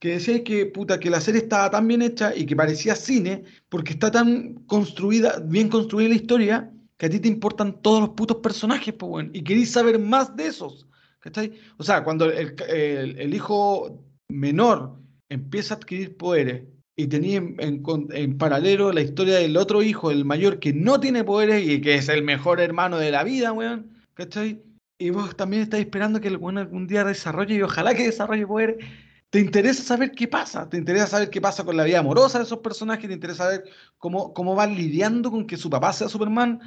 que 0.00 0.10
decías 0.14 0.40
que, 0.44 0.66
puta, 0.66 0.98
que 0.98 1.10
la 1.10 1.20
serie 1.20 1.42
estaba 1.42 1.70
tan 1.70 1.86
bien 1.86 2.02
hecha 2.02 2.34
y 2.34 2.44
que 2.46 2.56
parecía 2.56 2.96
cine, 2.96 3.44
porque 3.68 3.92
está 3.92 4.10
tan 4.10 4.54
construida, 4.66 5.38
bien 5.44 5.68
construida 5.68 6.08
la 6.08 6.14
historia, 6.16 6.72
que 6.96 7.06
a 7.06 7.10
ti 7.10 7.20
te 7.20 7.28
importan 7.28 7.80
todos 7.82 8.00
los 8.00 8.10
putos 8.10 8.38
personajes, 8.38 8.92
pues, 8.94 9.10
weón, 9.12 9.30
y 9.32 9.42
querís 9.44 9.70
saber 9.72 9.98
más 10.00 10.34
de 10.36 10.46
esos, 10.48 10.86
¿Cachai? 11.20 11.52
O 11.78 11.82
sea, 11.84 12.04
cuando 12.04 12.26
el- 12.26 12.54
el 13.18 13.34
hijo 13.34 14.04
menor 14.28 14.98
empieza 15.28 15.74
a 15.74 15.76
adquirir 15.76 16.16
poderes 16.16 16.62
y 16.98 17.06
tenía 17.06 17.36
en, 17.36 18.38
paralelo 18.38 18.92
la 18.92 19.02
historia 19.02 19.36
del 19.36 19.56
otro 19.56 19.82
hijo, 19.82 20.10
el 20.10 20.24
mayor, 20.24 20.58
que 20.58 20.72
no 20.72 20.98
tiene 20.98 21.22
poderes 21.22 21.64
y 21.64 21.80
que 21.80 21.94
es 21.94 22.08
el 22.08 22.24
mejor 22.24 22.60
hermano 22.60 22.98
de 22.98 23.12
la 23.12 23.22
vida, 23.22 23.52
weón, 23.52 23.88
¿cachai? 24.14 24.60
Y 24.98 25.10
vos 25.10 25.36
también 25.36 25.62
estás 25.62 25.78
esperando 25.78 26.20
que 26.20 26.26
el 26.26 26.34
algún 26.34 26.88
día 26.88 27.04
desarrolle 27.04 27.54
y 27.54 27.62
ojalá 27.62 27.94
que 27.94 28.02
desarrolle 28.02 28.48
poderes. 28.48 28.84
Te 29.30 29.38
interesa 29.38 29.80
saber 29.84 30.10
qué 30.10 30.26
pasa, 30.26 30.68
te 30.68 30.76
interesa 30.76 31.06
saber 31.06 31.30
qué 31.30 31.40
pasa 31.40 31.62
con 31.62 31.76
la 31.76 31.84
vida 31.84 32.00
amorosa 32.00 32.38
de 32.38 32.44
esos 32.44 32.58
personajes, 32.58 33.06
te 33.06 33.14
interesa 33.14 33.44
saber 33.44 33.64
cómo, 33.98 34.34
cómo 34.34 34.56
van 34.56 34.74
lidiando 34.74 35.30
con 35.30 35.46
que 35.46 35.56
su 35.56 35.70
papá 35.70 35.92
sea 35.92 36.08
Superman, 36.08 36.60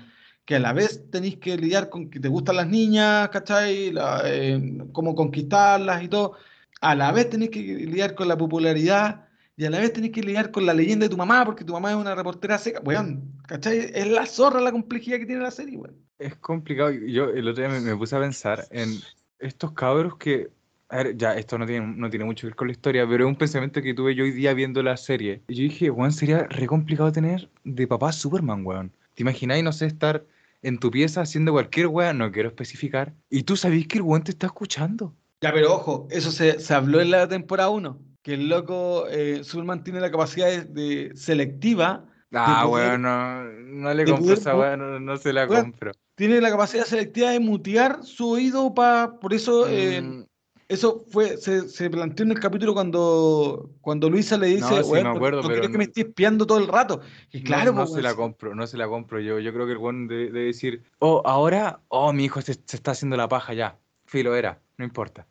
que 0.45 0.55
a 0.55 0.59
la 0.59 0.71
vez 0.71 1.09
tenéis 1.11 1.39
que 1.39 1.57
lidiar 1.57 1.89
con 1.89 2.09
que 2.09 2.21
te 2.21 2.29
gustan 2.29 2.55
las 2.55 2.67
niñas, 2.67 3.27
¿cachai? 3.29 3.91
La, 3.91 4.21
eh, 4.23 4.77
cómo 4.93 5.13
conquistarlas 5.13 6.03
y 6.03 6.07
todo. 6.07 6.37
A 6.79 6.95
la 6.95 7.11
vez 7.11 7.29
tenéis 7.29 7.51
que 7.51 7.59
lidiar 7.59 8.15
con 8.15 8.29
la 8.29 8.37
popularidad 8.37 9.25
y 9.61 9.65
a 9.65 9.69
la 9.69 9.79
vez 9.79 9.93
tenéis 9.93 10.11
que 10.11 10.23
lidiar 10.23 10.49
con 10.49 10.65
la 10.65 10.73
leyenda 10.73 11.05
de 11.05 11.11
tu 11.11 11.17
mamá, 11.17 11.45
porque 11.45 11.63
tu 11.63 11.71
mamá 11.71 11.91
es 11.91 11.95
una 11.95 12.15
reportera 12.15 12.57
seca. 12.57 12.81
Weón, 12.83 13.31
¿cachai? 13.45 13.91
Es 13.93 14.07
la 14.07 14.25
zorra 14.25 14.59
la 14.59 14.71
complejidad 14.71 15.19
que 15.19 15.27
tiene 15.27 15.43
la 15.43 15.51
serie, 15.51 15.77
weón. 15.77 15.95
Es 16.17 16.35
complicado. 16.37 16.89
Yo 16.89 17.25
el 17.25 17.47
otro 17.47 17.61
día 17.63 17.71
me, 17.71 17.79
me 17.79 17.95
puse 17.95 18.15
a 18.15 18.19
pensar 18.19 18.65
en 18.71 18.89
estos 19.37 19.73
cabros 19.73 20.17
que. 20.17 20.49
A 20.89 21.03
ver, 21.03 21.15
ya, 21.15 21.35
esto 21.35 21.59
no 21.59 21.67
tiene, 21.67 21.93
no 21.95 22.09
tiene 22.09 22.25
mucho 22.25 22.41
que 22.41 22.47
ver 22.47 22.55
con 22.55 22.69
la 22.69 22.71
historia, 22.71 23.07
pero 23.07 23.25
es 23.25 23.29
un 23.29 23.35
pensamiento 23.35 23.83
que 23.83 23.93
tuve 23.93 24.15
yo 24.15 24.23
hoy 24.23 24.31
día 24.31 24.55
viendo 24.55 24.81
la 24.81 24.97
serie. 24.97 25.43
Y 25.47 25.53
yo 25.53 25.61
dije, 25.61 25.91
weón, 25.91 26.11
sería 26.11 26.47
re 26.49 26.65
complicado 26.65 27.11
tener 27.11 27.47
de 27.63 27.85
papá 27.85 28.11
Superman, 28.13 28.65
weón. 28.65 28.91
¿Te 29.13 29.21
imagináis, 29.21 29.63
no 29.63 29.73
sé, 29.73 29.85
estar 29.85 30.25
en 30.63 30.79
tu 30.79 30.89
pieza 30.89 31.21
haciendo 31.21 31.51
cualquier 31.51 31.85
weón? 31.85 32.17
No 32.17 32.31
quiero 32.31 32.49
especificar. 32.49 33.13
Y 33.29 33.43
tú 33.43 33.55
sabés 33.55 33.87
que 33.87 33.99
el 33.99 34.05
weón 34.05 34.23
te 34.23 34.31
está 34.31 34.47
escuchando. 34.47 35.13
Ya, 35.39 35.53
pero 35.53 35.75
ojo, 35.75 36.07
eso 36.09 36.31
se, 36.31 36.59
se 36.59 36.73
habló 36.73 36.99
en 36.99 37.11
la 37.11 37.27
temporada 37.27 37.69
1, 37.69 37.99
que 38.21 38.33
el 38.35 38.49
loco 38.49 39.07
eh, 39.09 39.43
Superman 39.43 39.83
tiene 39.83 39.99
la 39.99 40.11
capacidad 40.11 40.47
de, 40.47 40.63
de 40.65 41.15
selectiva. 41.15 42.05
Ah, 42.33 42.65
weón, 42.67 43.01
no, 43.01 43.43
no 43.43 43.93
le 43.93 44.05
de 44.05 44.11
compro 44.11 44.33
esa 44.33 44.55
weón, 44.55 44.79
no, 44.79 44.99
no 44.99 45.17
se 45.17 45.33
la 45.33 45.45
Weón, 45.47 45.63
compro. 45.71 45.91
Tiene 46.15 46.39
la 46.39 46.49
capacidad 46.51 46.85
selectiva 46.85 47.31
de 47.31 47.39
mutear 47.39 48.03
su 48.03 48.29
oído 48.31 48.73
para. 48.73 49.19
Por 49.19 49.33
eso. 49.33 49.67
eh, 49.69 50.01
Mm, 50.01 50.25
Eso 50.69 51.03
fue, 51.09 51.35
se, 51.35 51.67
se 51.67 51.89
planteó 51.89 52.23
en 52.25 52.31
el 52.31 52.39
capítulo 52.39 52.73
cuando, 52.73 53.71
cuando 53.81 54.09
Luisa 54.09 54.37
le 54.37 54.47
dice, 54.47 54.61
No, 54.61 54.81
sí, 54.83 54.89
"Weón, 54.89 55.03
me 55.03 55.09
no- 55.09 55.15
acuerdo, 55.17 55.41
no, 55.41 55.47
pero 55.49 55.61
que 55.63 55.67
no- 55.67 55.77
me 55.79 55.83
esté 55.83 56.01
espiando 56.03 56.47
todo 56.47 56.59
el 56.59 56.67
rato. 56.69 57.01
Y 57.33 57.39
No, 57.39 57.43
claro, 57.45 57.73
no 57.73 57.85
po, 57.85 57.87
se 57.93 58.01
la 58.01 58.15
compro, 58.15 58.55
no 58.55 58.65
se 58.65 58.77
la 58.77 58.87
compro 58.87 59.19
yo. 59.19 59.39
Yo 59.39 59.51
creo 59.53 59.65
que 59.65 59.73
el 59.73 59.77
weón 59.79 60.07
debe, 60.07 60.25
debe 60.31 60.45
decir, 60.45 60.83
oh, 60.99 61.21
ahora, 61.25 61.81
oh, 61.89 62.13
mi 62.13 62.23
hijo 62.23 62.39
se, 62.41 62.53
se 62.53 62.77
está 62.77 62.91
haciendo 62.91 63.17
la 63.17 63.27
paja 63.27 63.53
ya. 63.53 63.77
Filo 64.05 64.33
era, 64.33 64.61
no 64.77 64.85
importa. 64.85 65.27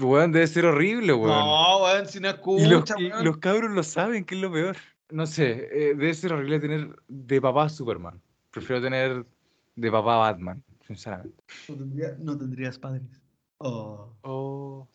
Weón 0.00 0.32
debe 0.32 0.46
ser 0.46 0.66
horrible, 0.66 1.12
weón. 1.12 1.28
No, 1.30 1.82
weón, 1.84 2.06
si 2.06 2.18
no 2.20 2.28
y, 2.28 2.32
los, 2.32 2.72
escucha, 2.72 2.94
y 2.98 3.10
weón. 3.10 3.24
los 3.24 3.36
cabros 3.38 3.70
lo 3.70 3.82
saben, 3.82 4.24
que 4.24 4.34
es 4.34 4.40
lo 4.40 4.50
peor. 4.52 4.76
No 5.10 5.26
sé, 5.26 5.68
eh, 5.72 5.94
debe 5.94 6.14
ser 6.14 6.32
horrible 6.32 6.60
tener 6.60 6.96
de 7.08 7.40
papá 7.40 7.68
Superman. 7.68 8.20
Prefiero 8.50 8.82
tener 8.82 9.24
de 9.76 9.90
papá 9.90 10.16
Batman, 10.16 10.62
sinceramente. 10.86 11.42
No, 11.68 11.76
tendría- 11.76 12.16
no 12.18 12.38
tendrías 12.38 12.78
padres. 12.78 13.02
Oh. 13.58 14.12
Oh. 14.22 14.88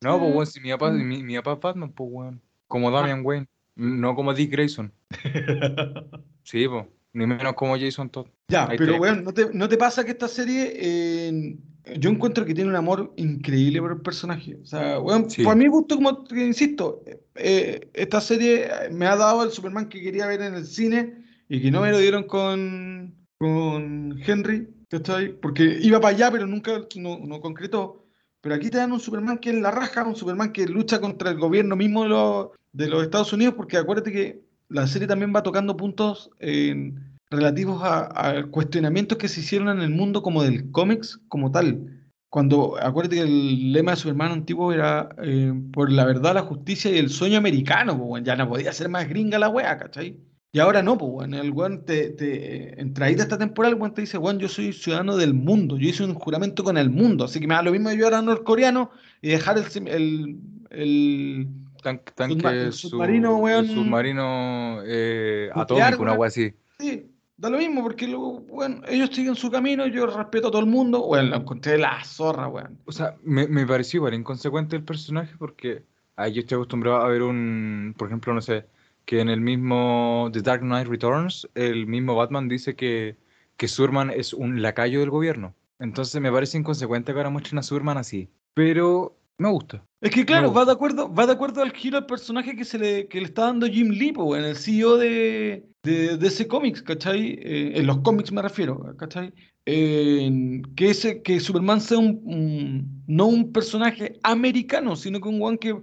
No, 0.00 0.18
pues 0.18 0.32
weón, 0.34 0.46
si 0.46 0.60
mi 0.60 0.70
papá, 0.70 0.90
mi, 0.90 1.22
mi 1.22 1.36
papá 1.36 1.52
es 1.54 1.60
Batman, 1.60 1.92
pues 1.92 2.08
weón. 2.12 2.40
Como 2.68 2.90
Damian 2.90 3.24
Wayne, 3.24 3.46
no 3.76 4.14
como 4.14 4.32
Dick 4.34 4.50
Grayson. 4.52 4.92
Sí, 6.44 6.66
pues. 6.68 6.86
Ni 7.14 7.26
menos 7.26 7.52
como 7.54 7.76
Jason 7.78 8.08
Todd. 8.08 8.26
Ya, 8.48 8.64
Ahí 8.66 8.78
pero 8.78 8.94
te- 8.94 8.98
weón, 9.00 9.22
¿no 9.22 9.32
te, 9.34 9.50
no 9.52 9.68
te 9.68 9.76
pasa 9.76 10.02
que 10.04 10.12
esta 10.12 10.28
serie, 10.28 10.72
eh, 10.74 11.56
yo 11.98 12.10
encuentro 12.10 12.44
que 12.44 12.54
tiene 12.54 12.70
un 12.70 12.76
amor 12.76 13.12
increíble 13.16 13.80
por 13.80 13.92
el 13.92 14.00
personaje? 14.00 14.56
O 14.62 14.66
sea, 14.66 15.00
weón, 15.00 15.28
Sí. 15.30 15.42
por 15.42 15.56
mi 15.56 15.66
gusto, 15.66 15.96
como 15.96 16.24
te 16.24 16.44
insisto, 16.44 17.02
eh, 17.34 17.88
esta 17.94 18.20
serie 18.20 18.68
me 18.90 19.06
ha 19.06 19.16
dado 19.16 19.42
el 19.44 19.50
Superman 19.50 19.88
que 19.88 20.00
quería 20.00 20.26
ver 20.26 20.42
en 20.42 20.54
el 20.54 20.64
cine 20.66 21.24
y 21.48 21.60
que 21.60 21.70
no 21.70 21.80
me 21.82 21.90
lo 21.90 21.98
dieron 21.98 22.24
con, 22.24 23.14
con 23.38 24.18
Henry, 24.24 24.68
¿cachai? 24.88 25.32
Porque 25.40 25.78
iba 25.82 26.00
para 26.00 26.14
allá, 26.14 26.30
pero 26.30 26.46
nunca 26.46 26.86
no, 26.96 27.18
no 27.18 27.40
concretó. 27.40 28.06
Pero 28.40 28.54
aquí 28.54 28.70
te 28.70 28.78
dan 28.78 28.92
un 28.92 29.00
Superman 29.00 29.38
que 29.38 29.50
es 29.50 29.56
la 29.56 29.70
raja, 29.70 30.04
un 30.04 30.16
Superman 30.16 30.52
que 30.52 30.66
lucha 30.66 31.00
contra 31.00 31.30
el 31.30 31.38
gobierno 31.38 31.76
mismo 31.76 32.02
de 32.02 32.08
los, 32.08 32.48
de 32.72 32.88
los 32.88 33.02
Estados 33.02 33.32
Unidos, 33.32 33.54
porque 33.56 33.76
acuérdate 33.76 34.10
que 34.12 34.42
la 34.68 34.86
serie 34.86 35.06
también 35.06 35.32
va 35.34 35.42
tocando 35.42 35.76
puntos 35.76 36.30
eh, 36.40 36.92
relativos 37.32 37.82
a, 37.82 38.38
a 38.38 38.46
cuestionamientos 38.46 39.18
que 39.18 39.28
se 39.28 39.40
hicieron 39.40 39.68
en 39.68 39.80
el 39.80 39.90
mundo 39.90 40.22
como 40.22 40.42
del 40.42 40.70
cómics 40.70 41.18
como 41.28 41.50
tal. 41.50 41.98
Cuando, 42.30 42.78
acuérdate 42.80 43.16
que 43.16 43.22
el 43.22 43.72
lema 43.72 43.90
de 43.90 43.96
Superman 43.98 44.32
antiguo 44.32 44.72
era 44.72 45.10
eh, 45.22 45.52
por 45.72 45.92
la 45.92 46.06
verdad, 46.06 46.34
la 46.34 46.42
justicia 46.42 46.90
y 46.90 46.96
el 46.96 47.10
sueño 47.10 47.36
americano, 47.36 47.98
pues, 47.98 48.22
ya 48.24 48.36
no 48.36 48.48
podía 48.48 48.72
ser 48.72 48.88
más 48.88 49.06
gringa 49.08 49.38
la 49.38 49.50
wea, 49.50 49.76
¿cachai? 49.76 50.16
Y 50.54 50.58
ahora 50.58 50.82
no, 50.82 50.96
pues, 50.96 51.10
weón. 51.12 51.34
el 51.34 51.50
weón 51.50 51.84
te, 51.84 52.10
te, 52.10 52.80
en 52.80 52.94
traída 52.94 53.22
esta 53.22 53.36
temporada, 53.36 53.74
el 53.74 53.80
weón 53.80 53.92
te 53.92 54.02
dice, 54.02 54.16
weón, 54.16 54.38
yo 54.38 54.48
soy 54.48 54.72
ciudadano 54.72 55.16
del 55.16 55.34
mundo, 55.34 55.76
yo 55.76 55.88
hice 55.88 56.04
un 56.04 56.14
juramento 56.14 56.64
con 56.64 56.78
el 56.78 56.88
mundo, 56.88 57.24
así 57.24 57.38
que 57.38 57.46
me 57.46 57.54
da 57.54 57.62
lo 57.62 57.72
mismo 57.72 57.90
ayudar 57.90 58.14
a 58.14 58.22
norcoreano 58.22 58.90
y 59.20 59.28
dejar 59.28 59.58
el, 59.58 59.88
el, 59.88 60.36
el 60.70 61.48
Tan- 61.82 62.00
tanque 62.14 62.72
submarino, 62.72 63.36
el 63.36 63.42
weón, 63.42 63.66
submarino 63.66 64.78
eh, 64.86 65.50
atómico, 65.54 66.02
una 66.02 66.14
wea 66.14 66.28
así. 66.28 66.52
Sí, 66.78 67.10
da 67.36 67.50
lo 67.50 67.58
mismo, 67.58 67.82
porque 67.82 68.06
luego, 68.06 68.40
bueno, 68.40 68.82
ellos 68.86 69.10
siguen 69.12 69.34
su 69.34 69.50
camino, 69.50 69.86
yo 69.86 70.06
respeto 70.06 70.48
a 70.48 70.50
todo 70.50 70.60
el 70.60 70.68
mundo. 70.68 71.06
Bueno, 71.06 71.30
lo 71.30 71.36
encontré 71.36 71.78
la 71.78 72.02
zorra, 72.04 72.48
weón. 72.48 72.78
O 72.84 72.92
sea, 72.92 73.16
me, 73.22 73.48
me 73.48 73.66
pareció 73.66 73.98
igual 73.98 74.14
inconsecuente 74.14 74.76
el 74.76 74.84
personaje 74.84 75.34
porque 75.38 75.84
ahí 76.16 76.32
yo 76.32 76.40
estoy 76.40 76.56
acostumbrado 76.56 76.98
a 76.98 77.08
ver 77.08 77.22
un, 77.22 77.94
por 77.96 78.08
ejemplo, 78.08 78.32
no 78.34 78.40
sé, 78.40 78.66
que 79.04 79.20
en 79.20 79.28
el 79.28 79.40
mismo 79.40 80.30
The 80.32 80.42
Dark 80.42 80.60
Knight 80.60 80.86
Returns, 80.86 81.48
el 81.54 81.86
mismo 81.86 82.14
Batman 82.14 82.48
dice 82.48 82.76
que, 82.76 83.16
que 83.56 83.68
Superman 83.68 84.10
es 84.10 84.32
un 84.32 84.62
lacayo 84.62 85.00
del 85.00 85.10
gobierno. 85.10 85.54
Entonces 85.78 86.20
me 86.20 86.30
parece 86.30 86.58
inconsecuente 86.58 87.12
que 87.12 87.18
ahora 87.18 87.30
muestren 87.30 87.58
a 87.58 87.62
Superman 87.62 87.98
así. 87.98 88.30
Pero 88.54 89.16
me 89.38 89.50
gusta. 89.50 89.84
Es 90.00 90.10
que 90.10 90.24
claro, 90.24 90.52
va 90.52 90.64
de 90.64 90.72
acuerdo, 90.72 91.12
va 91.12 91.26
de 91.26 91.32
acuerdo 91.32 91.62
al 91.62 91.72
giro 91.72 91.96
al 91.98 92.06
personaje 92.06 92.56
que 92.56 92.64
se 92.64 92.78
le, 92.78 93.08
que 93.08 93.18
le 93.20 93.26
está 93.26 93.42
dando 93.46 93.66
Jim 93.66 93.88
Lee, 93.90 94.12
po, 94.12 94.24
weón, 94.24 94.44
el 94.44 94.56
CEO 94.56 94.96
de, 94.96 95.68
de, 95.82 96.16
de 96.16 96.26
ese 96.26 96.48
cómics, 96.48 96.82
¿cachai? 96.82 97.38
Eh, 97.42 97.72
en 97.76 97.86
los 97.86 97.98
cómics 98.00 98.32
me 98.32 98.42
refiero, 98.42 98.80
¿cachai? 98.96 99.32
En 99.64 100.62
que 100.74 100.90
ese, 100.90 101.22
que 101.22 101.38
Superman 101.40 101.80
sea 101.80 101.98
un, 101.98 102.20
un- 102.24 103.04
no 103.06 103.26
un 103.26 103.52
personaje 103.52 104.18
americano, 104.22 104.96
sino 104.96 105.20
que 105.20 105.28
un 105.28 105.40
weón 105.40 105.58
que, 105.58 105.80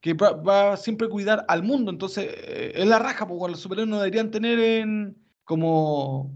que 0.00 0.14
va, 0.14 0.32
va 0.32 0.76
siempre 0.76 1.06
a 1.06 1.10
cuidar 1.10 1.44
al 1.48 1.62
mundo. 1.62 1.90
Entonces, 1.90 2.26
eh, 2.30 2.72
es 2.74 2.86
la 2.86 2.98
raja, 2.98 3.26
pues 3.26 3.50
los 3.50 3.60
superhéroes 3.60 3.88
no 3.90 3.98
deberían 3.98 4.30
tener 4.30 4.58
en, 4.58 5.16
como 5.44 6.34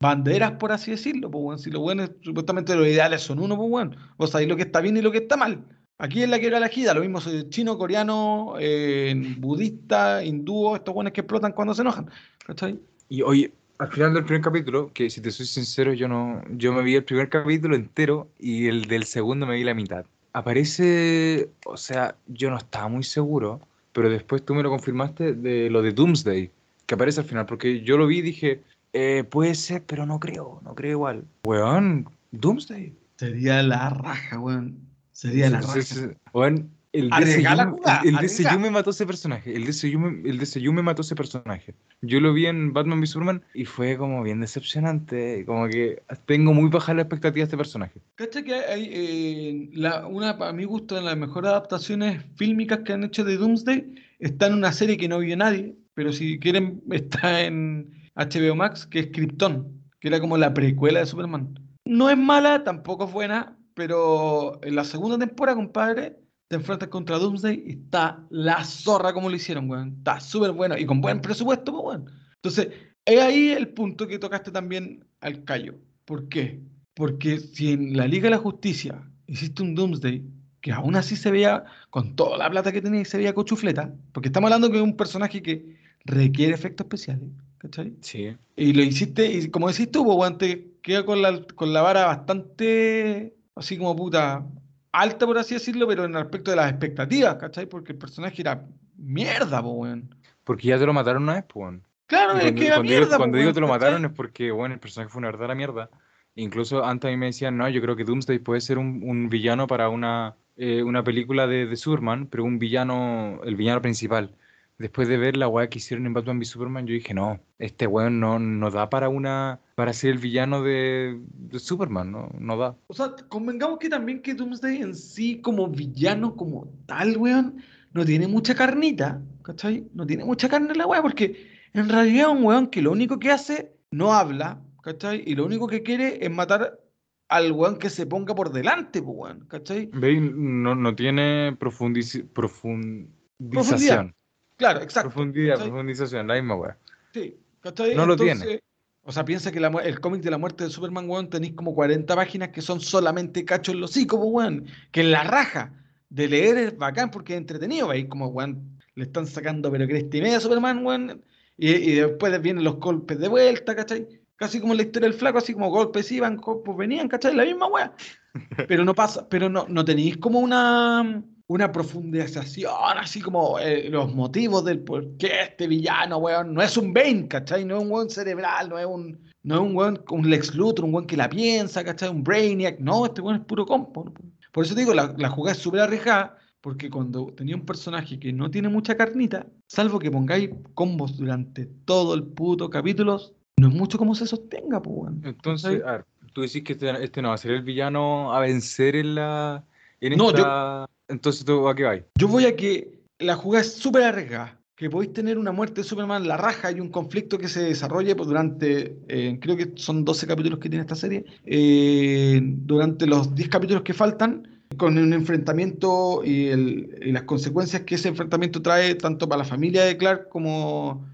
banderas, 0.00 0.52
por 0.52 0.72
así 0.72 0.90
decirlo, 0.92 1.30
pues, 1.30 1.42
weón. 1.44 1.58
Si 1.58 1.70
los 1.70 1.82
buenos, 1.82 2.10
supuestamente 2.22 2.74
los 2.74 2.86
ideales 2.86 3.20
son 3.22 3.38
uno, 3.38 3.56
pues, 3.56 3.70
weón. 3.70 3.96
Vos 4.16 4.30
sabéis 4.30 4.48
lo 4.48 4.56
que 4.56 4.62
está 4.62 4.80
bien 4.80 4.96
y 4.96 5.02
lo 5.02 5.12
que 5.12 5.18
está 5.18 5.36
mal. 5.36 5.66
Aquí 6.00 6.22
es 6.22 6.30
la 6.30 6.38
que 6.38 6.46
era 6.46 6.56
elegida, 6.56 6.94
lo 6.94 7.02
mismo 7.02 7.20
soy 7.20 7.46
chino, 7.50 7.76
coreano, 7.76 8.54
eh, 8.58 9.14
budista, 9.36 10.24
hindú, 10.24 10.74
estos 10.74 10.94
buenos 10.94 11.12
que 11.12 11.20
explotan 11.20 11.52
cuando 11.52 11.74
se 11.74 11.82
enojan. 11.82 12.08
¿Cachai? 12.46 12.80
Y 13.10 13.20
oye, 13.20 13.52
al 13.78 13.88
final 13.88 14.14
del 14.14 14.24
primer 14.24 14.40
capítulo, 14.40 14.90
que 14.94 15.10
si 15.10 15.20
te 15.20 15.30
soy 15.30 15.44
sincero, 15.44 15.92
yo 15.92 16.08
no, 16.08 16.42
yo 16.52 16.72
me 16.72 16.82
vi 16.82 16.94
el 16.94 17.04
primer 17.04 17.28
capítulo 17.28 17.76
entero 17.76 18.30
y 18.38 18.66
el 18.66 18.86
del 18.86 19.04
segundo 19.04 19.44
me 19.46 19.56
vi 19.56 19.64
la 19.64 19.74
mitad. 19.74 20.06
Aparece, 20.32 21.50
o 21.66 21.76
sea, 21.76 22.16
yo 22.28 22.48
no 22.48 22.56
estaba 22.56 22.88
muy 22.88 23.02
seguro, 23.02 23.60
pero 23.92 24.08
después 24.08 24.42
tú 24.42 24.54
me 24.54 24.62
lo 24.62 24.70
confirmaste 24.70 25.34
de 25.34 25.68
lo 25.68 25.82
de 25.82 25.92
Doomsday, 25.92 26.50
que 26.86 26.94
aparece 26.94 27.20
al 27.20 27.26
final, 27.26 27.44
porque 27.44 27.82
yo 27.82 27.98
lo 27.98 28.06
vi 28.06 28.20
y 28.20 28.22
dije, 28.22 28.62
eh, 28.94 29.24
puede 29.28 29.54
ser, 29.54 29.82
pero 29.84 30.06
no 30.06 30.18
creo, 30.18 30.62
no 30.64 30.74
creo 30.74 30.92
igual. 30.92 31.24
Weón, 31.44 32.08
Doomsday. 32.30 32.94
Sería 33.16 33.62
la 33.62 33.90
raja, 33.90 34.38
weón. 34.38 34.89
Sería 35.20 35.50
la 35.50 35.60
Sí, 35.60 35.82
sí, 35.82 35.94
raja. 35.96 36.14
sí. 36.14 36.18
Weón, 36.32 36.70
el 36.92 37.10
DCU, 37.10 37.70
jugada, 37.76 38.00
el, 38.02 38.08
el 38.08 38.16
arriesga. 38.16 38.50
DCU 38.52 38.58
me 38.58 38.70
mató 38.70 38.88
ese 38.88 39.04
personaje. 39.06 39.54
El 39.54 39.66
DCU, 39.66 39.98
me, 39.98 40.28
el 40.30 40.38
DCU 40.38 40.72
me 40.72 40.80
mató 40.82 41.02
ese 41.02 41.14
personaje. 41.14 41.74
Yo 42.00 42.20
lo 42.20 42.32
vi 42.32 42.46
en 42.46 42.72
Batman 42.72 43.00
v 43.00 43.06
Superman 43.06 43.44
y 43.52 43.66
fue 43.66 43.98
como 43.98 44.22
bien 44.22 44.40
decepcionante. 44.40 45.44
Como 45.44 45.68
que 45.68 46.02
tengo 46.24 46.54
muy 46.54 46.70
baja 46.70 46.94
la 46.94 47.02
expectativa 47.02 47.42
de 47.42 47.44
este 47.44 47.56
personaje. 47.58 48.00
¿Cachai 48.14 48.44
que 48.44 48.54
hay 48.54 48.88
eh, 48.90 49.70
la, 49.74 50.06
una, 50.06 50.30
a 50.30 50.52
mi 50.54 50.64
gusto, 50.64 50.94
de 50.94 51.02
las 51.02 51.18
mejores 51.18 51.50
adaptaciones 51.50 52.24
fílmicas 52.36 52.78
que 52.86 52.94
han 52.94 53.04
hecho 53.04 53.22
de 53.22 53.36
Doomsday? 53.36 53.94
Está 54.20 54.46
en 54.46 54.54
una 54.54 54.72
serie 54.72 54.96
que 54.96 55.06
no 55.06 55.18
vio 55.18 55.36
nadie, 55.36 55.76
pero 55.92 56.14
si 56.14 56.38
quieren, 56.38 56.82
está 56.90 57.42
en 57.42 57.92
HBO 58.16 58.54
Max, 58.56 58.86
que 58.86 59.00
es 59.00 59.06
Krypton, 59.12 59.68
que 60.00 60.08
era 60.08 60.18
como 60.18 60.38
la 60.38 60.54
precuela 60.54 61.00
de 61.00 61.06
Superman. 61.06 61.60
No 61.84 62.08
es 62.08 62.16
mala, 62.16 62.64
tampoco 62.64 63.04
es 63.04 63.12
buena, 63.12 63.56
pero 63.74 64.60
en 64.62 64.74
la 64.76 64.84
segunda 64.84 65.18
temporada, 65.18 65.56
compadre, 65.56 66.16
te 66.48 66.56
enfrentas 66.56 66.88
contra 66.88 67.18
Doomsday 67.18 67.62
y 67.66 67.70
está 67.72 68.26
la 68.30 68.64
zorra 68.64 69.12
como 69.12 69.28
lo 69.28 69.36
hicieron, 69.36 69.70
weón. 69.70 69.96
Está 69.98 70.20
súper 70.20 70.52
bueno 70.52 70.76
y 70.76 70.86
con 70.86 71.00
buen 71.00 71.20
presupuesto, 71.20 71.72
pues, 71.72 71.84
weón. 71.84 72.10
Entonces, 72.36 72.68
es 73.04 73.20
ahí 73.20 73.50
el 73.50 73.68
punto 73.68 74.06
que 74.06 74.18
tocaste 74.18 74.50
también 74.50 75.04
al 75.20 75.44
callo. 75.44 75.78
¿Por 76.04 76.28
qué? 76.28 76.60
Porque 76.94 77.38
si 77.38 77.72
en 77.72 77.96
la 77.96 78.06
Liga 78.06 78.24
de 78.24 78.30
la 78.30 78.38
Justicia 78.38 79.02
hiciste 79.26 79.62
un 79.62 79.74
Doomsday 79.74 80.24
que 80.60 80.72
aún 80.72 80.96
así 80.96 81.16
se 81.16 81.30
veía, 81.30 81.64
con 81.90 82.16
toda 82.16 82.36
la 82.36 82.50
plata 82.50 82.72
que 82.72 82.82
tenía, 82.82 83.04
se 83.04 83.16
veía 83.16 83.34
cochufleta, 83.34 83.94
porque 84.12 84.28
estamos 84.28 84.48
hablando 84.48 84.70
que 84.70 84.76
es 84.76 84.82
un 84.82 84.96
personaje 84.96 85.42
que 85.42 85.76
requiere 86.04 86.54
efectos 86.54 86.84
especiales, 86.84 87.30
¿cachai? 87.58 87.94
Sí. 88.02 88.36
Y 88.56 88.72
lo 88.72 88.82
hiciste, 88.82 89.30
y 89.32 89.50
como 89.50 89.68
decís 89.68 89.90
tú, 89.90 90.04
pues, 90.04 90.38
te 90.38 90.72
queda 90.82 91.04
con 91.04 91.22
la, 91.22 91.42
con 91.54 91.72
la 91.72 91.82
vara 91.82 92.06
bastante, 92.06 93.34
así 93.60 93.78
como 93.78 93.94
puta, 93.94 94.44
alta, 94.92 95.26
por 95.26 95.38
así 95.38 95.54
decirlo, 95.54 95.86
pero 95.86 96.04
en 96.04 96.12
el 96.12 96.16
aspecto 96.22 96.50
de 96.50 96.56
las 96.56 96.70
expectativas, 96.70 97.36
¿cachai? 97.36 97.66
Porque 97.66 97.92
el 97.92 97.98
personaje 97.98 98.42
era 98.42 98.66
mierda, 98.96 99.62
pues, 99.62 99.74
weón. 99.76 100.14
Porque 100.44 100.68
ya 100.68 100.78
te 100.78 100.86
lo 100.86 100.92
mataron 100.92 101.22
una 101.24 101.34
vez, 101.34 101.44
pues. 101.48 101.78
Claro, 102.06 102.38
es 102.38 102.52
que 102.52 102.66
era 102.66 102.76
cuando 102.76 102.82
mierda, 102.82 103.06
digo, 103.06 103.16
cuando 103.16 103.36
po, 103.36 103.38
digo 103.38 103.52
weón, 103.52 103.54
te 103.54 103.60
lo 103.60 103.68
¿cachai? 103.68 103.78
mataron 103.78 104.04
es 104.06 104.12
porque, 104.12 104.50
bueno, 104.50 104.74
el 104.74 104.80
personaje 104.80 105.12
fue 105.12 105.20
una 105.20 105.28
verdadera 105.28 105.54
mierda. 105.54 105.90
Incluso 106.34 106.84
antes 106.84 107.08
a 107.08 107.10
mí 107.10 107.16
me 107.16 107.26
decían, 107.26 107.56
no, 107.56 107.68
yo 107.68 107.80
creo 107.80 107.96
que 107.96 108.04
Doomsday 108.04 108.38
puede 108.38 108.60
ser 108.60 108.78
un, 108.78 109.02
un 109.04 109.28
villano 109.28 109.66
para 109.66 109.88
una, 109.88 110.36
eh, 110.56 110.82
una 110.82 111.04
película 111.04 111.46
de, 111.46 111.66
de 111.66 111.76
Superman, 111.76 112.26
pero 112.28 112.44
un 112.44 112.58
villano, 112.58 113.40
el 113.44 113.56
villano 113.56 113.82
principal. 113.82 114.36
Después 114.80 115.08
de 115.08 115.18
ver 115.18 115.36
la 115.36 115.46
weá 115.46 115.68
que 115.68 115.76
hicieron 115.76 116.06
en 116.06 116.14
Batman 116.14 116.38
v 116.38 116.44
Superman, 116.46 116.86
yo 116.86 116.94
dije, 116.94 117.12
no, 117.12 117.38
este 117.58 117.86
weón 117.86 118.18
no, 118.18 118.38
no 118.38 118.70
da 118.70 118.88
para 118.88 119.10
una 119.10 119.60
para 119.74 119.92
ser 119.92 120.12
el 120.12 120.18
villano 120.18 120.62
de, 120.62 121.20
de 121.34 121.58
Superman, 121.58 122.10
no, 122.10 122.30
no 122.38 122.56
da. 122.56 122.74
O 122.86 122.94
sea, 122.94 123.14
convengamos 123.28 123.78
que 123.78 123.90
también 123.90 124.22
que 124.22 124.32
Doomsday 124.32 124.80
en 124.80 124.94
sí, 124.94 125.42
como 125.42 125.68
villano, 125.68 126.34
como 126.34 126.66
tal, 126.86 127.18
weón, 127.18 127.62
no 127.92 128.06
tiene 128.06 128.26
mucha 128.26 128.54
carnita, 128.54 129.20
¿cachai? 129.42 129.84
No 129.92 130.06
tiene 130.06 130.24
mucha 130.24 130.48
carne 130.48 130.74
la 130.74 130.86
weá, 130.86 131.02
porque 131.02 131.46
en 131.74 131.86
realidad 131.86 132.30
es 132.30 132.38
un 132.38 132.44
weón 132.44 132.68
que 132.68 132.80
lo 132.80 132.92
único 132.92 133.18
que 133.18 133.30
hace, 133.30 133.76
no 133.90 134.14
habla, 134.14 134.62
¿cachai? 134.82 135.22
Y 135.26 135.34
lo 135.34 135.44
único 135.44 135.66
que 135.66 135.82
quiere 135.82 136.24
es 136.24 136.30
matar 136.30 136.80
al 137.28 137.52
weón 137.52 137.78
que 137.78 137.90
se 137.90 138.06
ponga 138.06 138.34
por 138.34 138.50
delante, 138.50 139.02
pues, 139.02 139.14
weón, 139.14 139.40
¿cachai? 139.46 139.90
¿Veis? 139.92 140.22
No, 140.22 140.74
no 140.74 140.94
tiene 140.94 141.54
profundici- 141.58 142.26
profundización. 142.32 144.14
Claro, 144.60 144.82
exacto. 144.82 145.08
Profundidad, 145.08 145.54
¿cachai? 145.54 145.70
profundización, 145.70 146.26
la 146.26 146.34
misma 146.34 146.54
weá. 146.54 146.76
Sí, 147.14 147.34
¿cachai? 147.60 147.94
No 147.94 148.04
lo 148.04 148.14
tiene. 148.14 148.60
O 149.04 149.10
sea, 149.10 149.24
piensa 149.24 149.50
que 149.50 149.58
la 149.58 149.68
el 149.68 150.00
cómic 150.00 150.20
de 150.20 150.30
la 150.30 150.36
muerte 150.36 150.64
de 150.64 150.70
Superman, 150.70 151.08
weón, 151.08 151.30
tenéis 151.30 151.54
como 151.54 151.74
40 151.74 152.14
páginas 152.14 152.50
que 152.50 152.60
son 152.60 152.78
solamente 152.78 153.42
cachos 153.46 153.74
en 153.74 153.80
los 153.80 153.92
hocico, 153.92 154.18
pues, 154.18 154.28
weón. 154.30 154.66
Que 154.90 155.00
en 155.00 155.12
la 155.12 155.24
raja 155.24 155.72
de 156.10 156.28
leer 156.28 156.58
es 156.58 156.76
bacán 156.76 157.10
porque 157.10 157.32
es 157.32 157.38
entretenido, 157.38 157.88
veis 157.88 158.06
como, 158.06 158.26
weón, 158.26 158.78
le 158.96 159.04
están 159.04 159.26
sacando 159.26 159.72
pero 159.72 159.86
cresta 159.86 160.18
y 160.18 160.20
media 160.20 160.36
a 160.36 160.40
Superman, 160.40 160.84
weón. 160.84 161.24
Y, 161.56 161.70
y 161.70 161.94
después 161.94 162.42
vienen 162.42 162.62
los 162.62 162.76
golpes 162.76 163.18
de 163.18 163.28
vuelta, 163.28 163.74
¿cachai? 163.74 164.06
Casi 164.36 164.60
como 164.60 164.74
en 164.74 164.76
la 164.76 164.82
historia 164.82 165.08
del 165.08 165.18
flaco, 165.18 165.38
así 165.38 165.54
como 165.54 165.70
golpes 165.70 166.12
iban, 166.12 166.36
golpes 166.36 166.76
venían, 166.76 167.08
¿cachai? 167.08 167.34
La 167.34 167.46
misma 167.46 167.66
weá. 167.68 167.94
Pero 168.68 168.84
no 168.84 168.94
pasa, 168.94 169.26
pero 169.26 169.48
no, 169.48 169.64
no 169.70 169.84
tenéis 169.86 170.18
como 170.18 170.38
una, 170.38 171.24
una 171.50 171.72
profundización, 171.72 172.96
así 172.96 173.20
como 173.20 173.58
eh, 173.58 173.88
los 173.90 174.14
motivos 174.14 174.64
del 174.64 174.78
por 174.78 175.16
qué 175.16 175.42
este 175.48 175.66
villano, 175.66 176.18
weón, 176.18 176.54
no 176.54 176.62
es 176.62 176.76
un 176.76 176.92
Bane, 176.92 177.26
¿cachai? 177.26 177.64
No 177.64 177.76
es 177.76 177.82
un 177.82 177.90
weón 177.90 178.08
cerebral, 178.08 178.68
no 178.68 178.78
es 178.78 178.86
un, 178.86 179.18
no 179.42 179.54
es 179.56 179.60
un 179.60 179.74
weón 179.74 179.96
con 179.96 180.20
un 180.20 180.30
Lex 180.30 180.54
Luthor, 180.54 180.84
un 180.84 180.94
weón 180.94 181.08
que 181.08 181.16
la 181.16 181.28
piensa, 181.28 181.82
¿cachai? 181.82 182.08
Un 182.08 182.22
Brainiac, 182.22 182.78
no, 182.78 183.04
este 183.04 183.20
weón 183.20 183.40
es 183.40 183.46
puro 183.46 183.66
compo. 183.66 184.12
Por 184.52 184.64
eso 184.64 184.76
te 184.76 184.82
digo, 184.82 184.94
la, 184.94 185.12
la 185.18 185.28
jugada 185.28 185.56
es 185.56 185.60
súper 185.60 185.80
arriesgada, 185.80 186.38
porque 186.60 186.88
cuando 186.88 187.26
tenía 187.36 187.56
un 187.56 187.66
personaje 187.66 188.20
que 188.20 188.32
no 188.32 188.48
tiene 188.48 188.68
mucha 188.68 188.96
carnita, 188.96 189.44
salvo 189.66 189.98
que 189.98 190.08
pongáis 190.08 190.50
combos 190.74 191.16
durante 191.16 191.66
todo 191.84 192.14
el 192.14 192.22
puto 192.22 192.70
capítulo, 192.70 193.20
no 193.56 193.66
es 193.66 193.74
mucho 193.74 193.98
como 193.98 194.14
se 194.14 194.24
sostenga, 194.24 194.80
pues, 194.80 194.96
weón. 194.96 195.20
Entonces, 195.24 195.82
a 195.84 195.92
ver, 195.94 196.04
tú 196.32 196.42
decís 196.42 196.62
que 196.62 196.74
este, 196.74 197.02
este 197.02 197.20
no 197.20 197.30
va 197.30 197.34
a 197.34 197.38
ser 197.38 197.50
el 197.50 197.62
villano 197.62 198.32
a 198.32 198.38
vencer 198.38 198.94
en 198.94 199.16
la. 199.16 199.64
En 200.00 200.16
No, 200.16 200.28
esta... 200.28 200.88
Entonces, 201.10 201.44
¿tú 201.44 201.68
a 201.68 201.74
qué 201.74 201.82
vais? 201.82 202.04
Yo 202.18 202.28
voy 202.28 202.44
a 202.46 202.56
que 202.56 203.00
la 203.18 203.36
jugada 203.36 203.62
es 203.64 203.72
súper 203.74 204.04
arriesgada. 204.04 204.56
Que 204.76 204.88
podéis 204.88 205.12
tener 205.12 205.36
una 205.36 205.52
muerte 205.52 205.82
de 205.82 205.84
Superman 205.86 206.26
la 206.26 206.38
raja 206.38 206.72
y 206.72 206.80
un 206.80 206.88
conflicto 206.88 207.36
que 207.36 207.48
se 207.48 207.60
desarrolle 207.64 208.16
pues, 208.16 208.26
durante, 208.28 208.96
eh, 209.08 209.38
creo 209.38 209.54
que 209.54 209.72
son 209.74 210.06
12 210.06 210.26
capítulos 210.26 210.58
que 210.58 210.70
tiene 210.70 210.80
esta 210.84 210.94
serie, 210.94 211.26
eh, 211.44 212.40
durante 212.42 213.06
los 213.06 213.34
10 213.34 213.50
capítulos 213.50 213.82
que 213.82 213.92
faltan, 213.92 214.48
con 214.78 214.96
un 214.96 215.12
enfrentamiento 215.12 216.22
y, 216.24 216.46
el- 216.46 216.98
y 217.04 217.12
las 217.12 217.24
consecuencias 217.24 217.82
que 217.82 217.96
ese 217.96 218.08
enfrentamiento 218.08 218.62
trae 218.62 218.94
tanto 218.94 219.28
para 219.28 219.40
la 219.40 219.44
familia 219.44 219.84
de 219.84 219.98
Clark 219.98 220.28
como 220.30 221.04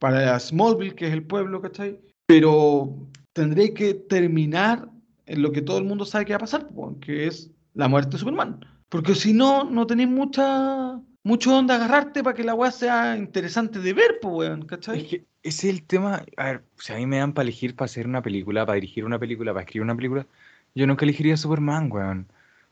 para 0.00 0.40
Smallville, 0.40 0.96
que 0.96 1.06
es 1.06 1.12
el 1.12 1.22
pueblo, 1.22 1.60
¿cachai? 1.60 2.00
Pero 2.26 2.92
tendréis 3.34 3.70
que 3.72 3.94
terminar 3.94 4.88
en 5.26 5.42
lo 5.42 5.52
que 5.52 5.62
todo 5.62 5.78
el 5.78 5.84
mundo 5.84 6.04
sabe 6.04 6.24
que 6.24 6.32
va 6.32 6.38
a 6.38 6.40
pasar, 6.40 6.66
pues, 6.74 6.96
que 7.00 7.26
es 7.28 7.50
la 7.74 7.86
muerte 7.86 8.12
de 8.12 8.18
Superman. 8.18 8.58
Porque 8.92 9.14
si 9.14 9.32
no, 9.32 9.64
no 9.64 9.86
tenéis 9.86 10.10
mucha, 10.10 11.00
mucho 11.22 11.50
donde 11.50 11.72
agarrarte 11.72 12.22
para 12.22 12.36
que 12.36 12.44
la 12.44 12.52
weá 12.52 12.70
sea 12.70 13.16
interesante 13.16 13.78
de 13.78 13.94
ver, 13.94 14.18
pues, 14.20 14.34
weón, 14.34 14.66
¿cachai? 14.66 15.00
Es 15.00 15.08
que 15.08 15.24
ese 15.42 15.70
es 15.70 15.74
el 15.76 15.82
tema. 15.82 16.22
A 16.36 16.44
ver, 16.44 16.64
si 16.76 16.92
a 16.92 16.96
mí 16.96 17.06
me 17.06 17.16
dan 17.16 17.32
para 17.32 17.44
elegir 17.44 17.74
para 17.74 17.86
hacer 17.86 18.06
una 18.06 18.20
película, 18.20 18.66
para 18.66 18.74
dirigir 18.74 19.06
una 19.06 19.18
película, 19.18 19.54
para 19.54 19.62
escribir 19.62 19.84
una 19.84 19.96
película, 19.96 20.26
yo 20.74 20.86
nunca 20.86 21.06
elegiría 21.06 21.32
a 21.32 21.38
Superman, 21.38 21.90
weón. 21.90 22.26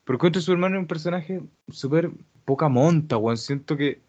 Porque 0.05 0.19
encuentro 0.19 0.43
Superman 0.43 0.75
es 0.75 0.81
un 0.81 0.87
personaje 0.89 1.41
súper 1.71 2.11
poca 2.45 2.69
monta, 2.69 3.17
weón. 3.17 3.39
Siento 3.39 3.79
que, 3.79 4.03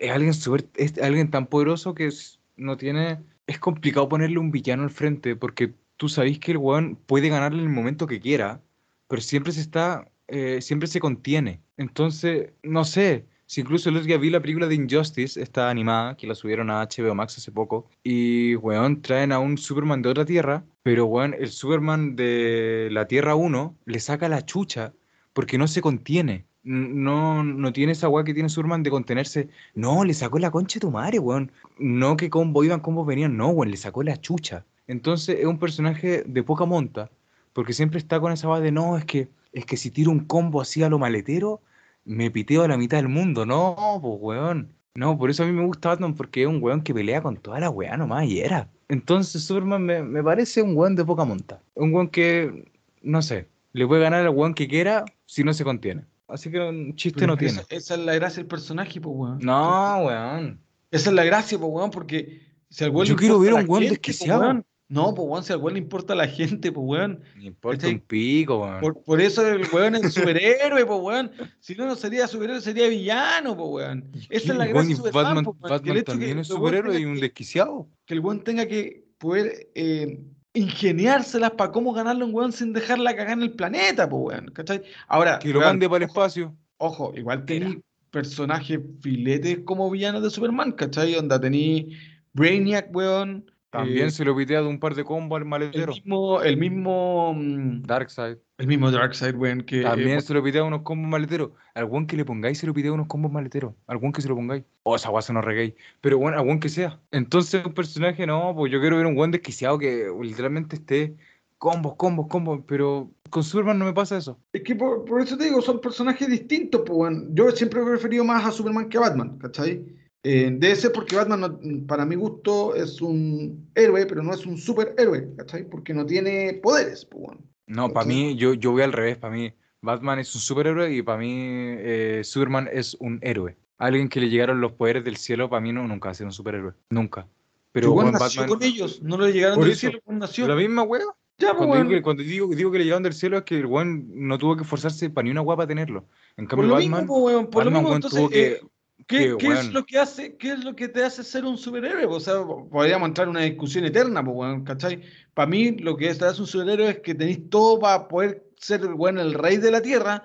es 0.00 0.10
alguien 0.10 0.34
súper, 0.34 0.66
es 0.74 0.98
alguien 0.98 1.30
tan 1.30 1.46
poderoso 1.46 1.94
que 1.94 2.10
no 2.58 2.76
tiene, 2.76 3.20
es 3.46 3.58
complicado 3.58 4.10
ponerle 4.10 4.38
un 4.38 4.50
villano 4.50 4.82
al 4.82 4.90
frente, 4.90 5.34
porque 5.34 5.72
tú 5.96 6.10
sabes 6.10 6.38
que 6.38 6.52
el 6.52 6.58
weón 6.58 6.96
puede 7.06 7.30
ganarle 7.30 7.60
en 7.60 7.68
el 7.68 7.74
momento 7.74 8.06
que 8.06 8.20
quiera, 8.20 8.60
pero 9.08 9.22
siempre 9.22 9.54
se 9.54 9.62
está, 9.62 10.06
eh, 10.28 10.60
siempre 10.60 10.88
se 10.88 11.00
contiene. 11.00 11.60
Entonces, 11.76 12.52
no 12.62 12.84
sé. 12.84 13.26
Si 13.46 13.60
incluso 13.60 13.90
día 13.90 14.16
vi 14.16 14.30
la 14.30 14.40
película 14.40 14.66
de 14.66 14.74
Injustice, 14.74 15.40
esta 15.40 15.68
animada, 15.68 16.16
que 16.16 16.26
la 16.26 16.34
subieron 16.34 16.70
a 16.70 16.82
HBO 16.82 17.14
Max 17.14 17.36
hace 17.36 17.52
poco, 17.52 17.90
y, 18.02 18.56
weón, 18.56 19.02
traen 19.02 19.32
a 19.32 19.38
un 19.38 19.58
Superman 19.58 20.00
de 20.00 20.08
otra 20.08 20.24
tierra, 20.24 20.64
pero, 20.82 21.06
weón, 21.06 21.34
el 21.38 21.50
Superman 21.50 22.16
de 22.16 22.88
la 22.90 23.06
Tierra 23.06 23.34
1 23.34 23.76
le 23.84 24.00
saca 24.00 24.28
la 24.28 24.44
chucha 24.44 24.94
porque 25.34 25.58
no 25.58 25.66
se 25.68 25.82
contiene. 25.82 26.46
No, 26.62 27.44
no 27.44 27.72
tiene 27.74 27.92
esa 27.92 28.08
weá 28.08 28.24
que 28.24 28.32
tiene 28.32 28.48
Superman 28.48 28.82
de 28.82 28.90
contenerse. 28.90 29.48
No, 29.74 30.04
le 30.04 30.14
sacó 30.14 30.38
la 30.38 30.50
concha 30.50 30.76
de 30.76 30.80
tu 30.80 30.90
madre, 30.90 31.18
weón. 31.18 31.52
No 31.78 32.16
que 32.16 32.30
combo 32.30 32.64
iban, 32.64 32.80
combo 32.80 33.04
venían, 33.04 33.36
no, 33.36 33.48
weón, 33.48 33.70
le 33.70 33.76
sacó 33.76 34.02
la 34.02 34.18
chucha. 34.18 34.64
Entonces 34.86 35.38
es 35.40 35.46
un 35.46 35.58
personaje 35.58 36.24
de 36.26 36.42
poca 36.42 36.64
monta, 36.64 37.10
porque 37.52 37.72
siempre 37.74 37.98
está 37.98 38.20
con 38.20 38.32
esa 38.32 38.48
weá 38.48 38.60
de 38.60 38.72
no, 38.72 38.96
es 38.96 39.04
que, 39.04 39.28
es 39.54 39.64
que 39.64 39.76
si 39.76 39.90
tiro 39.90 40.10
un 40.10 40.20
combo 40.20 40.60
así 40.60 40.82
a 40.82 40.90
lo 40.90 40.98
maletero, 40.98 41.62
me 42.04 42.30
piteo 42.30 42.62
a 42.64 42.68
la 42.68 42.76
mitad 42.76 42.98
del 42.98 43.08
mundo. 43.08 43.46
No, 43.46 43.98
pues 44.02 44.14
weón. 44.20 44.74
No, 44.96 45.16
por 45.16 45.30
eso 45.30 45.42
a 45.42 45.46
mí 45.46 45.52
me 45.52 45.64
gusta 45.64 45.88
Batman, 45.88 46.14
porque 46.14 46.42
es 46.42 46.48
un 46.48 46.62
weón 46.62 46.82
que 46.82 46.92
pelea 46.92 47.22
con 47.22 47.36
toda 47.36 47.58
la 47.60 47.70
weá 47.70 47.96
nomás 47.96 48.26
y 48.26 48.40
era. 48.40 48.68
Entonces 48.88 49.42
Superman 49.44 49.82
me, 49.84 50.02
me 50.02 50.22
parece 50.22 50.60
un 50.60 50.76
weón 50.76 50.94
de 50.94 51.04
poca 51.04 51.24
monta. 51.24 51.60
Un 51.74 51.94
weón 51.94 52.08
que, 52.08 52.70
no 53.02 53.22
sé, 53.22 53.48
le 53.72 53.86
puede 53.86 54.02
ganar 54.02 54.20
al 54.20 54.28
weón 54.30 54.54
que 54.54 54.68
quiera 54.68 55.04
si 55.26 55.42
no 55.42 55.54
se 55.54 55.64
contiene. 55.64 56.04
Así 56.28 56.50
que 56.50 56.58
un 56.60 56.94
chiste 56.96 57.20
Pero 57.20 57.32
no 57.32 57.36
tiene. 57.36 57.54
esa, 57.54 57.66
esa 57.70 57.94
es 57.94 58.00
la 58.00 58.14
gracia 58.14 58.36
del 58.36 58.46
personaje, 58.46 59.00
pues, 59.00 59.14
weón. 59.16 59.38
No, 59.40 60.04
weón. 60.04 60.60
Esa 60.90 61.10
es 61.10 61.14
la 61.14 61.24
gracia, 61.24 61.58
pues, 61.58 61.70
weón, 61.72 61.90
porque 61.90 62.42
si 62.70 62.84
al 62.84 62.90
weón 62.90 63.06
Yo 63.06 63.16
quiero 63.16 63.38
ver 63.38 63.52
a 63.52 63.56
un 63.56 63.68
weón 63.68 63.82
pues, 63.82 63.90
desquiciado. 63.90 64.64
No, 64.88 65.14
pues, 65.14 65.26
weón, 65.28 65.42
si 65.44 65.52
al 65.52 65.60
weón 65.60 65.74
le 65.74 65.78
importa 65.80 66.12
a 66.12 66.16
la 66.16 66.28
gente, 66.28 66.70
pues, 66.70 66.84
weón. 66.86 67.22
Importa 67.40 67.78
¿Cachai? 67.82 67.94
un 67.94 68.00
pico, 68.00 68.58
weón. 68.62 68.80
Por, 68.80 69.02
por 69.02 69.20
eso 69.20 69.46
el 69.46 69.66
weón 69.72 69.94
es 69.94 70.12
superhéroe, 70.12 70.84
pues, 70.86 71.00
weón. 71.00 71.32
Si 71.60 71.74
no, 71.74 71.86
no 71.86 71.94
sería 71.96 72.26
superhéroe, 72.28 72.60
sería 72.60 72.88
villano, 72.88 73.56
pues, 73.56 73.68
weón. 73.70 74.10
Esa 74.28 74.52
es 74.52 74.58
la 74.58 74.66
Superman, 74.66 75.12
Batman, 75.12 75.44
Batman 75.60 75.90
el 75.90 75.96
hecho 75.96 76.04
también 76.12 76.34
que 76.36 76.40
es 76.42 76.46
superhéroe 76.48 76.98
y 77.00 77.04
un 77.06 77.18
desquiciado. 77.18 77.88
que 78.04 78.14
el 78.14 78.20
weón 78.20 78.44
tenga 78.44 78.66
que 78.66 79.04
poder 79.18 79.70
eh, 79.74 80.20
ingeniárselas 80.52 81.52
para 81.52 81.72
cómo 81.72 81.92
ganarle 81.92 82.22
a 82.22 82.26
un 82.26 82.34
weón 82.34 82.52
sin 82.52 82.72
dejarla 82.72 83.16
cagar 83.16 83.32
en 83.38 83.42
el 83.42 83.52
planeta, 83.52 84.08
pues, 84.08 84.22
weón. 84.36 84.50
¿Cachai? 84.52 84.82
Ahora, 85.08 85.38
Que 85.38 85.48
lo 85.48 85.60
weón, 85.60 85.70
mande 85.72 85.88
para 85.88 86.04
el 86.04 86.10
ojo, 86.10 86.20
espacio. 86.20 86.56
ojo, 86.76 87.12
igual 87.16 87.44
tení 87.46 87.80
personajes 88.10 88.78
filetes 89.00 89.60
como 89.64 89.90
villanos 89.90 90.22
de 90.22 90.30
Superman, 90.30 90.72
¿cachai? 90.72 91.16
Onda 91.16 91.40
tení 91.40 91.96
Brainiac, 92.34 92.94
weón. 92.94 93.50
También 93.74 94.06
eh, 94.06 94.10
se 94.10 94.24
lo 94.24 94.36
pitea 94.36 94.62
de 94.62 94.68
un 94.68 94.78
par 94.78 94.94
de 94.94 95.02
combos 95.02 95.36
al 95.36 95.42
el 95.42 95.48
maletero. 95.48 95.92
mismo, 95.92 96.40
el 96.42 96.56
mismo, 96.56 97.34
mm, 97.34 97.82
Darkseid. 97.82 98.36
el 98.58 98.66
mismo 98.68 98.88
Darkseid, 98.92 99.34
weón, 99.34 99.62
que 99.62 99.80
eh, 99.80 99.82
También 99.82 100.22
se 100.22 100.32
lo 100.32 100.44
pitea 100.44 100.62
unos 100.62 100.82
combos 100.82 101.10
maleteros. 101.10 101.50
Algún 101.74 102.06
que 102.06 102.16
le 102.16 102.24
pongáis 102.24 102.58
se 102.58 102.68
lo 102.68 102.72
pitea 102.72 102.92
unos 102.92 103.08
combos 103.08 103.32
maleteros. 103.32 103.74
Algún 103.88 104.12
que 104.12 104.22
se 104.22 104.28
lo 104.28 104.36
pongáis. 104.36 104.62
Oh, 104.84 104.94
esa 104.94 105.08
guasa 105.08 105.32
no 105.32 105.40
reguéis. 105.40 105.74
Pero 106.00 106.18
bueno, 106.18 106.38
algún 106.38 106.60
que 106.60 106.68
sea. 106.68 107.00
Entonces, 107.10 107.66
un 107.66 107.74
personaje, 107.74 108.28
no, 108.28 108.54
pues 108.54 108.70
yo 108.70 108.80
quiero 108.80 108.96
ver 108.96 109.06
un 109.06 109.16
buen 109.16 109.32
desquiciado 109.32 109.76
que 109.76 110.06
literalmente 110.22 110.76
esté 110.76 111.16
combos, 111.58 111.96
combos, 111.96 112.28
combos. 112.28 112.60
Pero 112.68 113.10
con 113.28 113.42
Superman 113.42 113.80
no 113.80 113.86
me 113.86 113.92
pasa 113.92 114.16
eso. 114.18 114.38
Es 114.52 114.62
que 114.62 114.76
por, 114.76 115.04
por 115.04 115.20
eso 115.20 115.36
te 115.36 115.46
digo, 115.46 115.60
son 115.60 115.80
personajes 115.80 116.28
distintos, 116.28 116.82
pues, 116.86 116.96
weón. 116.96 117.34
Yo 117.34 117.50
siempre 117.50 117.82
he 117.82 117.84
preferido 117.84 118.24
más 118.24 118.46
a 118.46 118.52
Superman 118.52 118.88
que 118.88 118.98
a 118.98 119.00
Batman, 119.00 119.36
¿cachai? 119.38 119.84
Eh, 120.26 120.48
debe 120.52 120.74
ser 120.74 120.90
porque 120.90 121.16
Batman, 121.16 121.40
no- 121.40 121.86
para 121.86 122.06
mi 122.06 122.14
gusto, 122.16 122.74
es 122.74 123.00
un 123.02 123.68
héroe, 123.74 124.06
pero 124.06 124.22
no 124.22 124.32
es 124.32 124.46
un 124.46 124.56
superhéroe, 124.56 125.34
¿cachai? 125.36 125.68
Porque 125.68 125.92
no 125.92 126.06
tiene 126.06 126.54
poderes, 126.62 127.04
pues, 127.04 127.22
weón. 127.24 127.38
No, 127.66 127.90
para 127.92 128.06
mí, 128.06 128.34
yo, 128.36 128.54
yo 128.54 128.72
voy 128.72 128.82
al 128.82 128.92
revés. 128.92 129.18
Para 129.18 129.34
mí, 129.34 129.52
Batman 129.82 130.18
es 130.18 130.34
un 130.34 130.40
superhéroe 130.40 130.94
y 130.94 131.02
para 131.02 131.18
mí 131.18 131.30
eh, 131.38 132.22
Superman 132.24 132.68
es 132.72 132.96
un 133.00 133.18
héroe. 133.22 133.56
Alguien 133.76 134.08
que 134.08 134.20
le 134.20 134.30
llegaron 134.30 134.60
los 134.60 134.72
poderes 134.72 135.04
del 135.04 135.16
cielo, 135.16 135.50
para 135.50 135.60
mí 135.60 135.72
no, 135.72 135.86
nunca 135.86 136.08
va 136.08 136.12
a 136.12 136.14
ser 136.14 136.26
un 136.26 136.32
superhéroe. 136.32 136.72
Nunca. 136.90 137.26
Pero 137.72 137.92
weón, 137.92 138.12
nació 138.12 138.42
Batman. 138.42 138.58
con 138.58 138.66
ellos, 138.66 139.02
no 139.02 139.18
le 139.18 139.32
llegaron 139.32 139.56
Por 139.56 139.64
del 139.64 139.72
eso, 139.72 139.80
cielo 139.80 140.00
nació. 140.06 140.48
La 140.48 140.54
misma 140.56 140.82
wea. 140.84 141.02
Ya, 141.36 141.52
Cuando, 141.52 141.72
weón. 141.74 141.88
digo 141.88 141.98
que, 141.98 142.02
cuando 142.02 142.22
digo, 142.22 142.46
digo 142.54 142.70
que 142.70 142.78
le 142.78 142.84
llegaron 142.84 143.02
del 143.02 143.12
cielo 143.12 143.36
es 143.38 143.42
que 143.44 143.58
el 143.58 143.66
weón 143.66 144.06
no 144.28 144.38
tuvo 144.38 144.56
que 144.56 144.62
esforzarse 144.62 145.10
para 145.10 145.24
ni 145.24 145.32
una 145.32 145.44
para 145.44 145.66
tenerlo. 145.66 146.06
En 146.36 146.44
Por 146.46 146.50
cambio, 146.50 146.68
lo 146.68 146.74
Batman, 146.76 147.00
mismo, 147.00 147.18
weón, 147.24 147.46
por 147.50 147.64
lo 147.64 147.70
Batman, 147.70 147.72
mismo, 147.72 147.88
weón, 147.88 147.96
entonces, 147.96 148.20
tuvo 148.20 148.28
que- 148.30 148.52
eh, 148.52 148.60
¿qué, 149.06 149.18
que, 149.30 149.36
qué 149.36 149.52
es 149.52 149.72
lo 149.72 149.84
que 149.84 149.98
hace, 149.98 150.36
qué 150.36 150.52
es 150.52 150.64
lo 150.64 150.74
que 150.74 150.88
te 150.88 151.04
hace 151.04 151.22
ser 151.24 151.44
un 151.44 151.58
superhéroe? 151.58 152.06
O 152.06 152.20
sea, 152.20 152.34
podríamos 152.70 153.08
entrar 153.08 153.26
en 153.26 153.30
una 153.30 153.40
discusión 153.42 153.84
eterna, 153.84 154.24
pues, 154.24 154.36
weón, 154.36 154.64
¿cachai? 154.64 155.02
Para 155.34 155.48
mí, 155.48 155.72
lo 155.78 155.96
que 155.96 156.14
te 156.14 156.24
hace 156.24 156.40
un 156.40 156.46
superhéroe 156.46 156.90
es 156.90 156.98
que 157.00 157.14
tenéis 157.14 157.48
todo 157.50 157.78
para 157.78 158.08
poder 158.08 158.50
ser, 158.56 158.84
weón, 158.94 159.18
el 159.18 159.34
rey 159.34 159.56
de 159.58 159.70
la 159.70 159.82
tierra 159.82 160.24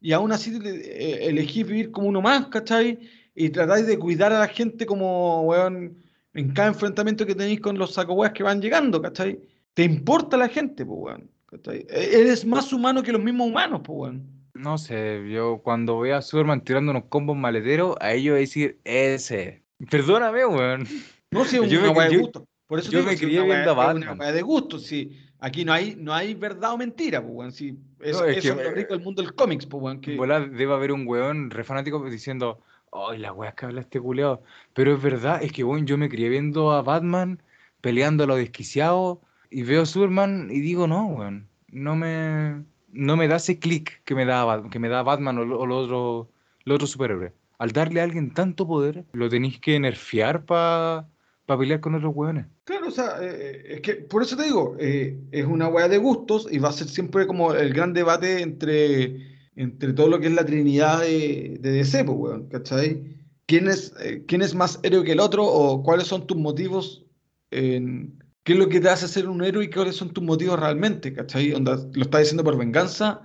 y 0.00 0.12
aún 0.12 0.32
así 0.32 0.58
eh, 0.64 1.18
elegís 1.28 1.66
vivir 1.66 1.90
como 1.90 2.08
uno 2.08 2.20
más, 2.22 2.46
¿cachai? 2.48 2.98
Y 3.34 3.50
tratáis 3.50 3.86
de 3.86 3.98
cuidar 3.98 4.32
a 4.32 4.40
la 4.40 4.48
gente 4.48 4.86
como, 4.86 5.42
weón, 5.42 5.96
en 6.34 6.52
cada 6.52 6.68
enfrentamiento 6.68 7.26
que 7.26 7.34
tenéis 7.34 7.60
con 7.60 7.78
los 7.78 7.94
sacoweas 7.94 8.32
que 8.32 8.42
van 8.42 8.60
llegando, 8.62 9.00
¿cachai? 9.02 9.40
Te 9.74 9.82
importa 9.84 10.36
la 10.36 10.48
gente, 10.48 10.84
pues, 10.86 10.98
weón, 11.00 11.30
¿cachai? 11.46 11.86
E- 11.88 12.20
Eres 12.20 12.44
más 12.44 12.72
humano 12.72 13.02
que 13.02 13.12
los 13.12 13.22
mismos 13.22 13.48
humanos, 13.48 13.80
pues, 13.84 13.98
weón. 13.98 14.39
No 14.60 14.78
sé, 14.78 15.28
yo 15.30 15.58
cuando 15.62 15.98
veo 16.00 16.16
a 16.16 16.22
Superman 16.22 16.62
tirando 16.62 16.90
unos 16.92 17.04
combos 17.08 17.36
maleteros, 17.36 17.96
a 18.00 18.12
ellos 18.12 18.36
decir 18.36 18.78
ese. 18.84 19.62
Perdóname, 19.90 20.44
weón. 20.46 20.86
No, 21.30 21.44
si 21.44 21.56
es 21.56 21.62
Yo 21.70 21.80
una 21.80 21.88
me- 21.92 21.98
weá 21.98 22.08
de 22.08 22.16
gusto. 22.18 22.46
Por 22.66 22.78
eso 22.78 22.90
yo 22.92 22.98
digo, 23.00 23.10
me 23.10 23.16
si 23.16 23.24
crié 23.26 23.40
weá- 23.40 23.46
viendo 23.46 23.70
a 23.70 23.72
es 23.72 23.76
Una 23.78 23.86
Batman. 24.06 24.20
weá 24.20 24.32
de 24.32 24.42
gusto, 24.42 24.78
si 24.78 25.18
aquí 25.40 25.64
no 25.64 25.72
hay, 25.72 25.96
no 25.96 26.12
hay 26.14 26.34
verdad 26.34 26.72
o 26.72 26.78
mentira, 26.78 27.20
pues, 27.20 27.34
weón. 27.34 27.52
Si 27.52 27.76
eso, 28.00 28.20
No, 28.20 28.26
es 28.26 28.36
eso 28.38 28.54
que- 28.54 28.60
es 28.62 28.68
lo 28.68 28.74
rico 28.74 28.94
del 28.94 29.02
mundo 29.02 29.22
del 29.22 29.34
cómics, 29.34 29.66
pues, 29.66 29.82
weón. 29.82 30.00
Que, 30.00 30.16
Volá, 30.16 30.40
debe 30.40 30.72
haber 30.72 30.92
un 30.92 31.06
weón 31.06 31.50
re 31.50 31.64
fanático 31.64 32.04
diciendo, 32.08 32.60
ay, 32.92 33.18
la 33.18 33.32
weá 33.32 33.52
que 33.52 33.66
habla 33.66 33.80
este 33.80 34.00
culeado. 34.00 34.42
Pero 34.74 34.94
es 34.94 35.02
verdad, 35.02 35.42
es 35.42 35.52
que 35.52 35.64
weón, 35.64 35.86
yo 35.86 35.98
me 35.98 36.08
crié 36.08 36.28
viendo 36.28 36.70
a 36.72 36.82
Batman 36.82 37.42
peleando 37.80 38.24
a 38.24 38.26
lo 38.26 38.36
desquiciado 38.36 39.20
y 39.50 39.62
veo 39.64 39.82
a 39.82 39.86
Superman 39.86 40.48
y 40.52 40.60
digo, 40.60 40.86
no, 40.86 41.06
weón, 41.06 41.48
no 41.72 41.96
me, 41.96 42.62
no 42.92 43.16
me 43.16 43.28
da 43.28 43.36
ese 43.36 43.58
click 43.58 44.02
que 44.04 44.14
me 44.14 44.24
da, 44.24 44.62
que 44.70 44.78
me 44.78 44.88
da 44.88 45.02
Batman 45.02 45.38
o, 45.38 45.42
o 45.42 46.28
otros 46.66 46.90
superhéroes. 46.90 47.32
Al 47.58 47.72
darle 47.72 48.00
a 48.00 48.04
alguien 48.04 48.32
tanto 48.32 48.66
poder, 48.66 49.04
lo 49.12 49.28
tenéis 49.28 49.60
que 49.60 49.78
nerfear 49.78 50.44
para 50.46 51.06
pelear 51.46 51.80
con 51.80 51.94
otros 51.94 52.14
weones. 52.14 52.46
Claro, 52.64 52.88
o 52.88 52.90
sea, 52.90 53.16
eh, 53.20 53.74
es 53.74 53.80
que 53.82 53.96
por 53.96 54.22
eso 54.22 54.36
te 54.36 54.44
digo, 54.44 54.76
eh, 54.78 55.20
es 55.30 55.44
una 55.44 55.68
weá 55.68 55.88
de 55.88 55.98
gustos 55.98 56.48
y 56.50 56.58
va 56.58 56.70
a 56.70 56.72
ser 56.72 56.88
siempre 56.88 57.26
como 57.26 57.52
el 57.52 57.74
gran 57.74 57.92
debate 57.92 58.40
entre, 58.40 59.36
entre 59.56 59.92
todo 59.92 60.08
lo 60.08 60.20
que 60.20 60.28
es 60.28 60.32
la 60.32 60.46
trinidad 60.46 61.00
de, 61.00 61.58
de 61.60 61.70
DC, 61.72 62.04
pues, 62.04 62.18
weón, 62.18 62.48
¿cachai? 62.48 63.18
¿Quién 63.46 63.68
es, 63.68 63.92
eh, 64.00 64.24
quién 64.26 64.42
es 64.42 64.54
más 64.54 64.78
héroe 64.82 65.04
que 65.04 65.12
el 65.12 65.20
otro 65.20 65.44
o 65.44 65.82
cuáles 65.82 66.06
son 66.06 66.26
tus 66.26 66.36
motivos 66.36 67.04
en 67.50 68.22
qué 68.44 68.52
es 68.54 68.58
lo 68.58 68.68
que 68.68 68.80
te 68.80 68.88
hace 68.88 69.08
ser 69.08 69.28
un 69.28 69.42
héroe 69.44 69.64
y 69.64 69.70
cuáles 69.70 69.96
son 69.96 70.12
tus 70.12 70.24
motivos 70.24 70.58
realmente, 70.58 71.12
¿cachai? 71.12 71.52
Onda, 71.52 71.76
¿lo 71.92 72.02
estás 72.02 72.20
diciendo 72.20 72.44
por 72.44 72.56
venganza? 72.56 73.22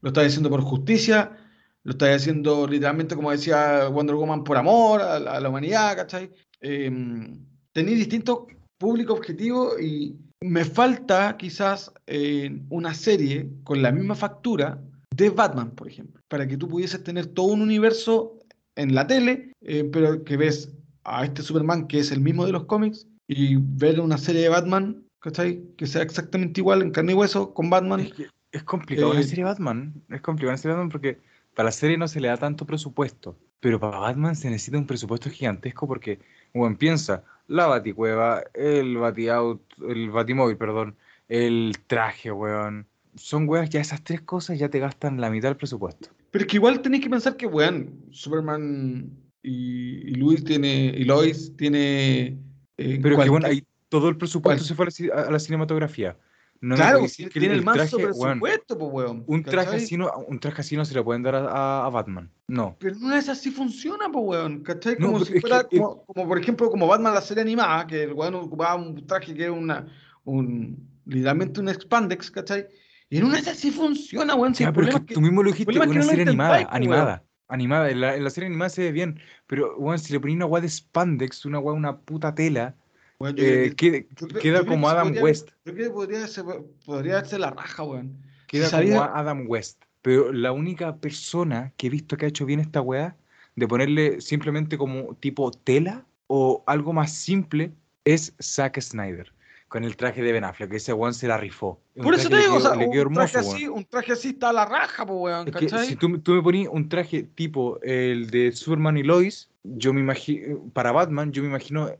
¿Lo 0.00 0.08
estás 0.08 0.24
diciendo 0.24 0.50
por 0.50 0.60
justicia? 0.60 1.36
¿Lo 1.82 1.92
estás 1.92 2.16
haciendo 2.16 2.66
literalmente, 2.66 3.14
como 3.14 3.30
decía 3.30 3.88
Wonder 3.88 4.16
Woman, 4.16 4.44
por 4.44 4.56
amor 4.56 5.00
a, 5.00 5.16
a 5.16 5.40
la 5.40 5.48
humanidad, 5.48 5.96
¿cachai? 5.96 6.32
Em, 6.60 7.46
tenéis 7.72 7.98
distintos 7.98 8.40
públicos 8.78 9.18
objetivos 9.18 9.80
y 9.80 10.16
me 10.40 10.64
falta 10.64 11.36
quizás 11.36 11.92
eh, 12.06 12.60
una 12.68 12.94
serie 12.94 13.50
con 13.64 13.82
la 13.82 13.92
misma 13.92 14.14
factura 14.14 14.82
de 15.14 15.30
Batman, 15.30 15.70
por 15.70 15.88
ejemplo, 15.88 16.20
para 16.28 16.46
que 16.46 16.56
tú 16.56 16.68
pudieses 16.68 17.02
tener 17.02 17.26
todo 17.26 17.46
un 17.46 17.62
universo 17.62 18.38
en 18.74 18.94
la 18.94 19.06
tele, 19.06 19.52
eh, 19.62 19.84
pero 19.84 20.24
que 20.24 20.36
ves 20.36 20.70
a 21.04 21.24
este 21.24 21.42
Superman 21.42 21.86
que 21.86 22.00
es 22.00 22.10
el 22.10 22.20
mismo 22.20 22.44
de 22.44 22.52
los 22.52 22.64
cómics 22.64 23.06
y 23.28 23.56
ver 23.56 24.00
una 24.00 24.18
serie 24.18 24.42
de 24.42 24.48
Batman, 24.48 25.04
¿cachai? 25.20 25.62
Que 25.76 25.86
sea 25.86 26.02
exactamente 26.02 26.60
igual 26.60 26.82
en 26.82 26.90
carne 26.90 27.12
y 27.12 27.14
hueso 27.14 27.52
con 27.54 27.70
Batman. 27.70 28.00
Es 28.00 28.12
que 28.12 28.26
es 28.52 28.62
complicado 28.62 29.10
una 29.10 29.20
Eh, 29.20 29.24
serie 29.24 29.44
Batman. 29.44 29.94
Es 30.08 30.20
complicado 30.20 30.50
una 30.52 30.58
serie 30.58 30.74
Batman 30.74 30.90
porque 30.90 31.18
para 31.54 31.66
la 31.68 31.72
serie 31.72 31.98
no 31.98 32.08
se 32.08 32.20
le 32.20 32.28
da 32.28 32.36
tanto 32.36 32.66
presupuesto. 32.66 33.36
Pero 33.60 33.80
para 33.80 33.98
Batman 33.98 34.36
se 34.36 34.50
necesita 34.50 34.78
un 34.78 34.86
presupuesto 34.86 35.30
gigantesco 35.30 35.86
porque, 35.88 36.20
bueno, 36.54 36.76
piensa, 36.78 37.24
la 37.48 37.66
baticueva, 37.66 38.44
el 38.54 38.96
batiout, 38.98 39.62
el 39.88 40.10
batimóvil, 40.10 40.56
perdón, 40.56 40.96
el 41.28 41.72
traje, 41.86 42.30
weón. 42.30 42.86
Son 43.14 43.48
weas, 43.48 43.70
ya 43.70 43.80
esas 43.80 44.04
tres 44.04 44.20
cosas 44.20 44.58
ya 44.58 44.68
te 44.68 44.78
gastan 44.78 45.20
la 45.20 45.30
mitad 45.30 45.48
del 45.48 45.56
presupuesto. 45.56 46.10
Pero 46.30 46.42
es 46.44 46.50
que 46.50 46.56
igual 46.58 46.82
tenéis 46.82 47.02
que 47.02 47.10
pensar 47.10 47.36
que, 47.36 47.46
weón, 47.46 48.04
Superman 48.10 49.10
y, 49.42 50.10
y 50.10 50.14
Luis 50.16 50.44
tiene, 50.44 50.92
y 50.96 51.04
Lois 51.04 51.56
tiene... 51.56 52.38
eh, 52.78 52.98
Pero 53.02 53.18
que, 53.18 53.28
bueno, 53.30 53.46
ahí 53.46 53.64
todo 53.88 54.08
el 54.08 54.16
presupuesto 54.16 54.62
cual- 54.76 54.88
se 54.88 54.96
fue 54.98 55.12
a 55.12 55.16
la, 55.22 55.28
a 55.28 55.30
la 55.30 55.38
cinematografía. 55.38 56.16
No 56.58 56.74
Claro, 56.74 57.02
decir 57.02 57.28
que 57.28 57.38
tiene 57.38 57.54
el, 57.56 57.64
traje, 57.64 57.94
weón, 57.96 58.12
presupuesto, 58.40 58.78
pues, 58.78 58.90
weón. 58.92 59.24
un 59.26 59.42
traje 59.42 59.76
así 59.76 59.96
no, 59.98 60.10
un 60.26 60.38
traje 60.40 60.62
así 60.62 60.74
no 60.74 60.86
se 60.86 60.94
le 60.94 61.02
pueden 61.02 61.22
dar 61.22 61.34
a, 61.34 61.84
a- 61.84 61.90
Batman. 61.90 62.30
No. 62.48 62.76
Pero 62.80 62.96
no 62.98 63.14
es 63.14 63.28
así 63.28 63.50
funciona, 63.50 64.08
pues, 64.10 64.24
weón. 64.26 64.60
¿Cachai? 64.62 64.96
No, 64.98 65.08
Como 65.08 65.18
pero 65.18 65.24
si 65.26 65.32
es 65.32 65.34
que- 65.34 65.40
fuera, 65.42 65.66
es- 65.70 65.78
como, 65.78 66.04
como, 66.06 66.28
por 66.28 66.38
ejemplo, 66.40 66.70
como 66.70 66.86
Batman 66.86 67.12
la 67.12 67.20
serie 67.20 67.42
animada, 67.42 67.86
que 67.86 68.04
el 68.04 68.12
weón 68.14 68.34
ocupaba 68.36 68.74
un 68.76 69.06
traje 69.06 69.34
que 69.34 69.42
era 69.42 69.52
una, 69.52 69.86
un, 70.24 70.78
literalmente 71.04 71.60
un 71.60 71.68
expandex, 71.68 72.30
¿cachai? 72.30 72.66
Y 73.10 73.20
no 73.20 73.34
es 73.34 73.46
así 73.46 73.70
funciona, 73.70 74.34
weón. 74.34 74.54
El 74.58 74.72
pero 74.72 74.88
es 74.88 74.94
que 74.94 75.04
que- 75.06 75.14
tú 75.14 75.20
mismo 75.20 75.42
lo 75.42 75.50
dijiste, 75.50 75.78
una 75.78 75.84
no 75.86 76.02
serie 76.02 76.22
animada, 76.22 76.66
animada, 76.70 77.22
animada. 77.48 77.90
En 77.90 78.00
la, 78.00 78.16
en 78.16 78.24
la 78.24 78.30
serie 78.30 78.48
animada 78.48 78.70
se 78.70 78.82
ve 78.82 78.92
bien, 78.92 79.20
pero 79.46 79.76
bueno, 79.78 79.98
si 79.98 80.12
le 80.12 80.20
pones 80.20 80.36
una 80.36 80.46
weá 80.46 80.60
de 80.62 80.68
spandex, 80.68 81.44
una 81.44 81.58
weá, 81.58 81.74
una 81.74 81.98
puta 81.98 82.34
tela, 82.34 82.74
yo 83.20 83.28
eh, 83.36 83.74
que- 83.76 84.06
queda, 84.40 84.60
yo 84.60 84.66
como 84.66 84.88
Adam 84.88 85.08
podría- 85.08 85.22
West, 85.22 85.48
Yo 85.64 85.72
creo 85.74 85.88
que 85.88 85.94
podría 85.94 86.26
ser, 86.26 86.44
podría 86.84 87.22
la 87.38 87.50
raja, 87.50 87.82
weón. 87.82 88.16
queda 88.46 88.70
como 88.70 89.02
Adam 89.02 89.44
West. 89.48 89.82
Pero 90.02 90.32
la 90.32 90.52
única 90.52 90.96
persona 90.96 91.72
que 91.76 91.88
he 91.88 91.90
visto 91.90 92.16
que 92.16 92.26
ha 92.26 92.28
hecho 92.28 92.46
bien 92.46 92.60
esta 92.60 92.80
weá, 92.80 93.16
de 93.56 93.66
ponerle 93.66 94.20
simplemente 94.20 94.76
como 94.78 95.14
tipo 95.14 95.50
tela 95.50 96.04
o 96.26 96.62
algo 96.66 96.92
más 96.92 97.12
simple, 97.14 97.72
es 98.04 98.34
Zack 98.40 98.80
Snyder. 98.80 99.32
Con 99.68 99.82
el 99.82 99.96
traje 99.96 100.22
de 100.22 100.32
Ben 100.32 100.44
Affleck, 100.44 100.70
que 100.70 100.76
ese 100.76 100.92
weón 100.92 101.12
se 101.12 101.26
la 101.26 101.36
rifó. 101.36 101.80
Por 102.00 102.14
eso 102.14 102.28
traje 102.28 102.44
te 102.44 102.48
digo, 102.48 102.56
o 102.58 102.60
sea, 102.60 102.70
quedó- 102.72 102.80
le 102.80 102.90
quedó 102.90 103.08
un 103.08 103.14
traje 103.14 103.38
hermoso, 103.38 103.48
weón. 103.50 103.56
así, 103.56 103.68
un 103.68 103.84
traje 103.84 104.12
así 104.12 104.28
está 104.28 104.50
a 104.50 104.52
la 104.52 104.64
raja, 104.64 105.04
pues, 105.04 105.18
weón, 105.20 105.48
Es 105.48 105.54
que 105.56 105.68
si 105.68 105.96
tú, 105.96 106.18
tú 106.20 106.32
me 106.34 106.42
ponías 106.42 106.68
un 106.72 106.88
traje 106.88 107.24
tipo 107.24 107.80
el 107.82 108.30
de 108.30 108.52
Superman 108.52 108.96
y 108.96 109.02
Lois, 109.02 109.50
yo 109.64 109.92
me 109.92 110.00
imagino, 110.00 110.60
para 110.72 110.92
Batman, 110.92 111.32
yo 111.32 111.42
me 111.42 111.48
imagino 111.48 111.90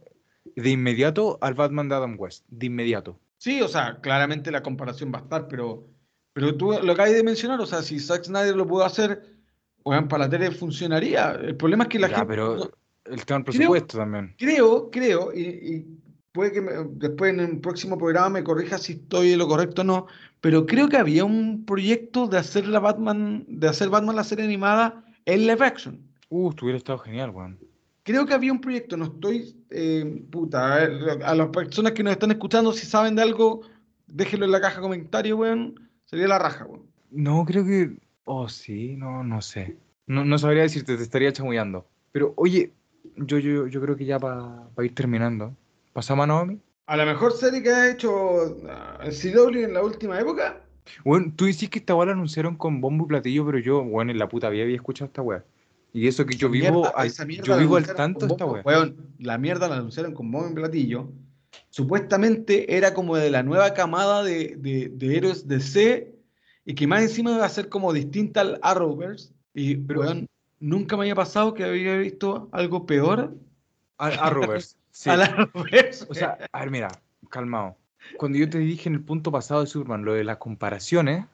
de 0.55 0.71
inmediato 0.71 1.39
al 1.41 1.55
Batman 1.55 1.89
de 1.89 1.95
Adam 1.97 2.15
West, 2.19 2.45
de 2.49 2.67
inmediato. 2.67 3.19
Sí, 3.39 3.61
o 3.61 3.69
sea, 3.69 3.99
claramente 4.01 4.51
la 4.53 4.63
comparación 4.63 5.13
va 5.13 5.19
a 5.19 5.23
estar, 5.23 5.49
pero, 5.49 5.89
pero 6.33 6.55
tú 6.57 6.73
lo 6.81 6.95
que 6.95 7.03
hay 7.03 7.15
de 7.15 7.25
mencionar, 7.25 7.61
o 7.61 7.67
sea, 7.67 7.83
si 7.83 7.99
Zack 7.99 8.25
Snyder 8.25 8.55
lo 8.55 8.67
pudo 8.67 8.85
hacer, 8.85 9.23
weón, 9.85 10.07
para 10.07 10.25
la 10.25 10.31
tele 10.31 10.53
funcionaría. 10.53 11.33
El 11.33 11.57
problema 11.57 11.83
es 11.85 11.89
que 11.91 11.99
la 11.99 12.09
Ya, 12.09 12.17
gente. 12.19 12.29
pero 12.29 12.71
el 13.07 13.25
tema 13.27 13.39
del 13.41 13.45
presupuesto 13.45 13.99
también. 13.99 14.35
creo, 14.39 14.89
creo, 14.91 15.33
y, 15.35 15.41
y 15.43 15.87
puede 16.37 16.53
que 16.53 16.61
me- 16.61 16.73
después 16.91 17.33
en 17.33 17.41
el 17.41 17.59
próximo 17.61 17.97
programa 17.97 18.29
me 18.29 18.45
corrija 18.45 18.77
si 18.77 18.93
estoy 18.93 19.33
en 19.33 19.39
lo 19.39 19.49
correcto 19.49 19.81
o 19.81 19.85
no, 19.85 20.07
pero 20.43 20.67
creo 20.67 20.89
que 20.89 20.99
había 20.99 21.25
un 21.25 21.65
proyecto 21.65 22.29
de 22.29 22.37
hacer 22.39 22.69
la 22.69 22.79
Batman, 22.79 23.45
de 23.49 23.67
hacer 23.69 23.89
Batman 23.89 24.15
la 24.17 24.23
serie 24.23 24.45
animada 24.45 25.03
en 25.25 25.47
live 25.47 25.65
action. 25.65 25.99
Uh, 26.29 26.53
hubiera 26.61 26.77
estado 26.77 26.99
genial, 26.99 27.31
weón. 27.31 27.59
Creo 28.03 28.27
que 28.27 28.35
había 28.35 28.53
un 28.53 28.61
proyecto, 28.61 28.97
no 28.97 29.07
estoy, 29.07 29.57
eh, 29.71 30.23
puta, 30.31 30.75
a, 30.75 30.77
ver, 30.77 31.23
a 31.25 31.35
las 31.35 31.49
personas 31.49 31.93
que 31.93 32.03
nos 32.03 32.13
están 32.13 32.31
escuchando, 32.31 32.73
si 32.73 32.87
saben 32.87 33.17
de 33.17 33.23
algo, 33.23 33.63
déjenlo 34.07 34.45
en 34.45 34.53
la 34.53 34.61
caja 34.61 34.77
de 34.77 34.83
comentarios, 34.83 35.39
weón, 35.39 35.89
sería 36.05 36.29
la 36.29 36.39
raja, 36.39 36.67
weón. 36.67 36.83
No, 37.11 37.45
creo 37.47 37.65
que. 37.65 37.97
Oh, 38.25 38.49
sí, 38.49 38.95
no, 38.97 39.25
no 39.25 39.41
sé. 39.41 39.77
No, 40.07 40.25
no 40.25 40.37
sabría 40.39 40.63
decirte, 40.63 40.97
te 40.97 41.03
estaría 41.03 41.33
chamullando. 41.33 41.87
Pero, 42.13 42.35
oye, 42.37 42.73
yo, 43.17 43.39
yo, 43.39 43.67
yo 43.67 43.81
creo 43.81 43.97
que 43.97 44.05
ya 44.05 44.19
para 44.19 44.69
ir 44.85 44.95
terminando. 44.95 45.57
¿Pasamos 45.97 46.25
a 46.25 46.27
Naomi? 46.27 46.61
A 46.89 46.95
la 46.95 47.07
mejor 47.07 47.33
serie 47.33 47.63
que 47.63 47.71
ha 47.71 47.91
hecho 47.91 48.45
el 49.03 49.13
CW 49.15 49.61
en 49.65 49.73
la 49.73 49.83
última 49.83 50.21
época, 50.21 50.61
Bueno, 51.07 51.33
tú 51.35 51.47
dices 51.47 51.71
que 51.71 51.79
esta 51.79 51.95
weá 51.95 52.05
la 52.05 52.13
anunciaron 52.13 52.55
con 52.55 52.83
bombo 52.83 53.07
y 53.07 53.09
platillo, 53.09 53.47
pero 53.47 53.59
yo, 53.59 53.83
bueno, 53.83 54.11
en 54.13 54.19
la 54.19 54.29
puta 54.29 54.51
vida 54.51 54.65
había 54.65 54.77
escuchado 54.77 55.07
esta 55.07 55.23
weá. 55.23 55.43
Y 55.95 56.07
eso 56.07 56.27
que 56.27 56.37
yo 56.37 56.51
vivo 56.51 56.83
mierda- 56.83 57.25
mierda 57.25 57.45
yo 57.47 57.57
vivo 57.57 57.77
al 57.77 57.87
tanto 57.95 58.27
esta 58.27 58.45
weá. 58.45 58.63
weón, 58.63 58.95
la 59.19 59.39
mierda 59.39 59.69
la 59.69 59.77
anunciaron 59.77 60.13
con 60.13 60.31
bombo 60.31 60.47
en 60.49 60.55
platillo. 60.55 61.09
Supuestamente 61.71 62.77
era 62.77 62.93
como 62.93 63.17
de 63.17 63.31
la 63.31 63.43
nueva 63.43 63.73
camada 63.73 64.23
de, 64.23 64.57
de, 64.59 64.91
de 64.93 65.17
héroes 65.17 65.49
de 65.49 65.61
C 65.61 66.15
y 66.67 66.75
que 66.75 66.87
más 66.87 67.01
encima 67.01 67.33
iba 67.33 67.47
a 67.47 67.49
ser 67.49 67.71
como 67.71 67.95
distinta 67.95 68.43
al 68.43 68.61
Arrowverse. 68.63 69.33
Y, 69.55 69.77
Pero- 69.77 70.01
weón, 70.01 70.27
nunca 70.61 70.95
me 70.99 71.05
había 71.05 71.15
pasado 71.15 71.55
que 71.55 71.65
había 71.65 71.97
visto 71.97 72.51
algo 72.53 72.85
peor 72.85 73.33
A, 75.05 75.13
a 75.13 75.17
Rovers. 75.17 75.19
Sí. 75.19 75.23
al 75.23 75.23
Arrowverse. 75.23 76.07
O 76.09 76.15
sea, 76.15 76.39
a 76.51 76.61
ver, 76.61 76.71
mira, 76.71 76.89
calmado. 77.29 77.77
Cuando 78.17 78.39
yo 78.39 78.49
te 78.49 78.59
dije 78.59 78.89
en 78.89 78.95
el 78.95 79.03
punto 79.03 79.31
pasado 79.31 79.61
de 79.61 79.67
Superman 79.67 80.05
lo 80.05 80.15
de 80.15 80.25
las 80.25 80.39
comparaciones 80.39 81.27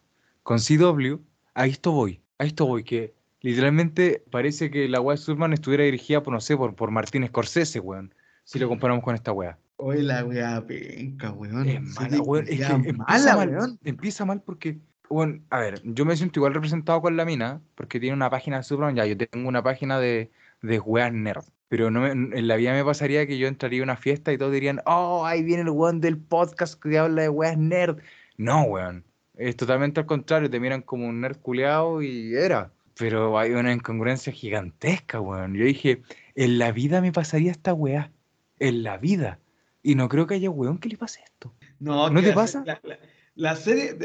con 0.42 0.58
CW, 0.58 1.20
a 1.54 1.66
esto 1.66 1.92
voy, 1.92 2.20
a 2.38 2.44
esto 2.44 2.66
voy, 2.66 2.82
que 2.82 3.14
literalmente 3.40 4.24
parece 4.30 4.70
que 4.70 4.88
la 4.88 5.00
weá 5.00 5.16
de 5.16 5.22
Superman 5.22 5.52
estuviera 5.52 5.84
dirigida 5.84 6.22
por, 6.22 6.32
no 6.32 6.40
sé, 6.40 6.56
por, 6.56 6.74
por 6.74 6.90
Martín 6.90 7.26
Scorsese, 7.26 7.78
weón. 7.78 8.12
Si 8.44 8.58
lo 8.58 8.68
comparamos 8.68 9.04
con 9.04 9.14
esta 9.14 9.30
weá. 9.30 9.56
Oye, 9.76 10.02
la 10.02 10.24
weá 10.24 10.66
penca, 10.66 11.30
weón. 11.30 11.68
Es 11.68 11.80
mala, 11.80 12.20
weón. 12.20 12.46
Es 12.48 12.66
que 12.66 12.72
empieza 12.72 13.04
mala, 13.04 13.36
mal, 13.36 13.48
weón. 13.50 13.78
empieza 13.84 14.24
mal 14.24 14.42
porque, 14.42 14.78
bueno, 15.08 15.40
a 15.50 15.60
ver, 15.60 15.80
yo 15.84 16.04
me 16.04 16.16
siento 16.16 16.40
igual 16.40 16.54
representado 16.54 17.00
con 17.00 17.16
la 17.16 17.24
mina, 17.24 17.60
porque 17.76 18.00
tiene 18.00 18.16
una 18.16 18.30
página 18.30 18.56
de 18.56 18.62
Superman, 18.64 18.96
ya, 18.96 19.06
yo 19.06 19.16
tengo 19.16 19.48
una 19.48 19.62
página 19.62 20.00
de, 20.00 20.32
de 20.62 20.80
weas 20.80 21.12
nerd, 21.12 21.44
pero 21.72 21.90
no 21.90 22.02
me- 22.02 22.10
en 22.10 22.46
la 22.48 22.56
vida 22.56 22.74
me 22.74 22.84
pasaría 22.84 23.26
que 23.26 23.38
yo 23.38 23.48
entraría 23.48 23.80
a 23.80 23.84
una 23.84 23.96
fiesta 23.96 24.30
y 24.30 24.36
todos 24.36 24.52
dirían, 24.52 24.82
oh, 24.84 25.24
ahí 25.24 25.42
viene 25.42 25.62
el 25.62 25.70
weón 25.70 26.02
del 26.02 26.18
podcast 26.18 26.78
que 26.78 26.98
habla 26.98 27.22
de 27.22 27.30
weas 27.30 27.56
nerd. 27.56 27.96
No, 28.36 28.64
weón, 28.64 29.06
es 29.38 29.56
totalmente 29.56 29.98
al 29.98 30.04
contrario, 30.04 30.50
te 30.50 30.60
miran 30.60 30.82
como 30.82 31.06
un 31.08 31.22
nerd 31.22 31.38
culeado 31.38 32.02
y 32.02 32.34
era. 32.34 32.72
Pero 32.98 33.38
hay 33.38 33.52
una 33.52 33.72
incongruencia 33.72 34.34
gigantesca, 34.34 35.18
weón. 35.18 35.54
Yo 35.54 35.64
dije, 35.64 36.02
en 36.34 36.58
la 36.58 36.72
vida 36.72 37.00
me 37.00 37.10
pasaría 37.10 37.50
esta 37.50 37.72
wea, 37.72 38.12
en 38.58 38.82
la 38.82 38.98
vida. 38.98 39.38
Y 39.82 39.94
no 39.94 40.10
creo 40.10 40.26
que 40.26 40.34
haya 40.34 40.50
weón 40.50 40.76
que 40.76 40.90
le 40.90 40.98
pase 40.98 41.22
esto. 41.24 41.54
No, 41.78 42.10
¿No 42.10 42.20
te 42.20 42.28
la- 42.28 42.34
pasa? 42.34 42.62
La, 42.66 42.78
la- 42.82 42.98
la 43.34 43.56
serie, 43.56 43.96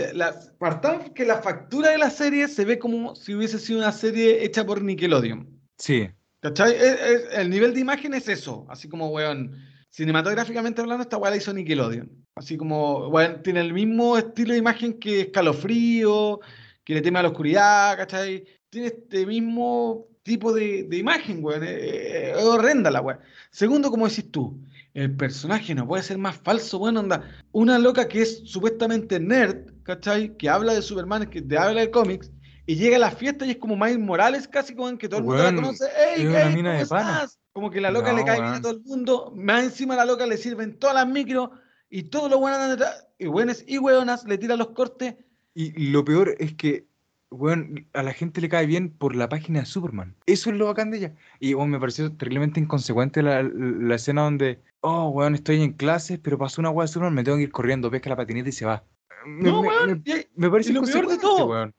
partamos 0.58 1.10
que 1.10 1.26
la 1.26 1.42
factura 1.42 1.90
de 1.90 1.98
la 1.98 2.12
serie 2.12 2.48
se 2.48 2.64
ve 2.64 2.80
como 2.80 3.14
si 3.18 3.36
hubiese 3.36 3.60
sido 3.60 3.80
una 3.80 3.92
serie 3.92 4.46
hecha 4.46 4.66
por 4.66 4.82
Nickelodeon. 4.82 5.50
Sí, 5.78 6.08
¿Cachai? 6.40 6.74
Es- 6.76 7.00
es- 7.02 7.28
el 7.34 7.50
nivel 7.50 7.74
de 7.74 7.80
imagen 7.82 8.14
es 8.14 8.28
eso. 8.30 8.66
Así 8.70 8.88
como, 8.88 9.10
weón, 9.10 9.56
cinematográficamente 9.90 10.82
hablando, 10.82 11.04
esta 11.04 11.18
weá 11.18 11.32
la 11.32 11.38
hizo 11.38 11.54
Nickelodeon. 11.54 12.10
Así 12.36 12.58
como, 12.58 13.08
weón, 13.10 13.42
tiene 13.44 13.62
el 13.62 13.74
mismo 13.74 14.18
estilo 14.18 14.54
de 14.54 14.60
imagen 14.60 15.00
que 15.00 15.22
Escalofrío, 15.22 16.40
que 16.84 16.94
le 16.94 17.02
teme 17.02 17.20
a 17.20 17.24
la 17.24 17.30
oscuridad, 17.30 17.98
¿cachai? 17.98 18.46
Tiene 18.70 18.88
este 18.88 19.26
mismo 19.26 20.08
tipo 20.24 20.54
de, 20.54 20.84
de 20.84 20.98
imagen, 20.98 21.44
weón. 21.44 21.64
Es, 21.64 22.38
es 22.38 22.44
horrenda 22.44 22.92
la 22.92 23.02
weá. 23.02 23.20
Segundo, 23.50 23.90
como 23.90 24.08
decís 24.08 24.30
tú, 24.32 24.62
el 24.94 25.16
personaje 25.16 25.74
no 25.76 25.88
puede 25.88 26.04
ser 26.04 26.18
más 26.20 26.38
falso, 26.38 26.78
weón, 26.78 26.98
onda. 26.98 27.24
Una 27.52 27.80
loca 27.80 28.08
que 28.08 28.22
es 28.22 28.42
supuestamente 28.46 29.20
nerd, 29.20 29.72
¿cachai? 29.84 30.36
Que 30.38 30.50
habla 30.50 30.74
de 30.74 30.82
Superman, 30.84 31.30
que 31.30 31.42
te 31.42 31.58
habla 31.58 31.82
de 31.82 31.92
cómics, 31.92 32.32
y 32.68 32.76
llega 32.76 32.98
a 32.98 33.00
la 33.00 33.12
fiesta 33.12 33.46
y 33.46 33.52
es 33.52 33.58
como 33.58 33.76
Miles 33.76 33.98
Morales, 33.98 34.48
casi 34.48 34.76
como 34.76 34.96
que 34.98 35.08
todo 35.10 35.22
el 35.22 35.26
mundo 35.26 35.42
la 35.42 35.50
Weón, 35.50 35.56
conoce. 35.56 35.86
¡Ey, 36.16 36.22
es 36.24 36.28
una 36.30 36.44
ey, 36.50 36.56
mina 36.56 36.72
¿cómo 36.74 36.82
estás? 36.84 37.40
Como 37.54 37.72
que 37.72 37.82
la 37.82 37.90
loca 37.90 38.12
No, 38.12 38.18
le 38.20 38.26
cae 38.26 38.40
bien 38.42 38.54
a 38.54 38.62
todo 38.62 38.74
el 38.74 38.82
mundo. 38.82 39.34
Más 39.36 39.64
encima 39.64 39.96
a 39.96 39.98
la 39.98 40.06
loca 40.06 40.28
le 40.28 40.38
sirven 40.38 40.78
todas 40.78 40.96
las 40.96 41.08
micros 41.08 41.50
y 41.90 42.04
todos 42.04 42.30
los 42.30 42.40
buenos 42.40 42.70
detrás. 42.70 43.08
Y 43.18 43.26
buenas 43.26 43.64
y 43.66 43.80
hueonas 43.80 44.26
le 44.26 44.38
tiran 44.38 44.60
los 44.60 44.70
cortes. 44.72 45.16
Y 45.56 45.90
lo 45.90 46.06
peor 46.06 46.36
es 46.38 46.54
que, 46.54 46.86
weón, 47.32 47.88
a 47.94 48.04
la 48.04 48.14
gente 48.14 48.42
le 48.42 48.50
cae 48.50 48.68
bien 48.68 48.92
por 48.92 49.16
la 49.16 49.28
página 49.28 49.62
de 49.62 49.66
Superman. 49.66 50.14
Eso 50.28 50.52
es 50.52 50.56
lo 50.58 50.66
bacán 50.68 50.92
de 50.92 50.98
ella. 50.98 51.16
Y, 51.40 51.54
weón, 51.56 51.72
me 51.72 51.80
pareció 51.80 52.12
terriblemente 52.12 52.60
inconsecuente 52.60 53.24
la, 53.24 53.42
la 53.42 53.96
escena 53.96 54.22
donde, 54.24 54.60
oh, 54.82 55.08
weón, 55.10 55.34
estoy 55.34 55.64
en 55.64 55.74
clases, 55.74 56.20
pero 56.20 56.38
pasó 56.38 56.62
una 56.62 56.70
weá 56.70 56.84
de 56.86 56.90
Superman, 56.92 57.16
me 57.16 57.24
tengo 57.24 57.38
que 57.38 57.44
ir 57.44 57.52
corriendo, 57.52 57.90
pesca 57.90 58.10
la 58.10 58.18
patineta 58.18 58.50
y 58.50 58.52
se 58.52 58.66
va. 58.66 58.84
Me, 59.26 59.50
No, 59.50 59.62
me- 59.64 59.70
weón. 59.70 60.04
me- 60.06 60.28
me 60.36 60.50
parece 60.52 60.70
y 60.70 60.74
lo 60.74 60.84
peor 60.84 61.08
de 61.08 61.18
todo, 61.18 61.46
weón. 61.48 61.74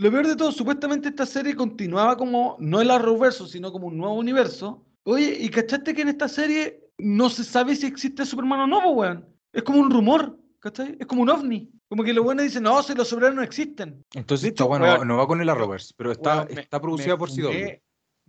Lo 0.00 0.10
peor 0.10 0.26
de 0.26 0.34
todo, 0.36 0.50
supuestamente 0.50 1.08
esta 1.10 1.26
serie 1.26 1.54
continuaba 1.54 2.16
como, 2.16 2.56
no 2.58 2.80
el 2.80 2.90
Arrowverso, 2.90 3.46
sino 3.46 3.70
como 3.70 3.88
un 3.88 3.98
nuevo 3.98 4.14
universo. 4.14 4.82
Oye, 5.02 5.36
¿y 5.40 5.48
cachaste 5.50 5.92
que 5.94 6.00
en 6.02 6.08
esta 6.08 6.26
serie 6.26 6.80
no 6.96 7.28
se 7.28 7.44
sabe 7.44 7.76
si 7.76 7.86
existe 7.86 8.24
Superman 8.24 8.60
o 8.60 8.66
no, 8.66 8.90
weón? 8.92 9.26
Es 9.52 9.62
como 9.62 9.78
un 9.80 9.90
rumor, 9.90 10.38
¿cachai? 10.58 10.96
Es 10.98 11.06
como 11.06 11.20
un 11.20 11.28
ovni. 11.28 11.70
Como 11.88 12.02
que 12.02 12.14
los 12.14 12.24
buenos 12.24 12.44
dicen, 12.44 12.62
no, 12.62 12.82
si 12.82 12.94
los 12.94 13.08
soberanos 13.08 13.36
no 13.36 13.42
existen. 13.42 14.02
Entonces, 14.14 14.42
De 14.42 14.48
esta 14.48 14.64
hecho, 14.64 14.70
weá 14.70 14.78
no, 14.78 14.86
va- 14.86 14.94
weón, 14.94 15.08
no 15.08 15.16
va 15.18 15.26
con 15.26 15.40
el 15.42 15.48
Arrowverse, 15.50 15.92
pero 15.98 16.12
está, 16.12 16.36
Weón, 16.44 16.48
me- 16.54 16.60
está 16.62 16.80
producida 16.80 17.18
por 17.18 17.28
CW. 17.30 17.82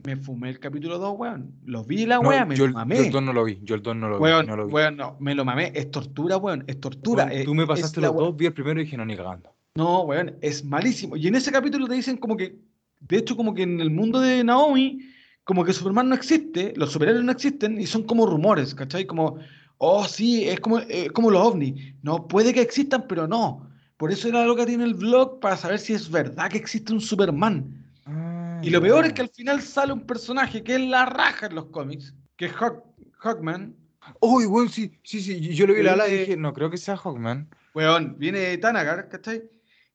Me 0.03 0.17
fumé 0.17 0.49
el 0.49 0.59
capítulo 0.59 0.97
2, 0.97 1.13
weón. 1.17 1.53
Lo 1.63 1.86
vi 1.86 2.05
la 2.05 2.15
No, 2.15 2.28
weá, 2.28 2.43
me 2.43 2.55
yo, 2.57 2.67
lo 2.67 2.74
mamé. 2.74 2.97
yo 2.97 3.03
el 3.03 3.11
2 3.11 3.24
no 3.24 3.32
lo 3.34 3.43
vi, 3.45 3.59
yo 3.61 3.76
el 3.76 3.82
2 3.82 3.95
no 3.95 4.09
lo 4.09 4.17
vi, 4.17 4.24
Weón, 4.24 4.45
no 4.47 4.55
lo 4.57 4.65
vi. 4.67 4.74
weón, 4.74 4.97
no, 4.97 5.15
me 5.22 5.36
lo 5.36 5.45
mamé. 5.45 5.72
Es 5.74 5.89
tortura, 5.89 6.36
weón. 6.36 6.65
Es 6.67 6.80
tortura. 6.82 7.26
Weón, 7.28 7.45
tú 7.45 7.53
me 7.55 7.65
pasaste 7.67 8.01
los 8.01 8.13
dos, 8.13 8.36
vi 8.36 8.47
el 8.47 8.53
primero 8.53 8.82
y 8.82 8.86
dije, 8.86 8.97
no, 8.97 9.05
ni 9.05 9.15
cagando. 9.15 9.53
No, 9.76 10.01
weón, 10.01 10.38
es 10.41 10.65
malísimo. 10.65 11.15
Y 11.15 11.28
en 11.28 11.36
ese 11.36 11.51
capítulo 11.51 11.88
te 11.88 11.95
dicen 11.95 12.17
como 12.17 12.36
que, 12.36 12.57
de 12.99 13.17
hecho, 13.17 13.36
como 13.38 13.53
que 13.53 13.63
en 13.63 13.80
el 13.80 13.89
mundo 13.89 14.19
de 14.19 14.43
Naomi, 14.43 14.99
como 15.43 15.63
que 15.63 15.74
Superman 15.74 16.09
no 16.09 16.15
existe, 16.15 16.74
los 16.76 16.91
superhéroes 16.91 17.24
no 17.24 17.32
existen 17.32 17.80
y 17.80 17.88
son 17.88 18.03
como 18.03 18.26
rumores, 18.26 18.76
¿cachai? 18.76 19.05
Como, 19.05 19.38
oh, 19.78 20.03
sí, 20.05 20.47
es 20.47 20.59
como, 20.59 20.80
eh, 20.80 21.09
como 21.13 21.32
los 21.32 21.41
ovnis. 21.45 21.95
No, 22.03 22.28
puede 22.28 22.53
que 22.53 22.61
existan, 22.61 23.05
pero 23.07 23.28
no. 23.28 23.69
Por 23.95 24.11
eso 24.11 24.28
era 24.28 24.45
lo 24.45 24.55
que 24.55 24.65
tiene 24.65 24.84
el 24.84 24.93
blog, 24.95 25.39
para 25.39 25.55
saber 25.55 25.80
si 25.80 25.93
es 25.93 26.09
verdad 26.11 26.49
que 26.49 26.57
existe 26.57 26.91
un 26.91 26.99
Superman. 27.01 27.86
Ah, 28.05 28.59
Y 28.63 28.72
lo 28.72 28.82
peor 28.82 29.05
es 29.05 29.13
que 29.13 29.22
al 29.22 29.30
final 29.30 29.61
sale 29.61 29.93
un 29.93 30.01
personaje 30.01 30.63
que 30.63 30.76
es 30.76 30.82
la 30.82 31.05
raja 31.05 31.45
en 31.45 31.55
los 31.55 31.67
cómics, 31.67 32.13
que 32.36 32.45
es 32.47 32.53
Hawk- 32.53 32.84
Hawkman. 33.19 33.74
Uy, 34.19 34.45
weón, 34.47 34.67
sí, 34.69 34.91
sí, 35.03 35.22
sí, 35.22 35.39
yo 35.55 35.65
lo 35.67 35.76
vi 35.76 35.84
la 35.84 35.93
y 35.93 36.09
Viene- 36.09 36.19
dije, 36.19 36.36
no 36.38 36.51
creo 36.53 36.69
que 36.69 36.78
sea 36.78 36.97
Hawkman. 36.97 37.47
Weón, 37.74 38.15
viene 38.17 38.57
Tanagar, 38.57 39.07
¿cachai? 39.07 39.43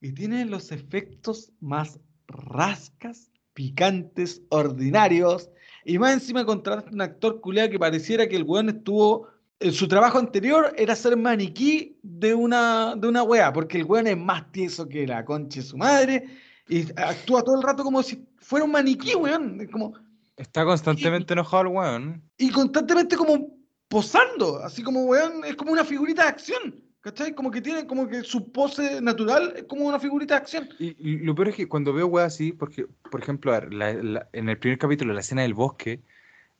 Y 0.01 0.13
tiene 0.13 0.45
los 0.45 0.73
efectos 0.73 1.53
más 1.61 1.99
rascas, 2.29 3.31
picantes, 3.55 4.43
ordinarios. 4.51 5.51
Y 5.85 5.99
más 5.99 6.13
encima 6.15 6.45
contrasta 6.45 6.91
un 6.91 7.01
actor 7.01 7.41
culeado 7.41 7.71
que 7.71 7.79
pareciera 7.79 8.29
que 8.29 8.37
el 8.37 8.45
weón 8.45 8.69
estuvo. 8.69 9.29
En 9.59 9.73
su 9.73 9.89
trabajo 9.89 10.19
anterior 10.19 10.75
era 10.77 10.95
ser 10.95 11.17
maniquí 11.17 11.99
de 12.03 12.35
una, 12.35 12.95
de 12.95 13.09
una 13.09 13.23
wea, 13.23 13.53
porque 13.53 13.79
el 13.79 13.85
weón 13.85 14.07
es 14.07 14.19
más 14.19 14.53
tieso 14.53 14.87
que 14.87 15.07
la 15.07 15.25
concha 15.25 15.61
de 15.61 15.67
su 15.67 15.79
madre. 15.79 16.25
Y 16.69 16.83
actúa 17.01 17.43
todo 17.43 17.57
el 17.57 17.63
rato 17.63 17.83
como 17.83 18.03
si 18.03 18.27
fuera 18.39 18.65
un 18.65 18.73
maniquí, 18.73 19.15
weón. 19.15 19.67
Como, 19.73 19.95
Está 20.37 20.65
constantemente 20.67 21.33
enojado 21.33 21.63
el 21.63 21.69
weón. 21.69 22.23
y 22.37 22.51
constantemente 22.51 23.17
como 23.17 23.57
posando, 23.89 24.59
así 24.59 24.83
como, 24.83 25.05
weón, 25.05 25.45
es 25.45 25.55
como 25.57 25.73
una 25.73 25.85
figurita 25.85 26.25
de 26.25 26.29
acción, 26.29 26.85
¿cachai? 27.07 27.35
Como 27.37 27.53
que 27.53 27.61
tiene, 27.61 27.87
como 27.87 28.09
que 28.09 28.23
su 28.25 28.51
pose 28.51 29.01
natural 29.01 29.53
es 29.57 29.63
como 29.65 29.85
una 29.87 30.01
figurita 30.01 30.35
de 30.35 30.39
acción. 30.41 30.69
Y, 30.81 30.97
y 30.99 31.19
lo 31.19 31.37
peor 31.37 31.51
es 31.51 31.55
que 31.55 31.69
cuando 31.69 31.93
veo 31.93 32.09
weas 32.09 32.35
así, 32.35 32.51
porque, 32.53 32.87
por 33.13 33.21
ejemplo, 33.21 33.55
a 33.55 33.61
ver, 33.61 33.73
la- 33.73 33.93
la- 33.95 34.29
en 34.33 34.49
el 34.49 34.59
primer 34.59 34.77
capítulo, 34.77 35.15
la 35.15 35.21
escena 35.21 35.43
del 35.43 35.55
bosque, 35.55 36.01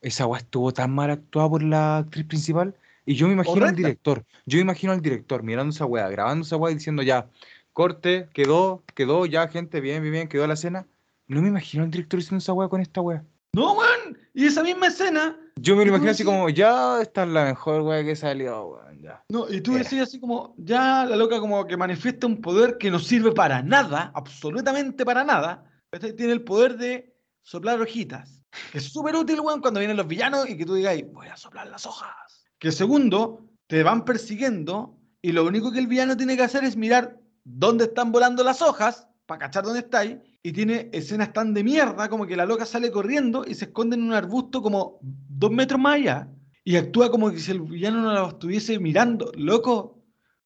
esa 0.01 0.25
wea 0.27 0.39
estuvo 0.39 0.73
tan 0.73 0.95
mal 0.95 1.11
actuada 1.11 1.51
por 1.51 1.65
la 1.65 1.99
actriz 1.99 2.27
principal. 2.27 2.77
Y 3.05 3.15
yo 3.17 3.27
me 3.27 3.33
imagino 3.33 3.67
al 3.67 3.75
director, 3.75 4.25
yo 4.47 4.59
me 4.59 4.63
imagino 4.63 4.93
al 4.93 5.01
director 5.03 5.43
mirando 5.43 5.71
esa 5.75 5.85
wea, 5.85 6.09
grabando 6.09 6.45
esa 6.45 6.57
wea 6.57 6.71
y 6.71 6.75
diciendo 6.77 7.03
ya, 7.03 7.29
corte, 7.73 8.29
quedó, 8.33 8.85
quedó, 8.95 9.27
ya, 9.27 9.49
gente, 9.49 9.81
bien, 9.81 10.01
bien, 10.01 10.13
bien, 10.13 10.29
quedó 10.29 10.47
la 10.47 10.55
escena. 10.55 10.87
No 11.27 11.43
me 11.43 11.49
imagino 11.49 11.83
al 11.83 11.91
director 11.91 12.21
haciendo 12.21 12.39
esa 12.39 12.53
wea 12.53 12.69
con 12.69 12.81
esta 12.81 13.01
wea. 13.01 13.25
No, 13.53 13.73
weón, 13.73 14.17
y 14.33 14.47
esa 14.47 14.63
misma 14.63 14.87
escena, 14.89 15.37
Yo 15.57 15.75
me 15.75 15.83
lo 15.85 15.89
imagino 15.89 16.11
así 16.13 16.23
como, 16.25 16.49
ya, 16.51 17.01
esta 17.03 17.25
es 17.25 17.31
la 17.31 17.47
mejor 17.47 17.83
wea 17.83 18.05
que 18.05 18.15
salió, 18.15 18.67
weón, 18.67 18.86
ya. 19.01 19.25
no, 19.29 19.49
y 19.49 19.61
tú 19.61 19.73
Era. 19.73 19.83
decías 19.85 20.09
así 20.09 20.21
como, 20.21 20.55
ya 20.59 21.05
la 21.05 21.17
loca 21.17 21.41
como 21.41 21.67
que 21.67 21.77
manifiesta 21.77 22.27
un 22.27 22.41
poder 22.41 22.79
que 22.79 22.91
no 22.91 22.99
sirve 22.99 23.33
para 23.33 23.63
nada, 23.63 24.11
absolutamente 24.15 25.05
para 25.05 25.25
nada, 25.25 25.65
¿cachai? 25.91 26.15
Tiene 26.15 26.33
el 26.33 26.43
poder 26.43 26.77
de 26.77 27.17
soplar 27.43 27.81
hojitas, 27.81 28.43
que 28.73 28.79
es 28.79 28.93
súper 28.93 29.15
útil, 29.17 29.41
weón, 29.41 29.61
cuando 29.61 29.81
vienen 29.81 29.97
los 29.97 30.07
villanos 30.07 30.49
y 30.49 30.57
que 30.57 30.67
tú 30.67 30.75
digas, 30.75 30.97
voy 31.13 31.29
a 31.29 31.37
soplar 31.37 31.69
las 31.69 31.87
hojas. 31.87 32.45
Que 32.59 32.73
segundo, 32.73 33.47
te 33.67 33.83
van 33.83 34.05
persiguiendo 34.05 34.99
y 35.23 35.33
lo 35.33 35.45
único 35.45 35.73
que 35.73 35.79
el 35.79 35.87
villano 35.87 36.17
tiene 36.17 36.37
que 36.37 36.43
hacer 36.45 36.65
es 36.65 36.77
mirar 36.77 37.19
dónde 37.45 37.85
están 37.85 38.13
volando 38.13 38.45
las 38.45 38.63
hojas 38.63 39.09
para 39.27 39.41
cachar 39.41 39.65
dónde 39.65 39.81
estáis. 39.81 40.17
Y 40.43 40.53
tiene 40.53 40.89
escenas 40.93 41.33
tan 41.33 41.53
de 41.53 41.65
mierda 41.65 42.09
como 42.09 42.27
que 42.27 42.37
la 42.37 42.47
loca 42.47 42.65
sale 42.65 42.93
corriendo 42.93 43.45
y 43.45 43.55
se 43.57 43.65
esconde 43.65 43.97
en 43.97 44.05
un 44.05 44.13
arbusto 44.13 44.63
como 44.63 45.01
dos 45.03 45.51
metros 45.51 45.81
más 45.81 45.97
allá. 45.97 46.29
Y 46.69 46.75
actúa 46.77 47.13
como 47.13 47.31
que 47.31 47.39
si 47.39 47.53
el 47.53 47.61
villano 47.61 48.01
no 48.03 48.13
la 48.13 48.27
estuviese 48.27 48.81
mirando. 48.81 49.31
Loco, 49.37 50.03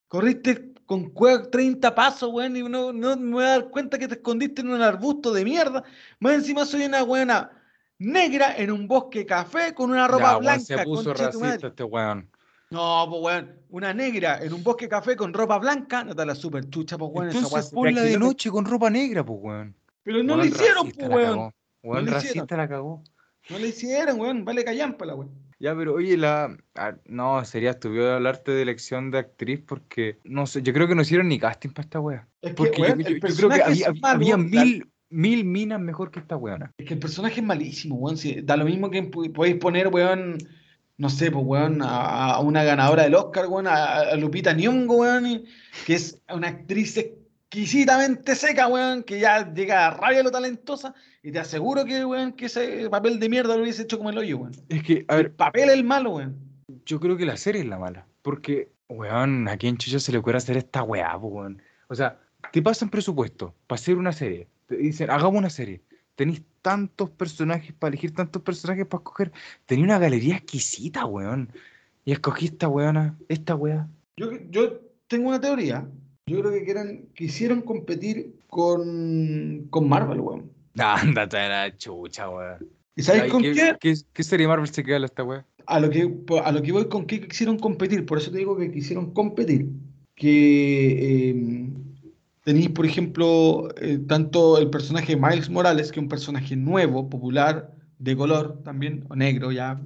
corriste 0.06 0.74
con 0.84 1.14
cue- 1.14 1.48
30 1.50 1.94
pasos, 1.94 2.28
weón, 2.30 2.54
y 2.58 2.62
no, 2.62 2.92
no 2.92 3.16
me 3.16 3.32
voy 3.32 3.44
a 3.44 3.48
dar 3.48 3.70
cuenta 3.70 3.96
que 3.98 4.06
te 4.06 4.16
escondiste 4.16 4.60
en 4.60 4.68
un 4.68 4.82
arbusto 4.82 5.32
de 5.32 5.44
mierda. 5.46 5.82
Más 6.18 6.34
encima 6.34 6.66
soy 6.66 6.84
una 6.84 7.04
weona 7.04 7.50
negra 7.98 8.54
en 8.54 8.70
un 8.70 8.86
bosque 8.86 9.24
café 9.24 9.72
con 9.72 9.90
una 9.92 10.06
ropa 10.08 10.24
Ya, 10.24 10.30
weón, 10.32 10.42
blanca. 10.42 10.60
se 10.64 10.78
puso 10.84 11.14
racista 11.14 11.68
este 11.68 11.84
weón. 11.84 12.28
No, 12.68 13.06
pues 13.08 13.22
weón, 13.22 13.56
una 13.70 13.94
negra 13.94 14.42
en 14.44 14.52
un 14.52 14.62
bosque 14.62 14.88
café 14.90 15.16
con 15.16 15.32
ropa 15.32 15.56
blanca, 15.58 16.04
no 16.04 16.14
te 16.14 16.26
la 16.26 16.34
super 16.34 16.68
chucha, 16.68 16.98
pues 16.98 17.10
weón, 17.14 17.28
esa 17.30 17.38
Entonces 17.38 17.64
se 17.70 17.74
ponla 17.74 18.02
de 18.02 18.18
noche 18.18 18.50
con 18.50 18.66
ropa 18.66 18.90
negra, 18.90 19.24
pues 19.24 19.38
weón. 19.42 19.74
Pero 20.02 20.22
no 20.22 20.34
Weón, 20.34 20.40
le 20.44 20.46
hicieron, 20.48 20.90
pues 20.90 21.08
weón. 21.08 21.50
Weón, 21.82 22.04
le 22.04 22.10
racista 22.10 22.40
hicieron. 22.42 22.58
la 22.58 22.68
cagó. 22.68 23.02
No 23.48 23.58
le 23.58 23.68
hicieron, 23.68 24.20
weón, 24.20 24.44
vale 24.44 24.62
callampa 24.64 25.06
la 25.06 25.14
weón. 25.14 25.49
Ya, 25.60 25.76
pero 25.76 25.94
oye, 25.94 26.16
la... 26.16 26.56
ah, 26.74 26.96
no, 27.04 27.44
sería 27.44 27.70
estúpido 27.72 28.14
hablarte 28.14 28.50
de 28.50 28.62
elección 28.62 29.10
de 29.10 29.18
actriz 29.18 29.60
porque, 29.64 30.18
no 30.24 30.46
sé, 30.46 30.62
yo 30.62 30.72
creo 30.72 30.88
que 30.88 30.94
no 30.94 31.02
hicieron 31.02 31.28
ni 31.28 31.38
casting 31.38 31.68
para 31.68 31.84
esta 31.84 32.00
wea. 32.00 32.26
Es 32.40 32.50
que, 32.50 32.54
Porque 32.56 32.80
weón, 32.80 32.98
yo, 33.00 33.06
el 33.08 33.20
yo- 33.20 33.28
yo 33.28 33.36
creo 33.36 33.48
que 33.50 33.62
había, 33.62 33.92
había- 34.02 34.36
mil, 34.38 34.90
mil 35.10 35.44
minas 35.44 35.78
mejor 35.78 36.10
que 36.10 36.18
esta 36.20 36.36
weona. 36.36 36.72
Es 36.78 36.86
que 36.86 36.94
el 36.94 37.00
personaje 37.00 37.40
es 37.40 37.46
malísimo, 37.46 37.96
weón. 37.96 38.16
si- 38.16 38.40
da 38.40 38.56
lo 38.56 38.64
mismo 38.64 38.90
que 38.90 39.02
podéis 39.02 39.56
poner, 39.56 39.88
weón, 39.88 40.38
no 40.96 41.10
sé, 41.10 41.30
pues, 41.30 41.44
weón, 41.46 41.82
a, 41.82 42.32
a 42.36 42.40
una 42.40 42.64
ganadora 42.64 43.02
del 43.02 43.14
Oscar, 43.14 43.46
weón, 43.46 43.66
a, 43.66 44.00
a 44.00 44.16
Lupita 44.16 44.54
Nyong'o, 44.54 44.94
weón, 44.96 45.44
que 45.86 45.94
es 45.94 46.18
una 46.34 46.48
actriz 46.48 46.98
exquisitamente 47.50 48.36
seca, 48.36 48.68
weón, 48.68 49.02
que 49.02 49.18
ya 49.18 49.52
llega 49.52 49.88
a 49.88 49.90
rabia 49.90 50.22
lo 50.22 50.30
talentosa, 50.30 50.94
y 51.22 51.32
te 51.32 51.40
aseguro 51.40 51.84
que, 51.84 52.04
weón, 52.04 52.32
que 52.32 52.46
ese 52.46 52.88
papel 52.88 53.18
de 53.18 53.28
mierda 53.28 53.56
lo 53.56 53.62
hubiese 53.62 53.82
hecho 53.82 53.98
como 53.98 54.10
el 54.10 54.18
hoyo, 54.18 54.38
weón. 54.38 54.52
Es 54.68 54.82
que, 54.84 55.04
a 55.08 55.16
ver, 55.16 55.26
El 55.26 55.32
papel 55.32 55.68
es 55.68 55.74
el 55.74 55.84
malo, 55.84 56.10
weón. 56.12 56.36
yo 56.86 57.00
creo 57.00 57.16
que 57.16 57.26
la 57.26 57.36
serie 57.36 57.62
es 57.62 57.66
la 57.68 57.78
mala. 57.78 58.06
Porque, 58.22 58.70
weón, 58.88 59.48
¿a 59.48 59.56
quién 59.56 59.76
chucha 59.76 59.98
se 59.98 60.12
le 60.12 60.18
ocurre 60.18 60.38
hacer 60.38 60.56
esta 60.56 60.84
weá, 60.84 61.16
weón? 61.16 61.60
O 61.88 61.94
sea, 61.94 62.20
te 62.52 62.62
pasan 62.62 62.88
presupuesto 62.88 63.54
para 63.66 63.80
hacer 63.80 63.96
una 63.96 64.12
serie. 64.12 64.46
Te 64.66 64.76
dicen, 64.76 65.10
hagamos 65.10 65.34
una 65.36 65.50
serie. 65.50 65.82
Tenéis 66.14 66.42
tantos 66.62 67.10
personajes 67.10 67.72
para 67.72 67.88
elegir, 67.88 68.14
tantos 68.14 68.42
personajes 68.42 68.86
para 68.86 69.00
escoger. 69.00 69.32
Tenía 69.66 69.84
una 69.86 69.98
galería 69.98 70.36
exquisita, 70.36 71.04
weón. 71.04 71.52
Y 72.04 72.12
escogí 72.12 72.46
esta 72.46 72.68
weona, 72.68 73.18
esta 73.28 73.56
weá. 73.56 73.88
Yo, 74.16 74.30
yo 74.50 74.80
tengo 75.08 75.30
una 75.30 75.40
teoría. 75.40 75.88
Yo 76.30 76.40
creo 76.40 76.52
que 76.52 76.64
quieran, 76.64 77.08
quisieron 77.14 77.60
competir 77.62 78.36
con, 78.46 79.66
con 79.68 79.88
Marvel, 79.88 80.20
weón. 80.20 80.52
Ándate 80.78 81.36
a 81.38 81.48
la 81.48 81.76
chucha, 81.76 82.30
weón. 82.30 82.68
¿Y 82.94 83.02
sabéis 83.02 83.24
Ay, 83.24 83.30
con 83.30 83.42
¿qué, 83.42 83.52
qué? 83.52 83.76
qué, 83.80 83.94
qué 84.12 84.22
serie 84.22 84.46
Marvel 84.46 84.68
se 84.68 84.84
queda 84.84 85.04
esta 85.04 85.24
weá? 85.24 85.44
A 85.66 85.80
lo 85.80 85.90
que, 85.90 86.08
a 86.44 86.52
lo 86.52 86.62
que 86.62 86.70
voy 86.70 86.88
con 86.88 87.06
qué 87.06 87.20
quisieron 87.26 87.58
competir. 87.58 88.06
Por 88.06 88.18
eso 88.18 88.30
te 88.30 88.38
digo 88.38 88.56
que 88.56 88.70
quisieron 88.70 89.12
competir. 89.12 89.70
Que 90.14 91.30
eh, 91.30 91.70
tenéis, 92.44 92.68
por 92.68 92.86
ejemplo, 92.86 93.68
eh, 93.80 93.98
tanto 94.06 94.58
el 94.58 94.70
personaje 94.70 95.16
Miles 95.16 95.50
Morales, 95.50 95.90
que 95.90 95.98
es 95.98 96.02
un 96.04 96.08
personaje 96.08 96.54
nuevo, 96.54 97.08
popular, 97.08 97.72
de 97.98 98.16
color 98.16 98.62
también, 98.62 99.04
o 99.08 99.16
negro 99.16 99.50
ya. 99.50 99.80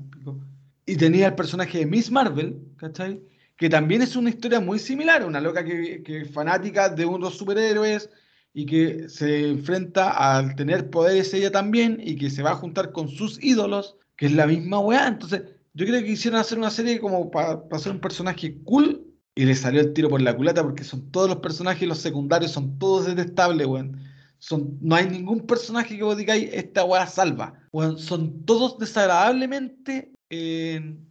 Y 0.85 0.97
tenía 0.97 1.29
el 1.29 1.35
personaje 1.35 1.79
de 1.79 1.87
Miss 1.87 2.11
Marvel, 2.11 2.59
¿cachai? 2.77 3.23
Que 3.57 3.69
también 3.69 4.03
es 4.03 4.17
una 4.17 4.31
historia 4.31 4.61
muy 4.61 4.79
similar, 4.79 5.25
una 5.25 5.41
loca 5.41 5.65
que, 5.65 6.03
que 6.03 6.23
es 6.23 6.31
fanática 6.31 6.89
de 6.89 7.07
unos 7.07 7.37
superhéroes 7.39 8.11
y 8.53 8.67
que 8.67 9.09
se 9.09 9.49
enfrenta 9.49 10.11
al 10.11 10.55
tener 10.55 10.89
poderes 10.89 11.35
ella 11.35 11.51
también 11.51 12.01
y 12.01 12.17
que 12.17 12.31
se 12.31 12.43
va 12.43 12.53
a 12.53 12.57
juntar 12.57 12.93
con 12.93 13.09
sus 13.09 13.43
ídolos, 13.43 13.97
que 14.17 14.27
es 14.27 14.33
la 14.33 14.47
misma 14.47 14.79
weá. 14.79 15.09
Entonces, 15.09 15.43
yo 15.75 15.85
creo 15.85 16.01
que 16.01 16.07
quisieron 16.07 16.39
hacer 16.39 16.57
una 16.57 16.71
serie 16.71 17.01
como 17.01 17.31
para 17.33 17.65
hacer 17.73 17.91
un 17.91 18.01
personaje 18.01 18.57
cool 18.63 19.05
y 19.35 19.45
le 19.45 19.57
salió 19.57 19.81
el 19.81 19.93
tiro 19.93 20.09
por 20.09 20.23
la 20.23 20.37
culata 20.37 20.63
porque 20.63 20.85
son 20.85 21.11
todos 21.11 21.29
los 21.29 21.39
personajes, 21.39 21.89
los 21.89 21.99
secundarios, 21.99 22.53
son 22.53 22.79
todos 22.79 23.07
detestables, 23.07 23.67
weón. 23.67 24.01
Son, 24.39 24.79
no 24.81 24.95
hay 24.95 25.09
ningún 25.09 25.41
personaje 25.47 25.97
que 25.97 26.05
vos 26.05 26.17
digáis, 26.17 26.51
esta 26.53 26.85
weá 26.85 27.07
salva. 27.07 27.55
Weón, 27.73 27.99
son 27.99 28.45
todos 28.45 28.79
desagradablemente 28.79 30.13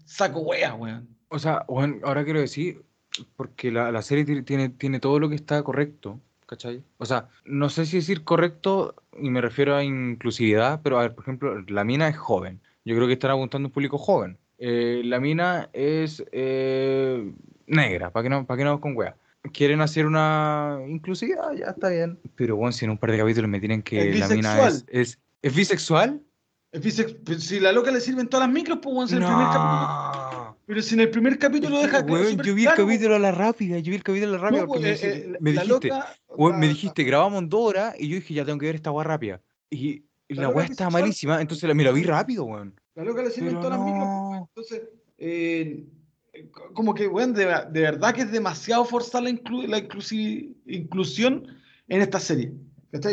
saco 0.05 0.39
weá, 0.41 0.75
weón. 0.75 1.12
O 1.33 1.39
sea, 1.39 1.65
weón, 1.67 1.99
ahora 2.03 2.23
quiero 2.23 2.39
decir, 2.39 2.83
porque 3.35 3.71
la, 3.71 3.91
la 3.91 4.01
serie 4.03 4.23
ti- 4.23 4.43
tiene, 4.43 4.69
tiene 4.69 4.99
todo 4.99 5.17
lo 5.19 5.29
que 5.29 5.35
está 5.35 5.63
correcto, 5.63 6.19
¿cachai? 6.45 6.83
O 6.99 7.05
sea, 7.05 7.27
no 7.45 7.69
sé 7.69 7.87
si 7.87 7.97
decir 7.97 8.23
correcto, 8.23 8.93
y 9.19 9.29
me 9.31 9.41
refiero 9.41 9.75
a 9.75 9.83
inclusividad, 9.83 10.81
pero 10.83 10.99
a 10.99 11.01
ver, 11.01 11.15
por 11.15 11.23
ejemplo, 11.23 11.59
la 11.67 11.83
mina 11.83 12.07
es 12.07 12.17
joven. 12.17 12.59
Yo 12.85 12.95
creo 12.95 13.07
que 13.07 13.13
están 13.13 13.31
apuntando 13.31 13.65
a 13.65 13.69
un 13.69 13.73
público 13.73 13.97
joven. 13.97 14.37
Eh, 14.59 15.01
la 15.05 15.19
mina 15.19 15.69
es 15.73 16.23
eh, 16.31 17.33
negra, 17.65 18.11
¿para 18.11 18.23
qué 18.23 18.29
no, 18.29 18.45
para 18.45 18.57
qué 18.59 18.63
no 18.65 18.79
con 18.79 18.95
wea? 18.95 19.15
Quieren 19.51 19.81
hacer 19.81 20.05
una 20.05 20.77
inclusividad, 20.87 21.51
ya 21.53 21.65
está 21.71 21.89
bien. 21.89 22.19
Pero 22.35 22.55
bueno, 22.57 22.71
si 22.71 22.85
en 22.85 22.91
un 22.91 22.97
par 22.99 23.11
de 23.11 23.17
capítulos 23.17 23.49
me 23.49 23.59
tienen 23.59 23.81
que 23.81 24.11
Es 24.11 24.19
la 24.19 24.27
mina 24.29 24.67
es, 24.67 24.85
es, 24.87 25.19
¿es 25.41 25.55
bisexual. 25.55 26.21
Es 26.71 26.81
bisex- 26.81 27.37
si 27.39 27.59
la 27.59 27.71
loca 27.71 27.91
le 27.91 27.99
sirven 27.99 28.27
todas 28.27 28.47
las 28.47 28.53
micros, 28.53 28.79
pues 28.81 28.95
weón, 28.95 29.07
si 29.07 29.15
en 29.15 29.21
el 29.23 29.27
primer 29.27 29.47
capítulo. 29.47 30.22
Pero 30.73 30.81
si 30.81 30.95
en 30.95 31.01
el 31.01 31.11
primer 31.11 31.37
capítulo 31.37 31.79
deja 31.81 31.99
weón, 31.99 32.35
yo 32.41 32.55
vi 32.55 32.63
el 32.63 32.67
claro, 32.69 32.87
capítulo 32.87 33.15
a 33.15 33.19
la 33.19 33.31
rápida, 33.31 33.77
yo 33.77 33.91
vi 33.91 33.95
el 33.97 34.01
capítulo 34.03 34.31
a 34.33 34.37
la 34.37 34.43
rápida 34.43 34.61
no, 34.61 34.67
porque 34.67 34.81
me, 34.81 34.89
pues, 34.89 35.03
eh, 35.03 35.37
me 35.39 35.53
la 35.53 35.61
dijiste, 35.61 35.87
loca, 35.89 36.15
weón, 36.29 36.59
me 36.59 36.65
la- 36.65 36.73
dijiste, 36.73 37.03
grabamos 37.03 37.43
en 37.43 37.49
dos 37.49 37.61
horas 37.61 37.95
y 37.99 38.07
yo 38.07 38.15
dije, 38.15 38.33
ya 38.33 38.43
tengo 38.43 38.57
que 38.57 38.65
ver 38.65 38.73
esta 38.75 38.89
weá 38.91 39.03
rápida. 39.03 39.39
Y, 39.69 40.03
y 40.27 40.33
La 40.33 40.41
la 40.43 40.49
weá 40.49 40.65
es 40.65 40.71
estaba 40.71 40.87
bisexual. 40.89 41.01
malísima, 41.03 41.41
entonces 41.41 41.67
la, 41.67 41.75
me 41.75 41.83
la 41.83 41.91
vi 41.91 42.01
rápido, 42.01 42.45
weón. 42.45 42.73
La 42.95 43.03
loca 43.03 43.21
le 43.21 43.29
sirven 43.29 43.49
Pero 43.51 43.61
todas 43.61 43.77
las 43.79 43.87
no. 43.87 44.49
Entonces, 44.49 44.81
eh, 45.19 45.85
co- 46.49 46.73
como 46.73 46.95
que, 46.95 47.07
weón, 47.07 47.33
de, 47.35 47.45
de 47.45 47.81
verdad 47.81 48.11
que 48.15 48.21
es 48.21 48.31
demasiado 48.31 48.83
forzar 48.83 49.21
la, 49.21 49.29
inclu- 49.29 49.67
la 49.67 49.77
inclusi- 49.77 50.55
inclusión 50.65 51.45
en 51.87 52.01
esta 52.01 52.19
serie. 52.19 52.51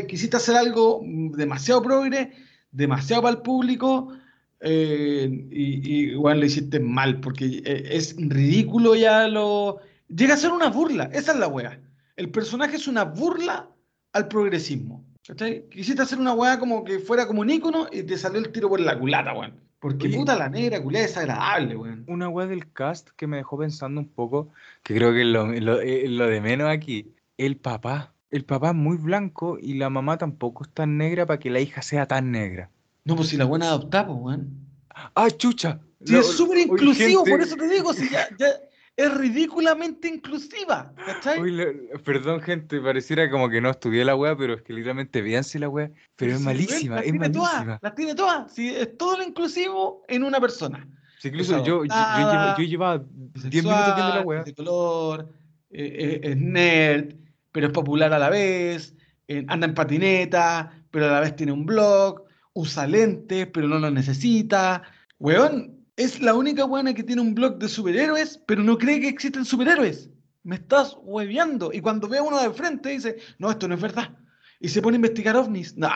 Quisiste 0.08 0.38
hacer 0.38 0.56
algo 0.56 1.02
mm, 1.04 1.32
demasiado 1.32 1.82
progre, 1.82 2.32
demasiado 2.70 3.20
para 3.20 3.36
el 3.36 3.42
público, 3.42 4.14
eh, 4.60 5.28
y, 5.50 5.94
y, 5.94 6.06
lo 6.12 6.44
hiciste 6.44 6.80
mal, 6.80 7.20
porque 7.20 7.62
eh, 7.64 7.88
es 7.90 8.14
ridículo 8.16 8.94
ya 8.94 9.26
lo... 9.28 9.78
Llega 10.08 10.34
a 10.34 10.36
ser 10.36 10.50
una 10.52 10.68
burla, 10.68 11.04
esa 11.12 11.32
es 11.32 11.38
la 11.38 11.48
wea. 11.48 11.80
El 12.16 12.30
personaje 12.30 12.76
es 12.76 12.88
una 12.88 13.04
burla 13.04 13.68
al 14.12 14.28
progresismo. 14.28 15.04
¿Cachai? 15.26 15.68
Quisiste 15.68 16.02
hacer 16.02 16.18
una 16.18 16.34
weá 16.34 16.58
como 16.58 16.82
que 16.82 16.98
fuera 16.98 17.26
como 17.26 17.42
un 17.42 17.50
ícono 17.50 17.86
y 17.92 18.02
te 18.02 18.18
salió 18.18 18.40
el 18.40 18.50
tiro 18.50 18.68
por 18.68 18.80
la 18.80 18.98
culata, 18.98 19.32
weón. 19.32 19.54
Porque 19.78 20.08
Oye. 20.08 20.16
puta 20.18 20.36
la 20.36 20.48
negra, 20.48 20.78
es 20.78 20.84
desagradable, 20.88 21.76
weón. 21.76 22.04
Una 22.08 22.28
weá 22.28 22.46
del 22.46 22.70
cast 22.72 23.10
que 23.16 23.26
me 23.26 23.36
dejó 23.36 23.58
pensando 23.58 24.00
un 24.00 24.08
poco, 24.08 24.48
que 24.82 24.94
creo 24.94 25.12
que 25.12 25.20
es 25.22 25.26
lo, 25.28 25.46
lo- 25.46 25.80
eh, 25.80 26.08
lo 26.08 26.26
de 26.26 26.40
menos 26.40 26.68
aquí, 26.68 27.14
el 27.38 27.56
papá. 27.56 28.12
El 28.30 28.44
papá 28.44 28.70
es 28.70 28.74
muy 28.74 28.96
blanco 28.96 29.58
y 29.60 29.74
la 29.74 29.90
mamá 29.90 30.18
tampoco 30.18 30.64
es 30.64 30.70
tan 30.70 30.96
negra 30.98 31.26
para 31.26 31.38
que 31.38 31.50
la 31.50 31.60
hija 31.60 31.82
sea 31.82 32.06
tan 32.06 32.30
negra. 32.30 32.70
No, 33.04 33.16
pues 33.16 33.28
si 33.28 33.36
la 33.36 33.44
buena 33.44 33.66
adoptada, 33.68 34.06
pues, 34.08 34.18
weón. 34.20 34.66
¡Ah, 35.14 35.30
chucha! 35.30 35.80
Sí, 36.04 36.16
es 36.16 36.26
súper 36.26 36.58
inclusivo, 36.58 37.24
gente, 37.24 37.30
por 37.30 37.40
eso 37.42 37.56
te 37.56 37.68
digo, 37.68 37.92
si 37.92 38.08
ya, 38.08 38.28
ya 38.38 38.48
es 38.96 39.14
ridículamente 39.16 40.08
inclusiva, 40.08 40.92
¿cachai? 41.06 41.50
Lo- 41.50 42.02
perdón, 42.04 42.40
gente, 42.40 42.80
pareciera 42.80 43.30
como 43.30 43.48
que 43.48 43.60
no 43.60 43.70
estudié 43.70 44.04
la 44.04 44.14
weá, 44.16 44.36
pero 44.36 44.54
es 44.54 44.62
que 44.62 44.72
literalmente 44.72 45.22
véanse 45.22 45.58
la 45.58 45.68
weá. 45.68 45.90
Pero 46.16 46.32
es 46.32 46.38
si 46.38 46.44
malísima, 46.44 46.96
las 46.96 47.04
es 47.04 47.10
tiene 47.12 47.30
todas, 47.30 47.52
malísima. 47.52 47.78
las 47.82 47.94
tiene 47.94 48.14
todas, 48.14 48.52
si 48.52 48.68
es 48.68 48.96
todo 48.96 49.16
lo 49.18 49.22
inclusivo 49.22 50.02
en 50.08 50.24
una 50.24 50.40
persona. 50.40 50.86
Sí, 51.18 51.28
incluso 51.28 51.52
yo, 51.64 51.84
yo, 51.84 51.84
yo, 51.84 51.94
adoptada, 51.94 52.30
lleva- 52.32 52.56
yo 52.56 52.64
llevaba 52.64 53.04
10 53.24 53.64
minutos 53.64 53.94
viendo 53.94 54.14
la 54.14 54.20
weá. 54.22 54.40
es 54.40 54.46
de 54.46 54.54
color, 54.54 55.28
eh, 55.70 55.96
eh, 55.98 56.20
es 56.30 56.36
nerd, 56.36 57.14
pero 57.52 57.66
es 57.68 57.72
popular 57.72 58.12
a 58.12 58.18
la 58.18 58.30
vez, 58.30 58.94
eh, 59.28 59.44
anda 59.48 59.66
en 59.66 59.74
patineta, 59.74 60.72
pero 60.90 61.06
a 61.06 61.10
la 61.12 61.20
vez 61.20 61.36
tiene 61.36 61.52
un 61.52 61.66
blog, 61.66 62.24
usa 62.52 62.86
lentes, 62.86 63.46
pero 63.52 63.68
no 63.68 63.78
lo 63.78 63.90
necesita. 63.90 64.82
Weón, 65.18 65.80
es 65.96 66.20
la 66.20 66.34
única 66.34 66.64
buena 66.64 66.94
que 66.94 67.02
tiene 67.02 67.22
un 67.22 67.34
blog 67.34 67.58
de 67.58 67.68
superhéroes, 67.68 68.40
pero 68.46 68.62
no 68.62 68.78
cree 68.78 69.00
que 69.00 69.08
existen 69.08 69.44
superhéroes. 69.44 70.10
Me 70.42 70.56
estás 70.56 70.96
hueveando. 71.02 71.70
Y 71.72 71.80
cuando 71.80 72.08
ve 72.08 72.18
a 72.18 72.22
uno 72.22 72.40
de 72.40 72.50
frente 72.50 72.90
dice, 72.90 73.18
no, 73.38 73.50
esto 73.50 73.68
no 73.68 73.74
es 73.74 73.80
verdad. 73.80 74.16
Y 74.58 74.68
se 74.68 74.82
pone 74.82 74.96
a 74.96 74.98
investigar 74.98 75.36
ovnis. 75.36 75.76
No, 75.76 75.88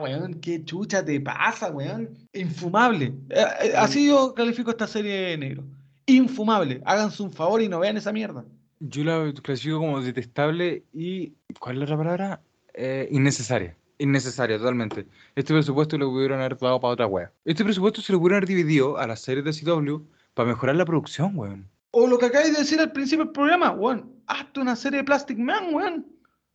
weón, 0.00 0.34
qué 0.34 0.64
chucha 0.64 1.04
te 1.04 1.20
pasa, 1.20 1.70
weón. 1.70 2.08
Infumable. 2.32 3.14
Eh, 3.30 3.44
eh, 3.62 3.72
así 3.76 4.06
yo 4.06 4.34
califico 4.34 4.70
esta 4.70 4.86
serie 4.86 5.36
negro. 5.36 5.64
Infumable. 6.06 6.80
Háganse 6.84 7.22
un 7.22 7.32
favor 7.32 7.62
y 7.62 7.68
no 7.68 7.80
vean 7.80 7.96
esa 7.96 8.12
mierda. 8.12 8.44
Yo 8.80 9.04
la 9.04 9.32
clasifico 9.42 9.78
como 9.78 10.00
detestable 10.00 10.84
y. 10.92 11.34
¿Cuál 11.58 11.76
es 11.76 11.78
la 11.78 11.84
otra 11.84 11.96
palabra? 11.96 12.40
Eh, 12.74 13.08
innecesaria. 13.10 13.76
Innecesaria, 14.02 14.58
totalmente. 14.58 15.06
Este 15.36 15.52
presupuesto 15.54 15.96
lo 15.96 16.10
pudieron 16.10 16.40
haber 16.40 16.58
dado 16.58 16.80
para 16.80 16.92
otra 16.92 17.06
wea. 17.06 17.32
Este 17.44 17.62
presupuesto 17.64 18.00
se 18.02 18.12
lo 18.12 18.18
pudieron 18.18 18.38
haber 18.38 18.48
dividido 18.48 18.98
a 18.98 19.06
las 19.06 19.20
series 19.20 19.44
de 19.44 19.52
CW 19.52 20.02
para 20.34 20.48
mejorar 20.48 20.76
la 20.76 20.84
producción, 20.84 21.32
weón. 21.36 21.68
O 21.92 22.06
lo 22.06 22.18
que 22.18 22.26
acabáis 22.26 22.52
de 22.52 22.60
decir 22.60 22.80
al 22.80 22.92
principio 22.92 23.24
del 23.26 23.32
programa, 23.32 23.70
weón. 23.70 24.10
Hazte 24.26 24.60
una 24.60 24.74
serie 24.76 24.98
de 24.98 25.04
Plastic 25.04 25.38
Man, 25.38 25.74
weón. 25.74 26.06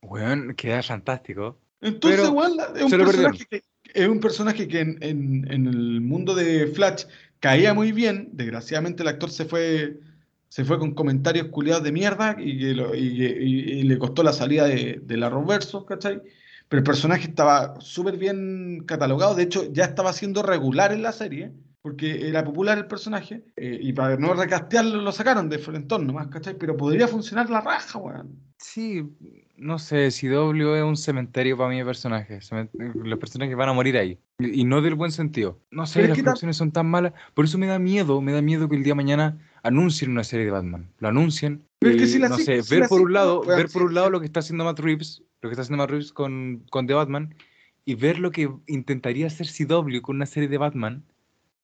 Weón, 0.02 0.54
queda 0.54 0.82
fantástico. 0.82 1.58
Entonces, 1.80 2.20
Pero 2.20 2.32
weón, 2.32 2.58
es 2.76 2.82
un 2.82 2.90
personaje 2.90 3.46
que, 3.48 3.62
es 3.94 4.08
un 4.08 4.20
personaje 4.20 4.68
que 4.68 4.80
en, 4.80 4.98
en- 5.00 5.50
en 5.50 5.66
el 5.68 6.00
mundo 6.00 6.34
de 6.34 6.66
Flash 6.66 7.04
caía 7.40 7.72
muy 7.72 7.92
bien. 7.92 8.28
Desgraciadamente 8.32 9.02
el 9.02 9.08
actor 9.08 9.30
se 9.30 9.44
fue, 9.44 10.00
se 10.48 10.64
fue 10.64 10.78
con 10.78 10.92
comentarios 10.92 11.48
culiados 11.48 11.84
de 11.84 11.92
mierda 11.92 12.36
y, 12.38 12.58
que 12.58 12.74
lo- 12.74 12.94
y- 12.94 13.24
y- 13.24 13.70
y 13.78 13.82
le 13.84 13.96
costó 13.98 14.22
la 14.24 14.32
salida 14.32 14.66
de, 14.66 15.00
de 15.02 15.16
la 15.16 15.30
Roverso, 15.30 15.86
¿cachai? 15.86 16.20
Pero 16.68 16.78
el 16.80 16.84
personaje 16.84 17.28
estaba 17.28 17.80
súper 17.80 18.16
bien 18.18 18.84
catalogado. 18.86 19.34
De 19.34 19.42
hecho, 19.44 19.72
ya 19.72 19.84
estaba 19.84 20.12
siendo 20.12 20.42
regular 20.42 20.92
en 20.92 21.02
la 21.02 21.12
serie. 21.12 21.52
Porque 21.80 22.28
era 22.28 22.44
popular 22.44 22.76
el 22.76 22.86
personaje. 22.86 23.44
eh, 23.56 23.78
y 23.80 23.92
para 23.92 24.16
no 24.16 24.34
recastearlo 24.34 25.00
lo 25.00 25.12
sacaron 25.12 25.48
de 25.48 25.58
frentón 25.58 26.06
nomás, 26.06 26.26
¿cachai? 26.26 26.58
Pero 26.58 26.76
podría 26.76 27.06
funcionar 27.06 27.48
la 27.48 27.60
raja, 27.60 27.98
weón. 27.98 28.36
Sí, 28.58 29.04
no 29.56 29.78
sé, 29.78 30.10
CW 30.10 30.74
es 30.74 30.82
un 30.82 30.96
cementerio 30.96 31.56
para 31.56 31.70
mí 31.70 31.78
de 31.78 31.84
personajes. 31.84 32.50
Los 32.96 33.18
personajes 33.20 33.56
van 33.56 33.68
a 33.68 33.72
morir 33.72 33.96
ahí. 33.96 34.18
Y 34.40 34.64
no 34.64 34.82
del 34.82 34.96
buen 34.96 35.12
sentido. 35.12 35.60
No 35.70 35.86
sé, 35.86 36.00
las 36.08 36.18
producciones 36.18 36.56
son 36.56 36.72
tan 36.72 36.86
malas. 36.90 37.12
Por 37.32 37.44
eso 37.44 37.56
me 37.58 37.68
da 37.68 37.78
miedo, 37.78 38.20
me 38.20 38.32
da 38.32 38.42
miedo 38.42 38.68
que 38.68 38.74
el 38.76 38.82
día 38.82 38.90
de 38.90 38.96
mañana 38.96 39.38
anuncien 39.62 40.10
una 40.10 40.24
serie 40.24 40.46
de 40.46 40.50
Batman. 40.52 40.90
Lo 40.98 41.08
anuncien. 41.08 41.62
Pero 41.78 41.94
es 41.94 42.00
que 42.00 42.06
si 42.08 42.18
la 42.18 42.28
no 42.28 42.36
sé, 42.38 42.60
si 42.62 42.70
ver 42.74 42.80
la 42.82 42.88
por 42.88 43.00
un 43.00 43.12
lado, 43.12 43.44
ver 43.44 43.62
por 43.62 43.70
si- 43.70 43.78
un 43.86 43.94
lado 43.94 44.08
si- 44.08 44.12
lo 44.12 44.20
que 44.20 44.26
está 44.26 44.40
haciendo 44.40 44.64
Matt 44.64 44.80
Reeves, 44.80 45.22
lo 45.42 45.48
que 45.48 45.52
está 45.52 45.62
haciendo 45.62 45.82
Matt 45.82 45.90
Reeves 45.90 46.12
con, 46.12 46.64
con 46.70 46.86
The 46.86 46.94
Batman, 46.94 47.34
y 47.84 47.94
ver 47.94 48.18
lo 48.18 48.30
que 48.30 48.50
intentaría 48.66 49.26
hacer 49.26 49.46
CW 49.46 50.00
con 50.02 50.16
una 50.16 50.26
serie 50.26 50.48
de 50.48 50.58
Batman, 50.58 51.04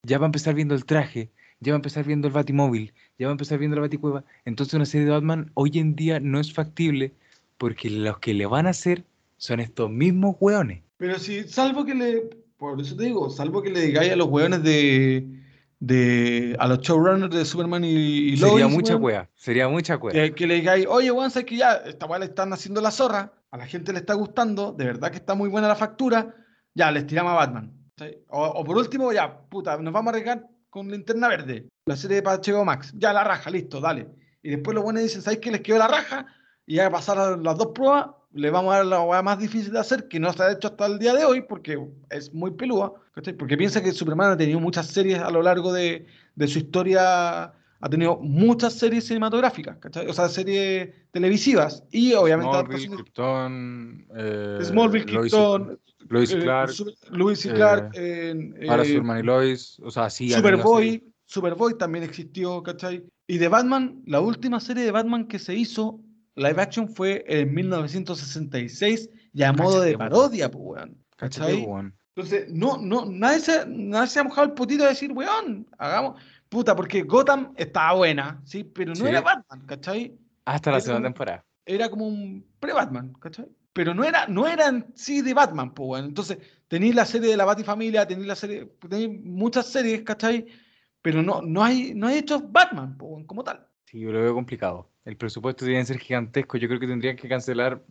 ya 0.03 0.19
va 0.19 0.27
a 0.27 0.29
empezar 0.29 0.55
viendo 0.55 0.75
el 0.75 0.85
traje, 0.85 1.31
ya 1.61 1.73
va 1.73 1.77
a 1.77 1.81
empezar 1.81 2.05
viendo 2.05 2.29
el 2.29 2.35
Batimóvil, 2.35 2.93
ya 3.19 3.27
va 3.27 3.33
a 3.33 3.35
empezar 3.35 3.59
viendo 3.59 3.77
la 3.77 3.83
Baticueva. 3.83 4.25
Entonces 4.45 4.75
una 4.75 4.87
serie 4.87 5.07
de 5.07 5.13
Batman 5.13 5.51
hoy 5.55 5.79
en 5.79 5.97
día 5.97 6.21
no 6.21 6.41
es 6.41 6.53
factible 6.53 7.13
porque 7.59 7.91
los 7.91 8.19
que 8.19 8.35
le 8.35 8.47
van 8.47 8.67
a 8.67 8.71
hacer 8.71 9.05
son 9.37 9.61
estos 9.61 9.91
mismos 9.91 10.37
hueones. 10.41 10.83
Pero 10.97 11.19
si, 11.19 11.45
salvo 11.45 11.85
que 11.85 11.95
le, 11.95 12.23
por 12.57 12.81
eso 12.81 12.97
te 12.97 13.05
digo, 13.05 13.31
salvo 13.31 13.63
que 13.63 13.71
le 13.71 13.81
digáis 13.81 14.13
a 14.13 14.17
los 14.17 14.29
hueones 14.29 14.63
de, 14.63 15.27
de, 15.81 16.57
a 16.59 16.69
los 16.69 16.81
showrunners 16.81 17.35
de 17.35 17.45
Superman 17.45 17.85
y, 17.85 18.33
y 18.33 18.37
Sería 18.37 18.69
mucha 18.69 18.95
weón, 18.95 19.05
wea, 19.05 19.31
sería 19.35 19.69
mucha 19.69 19.97
wea. 19.97 20.13
que, 20.13 20.35
que 20.35 20.47
le 20.47 20.55
digáis, 20.55 20.87
oye, 20.89 21.11
weón, 21.11 21.31
sabes 21.31 21.47
que 21.47 21.57
ya, 21.57 21.75
esta 21.87 22.07
weá 22.07 22.19
le 22.19 22.27
están 22.27 22.53
haciendo 22.53 22.81
la 22.81 22.91
zorra, 22.91 23.33
a 23.55 23.57
la 23.57 23.67
gente 23.67 23.93
le 23.93 24.01
está 24.01 24.15
gustando, 24.15 24.73
de 24.73 24.85
verdad 24.85 25.13
que 25.13 25.19
está 25.19 25.37
muy 25.37 25.49
buena 25.49 25.69
la 25.69 25.77
factura, 25.77 26.35
ya, 26.75 26.91
les 26.91 27.07
tiramos 27.07 27.31
a 27.31 27.37
Batman. 27.37 27.73
O, 28.27 28.65
por 28.65 28.77
último, 28.77 29.13
ya, 29.13 29.43
puta, 29.49 29.77
nos 29.77 29.93
vamos 29.93 30.09
a 30.09 30.11
arriesgar 30.11 30.45
con 30.71 30.91
Linterna 30.91 31.29
Verde, 31.29 31.69
la 31.87 31.95
serie 31.95 32.17
de 32.17 32.25
Pacheco 32.25 32.65
Max, 32.65 32.93
ya 32.97 33.13
la 33.13 33.23
raja, 33.23 33.49
listo, 33.51 33.81
dale. 33.81 34.09
Y 34.43 34.51
después 34.51 34.75
los 34.75 34.83
buenos 34.83 35.05
dicen, 35.05 35.23
¿sabéis 35.23 35.41
que 35.41 35.53
les 35.53 35.61
quedó 35.61 35.79
la 35.79 35.87
raja? 35.87 36.27
Y 36.67 36.77
ya 36.77 36.91
pasaron 36.91 37.45
las 37.45 37.57
dos 37.57 37.69
pruebas, 37.69 38.07
le 38.33 38.51
vamos 38.51 38.75
a 38.75 38.79
dar 38.79 38.87
la 38.87 39.03
weá 39.03 39.23
más 39.23 39.39
difícil 39.39 39.73
de 39.73 39.79
hacer, 39.79 40.09
que 40.09 40.19
no 40.19 40.33
se 40.33 40.43
ha 40.43 40.51
hecho 40.51 40.67
hasta 40.67 40.87
el 40.87 40.99
día 40.99 41.15
de 41.15 41.25
hoy, 41.25 41.43
porque 41.43 41.79
es 42.11 42.35
muy 42.35 42.51
pelúa. 42.51 42.93
Porque 43.39 43.57
piensa 43.57 43.81
que 43.81 43.93
Superman 43.93 44.33
ha 44.33 44.37
tenido 44.37 44.59
muchas 44.59 44.89
series 44.89 45.21
a 45.21 45.31
lo 45.31 45.43
largo 45.43 45.73
de, 45.73 46.09
de 46.35 46.49
su 46.49 46.59
historia, 46.59 47.53
ha 47.85 47.89
tenido 47.91 48.17
muchas 48.17 48.73
series 48.73 49.07
cinematográficas, 49.07 49.77
¿cachai? 49.77 50.09
O 50.09 50.15
sea, 50.15 50.27
series 50.31 50.89
televisivas, 51.11 51.85
y 51.91 52.15
obviamente 52.15 52.51
Smallville, 52.51 52.97
Krypton, 52.97 54.07
eh, 54.17 54.59
Smallville, 54.63 55.05
Krypton, 55.05 55.79
Lois 56.09 56.33
eh, 56.33 56.39
Clark, 56.41 56.73
y 56.73 57.49
eh, 57.49 57.53
Clark, 57.53 57.93
ahora 58.71 58.83
eh, 58.85 58.87
Superman 58.87 59.19
y 59.19 59.23
Lois, 59.23 59.79
o 59.85 59.91
sea, 59.91 60.09
sí. 60.09 60.31
Superboy, 60.31 61.05
Superboy 61.27 61.77
también 61.77 62.05
existió, 62.05 62.63
¿cachai? 62.63 63.05
Y 63.27 63.37
de 63.37 63.49
Batman, 63.49 64.01
la 64.07 64.23
última 64.23 64.61
serie 64.61 64.85
de 64.85 64.91
Batman 64.91 65.29
que 65.29 65.39
se 65.39 65.55
hizo 65.55 66.01
live 66.37 66.63
action 66.63 66.89
fue 66.89 67.23
en 67.29 67.53
1966 67.53 69.11
y 69.35 69.43
a 69.43 69.53
modo 69.53 69.83
de 69.83 69.99
parodia, 69.99 70.51
pues, 70.51 70.65
weón. 70.65 70.97
¿Cachai? 71.19 71.61
weón. 71.61 71.95
Entonces, 72.17 72.49
no, 72.49 72.79
no, 72.79 73.05
nadie 73.07 73.41
se, 73.41 73.67
nadie 73.67 74.07
se 74.07 74.21
ha 74.21 74.25
mojado 74.25 74.47
el 74.47 74.55
potito 74.55 74.85
de 74.85 74.91
decir, 74.91 75.13
weón, 75.13 75.67
hagamos. 75.79 76.23
Puta, 76.55 76.77
porque 76.77 77.03
Gotham 77.03 77.53
estaba 77.57 77.95
buena, 77.95 78.41
¿sí? 78.45 78.63
Pero 78.63 78.91
no 78.91 78.95
Sí. 78.95 79.07
era 79.07 79.21
Batman, 79.21 79.67
¿cachai? 79.67 80.17
Hasta 80.45 80.71
la 80.71 80.77
Era 80.77 80.85
segunda 80.85 80.99
como- 81.09 81.15
temporada. 81.15 81.45
Era 81.67 81.89
como 81.91 82.07
un 82.07 82.47
pre-Batman, 82.61 83.13
¿cachai? 83.21 83.47
Pero 83.73 83.93
no 83.93 84.05
era, 84.05 84.29
no 84.29 84.47
era 84.47 84.69
en 84.69 84.87
sí 84.95 85.21
de 85.21 85.35
Batman, 85.35 85.75
pues, 85.75 85.89
weón. 85.89 86.05
Entonces, 86.05 86.39
tenéis 86.69 86.95
la 86.95 87.05
serie 87.07 87.29
de 87.31 87.37
la 87.37 87.45
Batifamilia, 87.45 88.07
tenéis 88.07 88.29
la 88.29 88.37
serie, 88.37 88.67
tenéis 88.89 89.21
muchas 89.25 89.67
series, 89.67 90.03
¿cachai? 90.03 90.47
Pero 91.03 91.23
no, 91.25 91.43
no 91.43 91.65
hay, 91.65 91.93
no 91.93 92.07
hay 92.07 92.19
hechos 92.19 92.43
Batman, 92.53 92.97
pues, 92.97 93.11
weón, 93.11 93.25
como 93.25 93.43
tal. 93.43 93.67
Sí, 93.87 93.99
yo 93.99 94.13
lo 94.13 94.21
veo 94.21 94.33
complicado. 94.35 94.89
El 95.05 95.17
presupuesto 95.17 95.65
tiene 95.65 95.81
que 95.81 95.87
ser 95.87 95.99
gigantesco. 95.99 96.57
Yo 96.57 96.69
creo 96.69 96.79
que 96.79 96.87
tendrían 96.87 97.17
que 97.17 97.29
cancelar 97.29 97.83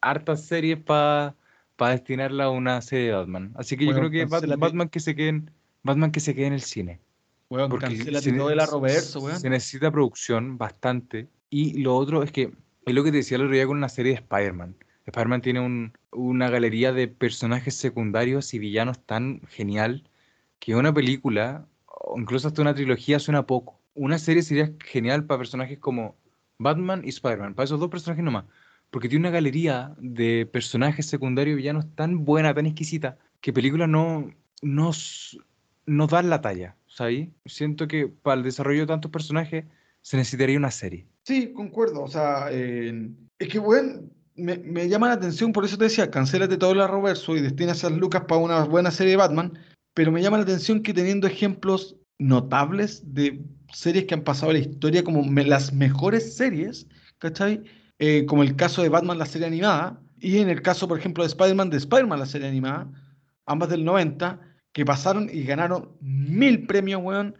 hartas 0.00 0.44
series 0.46 0.78
para 0.80 1.34
destinarla 1.78 2.44
a 2.44 2.50
una 2.50 2.80
serie 2.80 3.08
de 3.08 3.12
Batman. 3.16 3.52
Así 3.56 3.76
que 3.76 3.84
yo 3.84 3.92
Bueno, 3.92 4.08
creo 4.08 4.26
que 4.28 4.30
Bat-. 4.30 4.56
Batman 4.58 4.88
que 4.88 5.00
se 5.00 5.14
quede 5.14 5.28
en, 5.28 5.50
Batman 5.82 6.10
que 6.10 6.20
se 6.20 6.34
quede 6.34 6.46
en 6.46 6.52
el 6.54 6.62
cine. 6.62 7.00
Weón, 7.52 7.68
Porque 7.68 7.86
cancélate 7.86 8.30
se, 8.30 8.32
todo 8.36 8.50
el 8.50 8.58
weón. 8.58 9.38
se 9.40 9.50
necesita 9.50 9.90
producción 9.90 10.56
bastante. 10.56 11.28
Y 11.50 11.82
lo 11.82 11.94
otro 11.96 12.22
es 12.22 12.32
que 12.32 12.52
es 12.86 12.94
lo 12.94 13.04
que 13.04 13.10
te 13.10 13.18
decía 13.18 13.36
el 13.36 13.42
otro 13.42 13.54
día 13.54 13.66
con 13.66 13.76
una 13.76 13.90
serie 13.90 14.12
de 14.12 14.18
Spider-Man. 14.20 14.74
Spider-Man 15.04 15.42
tiene 15.42 15.60
un- 15.60 15.92
una 16.12 16.48
galería 16.48 16.92
de 16.92 17.08
personajes 17.08 17.74
secundarios 17.74 18.54
y 18.54 18.58
villanos 18.58 19.04
tan 19.04 19.42
genial 19.48 20.04
que 20.60 20.74
una 20.76 20.94
película, 20.94 21.66
o 21.86 22.18
incluso 22.18 22.48
hasta 22.48 22.62
una 22.62 22.74
trilogía, 22.74 23.18
suena 23.18 23.46
poco. 23.46 23.78
Una 23.94 24.18
serie 24.18 24.42
sería 24.42 24.72
genial 24.82 25.24
para 25.26 25.38
personajes 25.38 25.78
como 25.78 26.16
Batman 26.58 27.02
y 27.04 27.10
Spider-Man, 27.10 27.54
para 27.54 27.64
esos 27.64 27.80
dos 27.80 27.90
personajes 27.90 28.24
nomás. 28.24 28.44
Porque 28.90 29.08
tiene 29.08 29.24
una 29.28 29.30
galería 29.34 29.94
de 29.98 30.46
personajes 30.46 31.04
secundarios 31.06 31.54
y 31.54 31.56
villanos 31.56 31.86
tan 31.94 32.24
buena, 32.24 32.54
tan 32.54 32.64
exquisita, 32.66 33.18
que 33.42 33.52
películas 33.52 33.88
no, 33.90 34.30
no, 34.62 34.90
no 35.86 36.06
dan 36.06 36.30
la 36.30 36.40
talla, 36.40 36.76
Siento 37.46 37.88
que 37.88 38.08
para 38.08 38.36
el 38.36 38.42
desarrollo 38.42 38.80
de 38.80 38.86
tantos 38.86 39.10
personajes 39.10 39.64
se 40.02 40.16
necesitaría 40.16 40.58
una 40.58 40.70
serie. 40.70 41.06
Sí, 41.24 41.52
concuerdo. 41.52 42.02
O 42.02 42.08
sea, 42.08 42.50
es 42.50 43.48
que, 43.48 43.58
weón, 43.58 44.12
me, 44.34 44.88
llama 44.88 45.08
la 45.08 45.14
atención, 45.14 45.52
por 45.52 45.64
eso 45.64 45.78
te 45.78 45.84
decía, 45.84 46.10
cancélate 46.10 46.56
todo 46.56 46.72
el 46.72 46.80
arroverso 46.80 47.36
y 47.36 47.40
destina 47.40 47.72
esas 47.72 47.92
lucas 47.92 48.22
para 48.26 48.40
una 48.40 48.64
buena 48.64 48.90
serie 48.90 49.12
de 49.12 49.16
Batman. 49.16 49.58
Pero 49.94 50.10
me 50.10 50.22
llama 50.22 50.38
la 50.38 50.44
atención 50.44 50.82
que 50.82 50.94
teniendo 50.94 51.26
ejemplos 51.26 51.96
notables 52.18 53.02
de 53.14 53.42
series 53.72 54.06
que 54.06 54.14
han 54.14 54.22
pasado 54.22 54.50
a 54.50 54.54
la 54.54 54.60
historia 54.60 55.04
como 55.04 55.22
las 55.42 55.72
mejores 55.72 56.34
series, 56.36 56.86
¿cachai? 57.18 57.62
Eh, 57.98 58.24
como 58.26 58.42
el 58.42 58.56
caso 58.56 58.82
de 58.82 58.88
Batman, 58.88 59.18
la 59.18 59.26
serie 59.26 59.46
animada, 59.46 60.00
y 60.18 60.38
en 60.38 60.48
el 60.48 60.62
caso, 60.62 60.88
por 60.88 60.98
ejemplo, 60.98 61.24
de 61.24 61.28
Spider-Man, 61.28 61.70
de 61.70 61.78
Spider-Man, 61.78 62.18
la 62.18 62.26
serie 62.26 62.48
animada, 62.48 62.90
ambas 63.44 63.68
del 63.70 63.84
90, 63.84 64.40
que 64.72 64.84
pasaron 64.84 65.28
y 65.32 65.44
ganaron 65.44 65.92
mil 66.00 66.66
premios, 66.66 67.00
weón. 67.02 67.36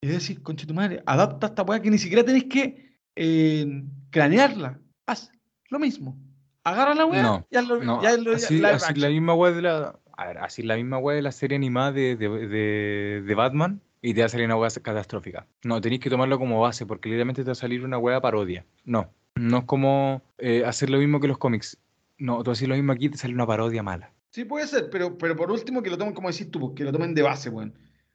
Y 0.00 0.08
decir, 0.08 0.42
conche 0.42 0.66
tu 0.66 0.74
madre, 0.74 1.02
adapta 1.06 1.46
esta 1.48 1.62
weá 1.62 1.80
que 1.80 1.90
ni 1.90 1.98
siquiera 1.98 2.22
tenéis 2.24 2.44
que 2.44 2.96
eh, 3.16 3.82
cranearla. 4.10 4.78
Haz 5.06 5.30
lo 5.70 5.78
mismo. 5.78 6.16
Agarra 6.64 6.94
la 6.94 7.06
weá 7.06 7.22
No, 7.22 7.46
y 7.50 7.56
hazlo, 7.56 7.82
No, 7.82 8.02
y 8.02 8.06
hazlo 8.06 8.32
así, 8.34 8.64
action. 8.64 9.00
la 9.00 9.08
misma 9.08 9.34
web 9.34 9.54
de 9.54 9.62
la. 9.62 9.98
A 10.18 10.26
ver, 10.28 10.38
así 10.38 10.62
la 10.62 10.76
misma 10.76 10.98
web 10.98 11.16
de 11.16 11.22
la 11.22 11.32
serie 11.32 11.56
animada 11.56 11.92
de, 11.92 12.16
de, 12.16 12.28
de- 12.28 13.22
de 13.26 13.34
Batman 13.34 13.80
y 14.02 14.14
te 14.14 14.20
va 14.20 14.26
a 14.26 14.28
salir 14.28 14.46
una 14.46 14.56
web 14.56 14.70
catastrófica. 14.82 15.46
No, 15.64 15.80
tenéis 15.80 16.00
que 16.00 16.10
tomarlo 16.10 16.38
como 16.38 16.60
base 16.60 16.86
porque 16.86 17.08
literalmente 17.08 17.42
te 17.42 17.46
va 17.46 17.52
a 17.52 17.56
salir 17.56 17.84
una 17.84 17.98
web 17.98 18.20
parodia. 18.22 18.64
No, 18.84 19.10
no 19.34 19.58
es 19.58 19.64
como 19.64 20.22
eh, 20.38 20.64
hacer 20.64 20.88
lo 20.90 20.98
mismo 20.98 21.20
que 21.20 21.28
los 21.28 21.38
cómics. 21.38 21.78
No, 22.18 22.42
tú 22.42 22.50
haces 22.50 22.66
lo 22.68 22.74
mismo 22.74 22.92
aquí 22.92 23.06
y 23.06 23.08
te 23.10 23.18
sale 23.18 23.34
una 23.34 23.46
parodia 23.46 23.82
mala. 23.82 24.12
Sí, 24.36 24.44
puede 24.44 24.66
ser, 24.66 24.90
pero, 24.90 25.16
pero 25.16 25.34
por 25.34 25.50
último 25.50 25.82
que 25.82 25.88
lo 25.88 25.96
tomen, 25.96 26.12
como 26.12 26.30
decís 26.30 26.50
tú, 26.50 26.74
que 26.74 26.84
lo 26.84 26.92
tomen 26.92 27.14
de 27.14 27.22
base, 27.22 27.48
weón. 27.48 27.72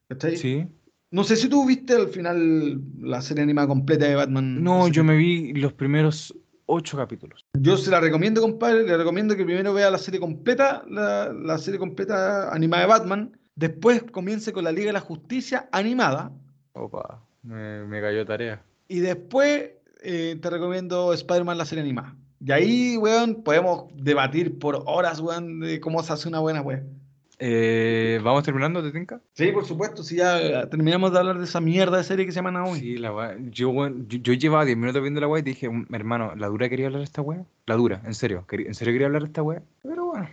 ¿Cachai? 0.07 0.37
¿Sí? 0.37 0.67
No 1.09 1.23
sé 1.23 1.35
si 1.35 1.49
tú 1.49 1.65
viste 1.65 1.95
al 1.95 2.09
final 2.09 2.79
la 2.99 3.23
serie 3.23 3.41
animada 3.41 3.69
completa 3.69 4.05
de 4.05 4.13
Batman. 4.13 4.63
No, 4.63 4.87
yo 4.87 5.03
me 5.03 5.15
vi 5.15 5.51
los 5.53 5.73
primeros 5.73 6.31
ocho 6.67 6.95
capítulos. 6.95 7.43
Yo 7.59 7.75
se 7.75 7.89
la 7.89 7.99
recomiendo, 7.99 8.39
compadre. 8.39 8.83
Le 8.83 8.97
recomiendo 8.97 9.35
que 9.35 9.43
primero 9.43 9.73
vea 9.73 9.89
la 9.89 9.97
serie 9.97 10.19
completa, 10.19 10.85
la, 10.87 11.33
la 11.33 11.57
serie 11.57 11.79
completa 11.79 12.53
animada 12.53 12.83
de 12.83 12.89
Batman. 12.89 13.39
Después 13.55 14.03
comience 14.03 14.53
con 14.53 14.63
la 14.63 14.71
Liga 14.71 14.89
de 14.89 14.93
la 14.93 14.99
Justicia 14.99 15.69
animada. 15.71 16.31
Opa, 16.73 17.25
me, 17.41 17.83
me 17.87 17.99
cayó 17.99 18.23
tarea. 18.27 18.63
Y 18.87 18.99
después 18.99 19.71
eh, 20.03 20.37
te 20.39 20.49
recomiendo 20.51 21.13
Spider-Man, 21.13 21.57
la 21.57 21.65
serie 21.65 21.81
animada. 21.81 22.15
Y 22.43 22.51
ahí, 22.51 22.97
weón, 22.97 23.43
podemos 23.43 23.85
debatir 23.95 24.57
por 24.57 24.83
horas, 24.87 25.19
weón, 25.19 25.59
de 25.59 25.79
cómo 25.79 26.01
se 26.03 26.13
hace 26.13 26.27
una 26.27 26.39
buena 26.39 26.61
weón. 26.61 26.99
Eh, 27.43 28.19
¿Vamos 28.23 28.43
terminando, 28.43 28.83
te 28.83 28.91
tinca? 28.91 29.19
Sí, 29.33 29.51
por 29.51 29.65
supuesto, 29.65 30.03
si 30.03 30.17
ya 30.17 30.67
terminamos 30.69 31.11
de 31.11 31.17
hablar 31.19 31.39
de 31.39 31.45
esa 31.45 31.59
mierda 31.59 31.97
de 31.97 32.03
serie 32.03 32.25
que 32.25 32.31
se 32.31 32.35
llama 32.35 32.51
Naomi. 32.51 32.79
Sí, 32.79 32.97
la 32.97 33.11
wea- 33.11 33.35
Yo, 33.49 33.69
weón, 33.71 34.07
yo, 34.07 34.19
yo 34.19 34.33
llevaba 34.33 34.63
10 34.63 34.77
minutos 34.77 35.01
viendo 35.01 35.19
la 35.21 35.27
weá 35.27 35.39
y 35.39 35.43
dije, 35.43 35.67
"Mm, 35.67 35.87
hermano, 35.91 36.35
¿la 36.35 36.47
dura 36.47 36.69
quería 36.69 36.85
hablar 36.85 36.99
de 36.99 37.05
esta 37.05 37.21
weá? 37.23 37.43
La 37.65 37.75
dura, 37.75 38.01
en 38.05 38.13
serio. 38.13 38.45
quería- 38.47 38.67
¿En 38.67 38.75
serio 38.75 38.93
quería 38.93 39.07
hablar 39.07 39.23
de 39.23 39.27
esta 39.29 39.41
weá? 39.41 39.63
Pero 39.81 40.05
bueno. 40.05 40.27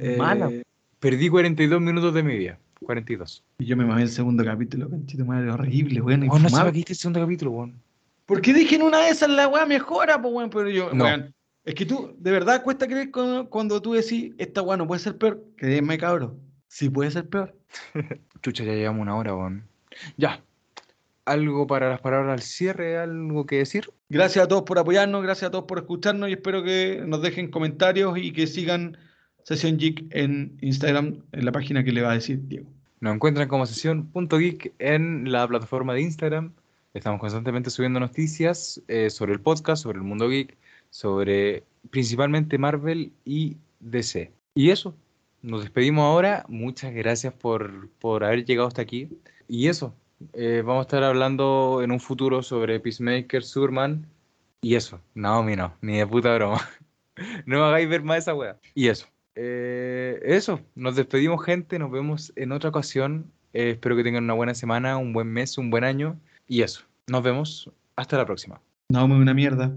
eh, 0.00 0.16
Mala. 0.18 0.50
Perdí 1.00 1.28
42 1.30 1.80
minutos 1.80 2.12
de 2.14 2.22
mi 2.22 2.36
vida. 2.36 2.58
42. 2.84 3.42
Y 3.58 3.64
yo 3.66 3.76
me 3.76 3.84
mamé 3.84 4.02
el 4.02 4.08
segundo 4.08 4.44
capítulo, 4.44 4.90
conchito 4.90 5.24
madre, 5.24 5.50
horrible, 5.50 6.00
weón. 6.00 6.28
Oh, 6.28 6.38
no 6.38 6.48
qué 6.64 6.70
viste 6.72 6.92
el 6.92 6.98
segundo 6.98 7.20
capítulo, 7.20 7.52
weón. 7.52 7.74
Porque 8.26 8.52
dije 8.52 8.76
en 8.76 8.82
una 8.82 8.98
de 9.00 9.10
esas 9.10 9.28
la 9.30 9.48
weá 9.48 9.66
mejora, 9.66 10.20
pues 10.20 10.32
weón, 10.34 10.50
pero 10.50 10.68
yo, 10.70 10.92
No. 10.92 11.04
weón. 11.04 11.34
Es 11.64 11.74
que 11.74 11.86
tú, 11.86 12.14
de 12.18 12.32
verdad 12.32 12.62
cuesta 12.64 12.88
creer 12.88 13.10
cuando, 13.12 13.48
cuando 13.48 13.80
tú 13.80 13.92
decís, 13.92 14.32
esta 14.38 14.62
weá 14.62 14.76
no 14.76 14.86
puede 14.86 15.00
ser 15.00 15.16
peor. 15.16 15.44
Créeme, 15.56 15.96
cabrón. 15.96 16.40
Sí 16.66 16.88
puede 16.88 17.10
ser 17.10 17.28
peor. 17.28 17.54
Chucha, 18.42 18.64
ya 18.64 18.72
llevamos 18.72 19.02
una 19.02 19.16
hora, 19.16 19.34
weón. 19.34 19.64
Ya. 20.16 20.42
¿Algo 21.24 21.68
para 21.68 21.88
las 21.88 22.00
palabras 22.00 22.32
al 22.32 22.42
cierre? 22.42 22.98
¿Algo 22.98 23.46
que 23.46 23.58
decir? 23.58 23.88
Gracias 24.08 24.44
a 24.44 24.48
todos 24.48 24.62
por 24.64 24.78
apoyarnos, 24.78 25.22
gracias 25.22 25.48
a 25.48 25.50
todos 25.52 25.64
por 25.64 25.78
escucharnos 25.78 26.28
y 26.28 26.32
espero 26.32 26.64
que 26.64 27.02
nos 27.06 27.22
dejen 27.22 27.48
comentarios 27.48 28.18
y 28.18 28.32
que 28.32 28.48
sigan 28.48 28.96
Sesión 29.44 29.76
Geek 29.78 30.06
en 30.10 30.56
Instagram, 30.60 31.22
en 31.30 31.44
la 31.44 31.52
página 31.52 31.84
que 31.84 31.92
le 31.92 32.02
va 32.02 32.10
a 32.10 32.14
decir 32.14 32.40
Diego. 32.48 32.68
Nos 33.00 33.14
encuentran 33.14 33.48
como 33.48 33.66
sesión.geek 33.66 34.74
en 34.78 35.30
la 35.30 35.46
plataforma 35.46 35.94
de 35.94 36.02
Instagram. 36.02 36.52
Estamos 36.94 37.20
constantemente 37.20 37.70
subiendo 37.70 38.00
noticias 38.00 38.82
eh, 38.86 39.08
sobre 39.08 39.32
el 39.32 39.40
podcast, 39.40 39.82
sobre 39.82 39.96
el 39.96 40.04
mundo 40.04 40.28
geek, 40.28 40.58
sobre 40.90 41.64
principalmente 41.90 42.58
Marvel 42.58 43.12
y 43.24 43.56
DC. 43.80 44.30
Y 44.54 44.68
eso, 44.68 44.94
nos 45.40 45.62
despedimos 45.62 46.04
ahora. 46.04 46.44
Muchas 46.48 46.92
gracias 46.92 47.32
por, 47.32 47.88
por 47.92 48.24
haber 48.24 48.44
llegado 48.44 48.68
hasta 48.68 48.82
aquí. 48.82 49.08
Y 49.48 49.68
eso, 49.68 49.94
eh, 50.34 50.62
vamos 50.62 50.80
a 50.80 50.82
estar 50.82 51.02
hablando 51.02 51.80
en 51.82 51.92
un 51.92 51.98
futuro 51.98 52.42
sobre 52.42 52.78
Peacemaker, 52.78 53.42
Superman 53.42 54.06
y 54.60 54.74
eso. 54.74 55.00
Naomi 55.14 55.56
no, 55.56 55.74
ni 55.80 55.96
de 55.96 56.06
puta 56.06 56.34
broma. 56.34 56.60
no 57.46 57.58
me 57.58 57.64
hagáis 57.64 57.88
ver 57.88 58.02
más 58.02 58.18
esa 58.18 58.34
wea. 58.34 58.58
Y 58.74 58.88
eso. 58.88 59.06
Eh, 59.34 60.20
eso, 60.24 60.60
nos 60.74 60.94
despedimos 60.96 61.42
gente, 61.42 61.78
nos 61.78 61.90
vemos 61.90 62.34
en 62.36 62.52
otra 62.52 62.68
ocasión. 62.68 63.32
Espero 63.54 63.96
que 63.96 64.04
tengan 64.04 64.24
una 64.24 64.34
buena 64.34 64.52
semana, 64.52 64.98
un 64.98 65.14
buen 65.14 65.28
mes, 65.28 65.56
un 65.56 65.70
buen 65.70 65.84
año. 65.84 66.20
Y 66.46 66.62
eso, 66.62 66.82
nos 67.06 67.22
vemos. 67.22 67.70
Hasta 67.96 68.16
la 68.16 68.26
próxima. 68.26 68.60
No, 68.88 69.06
me 69.08 69.16
una 69.16 69.34
mierda. 69.34 69.72